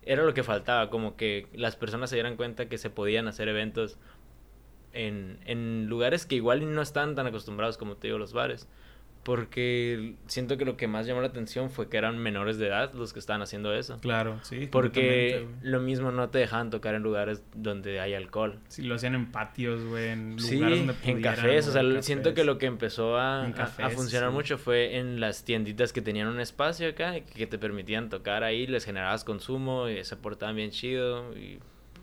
era 0.01 0.23
lo 0.23 0.33
que 0.33 0.43
faltaba, 0.43 0.89
como 0.89 1.15
que 1.15 1.47
las 1.53 1.75
personas 1.75 2.09
se 2.09 2.15
dieran 2.15 2.37
cuenta 2.37 2.69
que 2.69 2.77
se 2.77 2.89
podían 2.89 3.27
hacer 3.27 3.49
eventos 3.49 3.99
en, 4.93 5.37
en 5.45 5.87
lugares 5.87 6.25
que 6.25 6.35
igual 6.35 6.73
no 6.73 6.81
están 6.81 7.15
tan 7.15 7.27
acostumbrados 7.27 7.77
como 7.77 7.97
te 7.97 8.07
digo 8.07 8.17
los 8.17 8.31
bares 8.31 8.67
porque 9.25 10.13
siento 10.27 10.55
que 10.55 10.65
lo 10.65 10.77
que 10.77 10.87
más 10.87 11.07
llamó 11.07 11.19
la 11.19 11.29
atención 11.29 11.71
fue 11.71 11.89
que 11.89 11.97
eran 11.97 12.19
menores 12.19 12.59
de 12.59 12.67
edad 12.67 12.93
los 12.93 13.11
que 13.11 13.17
estaban 13.17 13.41
haciendo 13.41 13.73
eso. 13.73 13.97
Claro, 13.99 14.39
sí. 14.43 14.69
Porque 14.71 15.47
lo 15.63 15.79
mismo 15.79 16.11
no 16.11 16.29
te 16.29 16.37
dejaban 16.37 16.69
tocar 16.69 16.93
en 16.93 17.01
lugares 17.01 17.41
donde 17.55 17.99
hay 17.99 18.13
alcohol. 18.13 18.59
Sí, 18.67 18.83
lo 18.83 18.93
hacían 18.93 19.15
en 19.15 19.31
patios, 19.31 19.83
güey, 19.83 20.09
en 20.09 20.37
lugares 20.37 20.77
donde 20.77 20.93
pudieran, 20.93 21.17
en 21.17 21.21
cafés, 21.23 21.67
o 21.67 21.71
sea, 21.71 22.01
siento 22.03 22.35
que 22.35 22.43
lo 22.43 22.59
que 22.59 22.67
empezó 22.67 23.17
a, 23.17 23.45
a, 23.47 23.89
funcionar 23.89 24.29
mucho 24.29 24.59
fue 24.59 24.99
en 24.99 25.19
las 25.19 25.43
tienditas 25.43 25.91
que 25.91 26.03
tenían 26.03 26.27
un 26.27 26.39
espacio 26.39 26.87
acá 26.87 27.19
que 27.21 27.47
te 27.47 27.57
permitían 27.57 28.09
tocar 28.09 28.43
ahí, 28.43 28.67
les 28.67 28.85
generabas 28.85 29.23
consumo 29.23 29.89
y 29.89 30.03
se 30.03 30.15
portaban 30.17 30.55
bien 30.55 30.69
chido 30.69 31.35
y 31.35 31.57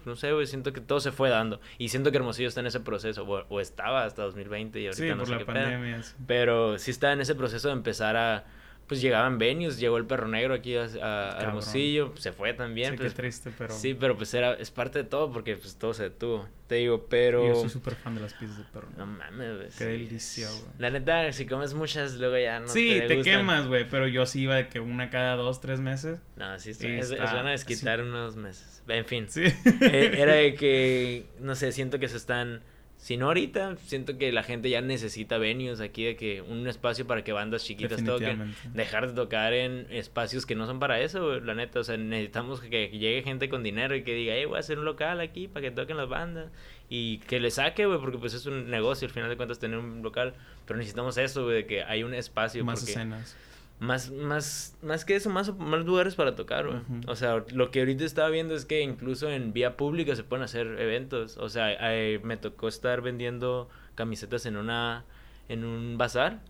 no 0.05 0.16
sé, 0.16 0.32
güey, 0.32 0.46
siento 0.46 0.72
que 0.72 0.80
todo 0.80 1.00
se 1.00 1.12
fue 1.12 1.30
dando. 1.30 1.61
Y 1.78 1.88
siento 1.88 2.11
que 2.11 2.18
Hermosillo 2.18 2.48
está 2.48 2.61
en 2.61 2.66
ese 2.66 2.80
proceso, 2.80 3.24
o, 3.24 3.61
estaba 3.61 4.05
hasta 4.05 4.22
2020 4.22 4.80
y 4.80 4.86
ahorita 4.86 5.14
no 5.14 5.26
sé 5.26 5.38
qué 5.38 5.44
pandemia, 5.44 6.00
Pero 6.26 6.78
sí 6.78 6.90
está 6.90 7.12
en 7.12 7.20
ese 7.20 7.34
proceso 7.34 7.68
de 7.68 7.74
empezar 7.74 8.16
a 8.16 8.44
pues 8.93 9.01
llegaban 9.01 9.38
venues, 9.38 9.78
llegó 9.78 9.97
el 9.97 10.05
perro 10.05 10.28
negro 10.28 10.53
aquí 10.53 10.76
a, 10.76 11.38
Hermosillo, 11.40 12.12
se 12.18 12.30
fue 12.30 12.53
también. 12.53 12.90
Sí, 12.90 12.99
pues, 12.99 13.14
triste, 13.14 13.51
pero... 13.57 13.72
Sí, 13.72 13.95
pero 13.95 14.18
pues 14.18 14.34
era, 14.34 14.53
es 14.53 14.70
parte 14.70 14.99
de 14.99 15.05
todo 15.05 15.32
porque 15.32 15.57
pues 15.57 15.76
todo 15.76 15.95
se 15.95 16.03
detuvo, 16.03 16.47
te 16.66 16.74
digo, 16.74 17.07
pero... 17.09 17.49
Yo 17.49 17.55
soy 17.55 17.70
súper 17.70 17.95
fan 17.95 18.16
de 18.16 18.20
las 18.20 18.34
pizzas 18.34 18.59
de 18.59 18.64
perro 18.64 18.88
No 18.99 19.07
mames, 19.07 19.57
güey. 19.57 19.68
Qué 19.78 19.84
delicia, 19.86 20.47
güey. 20.51 20.62
La 20.76 20.90
neta, 20.90 21.32
si 21.32 21.47
comes 21.47 21.72
muchas, 21.72 22.16
luego 22.16 22.36
ya 22.36 22.61
no 22.61 22.68
sí, 22.68 23.01
te, 23.09 23.22
quemas, 23.22 23.66
güey, 23.66 23.88
pero 23.88 24.07
yo 24.07 24.26
sí 24.26 24.43
iba 24.43 24.57
de 24.57 24.68
que 24.68 24.78
una 24.78 25.09
cada 25.09 25.36
dos, 25.36 25.62
tres 25.62 25.80
meses. 25.80 26.20
No, 26.36 26.59
sí, 26.59 26.72
es, 26.72 26.82
es, 26.82 27.18
van 27.18 27.47
a 27.47 27.53
desquitar 27.53 28.03
unos 28.03 28.36
meses. 28.36 28.82
En 28.88 29.07
fin. 29.07 29.26
Sí. 29.30 29.45
Eh, 29.45 30.16
era 30.18 30.34
de 30.34 30.55
que, 30.59 31.24
no 31.40 31.55
sé, 31.55 31.72
siento 31.72 31.99
que 31.99 32.09
se 32.09 32.18
están 32.18 32.61
si 33.03 33.16
no 33.16 33.26
ahorita, 33.26 33.78
siento 33.78 34.16
que 34.16 34.30
la 34.30 34.44
gente 34.44 34.70
ya 34.70 34.80
necesita 34.80 35.36
venues 35.36 35.80
aquí 35.80 36.05
de 36.05 36.14
que 36.14 36.40
un 36.40 36.68
espacio 36.68 37.05
para 37.05 37.24
que 37.24 37.32
bandas 37.32 37.64
chiquitas 37.64 38.05
toquen. 38.05 38.55
Dejar 38.74 39.09
de 39.09 39.14
tocar 39.14 39.53
en 39.55 39.88
espacios 39.90 40.46
que 40.46 40.55
no 40.55 40.66
son 40.66 40.78
para 40.78 41.00
eso, 41.00 41.40
la 41.40 41.57
neta. 41.57 41.80
O 41.80 41.82
sea, 41.84 41.96
necesitamos 41.96 42.61
que, 42.61 42.90
llegue 42.90 43.24
gente 43.24 43.48
con 43.48 43.64
dinero 43.64 43.96
y 43.96 44.05
que 44.05 44.14
diga, 44.14 44.34
hey, 44.36 44.44
voy 44.44 44.57
a 44.57 44.61
hacer 44.61 44.78
un 44.78 44.84
local 44.84 45.18
aquí 45.18 45.48
para 45.48 45.62
que 45.62 45.72
toquen 45.72 45.96
las 45.96 46.09
bandas. 46.09 46.53
Y 46.88 47.18
que 47.18 47.40
le 47.40 47.50
saque, 47.50 47.86
güey, 47.86 47.98
porque 47.98 48.18
pues 48.18 48.34
es 48.34 48.46
un 48.46 48.70
negocio 48.70 49.09
al 49.09 49.12
final 49.12 49.28
de 49.28 49.36
cuentas 49.36 49.59
tener 49.59 49.80
un 49.80 50.00
local. 50.05 50.34
Pero 50.64 50.78
necesitamos 50.78 51.18
eso, 51.18 51.42
güey, 51.42 51.57
de 51.57 51.66
que 51.66 51.82
hay 51.82 52.05
un 52.05 52.14
espacio. 52.14 52.64
Más 52.64 52.84
escenas 52.84 53.36
más, 53.83 54.12
más, 54.12 54.76
más 54.80 55.05
que 55.05 55.16
eso, 55.16 55.28
más, 55.28 55.53
más 55.59 55.85
lugares 55.85 56.14
para 56.14 56.37
tocar, 56.37 56.85
O 57.09 57.16
sea, 57.16 57.45
lo 57.53 57.72
que 57.72 57.80
ahorita 57.80 58.05
estaba 58.05 58.28
viendo 58.28 58.55
es 58.55 58.64
que 58.64 58.80
incluso 58.80 59.28
en 59.28 59.53
vía 59.53 59.76
pública 59.76 60.14
se 60.14 60.22
pueden 60.22 60.45
hacer 60.45 60.68
eventos. 60.78 61.37
O 61.37 61.49
sea, 61.49 61.76
me 62.22 62.37
tocó 62.37 62.68
estar 62.68 63.03
vendiendo 63.03 63.68
camisetas 63.97 64.47
en 64.47 64.57
una, 64.57 65.05
en 65.49 65.64
un 65.64 65.99
bazar. 65.99 66.43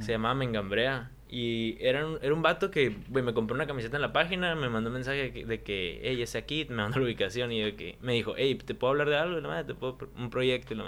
Se 0.00 0.12
llamaba 0.12 0.34
Mengambrea. 0.34 1.10
Y 1.28 1.76
era 1.80 2.06
un, 2.06 2.18
era 2.22 2.32
un 2.32 2.40
vato 2.40 2.70
que 2.70 2.96
me 3.10 3.34
compró 3.34 3.54
una 3.54 3.66
camiseta 3.66 3.96
en 3.96 4.02
la 4.02 4.14
página, 4.14 4.54
me 4.54 4.70
mandó 4.70 4.88
un 4.88 4.94
mensaje 4.94 5.30
de 5.30 5.62
que, 5.62 6.00
hey, 6.02 6.22
ese 6.22 6.38
aquí, 6.38 6.66
me 6.70 6.76
mandó 6.76 6.98
la 6.98 7.04
ubicación 7.04 7.52
y 7.52 7.60
de 7.60 7.76
que 7.76 7.98
me 8.00 8.14
dijo, 8.14 8.34
hey, 8.38 8.54
¿te 8.54 8.74
puedo 8.74 8.92
hablar 8.92 9.10
de 9.10 9.16
algo? 9.16 9.64
¿Te 9.64 9.74
puedo 9.74 9.98
un 10.16 10.30
proyecto? 10.30 10.74
Y 10.74 10.78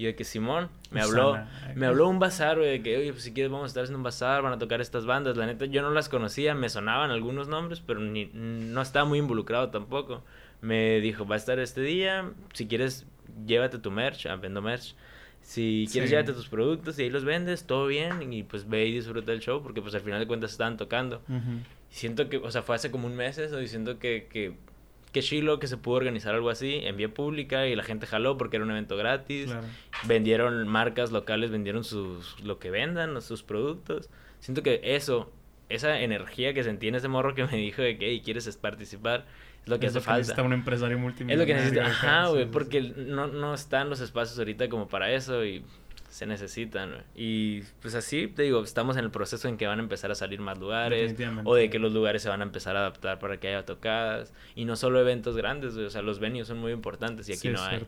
y 0.00 0.04
de 0.04 0.14
que 0.14 0.24
Simón 0.24 0.70
me 0.90 1.02
habló, 1.02 1.38
me 1.74 1.84
habló 1.84 2.08
un 2.08 2.18
bazar, 2.18 2.56
güey, 2.56 2.70
de 2.70 2.82
que, 2.82 2.96
oye, 2.96 3.12
pues 3.12 3.22
si 3.22 3.34
quieres 3.34 3.52
vamos 3.52 3.64
a 3.64 3.66
estar 3.66 3.82
haciendo 3.82 3.98
un 3.98 4.02
bazar, 4.02 4.40
van 4.40 4.54
a 4.54 4.58
tocar 4.58 4.80
estas 4.80 5.04
bandas. 5.04 5.36
La 5.36 5.44
neta, 5.44 5.66
yo 5.66 5.82
no 5.82 5.90
las 5.90 6.08
conocía, 6.08 6.54
me 6.54 6.70
sonaban 6.70 7.10
algunos 7.10 7.48
nombres, 7.48 7.82
pero 7.86 8.00
ni, 8.00 8.30
no 8.32 8.80
estaba 8.80 9.04
muy 9.04 9.18
involucrado 9.18 9.68
tampoco. 9.68 10.24
Me 10.62 11.00
dijo, 11.00 11.26
va 11.26 11.34
a 11.34 11.36
estar 11.36 11.58
este 11.58 11.82
día, 11.82 12.32
si 12.54 12.66
quieres, 12.66 13.06
llévate 13.46 13.78
tu 13.78 13.90
merch, 13.90 14.24
ah, 14.24 14.36
vendo 14.36 14.62
merch. 14.62 14.94
Si 15.42 15.86
quieres, 15.92 16.08
llévate 16.08 16.32
tus 16.32 16.48
productos 16.48 16.98
y 16.98 17.02
ahí 17.02 17.10
los 17.10 17.26
vendes, 17.26 17.66
todo 17.66 17.86
bien, 17.86 18.32
y 18.32 18.42
pues 18.42 18.66
ve 18.66 18.86
y 18.86 18.94
disfruta 18.94 19.32
el 19.32 19.40
show, 19.40 19.62
porque 19.62 19.82
pues 19.82 19.94
al 19.94 20.00
final 20.00 20.18
de 20.18 20.26
cuentas 20.26 20.52
estaban 20.52 20.78
tocando. 20.78 21.20
Siento 21.90 22.30
que, 22.30 22.38
o 22.38 22.50
sea, 22.50 22.62
fue 22.62 22.74
hace 22.74 22.90
como 22.90 23.06
un 23.06 23.16
mes 23.16 23.36
eso, 23.36 23.58
diciendo 23.58 23.98
que, 23.98 24.28
que 24.32 24.54
qué 25.12 25.22
chilo 25.22 25.58
que 25.58 25.66
se 25.66 25.76
pudo 25.76 25.96
organizar 25.96 26.34
algo 26.34 26.50
así 26.50 26.80
en 26.82 26.96
vía 26.96 27.12
pública 27.12 27.66
y 27.66 27.74
la 27.74 27.82
gente 27.82 28.06
jaló 28.06 28.36
porque 28.36 28.56
era 28.56 28.64
un 28.64 28.70
evento 28.70 28.96
gratis. 28.96 29.54
Vendieron 30.04 30.66
marcas 30.68 31.12
locales, 31.12 31.50
vendieron 31.50 31.84
sus 31.84 32.40
lo 32.40 32.58
que 32.58 32.70
vendan, 32.70 33.20
sus 33.22 33.42
productos. 33.42 34.08
Siento 34.38 34.62
que 34.62 34.80
eso, 34.82 35.32
esa 35.68 36.00
energía 36.00 36.54
que 36.54 36.62
sentí 36.62 36.88
en 36.88 36.94
ese 36.94 37.08
morro 37.08 37.34
que 37.34 37.44
me 37.44 37.56
dijo 37.56 37.82
de 37.82 37.98
que 37.98 38.22
quieres 38.22 38.56
participar, 38.56 39.26
es 39.62 39.68
lo 39.68 39.78
que 39.78 39.88
hace 39.88 40.00
falta. 40.00 40.18
Necesita 40.18 40.42
un 40.42 40.52
empresario 40.52 40.98
multimillonario. 40.98 41.42
Es 41.42 41.48
lo 41.48 41.54
que 41.54 41.78
necesita, 41.78 41.86
ajá, 41.86 42.28
güey, 42.28 42.46
porque 42.46 42.80
no, 42.80 43.26
no 43.26 43.52
están 43.54 43.90
los 43.90 44.00
espacios 44.00 44.38
ahorita 44.38 44.68
como 44.68 44.88
para 44.88 45.12
eso 45.12 45.44
y 45.44 45.64
se 46.10 46.26
necesitan. 46.26 47.04
Y 47.14 47.62
pues 47.80 47.94
así, 47.94 48.26
te 48.26 48.42
digo, 48.42 48.62
estamos 48.62 48.96
en 48.96 49.04
el 49.04 49.10
proceso 49.10 49.48
en 49.48 49.56
que 49.56 49.66
van 49.66 49.78
a 49.78 49.82
empezar 49.82 50.10
a 50.10 50.14
salir 50.14 50.40
más 50.40 50.58
lugares. 50.58 51.14
O 51.44 51.54
de 51.54 51.70
que 51.70 51.78
los 51.78 51.92
lugares 51.92 52.22
se 52.22 52.28
van 52.28 52.40
a 52.40 52.44
empezar 52.44 52.76
a 52.76 52.80
adaptar 52.80 53.18
para 53.18 53.38
que 53.38 53.48
haya 53.48 53.64
tocadas. 53.64 54.34
Y 54.54 54.64
no 54.64 54.76
solo 54.76 55.00
eventos 55.00 55.36
grandes, 55.36 55.76
o 55.76 55.88
sea, 55.88 56.02
los 56.02 56.18
venues 56.18 56.48
son 56.48 56.58
muy 56.58 56.72
importantes 56.72 57.28
y 57.28 57.32
aquí 57.32 57.48
no 57.48 57.62
hay. 57.62 57.86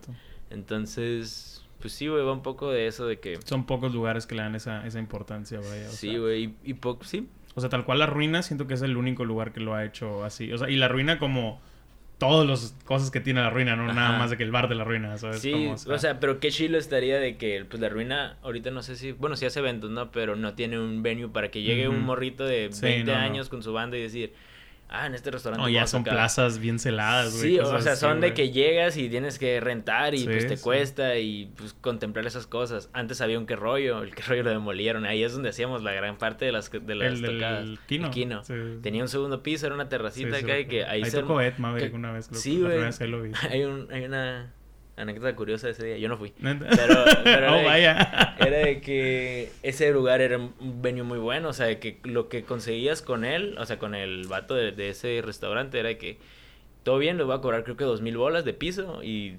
Entonces, 0.51 1.65
pues 1.81 1.93
sí, 1.93 2.07
güey, 2.09 2.25
va 2.25 2.33
un 2.33 2.43
poco 2.43 2.71
de 2.71 2.87
eso 2.87 3.07
de 3.07 3.19
que... 3.19 3.39
Son 3.45 3.67
pocos 3.67 3.93
lugares 3.93 4.27
que 4.27 4.35
le 4.37 4.43
dan 4.43 4.55
esa, 4.55 4.87
esa 4.87 5.01
importancia, 5.01 5.59
vaya. 5.59 5.89
sí, 5.89 6.17
güey, 6.17 6.55
y, 6.65 6.73
y 6.73 6.77
sí. 7.03 7.29
O 7.55 7.61
sea, 7.61 7.69
tal 7.69 7.85
cual 7.85 7.99
la 7.99 8.07
ruina, 8.07 8.43
siento 8.43 8.67
que 8.67 8.75
es 8.75 8.83
el 8.83 8.97
único 8.97 9.25
lugar 9.25 9.53
que 9.53 9.61
lo 9.61 9.75
ha 9.75 9.85
hecho 9.85 10.25
así. 10.25 10.53
O 10.53 10.59
sea, 10.59 10.71
y 10.71 10.77
la 10.77 10.89
ruina 10.89 11.19
como 11.19 11.61
todas 12.23 12.47
las 12.47 12.77
cosas 12.85 13.11
que 13.11 13.19
tiene 13.19 13.41
la 13.41 13.51
ruina, 13.51 13.75
no 13.75 13.93
nada 13.93 14.17
más 14.17 14.31
de 14.31 14.37
que 14.37 14.45
el 14.45 14.53
bar 14.53 14.69
de 14.69 14.77
la 14.77 14.85
ruina, 14.85 15.19
¿sabes? 15.19 15.41
Sí, 15.41 15.67
o 15.67 15.99
sea, 15.99 16.21
pero 16.21 16.39
qué 16.39 16.53
chilo 16.53 16.79
estaría 16.79 17.19
de 17.19 17.37
que 17.37 17.65
pues 17.69 17.83
la 17.83 17.89
ruina 17.89 18.37
ahorita 18.43 18.71
no 18.71 18.81
sé 18.85 18.95
si, 18.95 19.11
bueno, 19.11 19.35
sí 19.35 19.45
hace 19.45 19.59
eventos, 19.59 19.91
¿no? 19.91 20.13
Pero 20.13 20.37
no 20.37 20.55
tiene 20.55 20.79
un 20.79 21.03
venue 21.03 21.31
para 21.31 21.51
que 21.51 21.63
llegue 21.63 21.89
un 21.89 22.05
morrito 22.05 22.45
de 22.45 22.71
20 22.81 23.13
años 23.13 23.49
con 23.49 23.65
su 23.65 23.73
banda 23.73 23.97
y 23.97 24.03
decir, 24.03 24.35
ah, 24.89 25.07
en 25.07 25.15
este 25.15 25.31
restaurante. 25.31 25.63
No, 25.63 25.69
ya 25.69 25.87
son 25.87 26.05
plazas 26.05 26.59
bien 26.59 26.79
celadas, 26.79 27.37
güey. 27.37 27.53
Sí, 27.53 27.59
o 27.59 27.81
sea, 27.81 27.97
son 27.97 28.21
de 28.21 28.35
que 28.35 28.51
llegas 28.51 28.97
y 28.97 29.09
tienes 29.09 29.39
que 29.39 29.61
rentar 29.61 30.15
y 30.15 30.25
pues 30.25 30.47
te 30.47 30.59
cuesta 30.59 31.17
y 31.19 31.47
pues 31.57 31.75
contemplar 31.75 32.27
esas 32.27 32.47
cosas. 32.47 32.91
Antes 32.93 33.21
había 33.21 33.39
un 33.39 33.47
que 33.47 33.57
rollo, 33.57 34.03
el 34.03 34.15
que 34.15 34.23
rollo 34.23 34.43
lo 34.43 34.51
demolieron. 34.51 35.07
Ahí 35.07 35.23
es 35.23 35.33
donde 35.33 35.51
hacíamos 35.51 35.83
la 35.83 35.93
gran 35.93 36.19
parte 36.19 36.45
de 36.45 36.53
las, 36.53 36.71
de 36.71 36.95
las 36.95 37.13
el, 37.13 37.23
tocadas. 37.23 37.65
El 37.65 37.79
Kino. 37.87 38.07
El 38.07 38.13
Kino. 38.13 38.43
Tenía 38.83 39.03
un 39.03 39.09
segundo 39.09 39.43
piso, 39.43 39.67
era 39.67 39.75
una 39.75 39.89
terracita 39.89 40.37
acá 40.37 40.59
y 40.59 40.67
que 40.67 40.85
ahí, 40.85 41.03
ahí 41.03 41.11
se. 41.11 41.21
tocó 41.21 41.41
Ed 41.41 41.59
Maverick 41.59 41.95
una 41.95 42.13
vez. 42.13 42.29
sí, 42.33 42.61
güey. 42.61 42.83
Hay, 43.51 43.65
un, 43.65 43.89
hay 43.91 44.05
una 44.05 44.53
anécdota 44.97 45.35
curiosa 45.35 45.67
de 45.67 45.73
ese 45.73 45.87
día. 45.87 45.99
Yo 45.99 46.09
no 46.09 46.17
fui. 46.17 46.33
Pero, 46.41 47.05
pero 47.25 47.57
oh, 47.57 47.65
vaya. 47.65 48.37
era 48.39 48.59
de 48.59 48.81
que 48.81 49.51
ese 49.63 49.91
lugar 49.93 50.21
era 50.21 50.39
un 50.39 50.83
venue 50.83 51.03
muy 51.03 51.19
bueno. 51.19 51.49
O 51.49 51.53
sea, 51.53 51.67
de 51.67 51.79
que 51.79 51.99
lo 52.05 52.29
que 52.29 52.45
conseguías 52.45 53.03
con 53.03 53.25
él, 53.25 53.57
o 53.59 53.67
sea, 53.67 53.79
con 53.79 53.95
el 53.95 54.27
vato 54.27 54.55
de, 54.55 54.89
ese 54.89 55.21
restaurante, 55.25 55.79
era 55.79 55.89
de 55.89 55.99
que 55.99 56.19
todo 56.83 56.99
bien, 56.99 57.17
les 57.17 57.27
voy 57.27 57.37
a 57.37 57.41
cobrar 57.41 57.65
creo 57.65 57.77
que 57.77 57.85
dos 57.85 58.01
mil 58.01 58.17
bolas 58.17 58.45
de 58.45 58.53
piso 58.53 59.03
y 59.03 59.37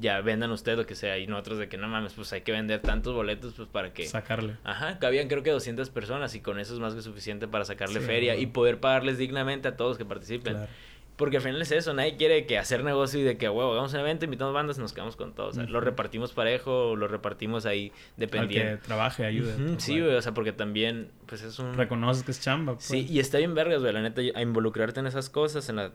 ya 0.00 0.20
vendan 0.20 0.50
ustedes 0.50 0.78
lo 0.78 0.86
que 0.86 0.94
sea. 0.94 1.18
Y 1.18 1.26
nosotros 1.26 1.58
de 1.58 1.68
que 1.68 1.76
no 1.76 1.88
mames, 1.88 2.12
pues 2.12 2.32
hay 2.32 2.42
que 2.42 2.52
vender 2.52 2.80
tantos 2.80 3.14
boletos 3.14 3.54
pues 3.54 3.68
para 3.68 3.92
que... 3.92 4.06
Sacarle. 4.06 4.56
Ajá, 4.64 4.98
cabían 4.98 5.28
creo 5.28 5.42
que 5.42 5.50
200 5.50 5.90
personas 5.90 6.34
y 6.34 6.40
con 6.40 6.58
eso 6.58 6.74
es 6.74 6.80
más 6.80 6.94
que 6.94 7.02
suficiente 7.02 7.48
para 7.48 7.64
sacarle 7.64 8.00
feria 8.00 8.36
y 8.36 8.46
poder 8.46 8.80
pagarles 8.80 9.18
dignamente 9.18 9.68
a 9.68 9.76
todos 9.76 9.98
que 9.98 10.04
participen. 10.04 10.54
Claro. 10.54 10.70
Porque 11.16 11.36
al 11.36 11.42
final 11.44 11.62
es 11.62 11.70
eso, 11.70 11.94
nadie 11.94 12.16
quiere 12.16 12.44
que 12.44 12.58
hacer 12.58 12.82
negocio 12.82 13.20
y 13.20 13.22
de 13.22 13.36
que, 13.36 13.48
huevo, 13.48 13.72
hagamos 13.72 13.94
un 13.94 14.00
evento, 14.00 14.24
invitamos 14.24 14.52
bandas 14.52 14.78
y 14.78 14.80
nos 14.80 14.92
quedamos 14.92 15.14
con 15.14 15.32
todos. 15.32 15.50
O 15.50 15.60
sea, 15.60 15.64
lo 15.64 15.80
repartimos 15.80 16.32
parejo, 16.32 16.96
lo 16.96 17.06
repartimos 17.06 17.66
ahí 17.66 17.92
dependiendo. 18.16 18.72
Al 18.72 18.78
que 18.78 18.84
trabaje, 18.84 19.24
ayude. 19.24 19.78
sí, 19.78 20.00
güey, 20.00 20.14
o 20.14 20.22
sea, 20.22 20.34
porque 20.34 20.52
también, 20.52 21.10
pues 21.26 21.42
es 21.42 21.58
un... 21.60 21.74
Reconoces 21.74 22.24
que 22.24 22.32
es 22.32 22.40
chamba, 22.40 22.74
pues. 22.74 22.86
Sí, 22.86 23.06
y 23.08 23.20
está 23.20 23.38
bien 23.38 23.54
vergas, 23.54 23.80
güey, 23.80 23.92
la 23.92 24.02
neta, 24.02 24.22
a 24.34 24.42
involucrarte 24.42 24.98
en 24.98 25.06
esas 25.06 25.30
cosas, 25.30 25.68
en 25.68 25.76
la 25.76 25.92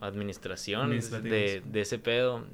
administración 0.00 0.90
de, 0.90 1.62
de 1.64 1.80
ese 1.80 1.98
pedo. 1.98 2.44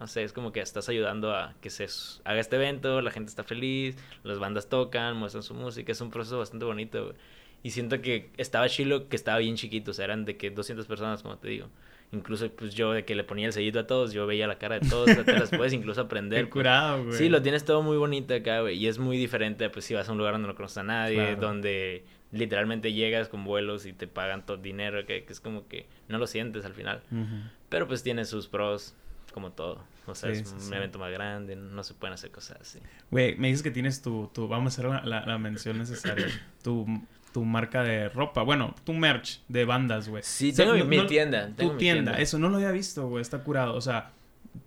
No 0.00 0.06
sé, 0.06 0.24
es 0.24 0.32
como 0.32 0.52
que 0.52 0.60
estás 0.60 0.88
ayudando 0.88 1.34
a 1.36 1.54
que 1.60 1.68
se 1.68 1.86
haga 2.24 2.40
este 2.40 2.56
evento, 2.56 3.02
la 3.02 3.10
gente 3.10 3.28
está 3.28 3.44
feliz, 3.44 3.96
las 4.24 4.38
bandas 4.38 4.68
tocan, 4.68 5.16
muestran 5.16 5.42
su 5.42 5.54
música, 5.54 5.92
es 5.92 6.00
un 6.00 6.10
proceso 6.10 6.38
bastante 6.38 6.64
bonito, 6.64 7.04
güey. 7.04 7.16
Y 7.62 7.70
siento 7.70 8.00
que 8.00 8.30
estaba 8.36 8.68
chilo, 8.68 9.08
que 9.08 9.16
estaba 9.16 9.38
bien 9.38 9.56
chiquito, 9.56 9.92
o 9.92 9.94
sea, 9.94 10.04
eran 10.06 10.24
de 10.24 10.36
que 10.36 10.50
200 10.50 10.86
personas, 10.86 11.22
como 11.22 11.38
te 11.38 11.48
digo. 11.48 11.68
Incluso, 12.10 12.50
pues 12.50 12.74
yo 12.74 12.92
de 12.92 13.04
que 13.06 13.14
le 13.14 13.24
ponía 13.24 13.46
el 13.46 13.52
sellito 13.54 13.78
a 13.78 13.86
todos, 13.86 14.12
yo 14.12 14.26
veía 14.26 14.46
la 14.46 14.58
cara 14.58 14.78
de 14.78 14.86
todos, 14.88 15.06
te 15.24 15.32
las 15.32 15.48
puedes 15.50 15.72
incluso 15.72 16.00
aprender. 16.02 16.44
Qué 16.44 16.50
curado, 16.50 17.04
güey. 17.04 17.16
Sí, 17.16 17.28
lo 17.30 17.40
tienes 17.40 17.64
todo 17.64 17.80
muy 17.82 17.96
bonito 17.96 18.34
acá, 18.34 18.60
güey. 18.60 18.76
Y 18.76 18.86
es 18.86 18.98
muy 18.98 19.16
diferente, 19.16 19.70
pues 19.70 19.84
si 19.86 19.94
vas 19.94 20.08
a 20.08 20.12
un 20.12 20.18
lugar 20.18 20.34
donde 20.34 20.48
no 20.48 20.54
conoces 20.54 20.78
a 20.78 20.82
nadie, 20.82 21.14
Claro. 21.16 21.40
donde 21.40 22.04
literalmente 22.32 22.92
llegas 22.92 23.28
con 23.28 23.44
vuelos 23.44 23.86
y 23.86 23.92
te 23.92 24.06
pagan 24.08 24.44
todo 24.44 24.56
dinero, 24.58 25.06
que, 25.06 25.24
que 25.24 25.32
es 25.32 25.40
como 25.40 25.68
que 25.68 25.86
no 26.08 26.18
lo 26.18 26.26
sientes 26.26 26.64
al 26.66 26.74
final. 26.74 27.02
Ujú. 27.10 27.24
Pero 27.70 27.86
pues 27.88 28.02
tiene 28.02 28.24
sus 28.26 28.46
pros, 28.48 28.94
como 29.32 29.52
todo. 29.52 29.82
O 30.06 30.14
sea, 30.14 30.34
Sí, 30.34 30.42
es 30.42 30.52
un 30.52 30.60
sí. 30.60 30.74
evento 30.74 30.98
más 30.98 31.12
grande, 31.12 31.56
no 31.56 31.82
se 31.84 31.94
pueden 31.94 32.12
hacer 32.14 32.30
cosas 32.30 32.58
así. 32.60 32.78
Güey, 33.10 33.36
me 33.36 33.48
dices 33.48 33.62
que 33.62 33.70
tienes 33.70 34.02
tu, 34.02 34.28
tu 34.34 34.48
vamos 34.48 34.72
a 34.72 34.80
hacer 34.82 34.90
la, 34.90 35.02
la- 35.06 35.24
la 35.26 35.38
mención 35.38 35.78
necesaria, 35.78 36.26
tu, 36.62 36.86
tu 37.32 37.44
marca 37.44 37.82
de 37.82 38.08
ropa, 38.08 38.42
bueno, 38.42 38.74
tu 38.84 38.92
merch 38.92 39.40
de 39.48 39.64
bandas, 39.64 40.08
güey. 40.08 40.22
Sí, 40.22 40.50
O 40.50 40.54
sea, 40.54 40.64
tengo 40.66 40.74
mi- 40.76 40.80
no- 40.82 40.86
mi 40.86 40.96
no- 40.98 41.06
tienda, 41.06 41.50
tengo 41.56 41.70
Tu 41.70 41.74
mi 41.74 41.78
tienda, 41.80 42.12
tienda. 42.12 42.22
eso 42.22 42.38
no 42.38 42.48
lo 42.48 42.56
había 42.56 42.70
visto, 42.70 43.06
güey, 43.08 43.22
está 43.22 43.38
curado. 43.42 43.74
O 43.74 43.80
sea, 43.80 44.10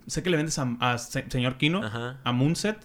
sé 0.06 0.22
que 0.22 0.30
le 0.30 0.36
vendes 0.36 0.58
a, 0.58 0.76
a 0.80 0.98
Se- 0.98 1.30
señor 1.30 1.56
Kino, 1.58 1.82
Ajá. 1.84 2.18
a 2.24 2.32
Moonset. 2.32 2.78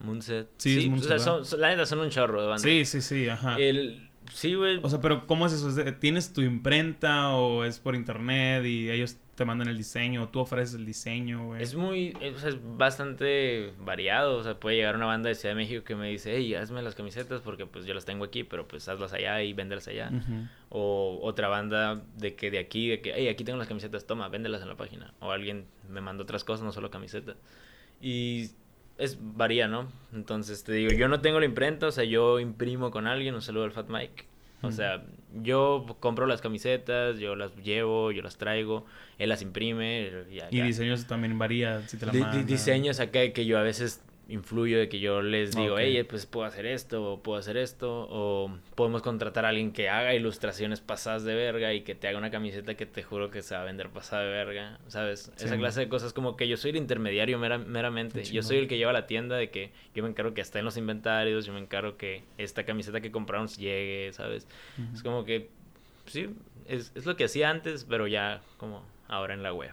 Moonset. 0.00 0.48
Sí, 0.58 0.78
es 0.78 0.86
Moonset, 0.88 1.06
o 1.06 1.08
sea, 1.08 1.18
son, 1.18 1.44
son- 1.44 1.60
la 1.60 1.68
neta 1.70 1.84
son 1.86 1.98
un 2.00 2.10
chorro 2.10 2.40
de 2.40 2.46
bandas. 2.48 2.62
Sí, 2.62 2.84
sí, 2.84 3.00
sí, 3.02 3.28
ajá. 3.28 3.56
El, 3.58 4.08
sí, 4.32 4.54
güey. 4.54 4.78
O 4.82 4.88
sea, 4.88 5.00
pero 5.00 5.26
¿cómo 5.26 5.46
es 5.46 5.52
eso? 5.52 5.68
¿Es 5.68 5.74
de- 5.76 5.92
¿Tienes 5.92 6.32
tu 6.32 6.40
imprenta 6.42 7.30
o 7.30 7.64
es 7.64 7.78
por 7.80 7.94
internet 7.94 8.64
y 8.64 8.90
ellos 8.90 9.16
te 9.38 9.44
mandan 9.44 9.68
el 9.68 9.78
diseño 9.78 10.28
tú 10.28 10.40
ofreces 10.40 10.74
el 10.74 10.84
diseño, 10.84 11.46
güey? 11.46 11.62
Es 11.62 11.74
muy, 11.74 12.16
es, 12.20 12.34
o 12.34 12.38
sea, 12.40 12.48
es 12.50 12.56
bastante 12.76 13.72
variado, 13.78 14.36
o 14.36 14.42
sea, 14.42 14.58
puede 14.58 14.76
llegar 14.76 14.96
una 14.96 15.06
banda 15.06 15.28
de 15.28 15.36
Ciudad 15.36 15.54
de 15.54 15.60
México 15.62 15.84
que 15.84 15.94
me 15.94 16.08
dice, 16.08 16.34
hey, 16.36 16.54
hazme 16.56 16.82
las 16.82 16.96
camisetas 16.96 17.40
porque 17.40 17.64
pues 17.64 17.86
yo 17.86 17.94
las 17.94 18.04
tengo 18.04 18.24
aquí, 18.24 18.42
pero 18.42 18.66
pues 18.66 18.88
hazlas 18.88 19.12
allá 19.12 19.40
y 19.42 19.52
véndelas 19.52 19.86
allá. 19.86 20.10
Ujú. 20.12 20.48
O 20.70 21.20
otra 21.22 21.46
banda 21.46 22.02
de 22.16 22.34
que 22.34 22.50
de 22.50 22.58
aquí, 22.58 22.88
de 22.88 23.00
que, 23.00 23.12
hey, 23.14 23.28
aquí 23.28 23.44
tengo 23.44 23.58
las 23.58 23.68
camisetas, 23.68 24.06
toma, 24.06 24.28
véndelas 24.28 24.60
en 24.60 24.68
la 24.68 24.76
página. 24.76 25.14
O 25.20 25.30
alguien 25.30 25.66
me 25.88 26.00
manda 26.00 26.24
otras 26.24 26.42
cosas, 26.42 26.64
no 26.64 26.72
solo 26.72 26.90
camisetas. 26.90 27.36
Y 28.00 28.50
es, 28.98 29.18
varía, 29.20 29.68
¿no? 29.68 29.88
Entonces 30.12 30.64
te 30.64 30.72
digo, 30.72 30.90
yo 30.92 31.06
no 31.06 31.20
tengo 31.20 31.38
la 31.38 31.46
imprenta, 31.46 31.86
o 31.86 31.92
sea, 31.92 32.04
yo 32.04 32.40
imprimo 32.40 32.90
con 32.90 33.06
alguien, 33.06 33.36
un 33.36 33.42
saludo 33.42 33.64
al 33.64 33.72
Fat 33.72 33.88
Mike. 33.88 34.26
O 34.62 34.72
sea, 34.72 35.04
yo 35.42 35.84
compro 36.00 36.26
las 36.26 36.40
camisetas, 36.40 37.18
yo 37.18 37.36
las 37.36 37.54
llevo, 37.56 38.12
yo 38.12 38.22
las 38.22 38.36
traigo, 38.38 38.84
él 39.18 39.28
las 39.28 39.42
imprime. 39.42 40.10
Y, 40.50 40.60
diseños 40.60 41.06
también 41.06 41.38
varía 41.38 41.86
si 41.86 41.96
te 41.96 42.06
la 42.06 42.12
Di- 42.12 42.44
diseños 42.44 43.00
acá 43.00 43.32
que 43.32 43.44
yo 43.44 43.58
a 43.58 43.62
veces 43.62 44.02
influyo 44.30 44.78
de 44.78 44.90
que 44.90 45.00
yo 45.00 45.22
les 45.22 45.56
digo, 45.56 45.74
Ok. 45.74 45.80
hey, 45.82 46.02
pues 46.04 46.26
puedo 46.26 46.46
hacer 46.46 46.66
esto, 46.66 47.12
o 47.14 47.22
puedo 47.22 47.38
hacer 47.38 47.56
esto, 47.56 48.06
o 48.10 48.54
podemos 48.74 49.00
contratar 49.00 49.46
a 49.46 49.48
alguien 49.48 49.72
que 49.72 49.88
haga 49.88 50.14
ilustraciones 50.14 50.82
pasadas 50.82 51.24
de 51.24 51.34
verga 51.34 51.72
y 51.72 51.80
que 51.80 51.94
te 51.94 52.08
haga 52.08 52.18
una 52.18 52.30
camiseta 52.30 52.74
que 52.74 52.84
te 52.84 53.02
juro 53.02 53.30
que 53.30 53.40
se 53.40 53.54
va 53.54 53.62
a 53.62 53.64
vender 53.64 53.88
pasada 53.88 54.24
de 54.24 54.28
verga, 54.30 54.78
¿sabes? 54.88 55.32
Sí. 55.36 55.46
Esa 55.46 55.56
clase 55.56 55.80
de 55.80 55.88
cosas 55.88 56.12
como 56.12 56.36
que 56.36 56.46
yo 56.46 56.58
soy 56.58 56.72
el 56.72 56.76
intermediario 56.76 57.38
mera- 57.38 57.56
meramente, 57.56 58.22
yo 58.24 58.42
soy 58.42 58.58
el 58.58 58.68
que 58.68 58.76
lleva 58.76 58.92
la 58.92 59.06
tienda 59.06 59.36
de 59.36 59.48
que 59.50 59.72
yo 59.94 60.02
me 60.02 60.10
encargo 60.10 60.34
que 60.34 60.42
esté 60.42 60.58
en 60.58 60.66
los 60.66 60.76
inventarios, 60.76 61.46
yo 61.46 61.54
me 61.54 61.60
encargo 61.60 61.96
que 61.96 62.22
esta 62.36 62.64
camiseta 62.64 63.00
que 63.00 63.10
compraron 63.10 63.48
llegue, 63.48 64.12
¿sabes? 64.12 64.46
Es 64.92 65.02
como 65.02 65.24
que, 65.24 65.48
sí, 66.04 66.28
es, 66.66 66.92
es 66.94 67.06
lo 67.06 67.16
que 67.16 67.24
hacía 67.24 67.48
antes, 67.48 67.86
pero 67.88 68.06
ya 68.06 68.42
como 68.58 68.84
ahora 69.08 69.32
en 69.32 69.42
la 69.42 69.54
web. 69.54 69.72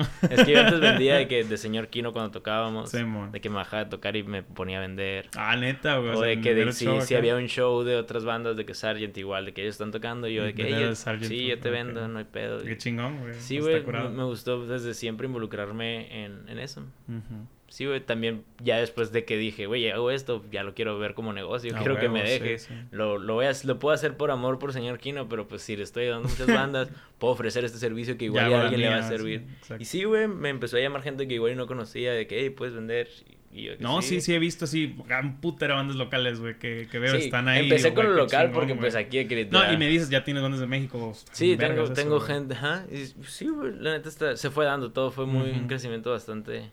es 0.30 0.44
que 0.44 0.52
yo 0.52 0.60
antes 0.60 0.80
vendía 0.80 1.16
de 1.16 1.28
que 1.28 1.44
de 1.44 1.56
señor 1.56 1.88
Kino 1.88 2.12
cuando 2.12 2.30
tocábamos, 2.30 2.90
Sí, 2.90 2.98
de 3.32 3.40
que 3.40 3.48
me 3.48 3.56
bajaba 3.56 3.84
de 3.84 3.90
tocar 3.90 4.16
y 4.16 4.22
me 4.22 4.42
ponía 4.42 4.78
a 4.78 4.80
vender. 4.80 5.28
Ah, 5.36 5.56
neta, 5.56 5.98
güey. 5.98 6.10
O 6.14 6.20
de 6.22 6.40
que 6.40 6.54
de, 6.54 6.72
si, 6.72 6.84
si 7.02 7.14
había 7.14 7.36
un 7.36 7.46
show 7.46 7.82
de 7.82 7.96
otras 7.96 8.24
bandas 8.24 8.56
de 8.56 8.64
que 8.66 8.74
Sargent 8.74 9.16
igual, 9.18 9.44
de 9.46 9.52
que 9.52 9.62
ellos 9.62 9.74
están 9.74 9.90
tocando, 9.92 10.28
yo 10.28 10.44
de 10.44 10.54
que, 10.54 10.64
Vender 10.64 10.82
"Ey, 10.84 10.90
a 10.90 10.94
Sargent, 10.94 11.30
sí, 11.30 11.46
yo 11.46 11.58
te 11.58 11.70
vendo, 11.70 12.06
no 12.08 12.18
hay 12.18 12.24
pedo. 12.24 12.62
Qué 12.62 12.76
chingón, 12.76 13.18
güey. 13.20 13.34
Sí, 13.34 13.58
güey, 13.58 13.82
me, 13.84 14.08
me 14.08 14.24
gustó 14.24 14.66
desde 14.66 14.94
siempre 14.94 15.26
involucrarme 15.26 16.24
en, 16.24 16.48
en 16.48 16.58
eso. 16.58 16.80
Ujú. 17.08 17.46
Sí, 17.70 17.86
güey, 17.86 18.00
también 18.00 18.42
ya 18.62 18.78
después 18.78 19.12
de 19.12 19.24
que 19.24 19.36
dije, 19.36 19.66
güey, 19.66 19.88
hago 19.90 20.10
esto, 20.10 20.44
ya 20.50 20.64
lo 20.64 20.74
quiero 20.74 20.98
ver 20.98 21.14
como 21.14 21.32
negocio, 21.32 21.72
quiero 21.78 22.00
que 22.00 22.08
me 22.08 22.26
sí, 22.26 22.32
deje. 22.32 22.58
sí. 22.58 22.74
Lo, 22.90 23.16
lo, 23.16 23.34
voy 23.34 23.46
a, 23.46 23.52
lo 23.62 23.78
puedo 23.78 23.94
hacer 23.94 24.16
por 24.16 24.32
amor 24.32 24.58
por 24.58 24.72
señor 24.72 24.98
Kino, 24.98 25.28
pero 25.28 25.46
pues 25.46 25.62
si 25.62 25.76
le 25.76 25.84
estoy 25.84 26.06
dando 26.06 26.28
muchas 26.28 26.46
bandas, 26.52 26.90
puedo 27.18 27.32
ofrecer 27.32 27.64
este 27.64 27.78
servicio 27.78 28.18
que 28.18 28.24
igual 28.24 28.50
Ya, 28.50 28.58
a 28.58 28.62
alguien 28.62 28.80
le 28.80 28.88
va 28.88 28.96
a 28.96 29.08
servir. 29.08 29.44
sí, 29.62 29.74
y 29.78 29.84
sí, 29.84 30.02
güey, 30.02 30.26
me 30.26 30.48
empezó 30.48 30.78
a 30.78 30.80
llamar 30.80 31.02
gente 31.02 31.28
que 31.28 31.34
igual 31.34 31.56
no 31.56 31.68
conocía, 31.68 32.12
de 32.12 32.26
que, 32.26 32.40
hey, 32.40 32.50
puedes 32.50 32.74
vender. 32.74 33.08
Y 33.52 33.64
yo, 33.64 33.72
No, 33.78 34.02
sí, 34.02 34.20
sí 34.20 34.34
he 34.34 34.38
visto 34.40 34.64
así, 34.64 34.96
un 35.22 35.40
putero 35.40 35.74
bandas 35.76 35.96
locales, 35.96 36.40
güey, 36.40 36.58
que, 36.58 36.88
que 36.90 36.98
veo 36.98 37.14
están 37.14 37.46
ahí. 37.48 37.64
Empecé 37.64 37.94
con 37.94 38.06
lo 38.06 38.14
local 38.14 38.46
chingón, 38.46 38.52
porque 38.52 38.74
pues 38.74 38.94
aquí 38.96 39.24
No, 39.50 39.72
y 39.72 39.76
me 39.76 39.86
dices, 39.88 40.10
ya 40.10 40.24
tienes 40.24 40.42
bandas 40.42 40.60
de 40.60 40.66
México. 40.66 41.12
Sí, 41.32 41.56
tengo, 41.56 41.84
eso, 41.84 41.92
tengo 41.92 42.20
gente, 42.20 42.54
ajá. 42.54 42.84
y 42.90 43.06
sí, 43.26 43.48
güey, 43.48 43.74
la 43.76 43.92
neta 43.92 44.08
está, 44.08 44.36
se 44.36 44.50
fue 44.50 44.64
dando, 44.64 44.90
todo 44.90 45.12
fue 45.12 45.26
muy, 45.26 45.50
un 45.50 45.66
crecimiento 45.68 46.10
bastante, 46.10 46.70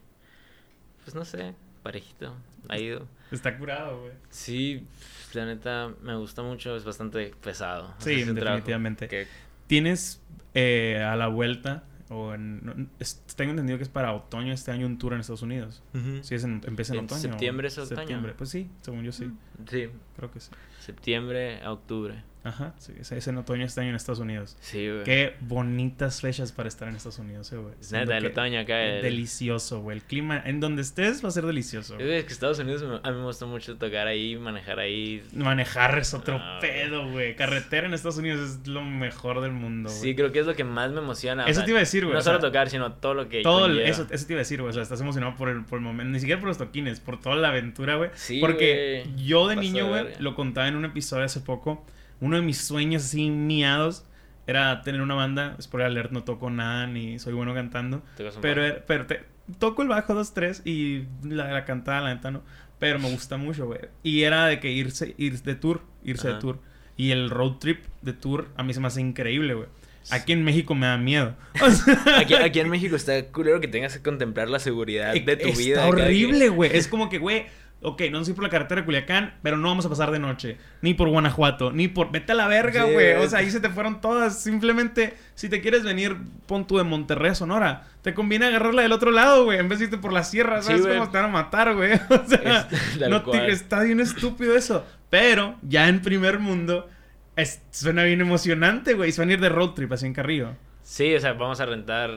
pues 1.08 1.16
no 1.16 1.24
sé, 1.24 1.54
parejito, 1.84 2.36
ha 2.68 2.78
ido. 2.78 3.08
Está 3.32 3.58
curado, 3.58 4.02
güey. 4.02 4.12
Sí, 4.30 4.86
la 5.34 5.46
neta 5.46 5.90
me 6.02 6.18
gusta 6.18 6.44
mucho, 6.44 6.76
es 6.76 6.84
bastante 6.84 7.34
pesado. 7.42 7.94
Sí, 8.00 8.12
es 8.22 8.36
definitivamente. 8.36 9.08
que- 9.08 9.26
¿Tienes 9.68 10.22
eh, 10.54 11.02
a 11.02 11.16
la 11.16 11.28
vuelta, 11.30 11.86
o 12.10 12.34
en, 12.34 12.90
es- 13.00 13.22
tengo 13.38 13.52
entendido 13.52 13.78
que 13.78 13.84
es 13.84 13.90
para 13.90 14.12
otoño 14.14 14.52
este 14.52 14.72
año 14.72 14.86
un 14.86 14.98
tour 14.98 15.14
en 15.14 15.22
Estados 15.22 15.44
Unidos? 15.44 15.82
Sí, 16.24 16.36
es 16.36 16.44
en, 16.44 16.62
empieza 16.66 16.92
en 16.94 17.00
En 17.00 17.06
otoño. 17.06 17.22
septiembre 17.22 17.68
es 17.70 17.78
otoño. 17.78 17.96
Septiembre. 18.00 18.34
Pues 18.38 18.50
sí, 18.50 18.70
según 18.82 19.04
yo 19.04 19.14
sí. 19.14 19.32
Sí, 19.70 19.88
Creo 20.18 20.30
que 20.32 20.42
sí. 20.42 20.52
septiembre 20.82 21.62
a 21.64 21.72
octubre. 21.72 22.22
Ajá, 22.48 22.74
sí, 22.78 22.94
es, 22.98 23.28
en 23.28 23.38
otoño 23.38 23.66
este 23.66 23.82
año 23.82 23.90
en 23.90 23.96
Estados 23.96 24.20
Unidos. 24.20 24.56
Sí, 24.62 24.88
güey. 24.90 25.04
Qué 25.04 25.36
bonitas 25.42 26.22
fechas 26.22 26.52
para 26.54 26.70
estar 26.70 26.88
en 26.88 26.96
Estados 26.96 27.20
Unidos, 27.20 27.52
eh, 27.52 27.58
güey. 27.58 27.74
Neta, 27.92 28.18
el 28.18 28.26
otoño 28.28 28.60
acá. 28.62 28.82
el- 28.82 29.02
Delicioso, 29.04 29.82
güey. 29.82 29.98
El 29.98 30.04
clima, 30.04 30.42
en 30.46 30.60
donde 30.60 30.82
estés, 30.82 31.24
va 31.24 31.28
a 31.30 31.32
ser 31.32 31.46
delicioso. 31.46 31.98
Es 32.00 32.24
que 32.26 32.32
Estados 32.32 32.60
Unidos 32.60 32.84
a 33.04 33.12
mí 33.12 33.18
me 33.18 33.24
gusta 33.24 33.46
mucho 33.46 33.76
tocar 33.78 34.08
ahí, 34.08 34.38
manejar 34.38 34.80
ahí. 34.80 35.24
Manejar 35.34 35.98
es 36.00 36.14
otro 36.14 36.38
Ah, 36.42 36.60
pedo, 36.62 37.10
güey. 37.12 37.36
Carretera 37.36 37.88
en 37.88 37.94
Estados 37.94 38.18
Unidos 38.18 38.40
es 38.62 38.68
lo 38.68 38.82
mejor 38.84 39.42
del 39.42 39.52
mundo, 39.52 39.90
güey. 39.90 40.02
Sí, 40.02 40.16
creo 40.16 40.32
que 40.32 40.40
es 40.40 40.46
lo 40.46 40.56
que 40.56 40.64
más 40.64 40.92
me 40.92 41.00
emociona. 41.00 41.46
Eso 41.48 41.64
te 41.64 41.72
iba 41.72 41.80
a 41.80 41.82
decir, 41.82 42.04
güey, 42.06 42.14
No 42.14 42.20
o 42.20 42.24
solo 42.24 42.40
sea, 42.40 42.48
tocar, 42.48 42.70
sino 42.70 42.94
todo 42.94 43.14
lo 43.14 43.28
que. 43.30 43.42
Todo 43.42 43.66
el- 43.66 43.80
eso, 43.82 44.08
eso 44.10 44.26
te 44.26 44.34
iba 44.34 44.40
a 44.40 44.44
decir, 44.44 44.62
güey. 44.62 44.70
O 44.70 44.74
sea, 44.74 44.84
estás 44.84 45.02
emocionado 45.02 45.36
por 45.36 45.50
el, 45.50 45.66
por 45.66 45.80
el 45.80 45.84
momento. 45.84 46.12
Ni 46.14 46.20
siquiera 46.20 46.40
por 46.40 46.48
los 46.48 46.58
toquines, 46.58 47.00
por 47.02 47.20
toda 47.20 47.36
la 47.36 47.50
aventura, 47.50 47.96
güey. 47.96 48.10
Sí, 48.16 48.40
Porque 48.40 49.04
güey. 49.06 49.26
yo 49.26 49.48
de 49.48 49.58
niño, 49.58 49.88
güey, 49.90 50.06
lo 50.20 50.36
contaba 50.36 50.68
en 50.68 50.76
un 50.76 50.86
episodio 50.86 51.26
hace 51.26 51.42
poco. 51.42 51.86
Uno 52.20 52.36
de 52.38 52.42
mis 52.42 52.58
sueños 52.60 53.04
así 53.06 53.30
miados 53.30 54.06
era 54.48 54.82
tener 54.82 55.02
una 55.02 55.16
banda. 55.16 55.56
Spoiler 55.62 55.88
alert, 55.88 56.12
no 56.12 56.24
toco 56.24 56.50
nada 56.50 56.88
ni 56.88 57.20
soy 57.20 57.34
bueno 57.34 57.54
cantando. 57.54 58.02
Pero, 58.42 58.66
era- 58.66 58.84
pero 58.86 59.06
te- 59.08 59.24
toco 59.60 59.82
el 59.82 59.88
bajo 59.88 60.14
dos, 60.14 60.34
tres 60.34 60.62
y 60.66 61.04
la, 61.24 61.52
la 61.52 61.66
cantada, 61.66 62.02
la 62.02 62.14
neta, 62.14 62.32
no. 62.32 62.44
Pero 62.80 63.00
me 63.00 63.10
gusta 63.12 63.38
mucho, 63.38 63.66
güey. 63.66 63.80
Y 64.04 64.24
era 64.24 64.46
de 64.48 64.60
que 64.60 64.72
irse, 64.72 65.16
ir 65.18 65.42
de 65.42 65.56
tour, 65.56 65.82
irse 66.04 66.28
de 66.28 66.34
tour. 66.40 66.60
Y 66.96 67.12
el 67.12 67.30
road 67.30 67.54
trip 67.60 67.84
de 68.02 68.14
tour 68.14 68.48
a 68.56 68.64
mí 68.64 68.74
se 68.74 68.80
me 68.80 68.88
hace 68.88 69.02
increíble, 69.02 69.54
güey. 69.54 69.68
Aquí 70.10 70.32
en 70.32 70.44
México 70.44 70.74
me 70.74 70.88
da 70.88 70.98
miedo. 70.98 71.36
O 71.62 71.70
sea, 71.70 72.20
Aquí, 72.20 72.34
aquí 72.36 72.60
en 72.60 72.70
México 72.70 72.96
está 72.96 73.22
culero 73.28 73.60
que 73.60 73.68
tengas 73.68 73.98
que 73.98 74.02
contemplar 74.04 74.48
la 74.50 74.60
seguridad 74.60 75.14
de 75.14 75.20
tu 75.38 75.48
está 75.50 75.60
vida. 75.60 75.80
acá, 75.80 75.90
horrible, 75.90 76.40
que- 76.40 76.50
güey. 76.50 76.76
Es 76.78 76.88
como 76.88 77.10
que, 77.10 77.18
güey, 77.18 77.46
ok, 77.82 78.02
no 78.12 78.24
sé 78.26 78.34
por 78.34 78.44
la 78.44 78.50
carretera 78.50 78.82
de 78.82 78.86
Culiacán, 78.86 79.36
pero 79.44 79.58
no 79.58 79.68
vamos 79.68 79.86
a 79.86 79.90
pasar 79.90 80.12
de 80.12 80.20
noche. 80.20 80.58
Ni 80.82 80.94
por 80.94 81.10
Guanajuato, 81.10 81.72
ni 81.72 81.88
por... 81.88 82.12
Vete 82.12 82.32
a 82.32 82.36
la 82.36 82.48
verga, 82.48 82.86
Sí, 82.86 82.92
güey. 82.94 83.14
O 83.14 83.30
sea, 83.30 83.40
ahí 83.40 83.52
se 83.52 83.60
te 83.60 83.70
fueron 83.70 84.02
todas. 84.02 84.42
Simplemente, 84.42 85.14
si 85.36 85.48
te 85.50 85.62
quieres 85.62 85.84
venir, 85.84 86.18
pon 86.48 86.66
tú 86.68 86.78
de 86.78 86.84
Monterrey 86.84 87.32
a 87.32 87.36
Sonora. 87.36 87.88
Te 88.02 88.14
conviene 88.14 88.46
agarrarla 88.48 88.82
del 88.82 88.92
otro 88.92 89.12
lado, 89.12 89.46
güey. 89.46 89.60
En 89.60 89.70
vez 89.70 89.80
de 89.80 89.86
irte 89.86 89.98
por 89.98 90.12
la 90.14 90.24
sierra, 90.24 90.62
Sí, 90.62 90.68
¿sabes 90.68 90.82
güey. 90.84 90.98
cómo 90.98 91.12
te 91.12 91.18
van 91.18 91.30
a 91.30 91.34
matar, 91.34 91.76
güey? 91.76 91.94
O 92.10 92.28
sea, 92.28 92.68
Es- 92.72 93.00
tal 93.00 93.10
no 93.12 93.22
te- 93.24 93.52
está 93.52 93.82
bien 93.84 94.00
estúpido 94.00 94.56
eso. 94.58 94.86
Pero, 95.10 95.56
ya 95.62 95.88
en 95.88 96.02
primer 96.02 96.40
mundo... 96.40 96.90
es- 97.36 97.62
suena 97.72 98.04
bien 98.04 98.22
emocionante, 98.22 98.96
güey. 98.96 99.12
Se 99.12 99.22
van 99.22 99.30
a 99.30 99.34
ir 99.34 99.40
de 99.40 99.50
road 99.50 99.70
trip 99.76 99.92
así 99.94 100.06
en 100.08 100.14
Carrillo. 100.14 100.56
Sí, 100.82 101.14
o 101.16 101.20
sea, 101.20 101.34
vamos 101.34 101.60
a 101.60 101.66
rentar 101.66 102.12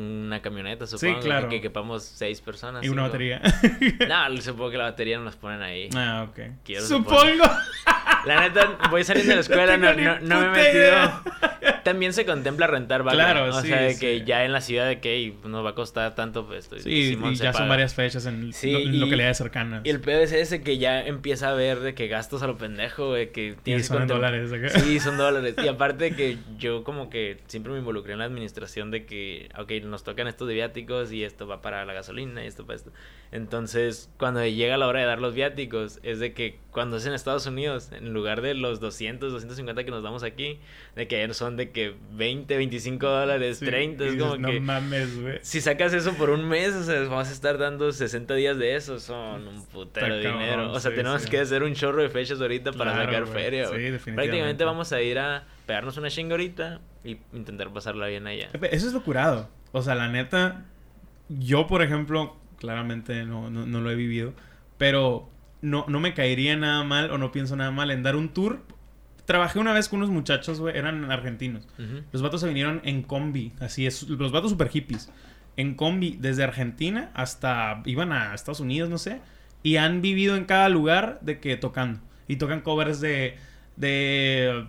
una 0.00 0.40
camioneta, 0.42 0.86
supongo. 0.86 1.20
claro. 1.20 1.48
Que 1.48 1.60
quepamos 1.60 2.02
seis 2.04 2.40
personas. 2.40 2.84
Y 2.84 2.88
una 2.88 3.02
cinco. 3.04 3.12
batería. 3.12 3.40
No, 4.08 4.40
supongo 4.42 4.70
que 4.70 4.78
la 4.78 4.84
batería 4.84 5.18
no 5.18 5.24
nos 5.24 5.36
ponen 5.36 5.62
ahí. 5.62 5.88
ah, 5.96 6.26
ok. 6.30 6.38
Quiero 6.64 6.84
Supongo. 6.86 7.44
La 8.26 8.40
neta, 8.42 8.78
voy 8.90 9.02
saliendo 9.04 9.30
de 9.30 9.36
la 9.36 9.40
escuela, 9.48 9.76
no, 9.76 9.94
no, 9.94 10.20
no 10.20 10.40
me 10.40 10.46
he 10.46 10.50
metido. 10.64 10.82
idea. 10.82 11.22
También 11.84 12.12
se 12.12 12.26
contempla 12.26 12.66
rentar 12.66 13.02
background. 13.02 13.32
Claro, 13.32 13.56
o 13.56 13.60
sí, 13.62 13.68
sea, 13.68 13.80
de 13.82 13.94
sí. 13.94 14.00
que 14.00 14.24
ya 14.24 14.44
en 14.44 14.52
la 14.52 14.60
ciudad 14.60 14.86
de 14.86 15.00
que 15.00 15.34
nos 15.44 15.64
va 15.64 15.70
a 15.70 15.74
costar 15.74 16.14
tanto, 16.14 16.46
pues 16.46 16.64
estoy, 16.64 16.80
Sí, 16.80 16.90
y 17.18 17.34
ya 17.36 17.52
son 17.52 17.60
paga. 17.60 17.68
varias 17.70 17.94
fechas 17.94 18.26
en, 18.26 18.52
Sí, 18.52 18.70
lo- 18.72 18.80
y- 18.80 18.98
localidades 18.98 19.38
cercanas. 19.38 19.80
Y 19.84 19.90
el 19.90 20.00
peor 20.00 20.22
es 20.22 20.32
ese 20.32 20.62
que 20.62 20.76
ya 20.78 21.00
empieza 21.04 21.48
a 21.50 21.54
ver 21.54 21.80
de 21.80 21.94
que 21.94 22.08
gastos 22.08 22.42
a 22.42 22.46
lo 22.46 22.58
pendejo, 22.58 23.08
güey, 23.08 23.32
que 23.32 23.48
Y 23.48 23.52
tienes 23.62 23.84
que 23.88 23.94
son 23.94 24.02
en 24.02 24.08
contem- 24.08 24.12
dólares. 24.12 24.52
acá. 24.52 24.68
Sí, 24.80 25.00
son 25.00 25.16
dólares. 25.16 25.54
Y 25.62 25.68
aparte 25.68 26.04
de 26.04 26.16
que 26.16 26.36
yo 26.58 26.84
como 26.84 27.08
que 27.08 27.38
siempre 27.46 27.72
me 27.72 27.78
involucré 27.78 28.12
en 28.12 28.18
la 28.18 28.26
administración 28.26 28.90
de 28.90 29.06
que, 29.06 29.48
ok, 29.58 29.72
nos 29.90 30.04
tocan 30.04 30.26
estos 30.28 30.48
de 30.48 30.54
viáticos 30.54 31.12
y 31.12 31.24
esto 31.24 31.46
va 31.46 31.60
para 31.60 31.84
la 31.84 31.92
gasolina 31.92 32.42
y 32.44 32.46
esto 32.46 32.64
para 32.64 32.76
esto. 32.76 32.90
Entonces, 33.32 34.10
cuando 34.18 34.44
llega 34.46 34.76
la 34.76 34.86
hora 34.86 35.00
de 35.00 35.06
dar 35.06 35.20
los 35.20 35.34
viáticos, 35.34 36.00
es 36.02 36.18
de 36.18 36.32
que 36.32 36.58
cuando 36.70 36.96
es 36.96 37.06
en 37.06 37.12
Estados 37.12 37.46
Unidos, 37.46 37.90
en 37.92 38.12
lugar 38.12 38.40
de 38.42 38.54
los 38.54 38.80
200, 38.80 39.32
250 39.32 39.84
que 39.84 39.90
nos 39.90 40.02
damos 40.02 40.22
aquí, 40.22 40.58
de 40.96 41.06
que 41.08 41.32
son 41.34 41.56
de 41.56 41.70
que 41.70 41.94
20, 42.12 42.56
25 42.56 43.06
dólares, 43.06 43.58
Sí, 43.58 43.66
30. 43.66 44.04
y 44.04 44.06
Es 44.06 44.12
dices, 44.14 44.26
como 44.28 44.40
no 44.40 44.50
que. 44.50 44.60
mames, 44.60 45.20
güey. 45.20 45.38
Si 45.42 45.60
sacas 45.60 45.92
eso 45.94 46.12
por 46.14 46.30
un 46.30 46.48
mes, 46.48 46.74
o 46.74 46.82
sea, 46.82 47.00
vamos 47.02 47.28
a 47.28 47.32
estar 47.32 47.58
dando 47.58 47.92
60 47.92 48.34
días 48.34 48.58
de 48.58 48.74
eso, 48.76 48.98
son 49.00 49.46
un 49.46 49.64
putero 49.66 50.16
de 50.16 50.28
dinero. 50.28 50.72
O 50.72 50.80
sea, 50.80 50.90
sí, 50.90 50.96
tenemos 50.96 51.22
sí. 51.22 51.30
que 51.30 51.38
hacer 51.38 51.62
un 51.62 51.74
chorro 51.74 52.02
de 52.02 52.08
fechas 52.08 52.40
ahorita 52.40 52.72
para 52.72 52.92
Claro, 52.92 53.06
sacar 53.06 53.24
güey. 53.24 53.34
feria, 53.44 53.64
Sí, 53.66 53.70
güey. 53.70 53.82
definitivamente. 53.90 54.14
Prácticamente 54.22 54.64
vamos 54.64 54.92
a 54.92 55.02
ir 55.02 55.18
a 55.18 55.44
pegarnos 55.66 55.96
una 55.96 56.10
chinga 56.10 56.32
ahorita 56.34 56.80
y 57.04 57.18
intentar 57.32 57.72
pasarla 57.72 58.06
bien 58.06 58.26
allá. 58.26 58.48
Eso 58.70 58.86
es 58.86 58.92
lo 58.92 59.02
curado. 59.02 59.48
O 59.72 59.82
sea, 59.82 59.94
la 59.94 60.08
neta, 60.08 60.64
yo, 61.28 61.66
por 61.66 61.82
ejemplo, 61.82 62.36
claramente 62.58 63.24
no, 63.24 63.50
no, 63.50 63.66
no 63.66 63.80
lo 63.80 63.90
he 63.90 63.94
vivido, 63.94 64.32
pero 64.78 65.28
no, 65.62 65.84
no 65.88 66.00
me 66.00 66.14
caería 66.14 66.56
nada 66.56 66.84
mal 66.84 67.10
o 67.10 67.18
no 67.18 67.32
pienso 67.32 67.56
nada 67.56 67.70
mal 67.70 67.90
en 67.90 68.02
dar 68.02 68.16
un 68.16 68.30
tour. 68.30 68.60
Trabajé 69.24 69.58
una 69.58 69.72
vez 69.72 69.88
con 69.88 69.98
unos 69.98 70.10
muchachos, 70.10 70.60
güey, 70.60 70.76
eran 70.76 71.10
argentinos. 71.10 71.68
Los 72.10 72.20
vatos 72.20 72.40
se 72.40 72.48
vinieron 72.48 72.80
en 72.84 73.02
combi, 73.02 73.52
así 73.60 73.86
es, 73.86 74.08
los 74.08 74.32
vatos 74.32 74.50
super 74.50 74.68
hippies. 74.68 75.12
En 75.56 75.74
combi, 75.74 76.16
desde 76.18 76.42
Argentina 76.42 77.10
hasta, 77.14 77.82
iban 77.84 78.12
a 78.12 78.34
Estados 78.34 78.60
Unidos, 78.60 78.90
no 78.90 78.98
sé, 78.98 79.20
y 79.62 79.76
han 79.76 80.02
vivido 80.02 80.36
en 80.36 80.46
cada 80.46 80.68
lugar 80.68 81.18
de 81.22 81.38
que 81.38 81.56
tocando. 81.56 82.00
Y 82.26 82.36
tocan 82.36 82.60
covers 82.60 83.00
de, 83.00 83.36
de 83.76 84.66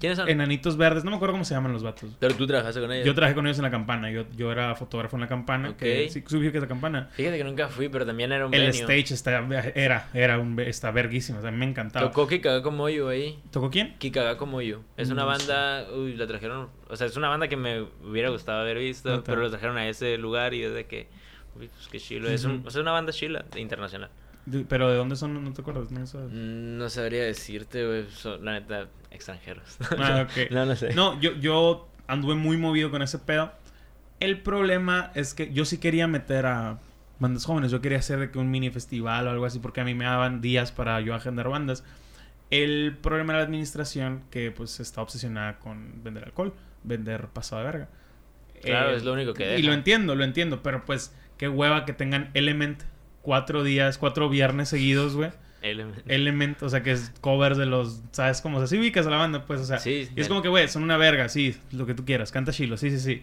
¿Quiénes 0.00 0.18
son? 0.18 0.28
enanitos 0.28 0.76
verdes, 0.76 1.04
no 1.04 1.10
me 1.10 1.16
acuerdo 1.16 1.32
cómo 1.34 1.44
se 1.44 1.54
llaman 1.54 1.72
los 1.72 1.82
vatos. 1.82 2.10
Pero 2.18 2.34
tú 2.34 2.46
trabajaste 2.46 2.80
con 2.80 2.92
ellos. 2.92 3.06
Yo 3.06 3.14
trabajé 3.14 3.34
con 3.34 3.46
ellos 3.46 3.58
en 3.58 3.64
la 3.64 3.70
campana. 3.70 4.10
Yo, 4.10 4.24
yo 4.36 4.52
era 4.52 4.74
fotógrafo 4.74 5.16
en 5.16 5.22
la 5.22 5.28
campana. 5.28 5.76
Que, 5.76 6.04
Ok. 6.06 6.10
sí, 6.12 6.24
subí 6.26 6.50
que 6.50 6.58
es 6.58 6.62
la 6.62 6.68
campana. 6.68 7.08
Fíjate 7.12 7.36
que 7.38 7.44
nunca 7.44 7.68
fui, 7.68 7.88
pero 7.88 8.06
también 8.06 8.30
era 8.32 8.46
un 8.46 8.54
El 8.54 8.68
stage 8.68 9.14
está, 9.14 9.38
era, 9.74 10.08
era 10.14 10.38
un, 10.38 10.58
está 10.60 10.90
verguísimo. 10.90 11.38
O 11.38 11.42
sea, 11.42 11.50
me 11.50 11.64
encantaba. 11.64 12.06
Tocó 12.06 12.26
Kikaga 12.28 12.70
Moyo 12.70 13.08
ahí. 13.08 13.38
¿Tocó 13.50 13.70
quién? 13.70 13.96
Kikaga 13.98 14.36
Moyo. 14.44 14.82
Es 14.96 15.10
una 15.10 15.22
No 15.22 15.28
banda, 15.28 15.86
uy, 15.96 16.14
la 16.16 16.26
trajeron, 16.26 16.68
o 16.88 16.96
sea, 16.96 17.06
es 17.06 17.16
una 17.16 17.28
banda 17.28 17.48
que 17.48 17.56
me 17.56 17.82
hubiera 18.04 18.30
gustado 18.30 18.60
haber 18.60 18.78
visto, 18.78 19.22
pero 19.24 19.42
la 19.42 19.50
trajeron 19.50 19.76
a 19.78 19.88
ese 19.88 20.16
lugar 20.18 20.54
y 20.54 20.60
desde 20.60 20.86
que, 20.86 21.08
uy, 21.56 21.68
pues 21.68 21.88
qué 21.88 21.98
chilo. 21.98 22.28
Es, 22.30 22.44
un, 22.44 22.62
o 22.66 22.70
sea, 22.70 22.82
una 22.82 22.92
banda 22.92 23.12
chila, 23.12 23.44
internacional. 23.56 24.10
¿Pero 24.68 24.90
de 24.90 24.96
dónde 24.96 25.16
son? 25.16 25.42
No 25.42 25.52
te 25.52 25.60
acuerdas. 25.60 25.90
No 25.90 26.06
sabes. 26.06 26.30
Mm, 26.32 26.78
No 26.78 26.88
sabría 26.90 27.24
decirte, 27.24 27.86
güey, 27.86 28.06
son, 28.10 28.44
la 28.44 28.52
neta, 28.52 28.88
extranjeros. 29.10 29.76
Ah, 29.98 30.26
ok. 30.30 30.50
no, 30.50 30.66
no 30.66 30.76
sé. 30.76 30.94
No, 30.94 31.20
yo, 31.20 31.32
yo 31.36 31.88
anduve 32.06 32.34
muy 32.34 32.56
movido 32.56 32.90
con 32.90 33.02
ese 33.02 33.18
pedo. 33.18 33.52
El 34.20 34.40
problema 34.40 35.12
es 35.14 35.34
que 35.34 35.52
yo 35.52 35.64
sí 35.64 35.78
quería 35.78 36.06
meter 36.06 36.46
a 36.46 36.78
bandas 37.20 37.44
jóvenes. 37.44 37.70
Yo 37.70 37.80
quería 37.80 37.98
hacer 37.98 38.18
de 38.18 38.30
que 38.30 38.38
un 38.38 38.50
mini 38.50 38.70
festival 38.70 39.26
o 39.26 39.30
algo 39.30 39.44
así 39.44 39.58
porque 39.58 39.80
a 39.80 39.84
mí 39.84 39.94
me 39.94 40.04
daban 40.04 40.40
días 40.40 40.72
para 40.72 41.00
yo 41.00 41.14
agendar 41.14 41.48
bandas. 41.48 41.84
El 42.50 42.96
problema 43.00 43.34
era 43.34 43.40
la 43.40 43.44
administración 43.46 44.22
que 44.30 44.50
pues 44.50 44.80
está 44.80 45.02
obsesionada 45.02 45.58
con 45.58 46.02
vender 46.02 46.24
alcohol, 46.24 46.54
vender 46.82 47.26
pasado 47.28 47.60
de 47.62 47.66
verga. 47.70 47.88
Claro, 48.62 48.90
es 48.90 49.04
lo 49.04 49.12
único 49.12 49.34
que 49.34 49.44
Y 49.44 49.56
deja. 49.62 49.66
lo 49.68 49.72
entiendo, 49.74 50.14
lo 50.16 50.24
entiendo, 50.24 50.62
pero 50.62 50.84
pues 50.84 51.14
qué 51.36 51.48
hueva 51.48 51.84
que 51.84 51.92
tengan 51.92 52.30
Element 52.34 52.82
cuatro 53.22 53.62
días, 53.62 53.98
cuatro 53.98 54.28
viernes 54.28 54.68
seguidos, 54.68 55.14
güey. 55.14 55.30
Element. 55.60 55.98
Element, 56.06 56.62
o 56.62 56.68
sea, 56.68 56.82
que 56.82 56.92
es 56.92 57.12
covers 57.20 57.56
de 57.56 57.66
los, 57.66 58.00
¿sabes 58.12 58.40
cómo? 58.40 58.58
O 58.58 58.60
sea, 58.60 58.68
sí 58.68 58.78
ubicas 58.78 59.06
a 59.06 59.10
la 59.10 59.16
banda, 59.16 59.44
pues, 59.44 59.60
o 59.60 59.64
sea. 59.64 59.78
Sí, 59.78 60.08
y 60.14 60.20
es 60.20 60.28
como 60.28 60.42
que, 60.42 60.48
güey, 60.48 60.68
son 60.68 60.82
una 60.82 60.96
verga, 60.96 61.28
sí, 61.28 61.56
lo 61.72 61.86
que 61.86 61.94
tú 61.94 62.04
quieras, 62.04 62.30
canta 62.30 62.52
chilo, 62.52 62.76
sí, 62.76 62.90
sí, 62.90 63.00
sí. 63.00 63.22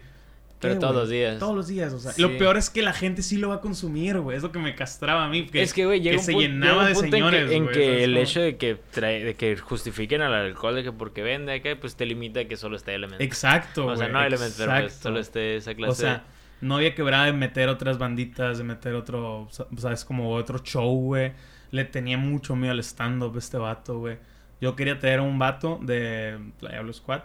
Pero 0.59 0.75
¿Qué, 0.75 0.79
todos 0.79 0.95
los 0.95 1.09
días. 1.09 1.37
Todos 1.37 1.55
los 1.55 1.67
días, 1.67 1.93
o 1.93 1.99
sea. 1.99 2.11
Sí. 2.13 2.21
Lo 2.21 2.37
peor 2.37 2.57
es 2.57 2.69
que 2.69 2.81
la 2.81 2.93
gente 2.93 3.21
sí 3.21 3.37
lo 3.37 3.49
va 3.49 3.55
a 3.55 3.61
consumir, 3.61 4.19
güey. 4.19 4.37
Es 4.37 4.43
lo 4.43 4.51
que 4.51 4.59
me 4.59 4.73
castraba 4.73 5.25
a 5.25 5.29
mí. 5.29 5.45
Que, 5.45 5.61
es 5.61 5.73
que, 5.73 5.85
güey, 5.85 5.99
llega 5.99 6.15
que 6.15 6.19
un 6.19 6.23
se 6.23 6.33
llenaba 6.33 6.87
llega 6.87 6.99
un 6.99 7.05
de 7.05 7.11
señores, 7.11 7.41
en 7.41 7.49
que, 7.49 7.55
en 7.55 7.67
que 7.67 7.85
¿sabes 7.85 8.03
el 8.03 8.17
hecho 8.17 8.41
de 8.41 8.55
que, 8.55 8.77
trae, 8.91 9.23
de 9.23 9.35
que 9.35 9.57
justifiquen 9.57 10.21
al 10.21 10.33
alcohol 10.33 10.75
de 10.75 10.83
que 10.83 10.91
porque 10.93 11.23
vende 11.23 11.53
acá, 11.53 11.77
pues 11.79 11.95
te 11.95 12.05
limita 12.05 12.39
a 12.39 12.45
que 12.45 12.55
solo 12.55 12.77
esté 12.77 12.95
Element. 12.95 13.21
Exacto, 13.21 13.85
O 13.85 13.95
sea, 13.97 14.07
no 14.07 14.23
Element, 14.23 14.53
pero 14.57 14.71
pues 14.79 14.93
solo 14.93 15.19
esté 15.19 15.57
esa 15.57 15.75
clase 15.75 15.91
O 15.91 15.95
sea, 15.95 16.23
no 16.61 16.77
había 16.77 16.95
quebrada 16.95 17.25
de 17.25 17.33
meter 17.33 17.69
otras 17.69 17.97
banditas, 17.97 18.57
de 18.57 18.63
meter 18.63 18.93
otro, 18.95 19.47
¿sabes? 19.77 20.05
Como 20.05 20.31
otro 20.33 20.59
show, 20.59 20.95
güey. 20.99 21.33
Le 21.71 21.85
tenía 21.85 22.17
mucho 22.17 22.55
miedo 22.55 22.71
al 22.71 22.79
stand-up 22.79 23.37
este 23.37 23.57
vato, 23.57 23.99
güey. 23.99 24.17
Yo 24.61 24.75
quería 24.75 24.99
traer 24.99 25.19
a 25.19 25.23
un 25.23 25.37
vato 25.37 25.79
de 25.81 26.39
la 26.61 26.71
Diablo 26.71 26.93
Squad. 26.93 27.21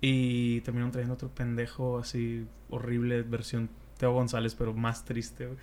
Y 0.00 0.60
terminaron 0.62 0.92
trayendo 0.92 1.14
otro 1.14 1.28
pendejo 1.30 1.98
así 1.98 2.46
horrible, 2.68 3.22
versión 3.22 3.70
Teo 3.98 4.12
González, 4.12 4.54
pero 4.54 4.74
más 4.74 5.04
triste, 5.04 5.46
güey. 5.46 5.58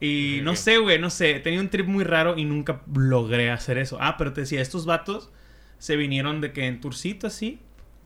Y 0.00 0.40
no 0.42 0.56
sé, 0.56 0.78
güey, 0.78 0.98
no 0.98 1.08
sé. 1.08 1.40
Tenía 1.40 1.60
un 1.60 1.68
trip 1.70 1.86
muy 1.86 2.04
raro 2.04 2.36
y 2.36 2.44
nunca 2.44 2.82
logré 2.94 3.50
hacer 3.50 3.78
eso. 3.78 3.96
Ah, 4.00 4.16
pero 4.18 4.32
te 4.32 4.42
decía, 4.42 4.60
estos 4.60 4.86
vatos 4.86 5.30
se 5.78 5.96
vinieron 5.96 6.40
de 6.40 6.52
que 6.52 6.66
en 6.66 6.80
tourcito 6.80 7.26
así, 7.28 7.60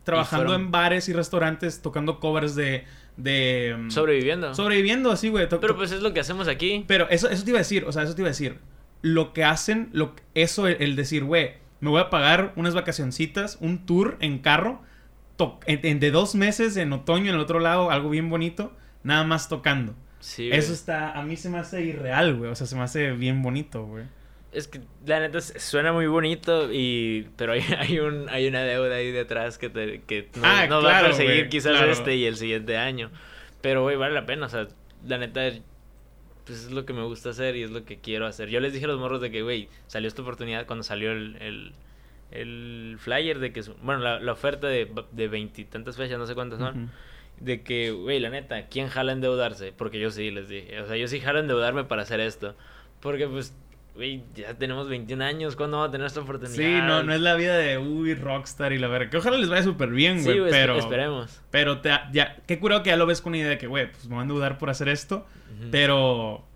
trabajando 0.05 0.47
fueron- 0.49 0.67
en 0.67 0.71
bares 0.71 1.09
y 1.09 1.13
restaurantes, 1.13 1.83
tocando 1.83 2.21
covers 2.21 2.55
de... 2.55 2.85
de 3.17 3.77
mm, 3.79 3.91
Sobreviviendo. 3.91 4.55
sobreviviendo 4.55 5.11
así, 5.11 5.29
güey. 5.29 5.49
Pero 5.49 5.77
pues 5.77 5.93
es 5.93 6.03
lo 6.03 6.13
que 6.15 6.21
hacemos 6.21 6.49
aquí. 6.49 6.85
pero 6.87 7.09
eso, 7.11 7.29
eso 7.31 7.45
te 7.45 7.51
iba 7.51 7.59
a 7.59 7.63
decir, 7.63 7.85
o 7.85 7.93
sea, 7.93 8.03
eso 8.05 8.15
te 8.15 8.23
iba 8.23 8.29
a 8.29 8.31
decir. 8.33 8.59
Lo 9.03 9.33
que 9.33 9.45
hacen, 9.45 9.89
lo, 9.93 10.15
eso, 10.35 10.67
el, 10.67 10.77
el 10.81 10.97
decir, 10.97 11.25
güey, 11.25 11.53
me 11.81 11.89
voy 11.91 12.01
a 12.01 12.11
pagar 12.11 12.53
unas 12.57 12.75
vacacioncitas, 12.75 13.57
un 13.61 13.87
tour 13.87 14.17
en 14.21 14.39
carro, 14.41 14.83
en- 15.67 15.81
en- 15.85 16.01
de 16.01 16.11
dos 16.11 16.35
meses 16.35 16.77
en 16.77 16.93
otoño 16.93 17.31
en 17.31 17.35
el 17.37 17.41
otro 17.41 17.61
lado, 17.61 17.91
algo 17.91 18.11
bien 18.11 18.29
bonito, 18.29 18.73
nada 19.03 19.25
más 19.25 19.49
tocando. 19.49 19.95
Sí. 20.21 20.51
Eso 20.53 20.75
está, 20.75 21.13
a 21.13 21.23
mí 21.23 21.37
se 21.37 21.49
me 21.49 21.59
hace 21.59 21.83
irreal, 21.83 22.37
güey. 22.37 22.51
O 22.51 22.55
sea, 22.55 22.67
se 22.67 22.77
me 22.77 22.83
hace 22.83 23.13
bien 23.13 23.41
bonito, 23.43 23.87
güey. 23.87 24.05
Es 24.53 24.67
que 24.67 24.81
la 25.07 25.21
neta 25.21 25.41
suena 25.41 25.93
muy 25.93 26.07
bonito 26.09 26.73
y 26.73 27.29
pero 27.37 27.53
hay, 27.53 27.61
hay 27.79 27.99
un 28.01 28.29
hay 28.29 28.49
una 28.49 28.63
deuda 28.65 28.97
ahí 28.97 29.13
detrás 29.13 29.59
que 29.59 29.69
te 29.71 30.03
que 30.03 30.29
no, 30.37 30.43
Ah, 30.45 30.67
nos 30.67 30.85
va 30.85 30.89
a 30.89 30.93
claro, 31.01 31.07
perseguir 31.09 31.37
güey, 31.37 31.49
quizás 31.49 31.73
claro. 31.77 31.93
este 31.93 32.17
y 32.17 32.25
el 32.27 32.37
siguiente 32.37 32.77
año. 32.77 33.11
Pero 33.61 33.83
güey, 33.83 33.97
vale 33.97 34.15
la 34.15 34.27
pena, 34.27 34.47
o 34.47 34.49
sea, 34.49 34.67
la 35.07 35.19
neta 35.19 35.51
pues 36.47 36.65
es 36.65 36.73
lo 36.73 36.85
que 36.85 36.93
me 36.93 37.03
gusta 37.05 37.31
hacer 37.31 37.55
y 37.55 37.63
es 37.63 37.71
lo 37.71 37.85
que 37.85 37.99
quiero 38.01 38.27
hacer. 38.27 38.49
Yo 38.49 38.59
les 38.59 38.73
dije 38.73 38.87
a 38.87 38.89
los 38.89 38.99
morros 38.99 39.21
de 39.21 39.31
que, 39.31 39.43
güey, 39.43 39.69
salió 39.87 40.09
esta 40.09 40.23
oportunidad 40.23 40.67
cuando 40.67 40.83
salió 40.83 41.13
el, 41.13 41.37
el, 41.41 41.73
el 42.33 42.97
flyer 42.99 43.39
de 43.39 43.53
que, 43.53 43.63
bueno, 43.83 44.01
la, 44.01 44.19
la 44.19 44.33
oferta 44.33 44.67
de 44.67 44.91
de 45.13 45.29
veintitantas 45.29 45.97
fechas, 45.97 46.19
no 46.19 46.27
sé 46.27 46.35
cuántas 46.35 46.59
son, 46.59 46.85
Ujú. 46.85 46.91
de 47.41 47.63
que, 47.63 47.93
güey, 47.93 48.19
la 48.19 48.31
neta, 48.31 48.67
¿quién 48.67 48.89
jala 48.89 49.13
endeudarse? 49.13 49.73
Porque 49.77 50.01
yo 50.01 50.11
sí 50.11 50.31
les 50.33 50.49
dije, 50.49 50.81
o 50.81 50.87
sea, 50.89 50.97
yo 50.97 51.07
sí 51.07 51.21
jalo 51.21 51.39
endeudarme 51.39 51.85
para 51.85 52.03
hacer 52.03 52.19
esto. 52.19 52.57
Porque 53.01 53.29
pues, 53.29 53.55
güey, 54.01 54.23
ya 54.35 54.55
tenemos 54.55 54.89
21 54.89 55.23
años, 55.23 55.57
¿cuándo 55.57 55.77
vamos 55.77 55.91
a 55.91 55.93
tener 55.93 56.07
esta 56.07 56.21
oportunidad? 56.21 56.57
Sí, 56.57 56.87
no, 56.87 57.03
no 57.03 57.13
es 57.13 57.21
la 57.21 57.35
vida 57.35 57.55
de, 57.59 57.77
uy, 57.77 58.15
rockstar 58.15 58.73
y 58.73 58.79
la 58.79 58.89
verga. 58.89 59.11
Que 59.11 59.19
ojalá 59.19 59.37
les 59.37 59.51
vaya 59.51 59.63
súper 59.63 59.91
bien, 59.91 60.21
Sí, 60.21 60.39
güey. 60.39 60.51
pero, 60.51 60.79
esperemos. 60.79 61.43
pero 61.51 61.81
te, 61.83 61.91
ya, 62.11 62.37
qué 62.47 62.59
curado 62.59 62.83
que 62.83 62.89
ya 62.89 62.97
lo 62.97 63.05
ves 63.05 63.21
con 63.21 63.33
una 63.33 63.39
idea 63.39 63.51
de 63.51 63.59
que, 63.59 63.67
güey, 63.67 63.91
pues 63.93 64.09
me 64.09 64.17
van 64.17 64.31
a 64.31 64.33
dudar 64.33 64.57
por 64.57 64.71
hacer 64.71 64.89
esto. 64.89 65.27
Pero 65.71 66.47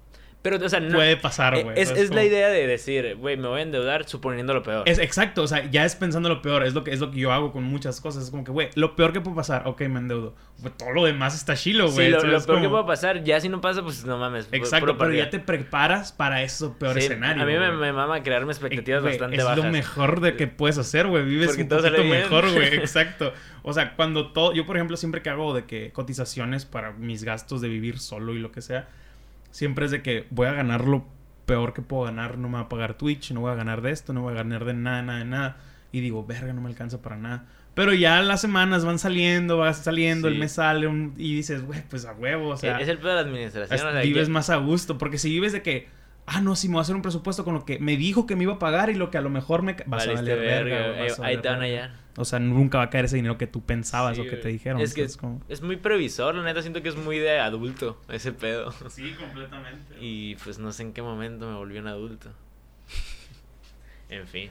Pero, 0.44 0.58
o 0.62 0.68
sea, 0.68 0.78
no... 0.78 0.94
puede 0.94 1.16
pasar, 1.16 1.54
eh, 1.54 1.62
güey. 1.62 1.80
Es, 1.80 1.88
¿sabes 1.88 2.02
es 2.02 2.14
la 2.14 2.22
idea 2.22 2.50
de 2.50 2.66
decir, 2.66 3.16
güey, 3.16 3.38
me 3.38 3.48
voy 3.48 3.60
a 3.60 3.62
endeudar 3.62 4.06
suponiendo 4.06 4.52
lo 4.52 4.62
peor. 4.62 4.86
Es 4.86 4.98
exacto, 4.98 5.42
o 5.42 5.46
sea, 5.46 5.70
ya 5.70 5.86
es 5.86 5.96
pensando 5.96 6.28
lo 6.28 6.42
peor, 6.42 6.64
es 6.64 6.74
lo 6.74 6.84
que 6.84 6.92
es 6.92 7.00
lo 7.00 7.10
que 7.10 7.18
yo 7.18 7.32
hago 7.32 7.50
con 7.50 7.62
muchas 7.64 7.98
cosas, 7.98 8.24
es 8.24 8.30
como 8.30 8.44
que, 8.44 8.52
güey, 8.52 8.68
lo 8.74 8.94
peor 8.94 9.14
que 9.14 9.22
puede 9.22 9.34
pasar, 9.34 9.62
ok, 9.66 9.80
me 9.88 10.00
endeudo. 10.00 10.34
Todo 10.76 10.92
lo 10.92 11.06
demás 11.06 11.34
está 11.34 11.56
chilo, 11.56 11.90
güey. 11.90 12.08
sí, 12.08 12.12
lo, 12.12 12.20
¿sabes 12.20 12.42
lo 12.42 12.46
peor 12.46 12.60
que 12.60 12.68
puede 12.68 12.84
pasar, 12.84 13.24
ya 13.24 13.40
si 13.40 13.48
no 13.48 13.62
pasa, 13.62 13.82
pues 13.82 14.04
no 14.04 14.18
mames. 14.18 14.46
Exacto, 14.52 14.98
pero 14.98 15.14
ya 15.14 15.30
te 15.30 15.38
preparas 15.38 16.12
para 16.12 16.42
eso 16.42 16.76
peor 16.78 16.98
Sí, 16.98 17.06
escenario. 17.06 17.42
A 17.42 17.46
mí 17.46 17.54
me, 17.54 17.72
me 17.72 17.94
mama 17.94 18.22
crearme 18.22 18.52
expectativas 18.52 18.98
Eh, 18.98 19.00
güey, 19.00 19.12
bastante 19.14 19.36
es 19.38 19.44
bajas. 19.44 19.64
lo 19.64 19.70
mejor 19.70 20.20
de 20.20 20.36
que 20.36 20.46
puedes 20.46 20.76
hacer, 20.76 21.06
güey. 21.06 21.24
Vives 21.24 21.46
Porque 21.46 21.62
un 21.62 21.68
todo 21.70 21.82
poquito 21.82 22.04
mejor, 22.04 22.52
güey. 22.52 22.74
Exacto. 22.74 23.32
O 23.62 23.72
sea, 23.72 23.96
cuando 23.96 24.32
todo... 24.32 24.52
Yo, 24.52 24.66
por 24.66 24.76
ejemplo, 24.76 24.98
siempre 24.98 25.22
que 25.22 25.30
hago 25.30 25.54
de 25.54 25.64
que 25.64 25.90
cotizaciones 25.92 26.66
para 26.66 26.92
mis 26.92 27.24
gastos 27.24 27.62
de 27.62 27.68
vivir 27.68 27.98
solo 27.98 28.34
y 28.34 28.38
lo 28.40 28.52
que 28.52 28.60
sea, 28.60 28.88
siempre 29.54 29.84
es 29.84 29.92
de 29.92 30.02
que 30.02 30.26
voy 30.30 30.48
a 30.48 30.52
ganar 30.52 30.84
lo 30.84 31.04
peor 31.46 31.74
que 31.74 31.80
puedo 31.82 32.02
ganar. 32.04 32.38
No 32.38 32.48
me 32.48 32.54
va 32.54 32.60
a 32.64 32.68
pagar 32.68 32.94
Twitch, 32.98 33.30
no 33.30 33.40
voy 33.42 33.52
a 33.52 33.54
ganar 33.54 33.82
de 33.82 33.92
esto, 33.92 34.12
no 34.12 34.22
voy 34.22 34.32
a 34.32 34.36
ganar 34.36 34.64
de 34.64 34.74
nada, 34.74 35.02
nada, 35.02 35.18
de 35.20 35.24
nada. 35.26 35.56
Y 35.92 36.00
digo, 36.00 36.26
verga, 36.26 36.52
no 36.52 36.60
me 36.60 36.68
alcanza 36.68 37.00
para 37.02 37.16
nada. 37.16 37.46
Pero 37.74 37.92
ya 37.92 38.20
las 38.22 38.40
semanas 38.40 38.84
van 38.84 38.98
saliendo, 38.98 39.58
va 39.58 39.72
saliendo, 39.72 40.26
el 40.28 40.38
mes 40.38 40.52
sale 40.52 40.86
un- 40.88 41.14
y 41.16 41.34
dices, 41.36 41.62
güey, 41.64 41.82
pues 41.88 42.04
a 42.04 42.12
huevo, 42.12 42.48
o 42.48 42.56
sea... 42.56 42.78
es 42.80 42.88
el 42.88 42.98
peor 42.98 43.10
de 43.10 43.14
la 43.14 43.20
administración. 43.28 43.74
Es- 43.76 43.84
o 43.84 43.92
sea, 43.92 44.00
vives 44.02 44.26
que- 44.26 44.32
más 44.32 44.50
a 44.50 44.56
gusto. 44.56 44.98
Porque 44.98 45.18
si 45.18 45.28
vives 45.30 45.52
de 45.52 45.62
que, 45.62 45.88
ah, 46.26 46.40
no, 46.40 46.56
si 46.56 46.68
me 46.68 46.74
voy 46.74 46.80
a 46.80 46.82
hacer 46.82 46.96
un 46.96 47.02
presupuesto 47.02 47.44
con 47.44 47.54
lo 47.54 47.64
que 47.64 47.78
me 47.78 47.96
dijo 47.96 48.26
que 48.26 48.36
me 48.36 48.44
iba 48.44 48.54
a 48.54 48.58
pagar 48.58 48.90
y 48.90 48.94
lo 48.94 49.10
que 49.10 49.18
a 49.18 49.20
lo 49.20 49.30
mejor 49.30 49.62
me. 49.62 49.74
Vas 49.86 50.04
a 50.04 50.12
Valiste 50.12 50.14
valer 50.14 50.38
verga, 50.38 50.76
verga, 50.88 51.02
vas 51.02 51.20
a 51.20 51.26
Ahí 51.26 51.36
te 51.38 51.48
van 51.48 51.60
a 51.60 51.64
hallar. 51.64 52.04
O 52.16 52.24
sea, 52.24 52.38
nunca 52.38 52.78
va 52.78 52.84
a 52.84 52.90
caer 52.90 53.06
ese 53.06 53.16
dinero 53.16 53.36
que 53.38 53.48
tú 53.48 53.62
pensabas 53.62 54.16
Sí, 54.16 54.22
o 54.22 54.24
que 54.24 54.36
te 54.36 54.48
dijeron. 54.48 54.80
Es 54.80 54.94
que 54.94 55.02
es 55.02 55.62
muy 55.62 55.76
previsor, 55.76 56.34
la 56.34 56.44
neta 56.44 56.62
siento 56.62 56.82
que 56.82 56.88
es 56.88 56.96
muy 56.96 57.18
de 57.18 57.40
adulto 57.40 58.00
ese 58.08 58.32
pedo. 58.32 58.72
Sí, 58.88 59.14
completamente. 59.18 59.96
Y 60.00 60.36
pues 60.36 60.58
no 60.58 60.72
sé 60.72 60.84
en 60.84 60.92
qué 60.92 61.02
momento 61.02 61.48
me 61.48 61.56
volví 61.56 61.78
un 61.78 61.88
adulto. 61.88 62.30
en 64.08 64.26
fin. 64.28 64.50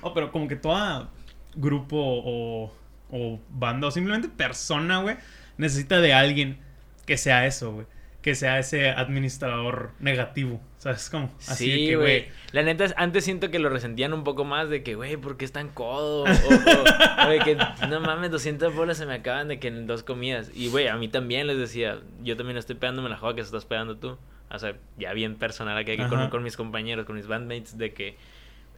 Oh, 0.00 0.14
pero 0.14 0.32
como 0.32 0.48
que 0.48 0.56
toda 0.56 1.10
grupo 1.54 1.96
o, 1.98 2.72
o 3.10 3.40
banda 3.50 3.88
o 3.88 3.90
simplemente 3.90 4.28
persona, 4.28 5.02
güey, 5.02 5.16
necesita 5.58 6.00
de 6.00 6.14
alguien 6.14 6.58
que 7.06 7.18
sea 7.18 7.46
eso, 7.46 7.72
güey. 7.72 7.86
Que 8.24 8.34
sea 8.34 8.58
ese 8.58 8.88
administrador 8.88 9.90
negativo. 10.00 10.58
¿Sabes 10.78 11.10
cómo? 11.10 11.30
Así 11.46 11.70
sí, 11.70 11.94
güey. 11.94 12.28
La 12.52 12.62
neta, 12.62 12.86
antes 12.96 13.22
siento 13.22 13.50
que 13.50 13.58
lo 13.58 13.68
resentían 13.68 14.14
un 14.14 14.24
poco 14.24 14.46
más 14.46 14.70
de 14.70 14.82
que, 14.82 14.94
güey, 14.94 15.18
¿por 15.18 15.36
qué 15.36 15.44
es 15.44 15.52
tan 15.52 15.68
codo? 15.68 16.22
O, 16.22 16.24
o, 16.24 17.44
que, 17.44 17.58
no 17.86 18.00
mames, 18.00 18.30
200 18.30 18.74
bolas 18.74 18.96
se 18.96 19.04
me 19.04 19.12
acaban 19.12 19.48
de 19.48 19.58
que 19.58 19.68
en 19.68 19.86
dos 19.86 20.04
comidas. 20.04 20.50
Y, 20.54 20.70
güey, 20.70 20.88
a 20.88 20.96
mí 20.96 21.08
también 21.08 21.46
les 21.46 21.58
decía, 21.58 21.98
yo 22.22 22.34
también 22.34 22.56
estoy 22.56 22.76
pegándome 22.76 23.10
la 23.10 23.18
joda 23.18 23.34
que 23.34 23.42
se 23.42 23.48
estás 23.48 23.66
pegando 23.66 23.98
tú. 23.98 24.16
O 24.50 24.58
sea, 24.58 24.74
ya 24.96 25.12
bien 25.12 25.36
personal 25.36 25.76
aquí, 25.76 25.94
con, 26.08 26.30
con 26.30 26.42
mis 26.42 26.56
compañeros, 26.56 27.04
con 27.04 27.16
mis 27.16 27.26
bandmates, 27.26 27.76
de 27.76 27.92
que 27.92 28.16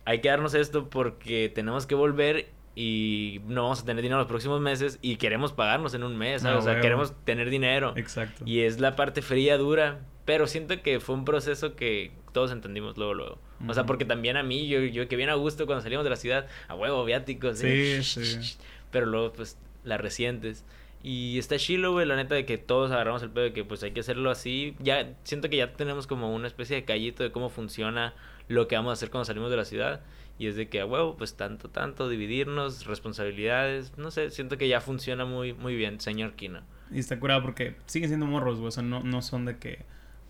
hay 0.05 0.20
que 0.23 0.28
darnos 0.28 0.55
esto 0.55 0.90
porque 0.90 1.52
tenemos 1.55 1.86
que 1.86 1.94
volver 1.94 2.48
y 2.76 3.40
no 3.46 3.62
vamos 3.62 3.80
a 3.80 3.84
tener 3.86 4.02
dinero 4.02 4.18
los 4.18 4.28
próximos 4.28 4.60
meses 4.60 4.98
y 5.00 5.16
queremos 5.16 5.54
pagarnos 5.54 5.94
en 5.94 6.04
un 6.04 6.16
mes, 6.16 6.42
¿sabes? 6.42 6.58
o 6.58 6.62
sea, 6.62 6.80
queremos 6.80 7.14
tener 7.24 7.48
dinero. 7.48 7.94
Exacto. 7.96 8.44
Y 8.46 8.60
es 8.60 8.80
la 8.80 8.94
parte 8.94 9.22
fría, 9.22 9.56
dura, 9.56 10.00
pero 10.26 10.46
siento 10.46 10.82
que 10.82 11.00
fue 11.00 11.14
un 11.14 11.24
proceso 11.24 11.74
que 11.74 12.12
todos 12.32 12.52
entendimos 12.52 12.98
luego, 12.98 13.14
luego. 13.14 13.38
O 13.66 13.72
sea, 13.72 13.86
porque 13.86 14.04
también 14.04 14.36
a 14.36 14.42
mí, 14.42 14.68
yo, 14.68 14.80
yo 14.80 15.08
que 15.08 15.16
bien 15.16 15.30
a 15.30 15.34
gusto 15.34 15.64
cuando 15.64 15.82
salimos 15.82 16.04
de 16.04 16.10
la 16.10 16.16
ciudad, 16.16 16.46
a 16.68 16.74
huevo, 16.74 17.02
viáticos. 17.06 17.58
Sí, 17.58 18.02
sí. 18.02 18.58
Pero 18.90 19.06
luego, 19.06 19.32
pues, 19.32 19.56
la 19.82 19.96
recientes. 19.96 20.66
Y 21.02 21.38
está 21.38 21.56
chilo, 21.56 21.92
güey, 21.92 22.04
la 22.04 22.16
neta 22.16 22.34
de 22.34 22.44
que 22.44 22.58
todos 22.58 22.90
agarramos 22.90 23.22
el 23.22 23.30
pedo 23.30 23.44
de 23.44 23.52
que 23.52 23.64
pues 23.64 23.82
hay 23.82 23.92
que 23.92 24.00
hacerlo 24.00 24.30
así. 24.30 24.74
Ya 24.80 25.14
siento 25.22 25.48
que 25.48 25.56
ya 25.56 25.72
tenemos 25.72 26.06
como 26.06 26.34
una 26.34 26.46
especie 26.46 26.76
de 26.76 26.84
callito 26.84 27.22
de 27.22 27.30
cómo 27.30 27.48
funciona 27.48 28.12
lo 28.48 28.68
que 28.68 28.76
vamos 28.76 28.90
a 28.90 28.92
hacer 28.94 29.10
cuando 29.10 29.24
salimos 29.24 29.50
de 29.50 29.56
la 29.56 29.64
ciudad. 29.64 30.00
Y 30.38 30.48
es 30.48 30.56
de 30.56 30.68
que 30.68 30.80
a 30.80 30.86
huevo, 30.86 31.16
pues 31.16 31.36
tanto, 31.36 31.70
tanto, 31.70 32.08
dividirnos, 32.08 32.86
responsabilidades. 32.86 33.96
No 33.96 34.10
sé, 34.10 34.30
siento 34.30 34.58
que 34.58 34.68
ya 34.68 34.80
funciona 34.80 35.24
muy, 35.24 35.54
muy 35.54 35.76
bien, 35.76 36.00
señor 36.00 36.34
Kino. 36.34 36.60
Y 36.90 36.98
está 36.98 37.18
curado 37.18 37.42
porque 37.42 37.76
siguen 37.86 38.10
siendo 38.10 38.26
morros, 38.26 38.58
güey. 38.58 38.68
O 38.68 38.70
sea, 38.70 38.82
no, 38.82 39.02
no 39.02 39.22
son 39.22 39.46
de 39.46 39.56
que, 39.56 39.84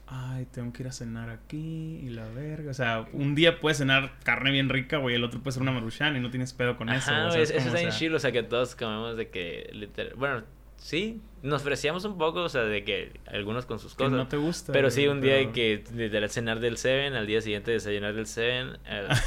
ay, 0.06 0.46
tengo 0.52 0.72
que 0.72 0.84
ir 0.84 0.88
a 0.88 0.92
cenar 0.92 1.28
aquí 1.28 2.00
y 2.02 2.08
la 2.10 2.28
verga. 2.28 2.70
O 2.70 2.74
sea, 2.74 3.06
un 3.12 3.34
día 3.34 3.58
puedes 3.60 3.78
cenar 3.78 4.12
carne 4.22 4.52
bien 4.52 4.68
rica, 4.68 4.98
güey, 4.98 5.16
el 5.16 5.24
otro 5.24 5.42
puede 5.42 5.54
ser 5.54 5.62
una 5.62 5.72
maruchan 5.72 6.16
y 6.16 6.20
no 6.20 6.30
tienes 6.30 6.52
pedo 6.52 6.76
con 6.76 6.88
eso. 6.88 7.10
O 7.26 7.30
sea, 7.32 7.42
es, 7.42 7.50
eso 7.50 7.66
está 7.66 7.80
bien 7.80 7.90
chido, 7.90 8.16
o 8.16 8.20
sea, 8.20 8.30
que 8.30 8.44
todos 8.44 8.76
comemos 8.76 9.16
de 9.16 9.28
que, 9.28 9.70
literal, 9.72 10.14
bueno, 10.16 10.44
sí, 10.86 11.20
nos 11.42 11.62
ofrecíamos 11.62 12.04
un 12.04 12.16
poco, 12.16 12.42
o 12.42 12.48
sea, 12.48 12.62
de 12.62 12.84
que 12.84 13.18
algunos 13.26 13.66
con 13.66 13.80
sus 13.80 13.96
cosas. 13.96 14.12
no 14.12 14.28
te 14.28 14.36
gusta. 14.36 14.72
Pero 14.72 14.88
sí, 14.90 15.08
un 15.08 15.20
día 15.20 15.50
que 15.50 15.78
de 15.78 16.28
cenar 16.28 16.60
del 16.60 16.76
Seven, 16.76 17.14
al 17.14 17.26
día 17.26 17.40
siguiente 17.40 17.72
desayunar 17.72 18.14
del 18.14 18.26
Seven. 18.26 18.78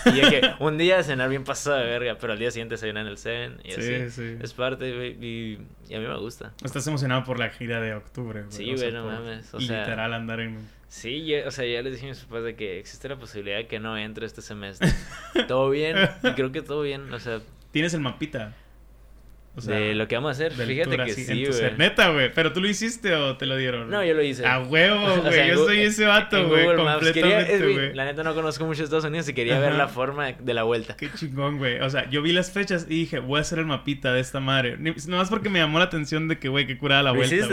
y 0.05 0.19
hay 0.21 0.29
que 0.29 0.41
un 0.59 0.77
día 0.77 1.03
cenar 1.03 1.29
bien 1.29 1.43
pasado 1.43 1.77
de 1.77 1.85
verga, 1.85 2.17
pero 2.19 2.31
al 2.31 2.39
día 2.39 2.49
siguiente 2.51 2.75
desayunar 2.75 3.05
en 3.05 3.11
el 3.11 3.17
Seven. 3.17 3.59
Y 3.65 3.71
sí, 3.73 3.93
así. 3.93 4.09
sí. 4.09 4.37
Es 4.41 4.53
parte, 4.53 4.87
y, 4.89 5.59
y, 5.89 5.93
a 5.93 5.99
mí 5.99 6.07
me 6.07 6.17
gusta. 6.17 6.53
Estás 6.63 6.87
emocionado 6.87 7.25
por 7.25 7.37
la 7.37 7.49
gira 7.49 7.81
de 7.81 7.93
octubre, 7.93 8.43
güey. 8.43 8.51
Sí, 8.53 8.73
güey, 8.75 8.93
no 8.93 9.05
mames. 9.05 9.53
O 9.53 9.59
sea, 9.59 9.81
literal 9.81 10.13
andar 10.13 10.39
en. 10.39 10.59
Sí, 10.87 11.35
o 11.35 11.51
sea, 11.51 11.65
ya 11.65 11.81
les 11.81 11.93
dije 11.93 12.05
a 12.05 12.09
mis 12.09 12.19
papás 12.19 12.43
de 12.43 12.55
que 12.55 12.79
existe 12.79 13.09
la 13.09 13.17
posibilidad 13.17 13.57
de 13.57 13.67
que 13.67 13.79
no 13.79 13.97
entre 13.97 14.25
este 14.25 14.41
semestre. 14.41 14.89
todo 15.49 15.69
bien, 15.69 15.97
y 16.23 16.31
creo 16.31 16.53
que 16.53 16.61
todo 16.61 16.83
bien, 16.83 17.13
o 17.13 17.19
sea. 17.19 17.41
¿Tienes 17.71 17.93
el 17.93 17.99
mapita? 17.99 18.55
De 19.65 19.95
lo 19.95 20.07
que 20.07 20.15
vamos 20.15 20.29
a 20.29 20.31
hacer. 20.31 20.51
Fíjate 20.53 20.97
que 20.97 21.13
sí, 21.13 21.45
güey. 21.45 21.77
Neta, 21.77 22.09
güey. 22.09 22.31
¿Pero 22.33 22.53
tú 22.53 22.61
lo 22.61 22.67
hiciste 22.67 23.13
o 23.15 23.37
te 23.37 23.45
lo 23.45 23.57
dieron? 23.57 23.89
No, 23.89 24.03
yo 24.03 24.13
lo 24.13 24.23
hice. 24.23 24.45
A 24.45 24.59
huevo, 24.59 25.21
güey. 25.23 25.49
yo 25.49 25.65
soy 25.65 25.81
ese 25.81 26.05
vato, 26.05 26.47
güey. 26.47 26.75
Completamente, 26.75 27.73
güey. 27.73 27.93
La 27.93 28.05
neta 28.05 28.23
no 28.23 28.33
conozco 28.33 28.65
mucho 28.65 28.83
Estados 28.83 29.05
Unidos 29.05 29.27
y 29.29 29.33
quería 29.33 29.59
ver 29.59 29.75
la 29.75 29.87
forma 29.87 30.31
de 30.31 30.53
la 30.53 30.63
vuelta. 30.63 30.95
Qué 30.95 31.09
chingón, 31.13 31.57
güey. 31.57 31.79
O 31.79 31.89
sea, 31.89 32.09
yo 32.09 32.21
vi 32.21 32.31
las 32.31 32.51
fechas 32.51 32.85
y 32.89 32.95
dije, 32.95 33.19
voy 33.19 33.39
a 33.39 33.41
hacer 33.41 33.59
el 33.59 33.65
mapita 33.65 34.13
de 34.13 34.19
esta 34.19 34.39
madre. 34.39 34.77
Nomás 35.07 35.29
porque 35.29 35.49
me 35.49 35.59
llamó 35.59 35.79
la 35.79 35.85
atención 35.85 36.27
de 36.27 36.39
que, 36.39 36.49
güey, 36.49 36.67
qué 36.67 36.77
curada 36.77 37.03
la 37.03 37.11
vuelta. 37.11 37.47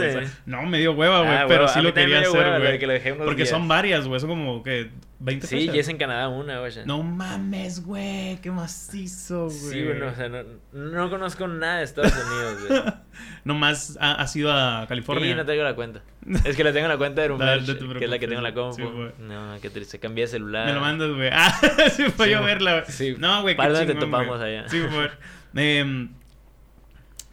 no, 0.45 0.63
me 0.63 0.79
dio 0.79 0.93
hueva, 0.93 1.21
güey. 1.21 1.33
Ah, 1.33 1.45
pero 1.47 1.67
sí 1.67 1.81
lo 1.81 1.93
quería 1.93 2.21
hacer, 2.21 2.59
güey. 2.59 3.17
Porque 3.17 3.45
son 3.45 3.67
varias, 3.67 4.07
güey. 4.07 4.19
Son 4.19 4.29
como 4.29 4.63
que 4.63 4.89
20 5.19 5.47
Sí, 5.47 5.69
y 5.73 5.79
es 5.79 5.87
en 5.87 5.97
Canadá 5.97 6.27
una, 6.27 6.59
güey. 6.59 6.71
No 6.85 7.01
mames, 7.01 7.83
güey. 7.83 8.39
Qué 8.39 8.51
macizo, 8.51 9.45
güey. 9.45 9.59
Sí, 9.59 9.83
bueno, 9.83 10.07
o 10.09 10.15
sea, 10.15 10.29
no, 10.29 10.43
no 10.73 11.09
conozco 11.09 11.47
nada 11.47 11.79
de 11.79 11.85
Estados 11.85 12.13
Unidos, 12.13 12.67
güey. 12.67 12.93
Nomás 13.43 13.97
ha, 13.99 14.13
has 14.13 14.35
ido 14.35 14.51
a 14.51 14.85
California. 14.87 15.31
Sí, 15.31 15.35
no 15.35 15.45
tengo 15.45 15.63
la 15.63 15.75
cuenta. 15.75 16.01
Es 16.45 16.55
que 16.55 16.63
la 16.63 16.71
tengo 16.71 16.85
en 16.85 16.91
la 16.91 16.97
cuenta 16.97 17.21
de 17.21 17.29
Rumblash, 17.29 17.65
que 17.97 18.03
es 18.05 18.09
la 18.09 18.19
que 18.19 18.27
tengo 18.27 18.39
en 18.39 18.43
la 18.43 18.53
compu. 18.53 18.83
no, 19.19 19.55
qué 19.61 19.69
triste. 19.69 19.97
Cambié 19.97 20.25
de 20.25 20.31
celular. 20.31 20.67
Me 20.67 20.73
lo 20.73 20.81
mandas, 20.81 21.09
güey. 21.09 21.29
Ah, 21.31 21.59
sí, 21.89 22.03
fue 22.15 22.29
yo 22.29 22.43
verla, 22.43 22.85
Sí. 22.85 23.15
No, 23.17 23.41
güey, 23.41 23.55
¿Para 23.55 23.73
dónde 23.73 23.93
te 23.93 23.99
topamos 23.99 24.39
allá? 24.39 24.67
Sí, 24.67 24.79
güey. 24.81 25.09
me 25.53 26.09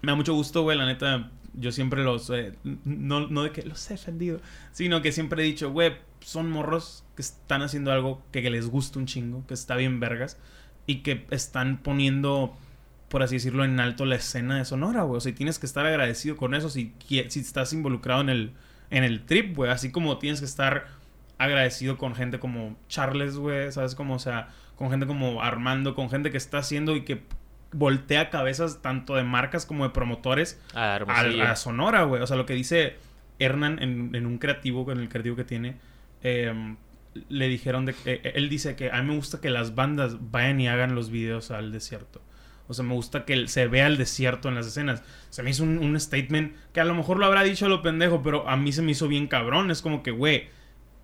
da 0.02 0.14
mucho 0.14 0.32
gusto, 0.32 0.62
güey, 0.62 0.78
la 0.78 0.86
neta. 0.86 1.30
Yo 1.56 1.70
siempre 1.70 2.02
los... 2.02 2.30
Eh, 2.30 2.54
no, 2.84 3.28
no 3.28 3.44
de 3.44 3.52
que 3.52 3.62
los 3.62 3.88
he 3.88 3.94
defendido, 3.94 4.40
sino 4.72 5.02
que 5.02 5.12
siempre 5.12 5.42
he 5.42 5.46
dicho, 5.46 5.70
güey, 5.70 5.94
son 6.24 6.50
morros 6.50 7.04
que 7.16 7.22
están 7.22 7.62
haciendo 7.62 7.92
algo 7.92 8.22
que, 8.32 8.42
que 8.42 8.50
les 8.50 8.68
gusta 8.68 8.98
un 8.98 9.06
chingo, 9.06 9.46
que 9.46 9.54
está 9.54 9.76
bien 9.76 10.00
vergas, 10.00 10.38
y 10.86 10.96
que 10.96 11.26
están 11.30 11.78
poniendo 11.78 12.56
por 13.14 13.22
así 13.22 13.36
decirlo, 13.36 13.64
en 13.64 13.78
alto 13.78 14.06
la 14.06 14.16
escena 14.16 14.58
de 14.58 14.64
Sonora, 14.64 15.02
güey. 15.02 15.18
O 15.18 15.20
sea, 15.20 15.32
tienes 15.32 15.60
que 15.60 15.66
estar 15.66 15.86
agradecido 15.86 16.36
con 16.36 16.52
eso 16.52 16.68
si, 16.68 16.92
si 17.06 17.38
estás 17.38 17.72
involucrado 17.72 18.22
en 18.22 18.28
el, 18.28 18.52
en 18.90 19.04
el 19.04 19.24
trip, 19.24 19.54
güey. 19.54 19.70
Así 19.70 19.92
como 19.92 20.18
tienes 20.18 20.40
que 20.40 20.46
estar 20.46 20.88
agradecido 21.38 21.96
con 21.96 22.16
gente 22.16 22.40
como 22.40 22.76
Charles, 22.88 23.36
güey. 23.36 23.70
¿Sabes? 23.70 23.94
Como, 23.94 24.14
o 24.14 24.18
sea, 24.18 24.48
con 24.74 24.90
gente 24.90 25.06
como 25.06 25.42
Armando, 25.42 25.94
con 25.94 26.10
gente 26.10 26.32
que 26.32 26.36
está 26.36 26.58
haciendo 26.58 26.96
y 26.96 27.04
que 27.04 27.22
voltea 27.70 28.30
cabezas 28.30 28.82
tanto 28.82 29.14
de 29.14 29.22
marcas 29.22 29.64
como 29.64 29.84
de 29.84 29.90
promotores 29.90 30.60
a, 30.74 30.96
a, 30.96 31.54
Sonora, 31.54 32.02
güey. 32.02 32.20
O 32.20 32.26
sea, 32.26 32.36
lo 32.36 32.46
que 32.46 32.54
dice 32.54 32.96
Hernán 33.38 33.80
en, 33.80 34.26
un 34.26 34.38
creativo, 34.38 34.90
en 34.90 34.98
el 34.98 35.08
creativo 35.08 35.36
que 35.36 35.44
tiene, 35.44 35.76
em, 36.24 36.76
le 37.28 37.48
dijeron 37.48 37.86
de 37.86 37.94
que 37.94 38.14
eh, 38.14 38.32
él 38.34 38.48
dice 38.48 38.74
que 38.74 38.90
a 38.90 39.00
mí 39.00 39.10
me 39.10 39.16
gusta 39.16 39.40
que 39.40 39.50
las 39.50 39.76
bandas 39.76 40.30
vayan 40.30 40.60
y 40.60 40.68
hagan 40.68 40.96
los 40.96 41.10
videos 41.10 41.52
al 41.52 41.70
desierto. 41.70 42.20
O 42.66 42.74
sea, 42.74 42.84
me 42.84 42.94
gusta 42.94 43.24
que 43.24 43.46
se 43.46 43.68
vea 43.68 43.86
el 43.86 43.96
desierto 43.96 44.48
en 44.48 44.54
las 44.54 44.66
escenas. 44.66 45.02
Se 45.30 45.42
me 45.42 45.50
hizo 45.50 45.62
un, 45.64 46.00
statement 46.00 46.54
que 46.72 46.80
a 46.80 46.84
lo 46.84 46.94
mejor 46.94 47.18
lo 47.18 47.26
habrá 47.26 47.42
dicho 47.42 47.66
a 47.66 47.68
lo 47.68 47.82
pendejo, 47.82 48.22
pero 48.22 48.48
a 48.48 48.56
mí 48.56 48.72
se 48.72 48.82
me 48.82 48.92
hizo 48.92 49.06
bien 49.06 49.28
cabrón. 49.28 49.70
Es 49.70 49.82
como 49.82 50.02
que, 50.02 50.10
güey, 50.10 50.48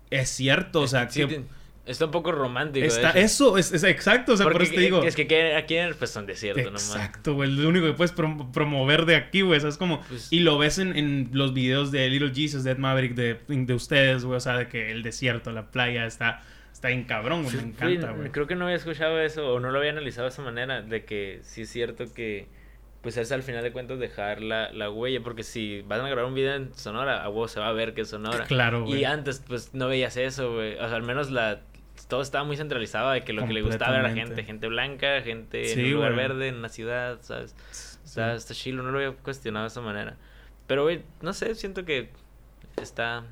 es 0.09 0.29
cierto, 0.29 0.81
o 0.81 0.87
sea, 0.87 1.07
que... 1.07 1.45
Está 1.85 2.05
un 2.05 2.11
poco 2.11 2.31
romántico. 2.31 2.85
Está, 2.85 3.11
eso, 3.11 3.57
es, 3.57 3.83
exacto, 3.83 4.33
o 4.33 4.37
sea, 4.37 4.47
por 4.47 4.61
eso 4.61 4.73
te 4.73 4.81
digo. 4.81 5.03
Es 5.03 5.15
que 5.15 5.55
aquí 5.55 5.77
en 5.77 5.93
pues 5.95 6.11
son 6.11 6.25
desierto 6.25 6.63
nomás. 6.63 6.95
Exacto, 6.95 7.33
güey. 7.33 7.49
Lo 7.49 7.69
único 7.69 7.87
que 7.87 7.93
puedes 7.93 8.11
promover 8.11 9.05
de 9.05 9.15
aquí, 9.15 9.41
güey. 9.41 9.59
es 9.65 9.77
como. 9.77 10.01
Pues 10.01 10.31
y 10.31 10.41
lo 10.41 10.57
ves 10.57 10.77
en, 10.77 10.95
en, 10.95 11.29
los 11.33 11.53
videos 11.53 11.91
de 11.91 12.07
Little 12.09 12.31
Jesus, 12.33 12.63
Dead 12.63 12.77
Maverick, 12.77 13.15
de, 13.15 13.39
de 13.47 13.73
ustedes, 13.73 14.23
güey. 14.25 14.37
O 14.37 14.39
sea, 14.39 14.57
de 14.57 14.67
que 14.67 14.91
el 14.91 15.01
desierto, 15.01 15.51
la 15.51 15.71
playa 15.71 16.05
está 16.05 16.43
está 16.71 16.87
bien 16.87 17.03
cabrón, 17.03 17.43
güey. 17.43 17.55
me 17.55 17.63
encanta, 17.63 18.11
güey. 18.11 18.29
Creo 18.29 18.47
que 18.47 18.55
no 18.55 18.65
había 18.65 18.77
escuchado 18.77 19.19
eso 19.19 19.53
o 19.53 19.59
no 19.59 19.71
lo 19.71 19.79
había 19.79 19.91
analizado 19.91 20.27
de 20.27 20.33
esa 20.33 20.41
manera, 20.41 20.81
de 20.81 21.03
que 21.03 21.39
sí 21.43 21.61
es 21.61 21.69
cierto 21.69 22.05
que 22.13 22.47
pues 23.01 23.17
es 23.17 23.31
al 23.31 23.43
final 23.43 23.63
de 23.63 23.71
cuentas 23.71 23.99
dejar 23.99 24.41
la, 24.41 24.71
la 24.71 24.89
huella, 24.89 25.21
porque 25.23 25.43
si 25.43 25.81
van 25.81 26.01
a 26.01 26.07
grabar 26.07 26.25
un 26.25 26.35
video 26.35 26.53
en 26.53 26.73
Sonora, 26.75 27.23
a 27.23 27.27
vos 27.29 27.51
se 27.51 27.59
va 27.59 27.67
a 27.67 27.71
ver 27.71 27.93
que 27.93 28.01
es 28.01 28.09
Sonora. 28.09 28.45
Claro, 28.45 28.85
güey. 28.85 28.99
Y 29.01 29.05
antes, 29.05 29.43
pues, 29.47 29.73
no 29.73 29.87
veías 29.87 30.17
eso, 30.17 30.53
güey. 30.53 30.75
O 30.75 30.87
sea, 30.87 30.95
al 30.95 31.03
menos 31.03 31.31
la... 31.31 31.61
Todo 32.11 32.21
estaba 32.21 32.43
muy 32.43 32.57
centralizado 32.57 33.11
de 33.11 33.23
que 33.23 33.31
lo 33.31 33.47
que 33.47 33.53
le 33.53 33.61
gustaba 33.61 33.95
era 33.97 34.09
la 34.09 34.13
gente, 34.13 34.43
gente 34.43 34.67
blanca, 34.67 35.21
gente 35.21 35.71
en 35.71 35.85
un 35.85 35.91
lugar 35.93 36.13
verde, 36.13 36.49
en 36.49 36.55
una 36.55 36.67
ciudad, 36.67 37.19
¿sabes? 37.21 37.55
Está, 38.03 38.33
está 38.33 38.53
chilo, 38.53 38.83
no 38.83 38.91
lo 38.91 38.97
había 38.97 39.13
cuestionado 39.13 39.63
de 39.63 39.69
esa 39.69 39.79
manera. 39.79 40.17
Pero, 40.67 40.83
güey, 40.83 41.03
no 41.21 41.31
sé, 41.31 41.55
siento 41.55 41.85
que 41.85 42.09
está, 42.81 43.23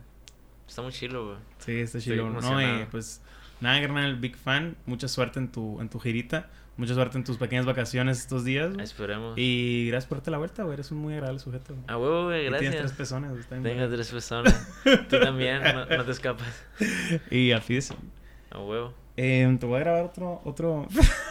está 0.66 0.82
muy 0.82 0.94
chilo, 0.94 1.26
güey. 1.26 1.38
Sí, 1.58 1.80
está 1.82 2.00
chilo. 2.00 2.30
No, 2.30 2.62
y 2.62 2.86
pues 2.86 3.22
Nada, 3.60 3.82
carnal, 3.82 4.16
big 4.16 4.38
fan. 4.38 4.78
Mucha 4.86 5.10
suerte 5.10 5.40
en 5.40 5.52
tu, 5.52 5.82
en 5.82 5.90
tu 5.90 6.00
girita. 6.00 6.50
Mucha 6.78 6.94
suerte 6.94 7.18
en 7.18 7.26
tus 7.26 7.36
pequeñas 7.36 7.66
vacaciones 7.66 8.20
estos 8.20 8.46
días. 8.46 8.72
Esperemos. 8.80 9.34
Y 9.38 9.88
gracias 9.90 10.08
por 10.08 10.20
darte 10.20 10.32
la 10.32 10.38
vuelta, 10.38 10.64
güey. 10.64 10.76
Eres 10.76 10.92
un 10.92 11.00
muy 11.00 11.14
agradable 11.16 11.40
sujeto. 11.40 11.76
A 11.88 11.98
huevo, 11.98 12.26
güey, 12.28 12.46
gracias. 12.46 12.72
tienes 12.72 12.80
tres 12.80 12.94
pezones. 12.94 13.48
Tengo 13.50 13.90
tres 13.90 14.10
pezones. 14.10 14.68
Tú 15.10 15.20
también, 15.20 15.62
no, 15.62 16.06
te 16.06 16.12
escapas. 16.12 16.66
Y 17.32 17.52
a 17.52 17.60
A 18.52 18.60
huevo. 18.60 18.94
Eh, 19.18 19.58
te 19.60 19.66
voy 19.66 19.78
a 19.78 19.80
grabar 19.80 20.06
otro, 20.06 20.42
otro... 20.46 20.88